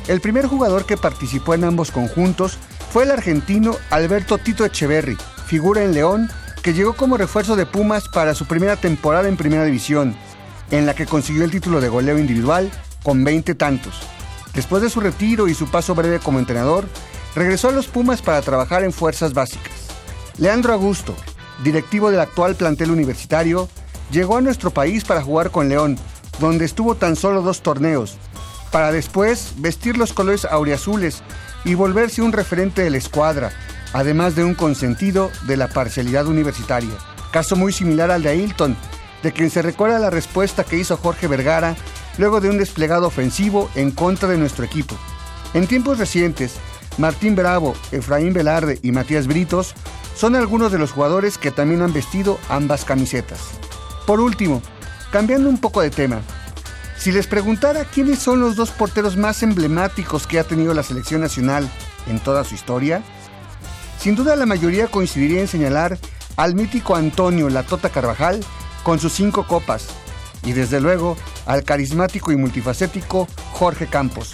el 0.08 0.22
primer 0.22 0.46
jugador 0.46 0.86
que 0.86 0.98
participó 0.98 1.54
en 1.54 1.64
ambos 1.64 1.92
conjuntos 1.92 2.58
fue 2.92 3.04
el 3.04 3.12
argentino 3.12 3.76
Alberto 3.90 4.38
Tito 4.38 4.66
Echeverri, 4.66 5.18
figura 5.46 5.84
en 5.84 5.94
León, 5.94 6.30
que 6.62 6.74
llegó 6.74 6.94
como 6.94 7.18
refuerzo 7.18 7.56
de 7.56 7.66
Pumas 7.66 8.08
para 8.08 8.36
su 8.36 8.46
primera 8.46 8.76
temporada 8.76 9.28
en 9.28 9.38
Primera 9.38 9.66
División, 9.66 10.16
en 10.70 10.86
la 10.86 10.94
que 10.94 11.06
consiguió 11.06 11.44
el 11.44 11.52
título 11.52 11.82
de 11.82 11.90
goleo 11.90 12.20
individual 12.20 12.72
con 13.04 13.24
20 13.24 13.56
tantos. 13.56 13.96
Después 14.54 14.84
de 14.84 14.90
su 14.90 15.00
retiro 15.00 15.48
y 15.48 15.56
su 15.56 15.70
paso 15.70 15.96
breve 15.96 16.20
como 16.20 16.40
entrenador, 16.40 16.88
regresó 17.36 17.70
a 17.70 17.72
los 17.72 17.88
Pumas 17.88 18.22
para 18.22 18.42
trabajar 18.42 18.84
en 18.84 18.94
fuerzas 18.94 19.34
básicas. 19.34 19.72
Leandro 20.38 20.74
Augusto, 20.74 21.16
directivo 21.64 22.12
del 22.12 22.20
actual 22.20 22.56
plantel 22.56 22.92
universitario, 22.92 23.70
llegó 24.12 24.38
a 24.38 24.42
nuestro 24.42 24.72
país 24.72 25.04
para 25.04 25.22
jugar 25.22 25.52
con 25.52 25.70
León, 25.70 25.98
donde 26.40 26.66
estuvo 26.66 26.96
tan 26.96 27.16
solo 27.16 27.42
dos 27.42 27.62
torneos, 27.62 28.18
para 28.72 28.92
después 28.92 29.54
vestir 29.58 29.98
los 29.98 30.14
colores 30.14 30.46
auriazules 30.46 31.24
y 31.66 31.76
volverse 31.76 32.22
un 32.22 32.34
referente 32.34 32.84
de 32.84 32.90
la 32.90 32.98
escuadra, 32.98 33.52
además 33.94 34.36
de 34.36 34.44
un 34.44 34.56
consentido 34.56 35.32
de 35.44 35.58
la 35.58 35.68
parcialidad 35.68 36.28
universitaria. 36.28 36.94
Caso 37.32 37.56
muy 37.56 37.74
similar 37.74 38.12
al 38.12 38.24
de 38.24 38.30
Ailton, 38.30 38.76
de 39.24 39.32
quien 39.32 39.50
se 39.50 39.62
recuerda 39.62 40.00
la 40.00 40.10
respuesta 40.10 40.64
que 40.64 40.78
hizo 40.78 40.98
Jorge 40.98 41.28
Vergara 41.28 41.76
luego 42.18 42.42
de 42.42 42.50
un 42.50 42.58
desplegado 42.58 43.08
ofensivo 43.08 43.70
en 43.76 43.92
contra 43.92 44.28
de 44.28 44.38
nuestro 44.38 44.66
equipo. 44.66 44.96
En 45.54 45.68
tiempos 45.68 45.98
recientes, 45.98 46.56
Martín 46.98 47.36
Bravo, 47.36 47.74
Efraín 47.92 48.34
Velarde 48.34 48.80
y 48.84 48.92
Matías 48.92 49.28
Britos 49.28 49.74
son 50.16 50.36
algunos 50.36 50.72
de 50.72 50.78
los 50.78 50.92
jugadores 50.92 51.38
que 51.38 51.52
también 51.52 51.82
han 51.82 51.94
vestido 51.94 52.40
ambas 52.50 52.86
camisetas. 52.86 53.40
Por 54.06 54.20
último, 54.20 54.62
cambiando 55.12 55.50
un 55.50 55.58
poco 55.58 55.82
de 55.82 55.90
tema, 55.90 56.22
si 56.98 57.12
les 57.12 57.28
preguntara 57.28 57.86
quiénes 57.86 58.20
son 58.20 58.40
los 58.40 58.56
dos 58.56 58.72
porteros 58.72 59.18
más 59.18 59.42
emblemáticos 59.42 60.28
que 60.28 60.40
ha 60.40 60.44
tenido 60.44 60.74
la 60.74 60.84
selección 60.84 61.22
nacional 61.22 61.70
en 62.08 62.20
toda 62.20 62.44
su 62.44 62.56
historia, 62.56 63.02
sin 64.02 64.16
duda 64.16 64.36
la 64.36 64.48
mayoría 64.48 64.88
coincidiría 64.88 65.42
en 65.42 65.48
señalar 65.48 66.00
al 66.36 66.56
mítico 66.56 66.96
Antonio 66.96 67.50
Latota 67.50 67.90
Carvajal 67.90 68.44
con 68.84 69.00
sus 69.00 69.14
cinco 69.14 69.46
copas 69.46 69.90
y 70.44 70.54
desde 70.54 70.82
luego 70.82 71.16
al 71.46 71.64
carismático 71.64 72.32
y 72.32 72.36
multifacético 72.36 73.28
Jorge 73.52 73.86
Campos. 73.86 74.34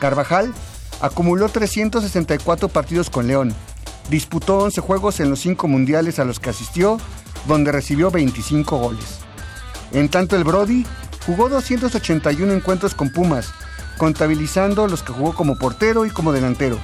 Carvajal 0.00 0.52
acumuló 1.00 1.48
364 1.48 2.68
partidos 2.68 3.08
con 3.08 3.26
León, 3.26 3.54
disputó 4.10 4.58
11 4.58 4.82
juegos 4.82 5.18
en 5.20 5.30
los 5.30 5.40
cinco 5.40 5.66
mundiales 5.66 6.18
a 6.18 6.26
los 6.26 6.38
que 6.38 6.50
asistió, 6.50 6.98
donde 7.46 7.72
recibió 7.72 8.10
25 8.10 8.76
goles. 8.76 9.20
En 9.92 10.10
tanto 10.10 10.36
el 10.36 10.44
Brody 10.44 10.84
jugó 11.24 11.48
281 11.48 12.52
encuentros 12.52 12.94
con 12.94 13.10
Pumas, 13.10 13.48
contabilizando 13.96 14.86
los 14.88 15.02
que 15.02 15.14
jugó 15.14 15.34
como 15.34 15.56
portero 15.56 16.04
y 16.04 16.10
como 16.10 16.32
delantero. 16.32 16.78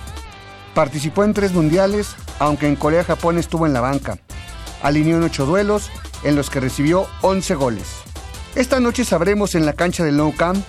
Participó 0.75 1.25
en 1.25 1.35
tres 1.35 1.53
mundiales, 1.53 2.17
aunque 2.39 2.67
en 2.67 2.77
Corea-Japón 2.77 3.39
estuvo 3.39 3.67
en 3.67 3.73
la 3.73 3.81
banca. 3.81 4.19
Alineó 4.83 5.17
en 5.17 5.25
ocho 5.25 5.47
duelos, 5.47 5.91
en 6.25 6.37
los 6.37 6.51
que 6.51 6.61
recibió 6.61 7.07
11 7.21 7.55
goles. 7.55 7.85
Esta 8.55 8.81
noche 8.81 9.05
sabremos 9.05 9.55
en 9.55 9.67
la 9.67 9.73
cancha 9.73 10.05
del 10.05 10.17
Nou 10.17 10.35
Camp 10.35 10.63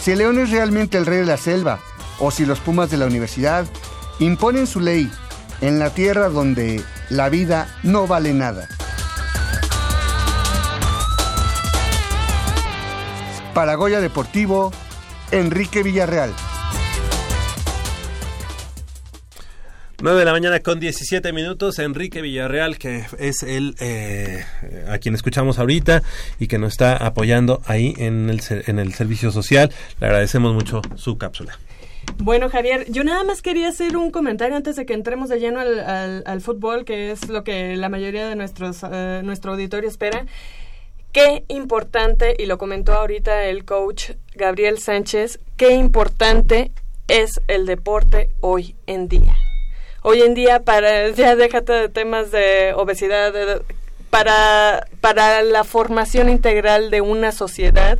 si 0.00 0.14
León 0.14 0.38
es 0.38 0.50
realmente 0.50 0.98
el 0.98 1.06
rey 1.06 1.18
de 1.18 1.26
la 1.26 1.36
selva 1.36 1.80
o 2.18 2.30
si 2.30 2.46
los 2.46 2.60
Pumas 2.60 2.90
de 2.90 2.96
la 2.96 3.06
universidad 3.06 3.66
imponen 4.18 4.66
su 4.66 4.80
ley 4.80 5.10
en 5.60 5.78
la 5.78 5.90
tierra 5.90 6.28
donde 6.28 6.82
la 7.08 7.28
vida 7.28 7.68
no 7.82 8.06
vale 8.06 8.32
nada. 8.32 8.68
Para 13.54 13.74
Goya 13.74 14.00
Deportivo, 14.00 14.70
Enrique 15.32 15.82
Villarreal. 15.82 16.32
9 20.02 20.18
de 20.18 20.24
la 20.24 20.32
mañana 20.32 20.60
con 20.60 20.80
17 20.80 21.30
minutos, 21.34 21.78
Enrique 21.78 22.22
Villarreal, 22.22 22.78
que 22.78 23.04
es 23.18 23.42
el 23.42 23.74
eh, 23.80 24.42
a 24.88 24.96
quien 24.96 25.14
escuchamos 25.14 25.58
ahorita 25.58 26.02
y 26.38 26.46
que 26.48 26.58
nos 26.58 26.72
está 26.72 26.96
apoyando 26.96 27.60
ahí 27.66 27.94
en 27.98 28.30
el, 28.30 28.40
en 28.48 28.78
el 28.78 28.94
servicio 28.94 29.30
social. 29.30 29.70
Le 30.00 30.06
agradecemos 30.06 30.54
mucho 30.54 30.80
su 30.96 31.18
cápsula. 31.18 31.58
Bueno, 32.16 32.48
Javier, 32.48 32.86
yo 32.88 33.04
nada 33.04 33.24
más 33.24 33.42
quería 33.42 33.68
hacer 33.68 33.98
un 33.98 34.10
comentario 34.10 34.56
antes 34.56 34.76
de 34.76 34.86
que 34.86 34.94
entremos 34.94 35.28
de 35.28 35.38
lleno 35.38 35.60
al, 35.60 36.22
al, 36.24 36.40
fútbol, 36.40 36.86
que 36.86 37.10
es 37.10 37.28
lo 37.28 37.44
que 37.44 37.76
la 37.76 37.90
mayoría 37.90 38.26
de 38.26 38.36
nuestros, 38.36 38.82
uh, 38.82 39.22
nuestro 39.22 39.52
auditorio 39.52 39.88
espera. 39.88 40.24
Qué 41.12 41.44
importante, 41.48 42.36
y 42.38 42.46
lo 42.46 42.56
comentó 42.56 42.94
ahorita 42.94 43.44
el 43.44 43.66
coach 43.66 44.12
Gabriel 44.34 44.78
Sánchez, 44.78 45.40
qué 45.58 45.74
importante 45.74 46.72
es 47.06 47.40
el 47.48 47.66
deporte 47.66 48.30
hoy 48.40 48.76
en 48.86 49.08
día. 49.08 49.36
Hoy 50.02 50.22
en 50.22 50.34
día, 50.34 50.62
para 50.62 51.08
ya 51.14 51.36
déjate 51.36 51.72
de 51.72 51.88
temas 51.88 52.30
de 52.30 52.72
obesidad, 52.74 53.32
para, 54.10 54.86
para 55.00 55.42
la 55.42 55.64
formación 55.64 56.28
integral 56.28 56.90
de 56.90 57.00
una 57.00 57.32
sociedad, 57.32 57.98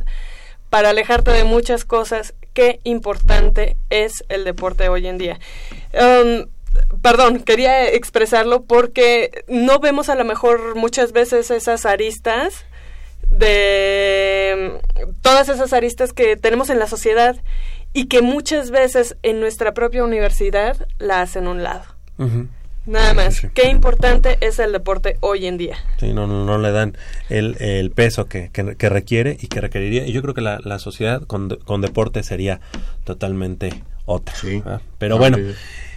para 0.69 0.89
alejarte 0.89 1.31
de 1.31 1.43
muchas 1.43 1.85
cosas, 1.85 2.33
qué 2.53 2.79
importante 2.83 3.77
es 3.89 4.23
el 4.29 4.43
deporte 4.43 4.89
hoy 4.89 5.07
en 5.07 5.17
día. 5.17 5.39
Um, 5.93 6.47
perdón, 7.01 7.39
quería 7.39 7.89
expresarlo 7.89 8.63
porque 8.63 9.43
no 9.47 9.79
vemos 9.79 10.09
a 10.09 10.15
lo 10.15 10.23
mejor 10.23 10.75
muchas 10.75 11.11
veces 11.11 11.51
esas 11.51 11.85
aristas 11.85 12.65
de 13.29 14.79
todas 15.21 15.49
esas 15.49 15.73
aristas 15.73 16.13
que 16.13 16.35
tenemos 16.35 16.69
en 16.69 16.79
la 16.79 16.87
sociedad 16.87 17.37
y 17.93 18.05
que 18.05 18.21
muchas 18.21 18.71
veces 18.71 19.17
en 19.23 19.39
nuestra 19.39 19.73
propia 19.73 20.03
universidad 20.03 20.87
la 20.99 21.21
hacen 21.21 21.47
un 21.47 21.63
lado. 21.63 21.90
Nada 22.85 23.13
más. 23.13 23.45
Qué 23.53 23.69
importante 23.69 24.37
es 24.41 24.57
el 24.57 24.71
deporte 24.71 25.17
hoy 25.19 25.45
en 25.45 25.57
día. 25.57 25.77
Sí, 25.99 26.13
no, 26.13 26.25
no, 26.25 26.45
no 26.45 26.57
le 26.57 26.71
dan 26.71 26.97
el, 27.29 27.55
el 27.59 27.91
peso 27.91 28.25
que, 28.25 28.49
que, 28.49 28.89
requiere 28.89 29.37
y 29.39 29.47
que 29.47 29.61
requeriría. 29.61 30.07
Y 30.07 30.11
yo 30.11 30.21
creo 30.23 30.33
que 30.33 30.41
la, 30.41 30.59
la 30.63 30.79
sociedad 30.79 31.21
con, 31.23 31.49
con 31.63 31.81
deporte 31.81 32.23
sería 32.23 32.59
totalmente 33.03 33.83
otra. 34.05 34.35
Sí. 34.35 34.63
Pero 34.97 35.19
bueno, 35.19 35.37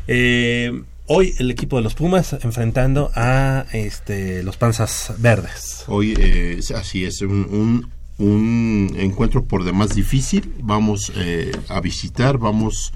eh, 0.08 0.82
hoy 1.06 1.34
el 1.38 1.50
equipo 1.50 1.76
de 1.76 1.82
los 1.82 1.94
Pumas 1.94 2.34
enfrentando 2.34 3.10
a 3.14 3.64
este 3.72 4.42
los 4.42 4.58
Panzas 4.58 5.14
Verdes. 5.18 5.84
Hoy 5.88 6.14
eh, 6.18 6.60
así 6.74 7.04
es, 7.04 7.22
un, 7.22 7.90
un, 8.18 8.96
encuentro 8.98 9.44
por 9.44 9.64
demás 9.64 9.94
difícil. 9.94 10.52
Vamos 10.60 11.12
eh, 11.16 11.52
a 11.68 11.80
visitar, 11.80 12.36
vamos 12.36 12.92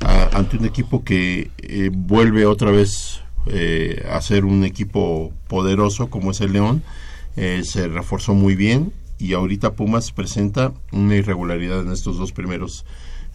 ante 0.00 0.56
un 0.56 0.64
equipo 0.64 1.04
que 1.04 1.50
vuelve 1.92 2.46
otra 2.46 2.70
vez 2.70 3.22
eh, 3.50 4.04
hacer 4.10 4.44
un 4.44 4.62
equipo 4.64 5.32
poderoso 5.46 6.10
como 6.10 6.32
es 6.32 6.40
el 6.40 6.52
León. 6.52 6.82
Eh, 7.36 7.62
se 7.64 7.88
reforzó 7.88 8.34
muy 8.34 8.54
bien 8.56 8.92
y 9.18 9.32
ahorita 9.32 9.72
Pumas 9.72 10.12
presenta 10.12 10.72
una 10.92 11.16
irregularidad 11.16 11.80
en 11.80 11.92
estos 11.92 12.18
dos 12.18 12.32
primeros 12.32 12.84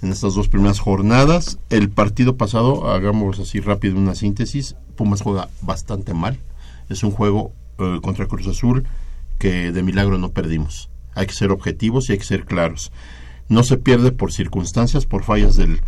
en 0.02 0.12
estas 0.12 0.36
dos 0.36 0.50
primeras 0.50 0.80
jornadas. 0.80 1.60
El 1.70 1.90
partido 1.90 2.36
pasado, 2.36 2.92
hagamos 2.92 3.40
así 3.40 3.62
rápido 3.62 3.98
una 3.98 4.16
síntesis, 4.16 4.76
Pumas 4.96 5.22
juega 5.22 5.50
bastante 5.62 6.14
mal. 6.14 6.40
Es 6.90 7.04
un 7.04 7.12
juego 7.12 7.54
eh, 7.80 8.00
contra 8.04 8.28
Cruz 8.28 8.48
Azul 8.48 8.86
que 9.40 9.72
de 9.72 9.84
milagro 9.84 10.18
no 10.18 10.32
perdimos. 10.32 10.90
Hay 11.16 11.26
que 11.26 11.34
ser 11.34 11.52
objetivos 11.52 12.10
y 12.10 12.12
hay 12.12 12.18
que 12.18 12.26
ser 12.26 12.46
claros. 12.46 12.92
No 13.48 13.64
se 13.64 13.78
pierde 13.78 14.12
por 14.12 14.32
circunstancias, 14.32 15.06
por 15.06 15.24
fallas 15.24 15.56
del, 15.56 15.82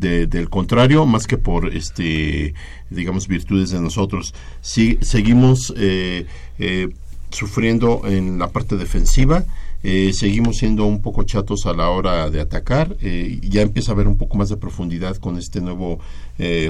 del 0.00 0.48
contrario, 0.48 1.06
más 1.06 1.26
que 1.26 1.38
por, 1.38 1.74
este, 1.74 2.54
digamos, 2.88 3.28
virtudes 3.28 3.70
de 3.70 3.80
nosotros. 3.80 4.34
Si, 4.60 4.98
seguimos 5.00 5.72
eh, 5.76 6.26
eh, 6.58 6.88
sufriendo 7.30 8.02
en 8.06 8.38
la 8.38 8.48
parte 8.48 8.76
defensiva, 8.76 9.44
eh, 9.82 10.12
seguimos 10.12 10.58
siendo 10.58 10.84
un 10.84 11.00
poco 11.00 11.22
chatos 11.22 11.66
a 11.66 11.72
la 11.72 11.88
hora 11.88 12.28
de 12.30 12.40
atacar. 12.40 12.96
ya 13.00 13.62
empieza 13.62 13.92
a 13.92 13.94
haber 13.94 14.08
un 14.08 14.16
poco 14.16 14.36
más 14.36 14.48
de 14.48 14.56
profundidad 14.56 15.16
con 15.16 15.38
este 15.38 15.60
nuevo 15.60 16.00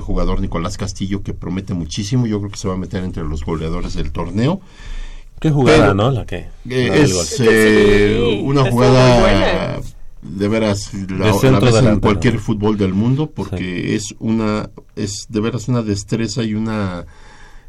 jugador 0.01 0.41
Nicolás 0.41 0.77
Castillo 0.77 1.23
que 1.23 1.33
promete 1.33 1.75
muchísimo. 1.75 2.27
Yo 2.27 2.39
creo 2.39 2.51
que 2.51 2.59
se 2.59 2.69
va 2.69 2.75
a 2.75 2.79
meter 2.79 3.05
entre 3.05 3.25
los 3.25 3.45
goleadores 3.45 3.95
del 3.95 4.13
torneo. 4.13 4.61
Qué 5.41 5.51
jugada, 5.51 5.95
¿no? 5.95 6.11
La 6.11 6.27
que 6.27 6.49
es 6.69 7.41
una 8.43 8.71
jugada 8.71 9.81
de 10.23 10.49
veras 10.49 10.93
la, 10.95 11.33
la 11.33 11.91
en 11.91 12.01
cualquier 12.01 12.39
fútbol 12.39 12.77
del 12.77 12.93
mundo 12.93 13.31
porque 13.31 13.95
es 13.95 14.15
una 14.19 14.69
es 14.95 15.27
de 15.29 15.41
veras 15.41 15.69
una 15.69 15.83
destreza 15.83 16.43
y 16.43 16.55
una 16.55 17.07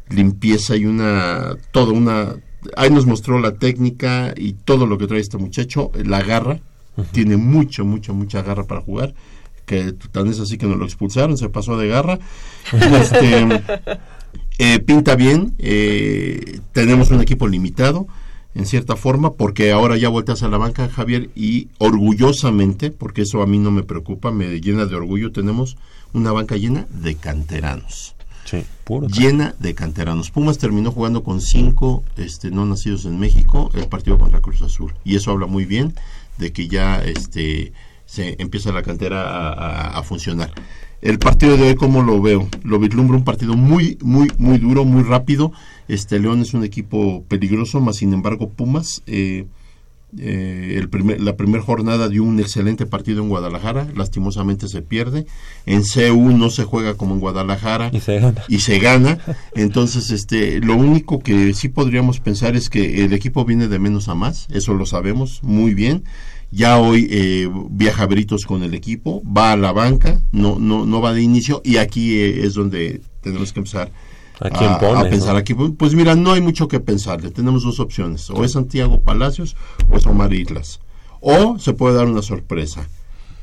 limpieza 0.08 0.76
y 0.76 0.84
una 0.84 1.56
todo 1.70 1.92
una 1.92 2.36
ahí 2.76 2.90
nos 2.90 3.06
mostró 3.06 3.38
la 3.40 3.56
técnica 3.56 4.34
y 4.36 4.52
todo 4.52 4.86
lo 4.86 4.98
que 4.98 5.06
trae 5.06 5.20
este 5.20 5.38
muchacho 5.38 5.90
la 6.04 6.22
garra 6.22 6.60
tiene 7.12 7.38
mucho 7.38 7.86
mucho 7.86 8.12
mucha 8.12 8.42
garra 8.42 8.64
para 8.64 8.82
jugar 8.82 9.14
que 9.64 9.92
tan 10.10 10.26
es 10.26 10.40
así 10.40 10.58
que 10.58 10.66
nos 10.66 10.76
lo 10.76 10.84
expulsaron 10.84 11.38
se 11.38 11.48
pasó 11.48 11.76
de 11.76 11.88
garra. 11.88 12.18
Este, 12.72 13.62
eh, 14.58 14.78
pinta 14.80 15.16
bien 15.16 15.54
eh, 15.58 16.60
tenemos 16.72 17.10
un 17.10 17.20
equipo 17.20 17.48
limitado 17.48 18.06
en 18.54 18.66
cierta 18.66 18.96
forma, 18.96 19.32
porque 19.34 19.72
ahora 19.72 19.96
ya 19.96 20.08
vueltas 20.08 20.42
a 20.42 20.48
la 20.48 20.58
banca, 20.58 20.88
Javier, 20.88 21.30
y 21.34 21.68
orgullosamente, 21.78 22.90
porque 22.90 23.22
eso 23.22 23.42
a 23.42 23.46
mí 23.46 23.58
no 23.58 23.70
me 23.70 23.82
preocupa, 23.82 24.30
me 24.30 24.60
llena 24.60 24.86
de 24.86 24.94
orgullo, 24.94 25.32
tenemos 25.32 25.76
una 26.12 26.32
banca 26.32 26.56
llena 26.56 26.86
de 26.90 27.14
canteranos. 27.14 28.14
Sí, 28.44 28.64
puro. 28.84 29.08
Llena 29.08 29.54
de 29.58 29.74
canteranos. 29.74 30.30
Pumas 30.30 30.58
terminó 30.58 30.90
jugando 30.90 31.22
con 31.22 31.40
cinco 31.40 32.02
este, 32.16 32.50
no 32.50 32.66
nacidos 32.66 33.06
en 33.06 33.18
México 33.18 33.70
el 33.74 33.86
partido 33.86 34.18
contra 34.18 34.40
Cruz 34.40 34.60
Azul. 34.62 34.92
Y 35.04 35.16
eso 35.16 35.30
habla 35.30 35.46
muy 35.46 35.64
bien 35.64 35.94
de 36.38 36.52
que 36.52 36.68
ya 36.68 37.02
este, 37.02 37.72
se 38.04 38.36
empieza 38.42 38.72
la 38.72 38.82
cantera 38.82 39.90
a 39.90 40.02
funcionar. 40.02 40.52
El 41.02 41.18
partido 41.18 41.56
de 41.56 41.64
hoy, 41.64 41.74
¿cómo 41.74 42.00
lo 42.00 42.22
veo? 42.22 42.48
Lo 42.62 42.78
vislumbro 42.78 43.16
un 43.16 43.24
partido 43.24 43.56
muy, 43.56 43.98
muy, 44.02 44.30
muy 44.38 44.58
duro, 44.58 44.84
muy 44.84 45.02
rápido. 45.02 45.52
Este 45.92 46.18
León 46.18 46.40
es 46.40 46.54
un 46.54 46.64
equipo 46.64 47.22
peligroso, 47.28 47.80
más 47.80 47.96
sin 47.96 48.14
embargo 48.14 48.48
Pumas, 48.48 49.02
eh, 49.06 49.44
eh, 50.18 50.76
el 50.78 50.88
primer, 50.88 51.20
la 51.20 51.36
primera 51.36 51.62
jornada 51.62 52.08
dio 52.08 52.24
un 52.24 52.40
excelente 52.40 52.86
partido 52.86 53.22
en 53.22 53.28
Guadalajara, 53.28 53.88
lastimosamente 53.94 54.68
se 54.68 54.80
pierde. 54.80 55.26
En 55.66 55.82
CU 55.82 56.32
no 56.32 56.48
se 56.48 56.64
juega 56.64 56.94
como 56.94 57.14
en 57.14 57.20
Guadalajara 57.20 57.90
y 57.92 58.00
se 58.00 58.18
gana. 58.20 58.42
Y 58.48 58.58
se 58.60 58.78
gana. 58.78 59.18
Entonces, 59.54 60.10
este, 60.10 60.60
lo 60.60 60.76
único 60.76 61.18
que 61.18 61.52
sí 61.52 61.68
podríamos 61.68 62.20
pensar 62.20 62.56
es 62.56 62.70
que 62.70 63.04
el 63.04 63.12
equipo 63.12 63.44
viene 63.44 63.68
de 63.68 63.78
menos 63.78 64.08
a 64.08 64.14
más, 64.14 64.48
eso 64.50 64.74
lo 64.74 64.86
sabemos 64.86 65.42
muy 65.42 65.74
bien 65.74 66.04
ya 66.54 66.78
hoy 66.78 67.08
eh, 67.10 67.48
viaja 67.70 68.04
Britos 68.04 68.44
con 68.44 68.62
el 68.62 68.74
equipo, 68.74 69.22
va 69.24 69.52
a 69.52 69.56
la 69.56 69.72
banca, 69.72 70.20
no, 70.32 70.58
no, 70.58 70.84
no 70.84 71.00
va 71.00 71.14
de 71.14 71.22
inicio 71.22 71.62
y 71.64 71.78
aquí 71.78 72.18
eh, 72.18 72.44
es 72.44 72.52
donde 72.52 73.00
tenemos 73.22 73.54
que 73.54 73.60
empezar 73.60 73.90
a, 74.46 75.08
pensar. 75.08 75.36
Aquí, 75.36 75.54
pues 75.54 75.94
mira, 75.94 76.14
no 76.14 76.32
hay 76.32 76.40
mucho 76.40 76.68
que 76.68 76.80
pensarle, 76.80 77.30
tenemos 77.30 77.64
dos 77.64 77.80
opciones, 77.80 78.28
o 78.30 78.44
es 78.44 78.52
Santiago 78.52 79.00
Palacios 79.00 79.56
o 79.90 79.96
es 79.96 80.06
Omar 80.06 80.32
Islas, 80.32 80.80
o 81.20 81.58
se 81.58 81.72
puede 81.72 81.96
dar 81.96 82.06
una 82.06 82.22
sorpresa, 82.22 82.88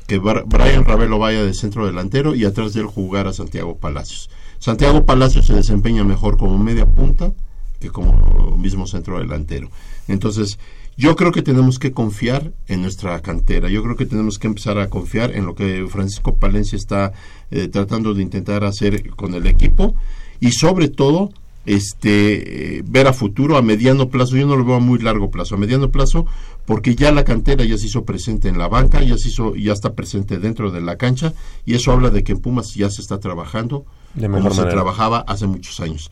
que 0.06 0.18
Brian 0.18 0.84
Ravelo 0.84 1.18
vaya 1.18 1.44
de 1.44 1.54
centro 1.54 1.86
delantero 1.86 2.34
y 2.34 2.44
atrás 2.44 2.74
de 2.74 2.80
él 2.80 2.86
jugar 2.86 3.26
a 3.26 3.32
Santiago 3.32 3.76
Palacios. 3.76 4.30
Santiago 4.58 5.06
Palacios 5.06 5.46
se 5.46 5.54
desempeña 5.54 6.04
mejor 6.04 6.36
como 6.36 6.58
media 6.58 6.86
punta 6.86 7.32
que 7.80 7.90
como 7.90 8.56
mismo 8.56 8.86
centro 8.86 9.18
delantero. 9.18 9.70
Entonces, 10.06 10.58
yo 10.96 11.16
creo 11.16 11.32
que 11.32 11.40
tenemos 11.40 11.78
que 11.78 11.92
confiar 11.92 12.52
en 12.68 12.82
nuestra 12.82 13.20
cantera. 13.20 13.70
Yo 13.70 13.82
creo 13.82 13.96
que 13.96 14.04
tenemos 14.04 14.38
que 14.38 14.48
empezar 14.48 14.78
a 14.78 14.90
confiar 14.90 15.34
en 15.34 15.46
lo 15.46 15.54
que 15.54 15.86
Francisco 15.88 16.36
Palencia 16.36 16.76
está 16.76 17.12
eh, 17.50 17.68
tratando 17.68 18.12
de 18.12 18.22
intentar 18.22 18.64
hacer 18.64 19.08
con 19.10 19.34
el 19.34 19.46
equipo 19.46 19.94
y 20.40 20.52
sobre 20.52 20.88
todo 20.88 21.30
este 21.66 22.78
eh, 22.78 22.82
ver 22.86 23.06
a 23.06 23.12
futuro 23.12 23.56
a 23.56 23.62
mediano 23.62 24.08
plazo 24.08 24.36
yo 24.36 24.46
no 24.46 24.56
lo 24.56 24.64
veo 24.64 24.76
a 24.76 24.80
muy 24.80 24.98
largo 24.98 25.30
plazo 25.30 25.54
a 25.54 25.58
mediano 25.58 25.90
plazo 25.90 26.26
porque 26.64 26.94
ya 26.94 27.12
la 27.12 27.24
cantera 27.24 27.64
ya 27.64 27.76
se 27.76 27.86
hizo 27.86 28.04
presente 28.04 28.48
en 28.48 28.56
la 28.56 28.66
banca 28.66 29.02
ya 29.02 29.18
se 29.18 29.28
hizo 29.28 29.54
ya 29.54 29.72
está 29.72 29.92
presente 29.94 30.38
dentro 30.38 30.70
de 30.70 30.80
la 30.80 30.96
cancha 30.96 31.34
y 31.66 31.74
eso 31.74 31.92
habla 31.92 32.08
de 32.10 32.24
que 32.24 32.32
en 32.32 32.38
Pumas 32.38 32.74
ya 32.74 32.88
se 32.90 33.02
está 33.02 33.18
trabajando 33.18 33.84
como 34.18 34.50
se 34.52 34.64
trabajaba 34.64 35.20
hace 35.20 35.46
muchos 35.46 35.80
años 35.80 36.10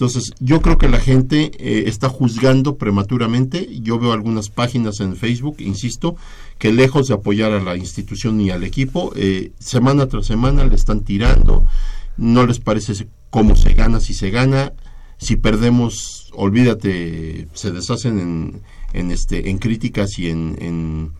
entonces, 0.00 0.32
yo 0.40 0.62
creo 0.62 0.78
que 0.78 0.88
la 0.88 0.98
gente 0.98 1.50
eh, 1.58 1.84
está 1.86 2.08
juzgando 2.08 2.76
prematuramente. 2.76 3.68
Yo 3.82 3.98
veo 3.98 4.14
algunas 4.14 4.48
páginas 4.48 4.98
en 5.00 5.14
Facebook, 5.14 5.56
insisto, 5.58 6.16
que 6.58 6.72
lejos 6.72 7.08
de 7.08 7.12
apoyar 7.12 7.52
a 7.52 7.60
la 7.60 7.76
institución 7.76 8.40
y 8.40 8.48
al 8.48 8.64
equipo, 8.64 9.12
eh, 9.14 9.52
semana 9.58 10.06
tras 10.06 10.24
semana 10.24 10.64
le 10.64 10.74
están 10.74 11.00
tirando. 11.00 11.66
No 12.16 12.46
les 12.46 12.60
parece 12.60 12.94
cómo 13.30 13.56
se 13.56 13.74
gana, 13.74 14.00
si 14.00 14.14
se 14.14 14.30
gana. 14.30 14.72
Si 15.18 15.36
perdemos, 15.36 16.30
olvídate, 16.32 17.48
se 17.52 17.70
deshacen 17.72 18.18
en, 18.18 18.62
en, 18.92 19.10
este, 19.10 19.50
en 19.50 19.58
críticas 19.58 20.18
y 20.18 20.30
en, 20.30 20.56
en 20.60 21.12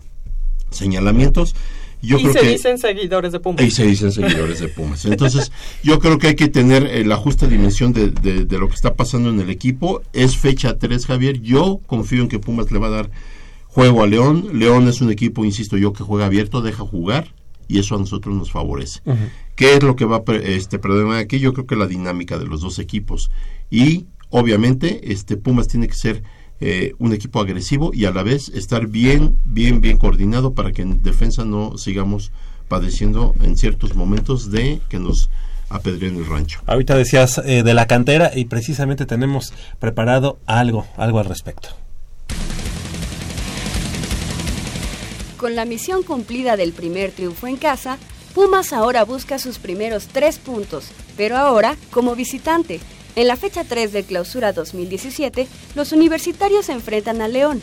señalamientos 0.70 1.54
y 2.02 2.32
se 2.32 2.42
dicen 2.46 2.78
seguidores 2.78 3.32
de 3.32 3.40
Pumas. 3.40 3.62
Y 3.62 3.70
se 3.70 3.86
dicen 3.86 4.10
seguidores 4.12 4.60
de 4.60 4.68
Pumas. 4.68 5.04
Entonces, 5.04 5.52
yo 5.82 5.98
creo 5.98 6.18
que 6.18 6.28
hay 6.28 6.34
que 6.34 6.48
tener 6.48 6.86
eh, 6.86 7.04
la 7.04 7.16
justa 7.16 7.46
dimensión 7.46 7.92
de, 7.92 8.10
de, 8.10 8.58
lo 8.58 8.68
que 8.68 8.74
está 8.74 8.94
pasando 8.94 9.28
en 9.30 9.40
el 9.40 9.50
equipo. 9.50 10.02
Es 10.12 10.36
fecha 10.36 10.78
3, 10.78 11.06
Javier. 11.06 11.40
Yo 11.40 11.80
confío 11.86 12.22
en 12.22 12.28
que 12.28 12.38
Pumas 12.38 12.70
le 12.70 12.78
va 12.78 12.86
a 12.86 12.90
dar 12.90 13.10
juego 13.66 14.02
a 14.02 14.06
León. 14.06 14.48
León 14.54 14.88
es 14.88 15.00
un 15.00 15.10
equipo, 15.10 15.44
insisto 15.44 15.76
yo, 15.76 15.92
que 15.92 16.02
juega 16.02 16.26
abierto, 16.26 16.62
deja 16.62 16.84
jugar 16.84 17.34
y 17.70 17.78
eso 17.78 17.94
a 17.94 17.98
nosotros 17.98 18.34
nos 18.34 18.50
favorece. 18.50 19.00
¿Qué 19.54 19.76
es 19.76 19.82
lo 19.82 19.94
que 19.94 20.04
va 20.04 20.16
a 20.26 20.34
este, 20.34 20.80
problema 20.80 21.18
aquí? 21.18 21.38
Yo 21.38 21.52
creo 21.52 21.66
que 21.66 21.76
la 21.76 21.86
dinámica 21.86 22.36
de 22.36 22.46
los 22.46 22.62
dos 22.62 22.80
equipos. 22.80 23.30
Y 23.70 24.06
obviamente, 24.28 25.12
este 25.12 25.36
Pumas 25.36 25.68
tiene 25.68 25.86
que 25.86 25.94
ser 25.94 26.24
eh, 26.60 26.94
un 26.98 27.12
equipo 27.12 27.40
agresivo 27.40 27.92
y 27.94 28.06
a 28.06 28.10
la 28.10 28.24
vez 28.24 28.48
estar 28.48 28.88
bien, 28.88 29.36
bien, 29.44 29.80
bien 29.80 29.98
coordinado 29.98 30.52
para 30.52 30.72
que 30.72 30.82
en 30.82 31.00
defensa 31.02 31.44
no 31.44 31.78
sigamos 31.78 32.32
padeciendo 32.66 33.34
en 33.40 33.56
ciertos 33.56 33.94
momentos 33.94 34.50
de 34.50 34.80
que 34.88 34.98
nos 34.98 35.30
apedreen 35.68 36.16
el 36.16 36.26
rancho. 36.26 36.60
Ahorita 36.66 36.96
decías 36.96 37.40
eh, 37.44 37.62
de 37.62 37.74
la 37.74 37.86
cantera 37.86 38.32
y 38.34 38.46
precisamente 38.46 39.06
tenemos 39.06 39.52
preparado 39.78 40.40
algo, 40.46 40.86
algo 40.96 41.20
al 41.20 41.26
respecto. 41.26 41.68
Con 45.40 45.56
la 45.56 45.64
misión 45.64 46.02
cumplida 46.02 46.58
del 46.58 46.74
primer 46.74 47.12
triunfo 47.12 47.46
en 47.46 47.56
casa, 47.56 47.96
Pumas 48.34 48.74
ahora 48.74 49.06
busca 49.06 49.38
sus 49.38 49.58
primeros 49.58 50.06
tres 50.06 50.38
puntos, 50.38 50.88
pero 51.16 51.38
ahora 51.38 51.78
como 51.90 52.14
visitante. 52.14 52.78
En 53.16 53.26
la 53.26 53.36
fecha 53.36 53.64
3 53.64 53.90
de 53.90 54.04
clausura 54.04 54.52
2017, 54.52 55.48
los 55.74 55.92
universitarios 55.92 56.66
se 56.66 56.72
enfrentan 56.72 57.22
a 57.22 57.28
León, 57.28 57.62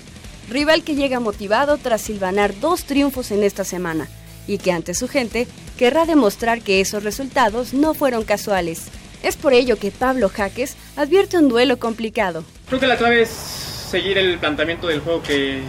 rival 0.50 0.84
que 0.84 0.96
llega 0.96 1.20
motivado 1.20 1.78
tras 1.78 2.02
silvanar 2.02 2.60
dos 2.60 2.84
triunfos 2.84 3.30
en 3.30 3.44
esta 3.44 3.64
semana, 3.64 4.08
y 4.48 4.58
que 4.58 4.72
ante 4.72 4.96
su 4.96 5.08
gente 5.08 5.46
querrá 5.78 6.08
demostrar 6.08 6.64
que 6.64 6.82
esos 6.82 7.04
resultados 7.04 7.76
no 7.76 7.94
fueron 7.94 8.24
casuales. 8.24 8.86
Es 9.22 9.38
por 9.38 9.54
ello 9.54 9.78
que 9.78 9.92
Pablo 9.92 10.30
Jaques 10.30 10.76
advierte 10.96 11.38
un 11.38 11.48
duelo 11.48 11.78
complicado. 11.78 12.44
Creo 12.70 12.80
que 12.80 12.88
la 12.88 12.98
clave 12.98 13.22
es 13.22 13.30
seguir 13.30 14.18
el 14.18 14.40
planteamiento 14.40 14.88
del 14.88 15.00
juego 15.00 15.22
que, 15.22 15.62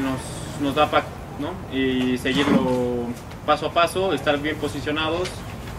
nos, 0.00 0.20
nos 0.62 0.76
da 0.76 0.88
Paco, 0.88 1.17
Y 1.72 2.18
seguirlo 2.18 3.06
paso 3.46 3.66
a 3.66 3.72
paso, 3.72 4.12
estar 4.12 4.38
bien 4.38 4.56
posicionados 4.56 5.28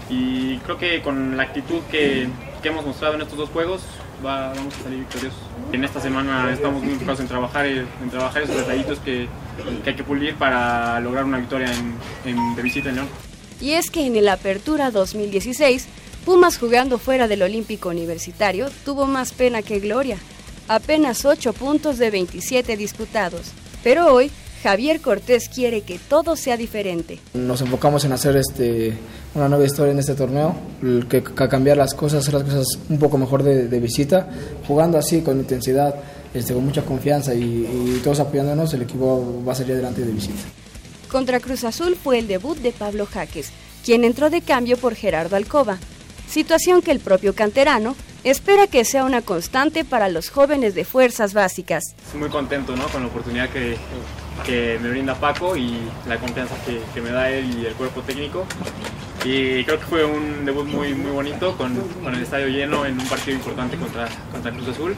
y 0.10 0.58
creo 0.60 0.78
que 0.78 1.02
con 1.02 1.38
la 1.38 1.44
actitud 1.44 1.82
que, 1.92 2.28
que 2.64 2.70
hemos 2.70 2.86
mostrado 2.86 3.16
en 3.16 3.22
estos 3.22 3.38
dos 3.38 3.50
juegos 3.50 3.82
va, 4.26 4.54
vamos 4.54 4.74
a 4.80 4.84
salir 4.84 5.00
victoriosos. 5.00 5.40
En 5.72 5.84
esta 5.84 6.00
semana 6.00 6.52
estamos 6.52 6.82
muy 6.82 6.94
enfocados 6.94 7.20
en 7.20 7.28
trabajar, 7.28 7.68
en 7.68 8.10
trabajar 8.10 8.42
esos 8.42 8.56
detallitos 8.56 9.00
que, 9.00 9.28
que 9.84 9.90
hay 9.90 9.96
que 9.96 10.04
pulir 10.04 10.36
para 10.36 11.00
lograr 11.00 11.26
una 11.26 11.38
victoria 11.38 11.68
en, 11.72 11.96
en, 12.26 12.56
de 12.56 12.62
visita 12.62 12.90
en 12.90 12.96
León. 12.96 13.08
Y 13.62 13.72
es 13.72 13.92
que 13.92 14.06
en 14.08 14.16
el 14.16 14.30
Apertura 14.30 14.90
2016, 14.90 15.88
Pumas 16.26 16.58
jugando 16.58 17.00
fuera 17.00 17.28
del 17.28 17.42
Olímpico 17.42 17.90
Universitario 17.90 18.70
tuvo 18.86 19.08
más 19.08 19.32
pena 19.32 19.62
que 19.62 19.80
gloria. 19.80 20.18
Apenas 20.68 21.26
8 21.26 21.54
puntos 21.54 21.98
de 21.98 22.12
27 22.12 22.78
disputados. 22.78 23.52
Pero 23.84 24.14
hoy 24.14 24.30
Javier 24.64 25.00
Cortés 25.00 25.48
quiere 25.48 25.82
que 25.82 26.00
todo 26.00 26.36
sea 26.36 26.58
diferente. 26.58 27.20
Nos 27.34 27.62
enfocamos 27.62 28.04
en 28.04 28.12
hacer 28.12 28.36
este, 28.36 28.94
una 29.34 29.48
nueva 29.48 29.66
historia 29.66 29.94
en 29.94 30.00
este 30.00 30.16
torneo, 30.16 30.54
que, 31.10 31.24
que 31.24 31.48
cambiar 31.48 31.78
las 31.78 31.94
cosas, 31.94 32.24
hacer 32.24 32.34
las 32.34 32.44
cosas 32.44 32.68
un 32.90 33.00
poco 33.00 33.18
mejor 33.18 33.44
de, 33.44 33.68
de 33.68 33.80
visita, 33.80 34.28
jugando 34.68 34.98
así 34.98 35.22
con 35.22 35.40
intensidad, 35.40 35.96
este, 36.34 36.54
con 36.54 36.66
mucha 36.66 36.82
confianza 36.84 37.34
y, 37.34 37.42
y, 37.42 38.02
todos 38.04 38.20
apoyándonos, 38.20 38.74
el 38.74 38.82
equipo 38.82 39.44
va 39.48 39.54
a 39.54 39.56
salir 39.56 39.74
adelante 39.74 40.02
de 40.02 40.12
visita. 40.12 40.42
Contra 41.10 41.40
Cruz 41.40 41.64
Azul 41.64 41.96
fue 41.96 42.20
el 42.20 42.28
debut 42.28 42.58
de 42.58 42.72
Pablo 42.72 43.06
Jaques, 43.06 43.52
quien 43.86 44.04
entró 44.04 44.30
de 44.30 44.42
cambio 44.42 44.78
por 44.78 44.94
Gerardo 44.94 45.38
Alcoba, 45.38 45.80
situación 46.28 46.82
que 46.82 46.92
el 46.92 47.00
propio 47.00 47.34
canterano 47.34 47.96
espera 48.26 48.68
que 48.68 48.84
sea 48.84 49.06
una 49.06 49.22
constante 49.22 49.86
para 49.86 50.10
los 50.10 50.30
jóvenes 50.30 50.76
de 50.76 50.84
fuerzas 50.84 51.34
básicas. 51.34 51.84
Estoy 52.06 52.20
muy 52.20 52.30
contento 52.30 52.76
¿no? 52.76 52.88
con 52.90 53.04
la 53.04 53.08
oportunidad 53.08 53.50
que, 53.50 53.78
que 54.44 54.80
me 54.82 54.90
brinda 54.90 55.16
Paco 55.16 55.56
y 55.56 55.78
la 56.08 56.18
confianza 56.18 56.56
que, 56.66 57.02
me 57.02 57.10
da 57.10 57.30
él 57.30 57.62
y 57.62 57.66
el 57.66 57.74
cuerpo 57.74 58.02
técnico. 58.02 58.46
Y 59.24 59.64
creo 59.66 59.80
que 59.80 59.86
fue 59.86 60.06
un 60.06 60.46
debut 60.46 60.66
muy, 60.66 60.94
muy 60.94 61.12
bonito 61.12 61.56
con, 61.58 61.76
con 62.04 62.16
el 62.16 62.22
estadio 62.22 62.48
lleno 62.48 62.86
en 62.86 63.00
un 63.00 63.08
partido 63.08 63.38
importante 63.38 63.78
contra, 63.78 64.08
contra 64.32 64.52
Cruz 64.52 64.70
Azul. 64.70 64.96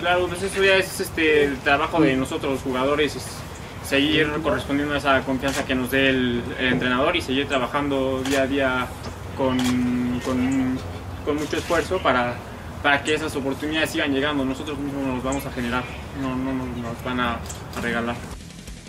Claro, 0.00 0.28
pues 0.28 0.42
eso 0.42 0.62
ya 0.62 0.76
es 0.76 1.00
este, 1.00 1.44
el 1.44 1.58
trabajo 1.58 2.00
de 2.00 2.16
nosotros 2.16 2.52
los 2.52 2.62
jugadores, 2.62 3.16
es 3.16 3.26
seguir 3.82 4.30
correspondiendo 4.42 4.94
a 4.94 4.98
esa 4.98 5.22
confianza 5.22 5.64
que 5.64 5.74
nos 5.74 5.90
dé 5.90 6.10
el, 6.10 6.42
entrenador 6.58 7.16
y 7.16 7.22
seguir 7.22 7.46
trabajando 7.48 8.22
día 8.22 8.42
a 8.42 8.46
día 8.46 8.86
con, 9.36 9.58
con, 10.24 11.36
mucho 11.36 11.56
esfuerzo 11.56 11.98
para, 11.98 12.34
para 12.82 13.02
que 13.02 13.14
esas 13.14 13.34
oportunidades 13.36 13.90
sigan 13.90 14.12
llegando. 14.12 14.44
Nosotros 14.44 14.78
mismos 14.78 15.06
nos 15.06 15.22
vamos 15.24 15.46
a 15.46 15.50
generar, 15.50 15.84
no, 16.20 16.36
no, 16.36 16.52
no 16.52 16.64
nos 16.82 17.04
van 17.04 17.20
a 17.20 17.38
regalar. 17.82 18.35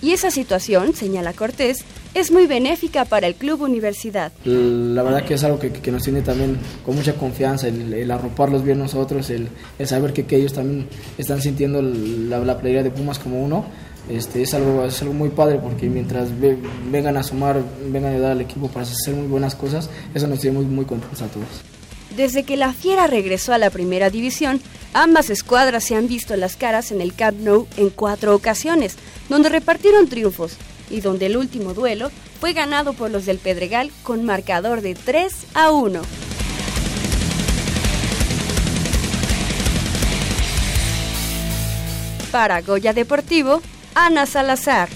Y 0.02 0.12
esa 0.12 0.30
situación, 0.30 0.94
señala 0.94 1.34
Cortés, 1.34 1.84
es 2.14 2.32
muy 2.32 2.46
benéfica 2.48 3.06
para 3.06 3.28
el 3.28 3.36
Club 3.36 3.62
Universidad. 3.62 4.32
La 4.46 5.04
verdad 5.04 5.24
que 5.24 5.34
es 5.34 5.44
algo 5.44 5.60
que, 5.60 5.92
nos 5.92 6.04
tiene 6.04 6.22
también 6.22 6.58
con 6.86 6.96
mucha 6.96 7.14
confianza, 7.14 7.68
el, 7.68 7.94
el 7.94 8.12
arroparlos 8.12 8.64
bien 8.64 8.80
nosotros, 8.80 9.30
el, 9.30 9.48
el 9.80 9.88
saber 9.88 10.14
que, 10.14 10.26
que, 10.26 10.38
ellos 10.38 10.54
también 10.54 10.88
están 11.18 11.42
sintiendo 11.42 11.82
la, 11.82 12.40
la 12.40 12.58
playera 12.60 12.84
de 12.84 12.92
Pumas 12.92 13.20
como 13.20 13.44
uno. 13.44 13.66
Este, 14.10 14.42
es, 14.42 14.54
algo, 14.54 14.86
es 14.86 15.02
algo 15.02 15.14
muy 15.14 15.30
padre 15.30 15.60
porque 15.62 15.90
mientras 15.90 16.30
ve, 16.40 16.58
vengan 16.90 17.18
a 17.18 17.24
sumar, 17.24 17.62
vengan 17.92 18.12
a 18.12 18.16
ayudar 18.16 18.32
al 18.32 18.42
equipo 18.42 18.70
para 18.70 18.84
hacer 18.84 19.14
muy 19.14 19.28
buenas 19.28 19.54
cosas, 19.54 19.90
eso 20.14 20.28
nos 20.28 20.40
tiene 20.40 20.58
muy, 20.60 20.66
muy 20.66 20.86
contentos 20.86 21.22
a 21.22 21.28
todos. 21.28 21.77
Desde 22.18 22.42
que 22.42 22.58
la 22.58 22.74
Fiera 22.74 23.06
regresó 23.06 23.54
a 23.54 23.60
la 23.60 23.70
primera 23.70 24.10
división, 24.10 24.60
ambas 24.92 25.30
escuadras 25.30 25.84
se 25.84 25.94
han 25.94 26.08
visto 26.08 26.36
las 26.36 26.56
caras 26.56 26.92
en 26.92 27.00
el 27.00 27.14
Camp 27.14 27.40
Nou 27.42 27.68
en 27.78 27.92
cuatro 27.92 28.34
ocasiones, 28.34 28.96
donde 29.30 29.50
repartieron 29.50 30.10
triunfos 30.10 30.58
y 30.90 31.02
donde 31.02 31.28
el 31.28 31.38
último 31.38 31.76
duelo 31.76 32.10
fue 32.40 32.54
ganado 32.54 32.94
por 32.94 33.12
los 33.12 33.28
del 33.28 33.38
Pedregal 33.38 33.92
con 34.02 34.26
marcador 34.26 34.82
de 34.82 34.96
3 34.96 35.32
a 35.54 35.70
1. 35.70 36.02
Para 42.32 42.62
Goya 42.62 42.94
Deportivo, 42.94 43.62
Ana 43.94 44.26
Salazar. 44.26 44.90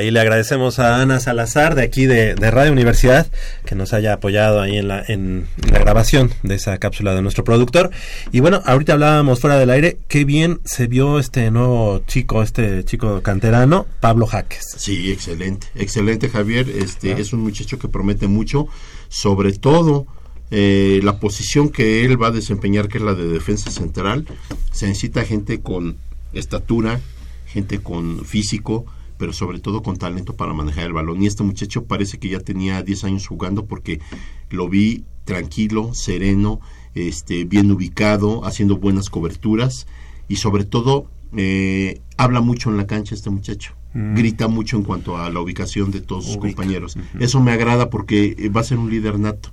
Ahí 0.00 0.10
le 0.10 0.20
agradecemos 0.20 0.78
a 0.78 1.02
Ana 1.02 1.20
Salazar 1.20 1.74
de 1.74 1.82
aquí 1.82 2.06
de, 2.06 2.34
de, 2.34 2.50
Radio 2.50 2.72
Universidad 2.72 3.30
que 3.66 3.74
nos 3.74 3.92
haya 3.92 4.14
apoyado 4.14 4.62
ahí 4.62 4.78
en 4.78 4.88
la, 4.88 5.04
en 5.06 5.46
la 5.70 5.78
grabación 5.78 6.32
de 6.42 6.54
esa 6.54 6.78
cápsula 6.78 7.14
de 7.14 7.20
nuestro 7.20 7.44
productor. 7.44 7.90
Y 8.32 8.40
bueno, 8.40 8.62
ahorita 8.64 8.94
hablábamos 8.94 9.40
fuera 9.40 9.58
del 9.58 9.68
aire, 9.68 9.98
qué 10.08 10.24
bien 10.24 10.60
se 10.64 10.86
vio 10.86 11.18
este 11.18 11.50
nuevo 11.50 12.02
chico, 12.06 12.42
este 12.42 12.82
chico 12.86 13.20
canterano, 13.20 13.86
Pablo 14.00 14.26
Jaques. 14.26 14.64
Sí, 14.74 15.12
excelente, 15.12 15.66
excelente 15.74 16.30
Javier, 16.30 16.70
este 16.70 17.12
ah. 17.12 17.18
es 17.18 17.34
un 17.34 17.40
muchacho 17.40 17.78
que 17.78 17.88
promete 17.88 18.26
mucho, 18.26 18.68
sobre 19.10 19.52
todo 19.52 20.06
eh, 20.50 21.00
la 21.02 21.20
posición 21.20 21.68
que 21.68 22.06
él 22.06 22.20
va 22.20 22.28
a 22.28 22.30
desempeñar, 22.30 22.88
que 22.88 22.96
es 22.96 23.04
la 23.04 23.12
de 23.12 23.28
defensa 23.28 23.70
central, 23.70 24.24
se 24.72 24.86
necesita 24.86 25.26
gente 25.26 25.60
con 25.60 25.98
estatura, 26.32 27.02
gente 27.44 27.82
con 27.82 28.24
físico, 28.24 28.86
pero 29.20 29.34
sobre 29.34 29.60
todo 29.60 29.82
con 29.82 29.98
talento 29.98 30.34
para 30.34 30.54
manejar 30.54 30.86
el 30.86 30.94
balón. 30.94 31.22
Y 31.22 31.26
este 31.26 31.42
muchacho 31.42 31.84
parece 31.84 32.18
que 32.18 32.30
ya 32.30 32.40
tenía 32.40 32.82
10 32.82 33.04
años 33.04 33.26
jugando 33.26 33.66
porque 33.66 34.00
lo 34.48 34.66
vi 34.66 35.04
tranquilo, 35.26 35.92
sereno, 35.92 36.58
este, 36.94 37.44
bien 37.44 37.70
ubicado, 37.70 38.46
haciendo 38.46 38.78
buenas 38.78 39.10
coberturas 39.10 39.86
y 40.26 40.36
sobre 40.36 40.64
todo 40.64 41.10
eh, 41.36 42.00
habla 42.16 42.40
mucho 42.40 42.70
en 42.70 42.78
la 42.78 42.86
cancha 42.86 43.14
este 43.14 43.28
muchacho. 43.28 43.74
Mm. 43.92 44.14
Grita 44.14 44.48
mucho 44.48 44.78
en 44.78 44.84
cuanto 44.84 45.18
a 45.18 45.28
la 45.28 45.40
ubicación 45.40 45.90
de 45.90 46.00
todos 46.00 46.24
sus 46.24 46.38
compañeros. 46.38 46.96
Uh 46.96 47.00
-huh. 47.00 47.22
Eso 47.22 47.40
me 47.42 47.52
agrada 47.52 47.90
porque 47.90 48.50
va 48.56 48.62
a 48.62 48.64
ser 48.64 48.78
un 48.78 48.88
líder 48.88 49.18
nato. 49.18 49.50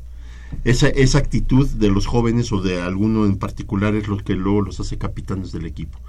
Esa, 0.63 0.87
esa 0.87 1.17
actitud 1.17 1.67
de 1.67 1.89
los 1.89 2.05
jóvenes 2.05 2.53
o 2.53 2.61
de 2.61 2.81
alguno 2.81 3.25
en 3.25 3.35
particular 3.35 3.95
es 3.95 4.07
lo 4.07 4.15
que 4.15 4.33
luego 4.35 4.61
los 4.61 4.79
hace 4.79 4.97
capitanes 4.97 5.51
del 5.51 5.65
equipo. 5.65 5.99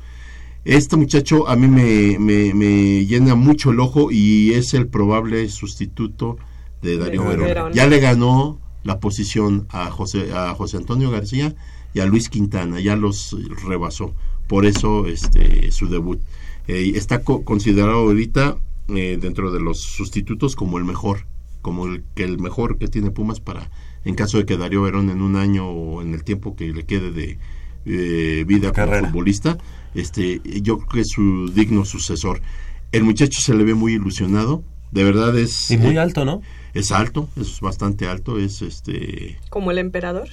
Este 0.64 0.96
muchacho 0.96 1.48
a 1.48 1.56
mí 1.56 1.68
me, 1.68 2.18
me, 2.18 2.52
me, 2.52 3.06
llena 3.06 3.34
mucho 3.34 3.70
el 3.70 3.80
ojo 3.80 4.10
y 4.10 4.52
es 4.52 4.74
el 4.74 4.86
probable 4.86 5.48
sustituto 5.48 6.36
de 6.82 6.98
Darío 6.98 7.24
Verón. 7.24 7.46
Verón. 7.46 7.72
Ya 7.72 7.86
le 7.86 8.00
ganó 8.00 8.58
la 8.84 9.00
posición 9.00 9.66
a 9.70 9.90
José, 9.90 10.32
a 10.32 10.54
José 10.54 10.76
Antonio 10.76 11.10
García 11.10 11.54
y 11.94 12.00
a 12.00 12.06
Luis 12.06 12.28
Quintana, 12.28 12.80
ya 12.80 12.96
los 12.96 13.36
rebasó. 13.66 14.14
Por 14.46 14.66
eso 14.66 15.06
este, 15.06 15.70
su 15.72 15.88
debut. 15.88 16.20
Eh, 16.66 16.92
está 16.94 17.22
co 17.22 17.44
considerado 17.44 17.98
ahorita 17.98 18.58
eh, 18.88 19.18
dentro 19.20 19.50
de 19.50 19.60
los 19.60 19.80
sustitutos 19.80 20.56
como 20.56 20.78
el 20.78 20.84
mejor, 20.84 21.26
como 21.62 21.86
el, 21.86 22.02
que 22.14 22.24
el 22.24 22.38
mejor 22.38 22.78
que 22.78 22.88
tiene 22.88 23.10
Pumas 23.10 23.40
para, 23.40 23.70
en 24.04 24.14
caso 24.14 24.38
de 24.38 24.46
que 24.46 24.56
Darío 24.56 24.82
Verón 24.82 25.10
en 25.10 25.22
un 25.22 25.36
año 25.36 25.68
o 25.68 26.02
en 26.02 26.14
el 26.14 26.24
tiempo 26.24 26.56
que 26.56 26.72
le 26.72 26.84
quede 26.84 27.10
de 27.10 27.38
eh, 27.84 28.44
vida 28.46 28.72
Carrera. 28.72 29.00
como 29.00 29.08
futbolista, 29.08 29.58
este, 30.00 30.40
yo 30.62 30.78
creo 30.78 30.88
que 30.88 31.00
es 31.00 31.08
su 31.08 31.50
digno 31.54 31.84
sucesor. 31.84 32.40
El 32.92 33.04
muchacho 33.04 33.40
se 33.40 33.54
le 33.54 33.64
ve 33.64 33.74
muy 33.74 33.94
ilusionado, 33.94 34.62
de 34.90 35.04
verdad 35.04 35.36
es... 35.38 35.70
Y 35.70 35.76
muy 35.76 35.96
eh, 35.96 36.00
alto, 36.00 36.24
¿no? 36.24 36.40
Es 36.74 36.92
alto, 36.92 37.28
es 37.36 37.60
bastante 37.60 38.06
alto, 38.06 38.38
es 38.38 38.62
este... 38.62 39.38
¿Como 39.50 39.70
el 39.70 39.78
emperador? 39.78 40.28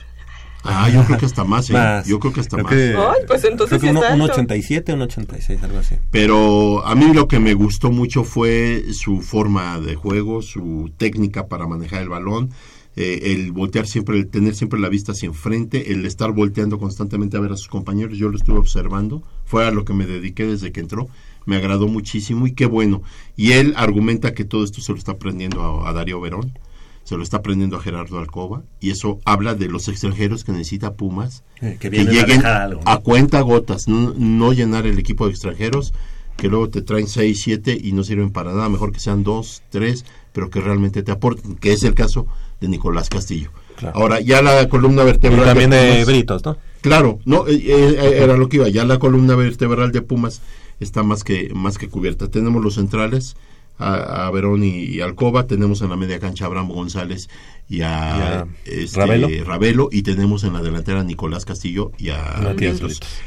Ah, 0.68 0.90
yo 0.90 1.04
creo 1.04 1.20
que 1.20 1.26
hasta 1.26 1.44
más, 1.44 1.70
¿eh? 1.70 1.74
más. 1.74 2.08
Yo 2.08 2.20
creo 2.20 2.34
que 2.34 2.40
hasta 2.40 2.58
creo 2.58 2.64
más. 2.64 2.74
Que, 2.74 2.96
Ay, 2.98 3.26
pues 3.28 3.44
entonces 3.44 3.80
creo 3.80 3.94
que 3.94 4.00
sí 4.00 4.14
un, 4.14 4.22
un 4.22 4.30
87, 4.30 4.94
un 4.94 5.02
86, 5.04 5.62
algo 5.62 5.78
así. 5.78 5.96
Pero 6.10 6.86
a 6.86 6.96
mí 6.96 7.14
lo 7.14 7.28
que 7.28 7.40
me 7.40 7.54
gustó 7.54 7.92
mucho 7.92 8.24
fue 8.24 8.86
su 8.92 9.22
forma 9.22 9.80
de 9.80 9.96
juego, 9.96 10.42
su 10.42 10.92
técnica 10.98 11.48
para 11.48 11.68
manejar 11.68 12.02
el 12.02 12.10
balón, 12.10 12.50
eh, 12.96 13.34
el 13.34 13.52
voltear 13.52 13.86
siempre, 13.86 14.18
el 14.18 14.28
tener 14.28 14.56
siempre 14.56 14.80
la 14.80 14.90
vista 14.90 15.12
hacia 15.12 15.28
enfrente, 15.28 15.92
el 15.92 16.06
estar 16.06 16.32
volteando 16.32 16.80
constantemente 16.80 17.38
a 17.38 17.42
ver 17.42 17.52
a 17.52 17.58
sus 17.58 17.68
compañeros, 17.68 18.18
yo 18.18 18.30
lo 18.30 18.38
estuve 18.38 18.58
observando, 18.58 19.22
fue 19.46 19.66
a 19.66 19.72
lo 19.72 19.86
que 19.86 19.94
me 19.94 20.06
dediqué 20.06 20.46
desde 20.46 20.72
que 20.72 20.80
entró, 20.82 21.08
me 21.46 21.56
agradó 21.58 21.88
muchísimo 21.88 22.48
y 22.48 22.54
qué 22.54 22.66
bueno. 22.66 23.04
Y 23.38 23.54
él 23.54 23.74
argumenta 23.78 24.34
que 24.34 24.46
todo 24.46 24.64
esto 24.64 24.82
se 24.82 24.92
lo 24.92 24.98
está 24.98 25.14
aprendiendo 25.14 25.62
a, 25.62 25.90
a 25.90 25.94
Darío 25.94 26.20
Verón, 26.20 26.58
se 27.04 27.16
lo 27.18 27.24
está 27.24 27.38
aprendiendo 27.38 27.78
a 27.78 27.82
Gerardo 27.82 28.18
Alcoba, 28.18 28.64
y 28.80 28.90
eso 28.90 29.20
habla 29.26 29.54
de 29.54 29.68
los 29.68 29.88
extranjeros 29.88 30.44
que 30.44 30.52
necesita 30.52 30.96
Pumas, 30.96 31.44
eh, 31.62 31.78
que, 31.80 31.92
que, 31.92 32.04
lleguen 32.06 32.44
a, 32.46 32.68
a, 32.86 32.98
cuenta 32.98 33.42
gotas, 33.42 33.88
no, 33.88 34.14
no 34.18 34.54
llenar 34.54 34.88
el 34.88 34.98
equipo 34.98 35.26
de 35.26 35.32
extranjeros, 35.32 35.94
que 36.36 36.50
luego 36.50 36.70
te 36.70 36.82
traen 36.82 37.08
6, 37.08 37.40
7 37.40 37.78
y 37.82 37.92
no 37.94 38.04
sirven 38.04 38.32
para 38.32 38.52
nada, 38.54 38.68
mejor 38.70 38.92
que 38.92 39.00
sean 39.00 39.24
2, 39.24 39.64
3, 39.70 40.04
pero 40.34 40.50
que 40.50 40.60
realmente 40.62 41.04
te 41.04 41.12
aporten, 41.12 41.56
que 41.56 41.74
es 41.74 41.84
el 41.84 41.94
caso 41.94 42.26
de 42.60 42.68
Nicolás 42.70 43.10
Castillo. 43.10 43.52
Ahora, 43.94 44.20
ya 44.20 44.42
la 44.42 44.68
columna 44.68 45.04
vertebral... 45.04 45.44
Y 45.44 45.46
también 45.46 45.70
de 45.70 45.78
Pumas- 45.78 46.06
Britos, 46.08 46.44
¿no? 46.46 46.58
Claro, 46.86 47.18
no, 47.26 47.48
eh, 47.48 47.64
eh, 47.66 48.20
era 48.22 48.38
lo 48.38 48.48
que 48.48 48.58
iba, 48.58 48.70
ya 48.70 48.86
la 48.86 49.00
columna 49.00 49.36
vertebral 49.36 49.92
de 49.92 50.04
Pumas 50.04 50.44
está 50.80 51.02
más 51.02 51.24
que, 51.24 51.52
más 51.56 51.80
que 51.80 51.90
cubierta. 51.90 52.30
Tenemos 52.30 52.64
los 52.64 52.76
centrales, 52.76 53.38
a, 53.80 54.28
a 54.28 54.30
Verón 54.30 54.64
y, 54.64 54.84
y 54.84 55.02
Alcoba, 55.02 55.48
tenemos 55.48 55.82
en 55.82 55.90
la 55.90 55.96
media 55.96 56.20
cancha 56.20 56.46
a 56.46 56.48
Abraham 56.48 56.70
González 56.70 57.28
y 57.68 57.82
a, 57.82 57.88
Y 57.88 57.90
a 57.90 58.48
este, 58.66 59.00
Ravelo. 59.00 59.28
Ravelo, 59.46 59.90
y 59.92 60.04
tenemos 60.04 60.44
en 60.44 60.54
la 60.54 60.62
delantera 60.62 61.00
a 61.00 61.04
Nicolás 61.04 61.44
Castillo 61.44 61.92
y 61.98 62.10
a 62.10 62.40
Matías. 62.44 62.80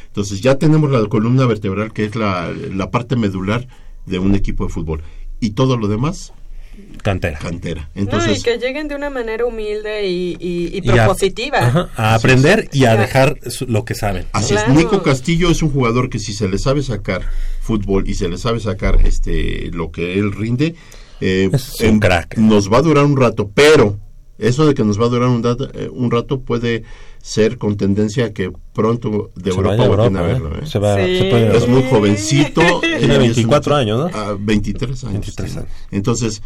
Entonces 0.07 0.41
ya 0.41 0.55
tenemos 0.55 0.93
la 0.93 1.05
columna 1.07 1.45
vertebral 1.45 1.93
que 1.93 2.05
es 2.05 2.15
la, 2.15 2.53
la 2.73 2.93
parte 2.93 3.17
medular 3.17 3.67
de 4.07 4.21
un 4.21 4.37
equipo 4.37 4.69
de 4.69 4.73
fútbol. 4.73 5.03
Y 5.41 5.51
todo 5.51 5.77
lo 5.77 5.89
demás, 5.89 6.33
cantera. 7.03 7.39
Cantera. 7.39 7.89
No, 7.95 8.03
Entonces, 8.03 8.41
y 8.41 8.43
que 8.43 8.59
lleguen 8.59 8.89
de 8.89 8.97
una 8.97 9.11
manera 9.11 9.45
humilde 9.47 10.07
y, 10.09 10.37
y- 10.41 10.79
y 10.79 10.81
Y 10.85 10.89
a- 10.91 10.95
propositiva. 11.05 11.59
ajá, 11.59 11.89
a 11.97 12.15
aprender 12.15 12.69
y 12.73 12.85
a 12.85 12.97
dejar 12.97 13.39
su- 13.51 13.67
lo 13.67 13.85
que 13.85 13.95
saben. 13.95 14.27
Así 14.33 14.55
es, 14.55 14.69
Nico 14.69 15.03
Castillo 15.03 15.51
es 15.51 15.63
un 15.63 15.71
jugador 15.71 16.09
que 16.11 16.19
si 16.19 16.33
se 16.33 16.49
le 16.49 16.59
sabe 16.59 16.83
sacar 16.83 17.23
fútbol 17.61 18.09
y 18.09 18.15
se 18.15 18.29
le 18.29 18.39
sabe 18.39 18.61
sacar 18.61 18.99
este 19.07 19.71
lo 19.73 19.91
que 19.91 20.19
él 20.19 20.33
rinde, 20.33 20.75
eh, 21.21 21.51
Es 21.53 21.81
un 21.81 21.87
en- 21.87 22.01
crack. 22.01 22.37
nos 22.39 22.73
va 22.73 22.79
a 22.79 22.83
durar 22.83 23.05
un 23.05 23.17
rato, 23.17 23.51
pero 23.55 23.99
eso 24.39 24.67
de 24.67 24.75
que 24.75 24.85
nos 24.85 25.01
va 25.01 25.07
a 25.07 25.09
durar 25.09 25.29
un, 25.29 25.43
dato- 25.43 25.71
eh, 25.75 25.89
un 25.93 26.11
rato 26.11 26.41
puede 26.41 26.85
ser 27.21 27.59
con 27.59 27.77
tendencia 27.77 28.27
a 28.27 28.33
que 28.33 28.53
pronto 28.73 29.31
de 29.35 29.51
Se 29.51 29.57
Europa 29.57 29.71
vaya 29.71 29.83
a 29.83 29.87
Europa, 29.87 30.23
verlo. 30.23 30.55
¿eh? 30.55 30.61
¿eh? 30.63 30.67
Se 30.67 30.79
va- 30.79 30.95
Sí. 31.05 31.19
se 31.19 31.25
puede- 31.25 31.57
Es 31.57 31.69
muy 31.69 31.83
jovencito. 31.91 32.63
Tiene 32.81 32.97
eh, 32.97 33.01
y 33.01 33.11
es 33.11 33.19
24 33.19 33.75
un- 33.75 33.81
años, 33.81 33.99
¿no? 33.99 34.19
ah, 34.19 34.37
23 34.39 35.03
años. 35.05 35.37
Entonces, 35.91 36.41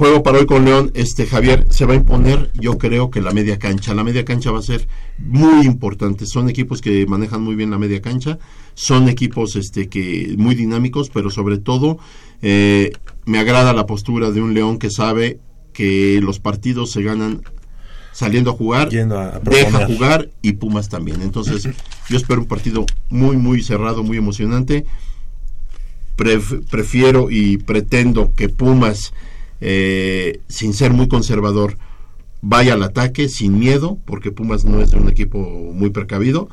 juego 0.00 0.22
para 0.22 0.38
hoy 0.38 0.46
con 0.46 0.64
León, 0.64 0.90
este 0.94 1.26
Javier 1.26 1.66
se 1.68 1.84
va 1.84 1.92
a 1.92 1.96
imponer, 1.96 2.50
yo 2.54 2.78
creo 2.78 3.10
que 3.10 3.20
la 3.20 3.32
media 3.32 3.58
cancha. 3.58 3.92
La 3.92 4.02
media 4.02 4.24
cancha 4.24 4.50
va 4.50 4.58
a 4.58 4.62
ser 4.62 4.88
muy 5.18 5.66
importante. 5.66 6.24
Son 6.24 6.48
equipos 6.48 6.80
que 6.80 7.04
manejan 7.06 7.42
muy 7.42 7.54
bien 7.54 7.70
la 7.70 7.76
media 7.78 8.00
cancha, 8.00 8.38
son 8.72 9.10
equipos 9.10 9.56
este 9.56 9.90
que 9.90 10.34
muy 10.38 10.54
dinámicos, 10.54 11.10
pero 11.10 11.28
sobre 11.28 11.58
todo 11.58 11.98
eh, 12.40 12.92
me 13.26 13.38
agrada 13.40 13.74
la 13.74 13.84
postura 13.84 14.30
de 14.30 14.40
un 14.40 14.54
León 14.54 14.78
que 14.78 14.90
sabe 14.90 15.38
que 15.74 16.18
los 16.22 16.40
partidos 16.40 16.90
se 16.92 17.02
ganan 17.02 17.42
saliendo 18.12 18.52
a 18.52 18.54
jugar, 18.54 18.88
deja 19.42 19.86
jugar 19.86 20.30
y 20.40 20.52
Pumas 20.52 20.88
también. 20.88 21.20
Entonces, 21.20 21.68
yo 22.08 22.16
espero 22.16 22.40
un 22.40 22.46
partido 22.48 22.86
muy, 23.10 23.36
muy 23.36 23.62
cerrado, 23.62 24.02
muy 24.02 24.16
emocionante. 24.16 24.86
Pref- 26.16 26.64
prefiero 26.70 27.30
y 27.30 27.58
pretendo 27.58 28.32
que 28.34 28.48
Pumas, 28.48 29.12
eh, 29.60 30.40
sin 30.48 30.74
ser 30.74 30.92
muy 30.92 31.08
conservador, 31.08 31.76
vaya 32.42 32.74
al 32.74 32.82
ataque 32.82 33.28
sin 33.28 33.58
miedo, 33.58 33.98
porque 34.04 34.32
Pumas 34.32 34.64
no 34.64 34.80
es 34.80 34.92
un 34.92 35.08
equipo 35.08 35.38
muy 35.38 35.90
precavido, 35.90 36.48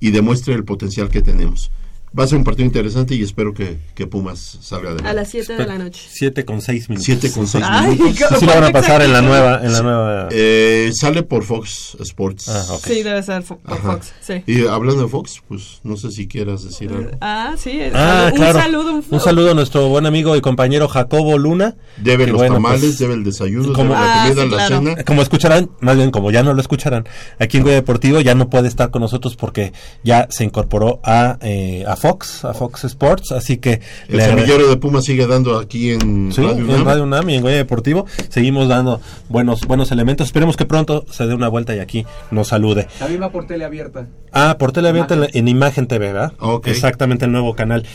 y 0.00 0.10
demuestre 0.10 0.54
el 0.54 0.64
potencial 0.64 1.08
que 1.08 1.22
tenemos. 1.22 1.70
Va 2.16 2.22
a 2.24 2.26
ser 2.28 2.38
un 2.38 2.44
partido 2.44 2.64
interesante 2.66 3.16
y 3.16 3.22
espero 3.22 3.52
que, 3.52 3.76
que 3.94 4.06
Pumas 4.06 4.58
salga 4.62 4.94
de 4.94 5.08
A 5.08 5.12
las 5.12 5.28
7 5.30 5.56
de 5.56 5.66
la 5.66 5.78
noche. 5.78 6.00
7 6.08 6.44
con 6.44 6.60
6 6.60 6.88
minutos. 6.90 7.06
7 7.06 7.32
con 7.32 7.46
6 7.48 7.64
Ay, 7.66 7.96
minutos. 7.98 8.28
¿cómo 8.28 8.38
Sí 8.40 8.46
la 8.46 8.54
van 8.54 8.64
a 8.64 8.70
pasar 8.72 9.02
en 9.02 9.12
la 9.12 9.20
nueva, 9.20 9.60
en 9.64 9.72
la 9.72 9.82
nueva. 9.82 10.28
Eh, 10.30 10.92
sale 10.94 11.24
por 11.24 11.42
Fox 11.42 11.96
Sports. 12.00 12.48
Sí, 12.84 13.02
debe 13.02 13.20
ser 13.24 13.42
fo- 13.42 13.58
por 13.58 13.72
Ajá. 13.74 13.92
Fox. 13.94 14.12
Sí. 14.20 14.42
Y 14.46 14.64
hablando 14.66 15.02
de 15.02 15.08
Fox, 15.08 15.42
pues 15.48 15.80
no 15.82 15.96
sé 15.96 16.12
si 16.12 16.28
quieras 16.28 16.62
decir 16.62 16.90
algo. 16.92 17.10
Ah, 17.20 17.54
sí. 17.58 17.80
Ah, 17.92 18.28
un 18.32 18.36
claro. 18.38 18.60
saludo. 18.60 18.92
Un, 18.92 19.04
Un 19.10 19.20
saludo 19.20 19.50
a 19.50 19.54
nuestro 19.54 19.88
buen 19.88 20.06
amigo 20.06 20.36
y 20.36 20.40
compañero 20.40 20.86
Jacobo 20.86 21.36
Luna. 21.36 21.74
Debe 21.96 22.28
los 22.28 22.36
bueno, 22.36 22.54
tamales, 22.54 22.80
pues, 22.80 22.98
debe 23.00 23.14
el 23.14 23.24
desayuno, 23.24 23.72
como- 23.72 23.92
debe 23.92 24.04
la 24.04 24.22
Ah, 24.22 24.28
comida, 24.28 24.42
sí, 24.44 24.50
la 24.50 24.56
claro. 24.68 24.76
cena. 24.84 25.02
Como 25.04 25.20
escucharán, 25.22 25.70
más 25.80 25.96
bien 25.96 26.12
como 26.12 26.30
ya 26.30 26.44
no 26.44 26.54
lo 26.54 26.60
escucharán, 26.60 27.08
aquí 27.40 27.56
en 27.56 27.64
Goya 27.64 27.74
Deportivo 27.74 28.20
ya 28.20 28.36
no 28.36 28.48
puede 28.50 28.68
estar 28.68 28.92
con 28.92 29.02
nosotros 29.02 29.34
porque 29.34 29.72
ya 30.04 30.28
se 30.30 30.44
incorporó 30.44 31.00
a, 31.02 31.38
eh, 31.42 31.84
a 31.88 31.96
Fox, 32.04 32.44
a 32.44 32.52
Fox 32.52 32.84
Sports, 32.84 33.32
así 33.32 33.56
que... 33.56 33.80
El 34.08 34.18
le- 34.18 34.24
semillero 34.26 34.68
de 34.68 34.76
Pumas 34.76 35.04
sigue 35.06 35.26
dando 35.26 35.58
aquí 35.58 35.92
en 35.92 36.30
Sí, 36.32 36.42
Radio 36.42 36.58
en 36.58 36.64
UNAM. 36.70 36.84
Radio 36.84 37.02
UNAM 37.04 37.30
y 37.30 37.34
en 37.36 37.40
Goya 37.40 37.56
Deportivo 37.56 38.04
seguimos 38.28 38.68
dando 38.68 39.00
buenos 39.30 39.62
buenos 39.66 39.90
elementos. 39.90 40.26
Esperemos 40.26 40.58
que 40.58 40.66
pronto 40.66 41.06
se 41.10 41.26
dé 41.26 41.32
una 41.32 41.48
vuelta 41.48 41.74
y 41.74 41.78
aquí 41.78 42.04
nos 42.30 42.48
salude. 42.48 42.88
También 42.98 43.22
va 43.22 43.30
por 43.30 43.46
tele 43.46 43.64
abierta. 43.64 44.06
Ah, 44.32 44.56
por 44.58 44.72
tele 44.72 44.90
abierta 44.90 45.14
en, 45.14 45.20
la- 45.22 45.28
en 45.32 45.48
Imagen 45.48 45.86
TV, 45.86 46.12
¿verdad? 46.12 46.34
Ok. 46.40 46.66
Exactamente, 46.66 47.24
el 47.24 47.32
nuevo 47.32 47.54
canal. 47.54 47.86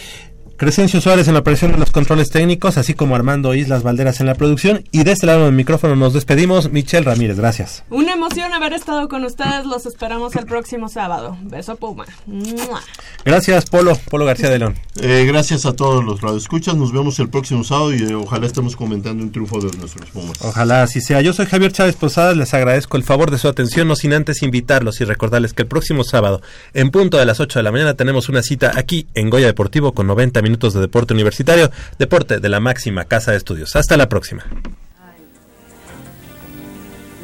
Crescencio 0.60 1.00
Suárez 1.00 1.30
en 1.30 1.36
la 1.36 1.40
operación 1.40 1.72
de 1.72 1.78
los 1.78 1.90
controles 1.90 2.32
técnicos, 2.32 2.78
así 2.78 2.94
como 2.94 3.16
Armando 3.16 3.56
Islas 3.56 3.82
Valderas 3.82 4.20
en 4.20 4.26
la 4.26 4.36
producción. 4.36 4.84
Y 4.92 5.06
de 5.06 5.14
este 5.14 5.26
lado 5.26 5.46
del 5.46 5.54
micrófono 5.54 5.96
nos 5.96 6.14
despedimos. 6.14 6.70
Michelle 6.70 7.06
Ramírez, 7.06 7.38
gracias. 7.38 7.86
Una 7.90 8.12
emoción 8.12 8.52
haber 8.52 8.74
estado 8.74 9.08
con 9.08 9.24
ustedes. 9.24 9.66
Los 9.66 9.86
esperamos 9.86 10.36
el 10.36 10.46
próximo 10.46 10.90
sábado. 10.90 11.38
Beso 11.44 11.78
Puma. 11.78 12.06
¡Mua! 12.26 12.82
Gracias, 13.24 13.68
Polo, 13.68 13.98
Polo 14.10 14.26
García 14.26 14.50
de 14.50 14.60
León. 14.60 14.76
Eh, 15.02 15.24
gracias 15.26 15.66
a 15.66 15.78
todos 15.78 16.04
los 16.04 16.20
radioescuchas. 16.20 16.76
Nos 16.76 16.92
vemos 16.92 17.18
el 17.20 17.30
próximo 17.30 17.64
sábado 17.64 17.94
y 17.94 18.04
eh, 18.04 18.16
ojalá 18.16 18.46
estemos 18.46 18.76
comentando 18.76 19.24
un 19.24 19.32
triunfo 19.32 19.62
de 19.62 19.78
nuestros 19.78 20.10
Pumas. 20.10 20.42
Ojalá 20.42 20.84
así 20.84 21.00
sea. 21.00 21.22
Yo 21.22 21.32
soy 21.32 21.46
Javier 21.46 21.72
Chávez 21.72 21.96
Posadas, 21.96 22.36
les 22.36 22.54
agradezco 22.54 22.98
el 22.98 23.04
favor 23.04 23.32
de 23.32 23.38
su 23.38 23.48
atención, 23.48 23.88
no 23.88 23.96
sin 23.96 24.12
antes 24.12 24.44
invitarlos 24.44 25.00
y 25.00 25.06
recordarles 25.06 25.54
que 25.54 25.62
el 25.62 25.70
próximo 25.70 26.04
sábado, 26.04 26.42
en 26.74 26.92
punto 26.92 27.18
de 27.18 27.26
las 27.26 27.40
8 27.40 27.60
de 27.60 27.64
la 27.64 27.72
mañana, 27.72 27.94
tenemos 27.94 28.28
una 28.28 28.44
cita 28.44 28.74
aquí 28.76 29.08
en 29.14 29.30
Goya 29.30 29.48
Deportivo 29.48 29.94
con 29.94 30.06
90 30.06 30.49
minutos 30.50 30.74
de 30.74 30.82
deporte 30.82 31.14
universitario, 31.14 31.72
deporte 31.98 32.40
de 32.40 32.50
la 32.50 32.60
máxima 32.60 33.06
casa 33.06 33.32
de 33.32 33.38
estudios. 33.38 33.76
Hasta 33.76 33.96
la 33.98 34.10
próxima. 34.10 34.44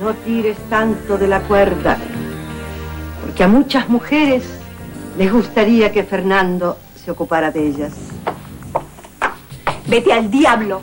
No 0.01 0.13
tires 0.13 0.57
tanto 0.69 1.17
de 1.17 1.27
la 1.27 1.41
cuerda, 1.41 1.97
porque 3.23 3.43
a 3.43 3.47
muchas 3.47 3.89
mujeres 3.89 4.43
les 5.17 5.31
gustaría 5.31 5.91
que 5.91 6.03
Fernando 6.03 6.77
se 7.03 7.11
ocupara 7.11 7.51
de 7.51 7.67
ellas. 7.67 7.93
Vete 9.87 10.11
al 10.11 10.29
diablo. 10.29 10.81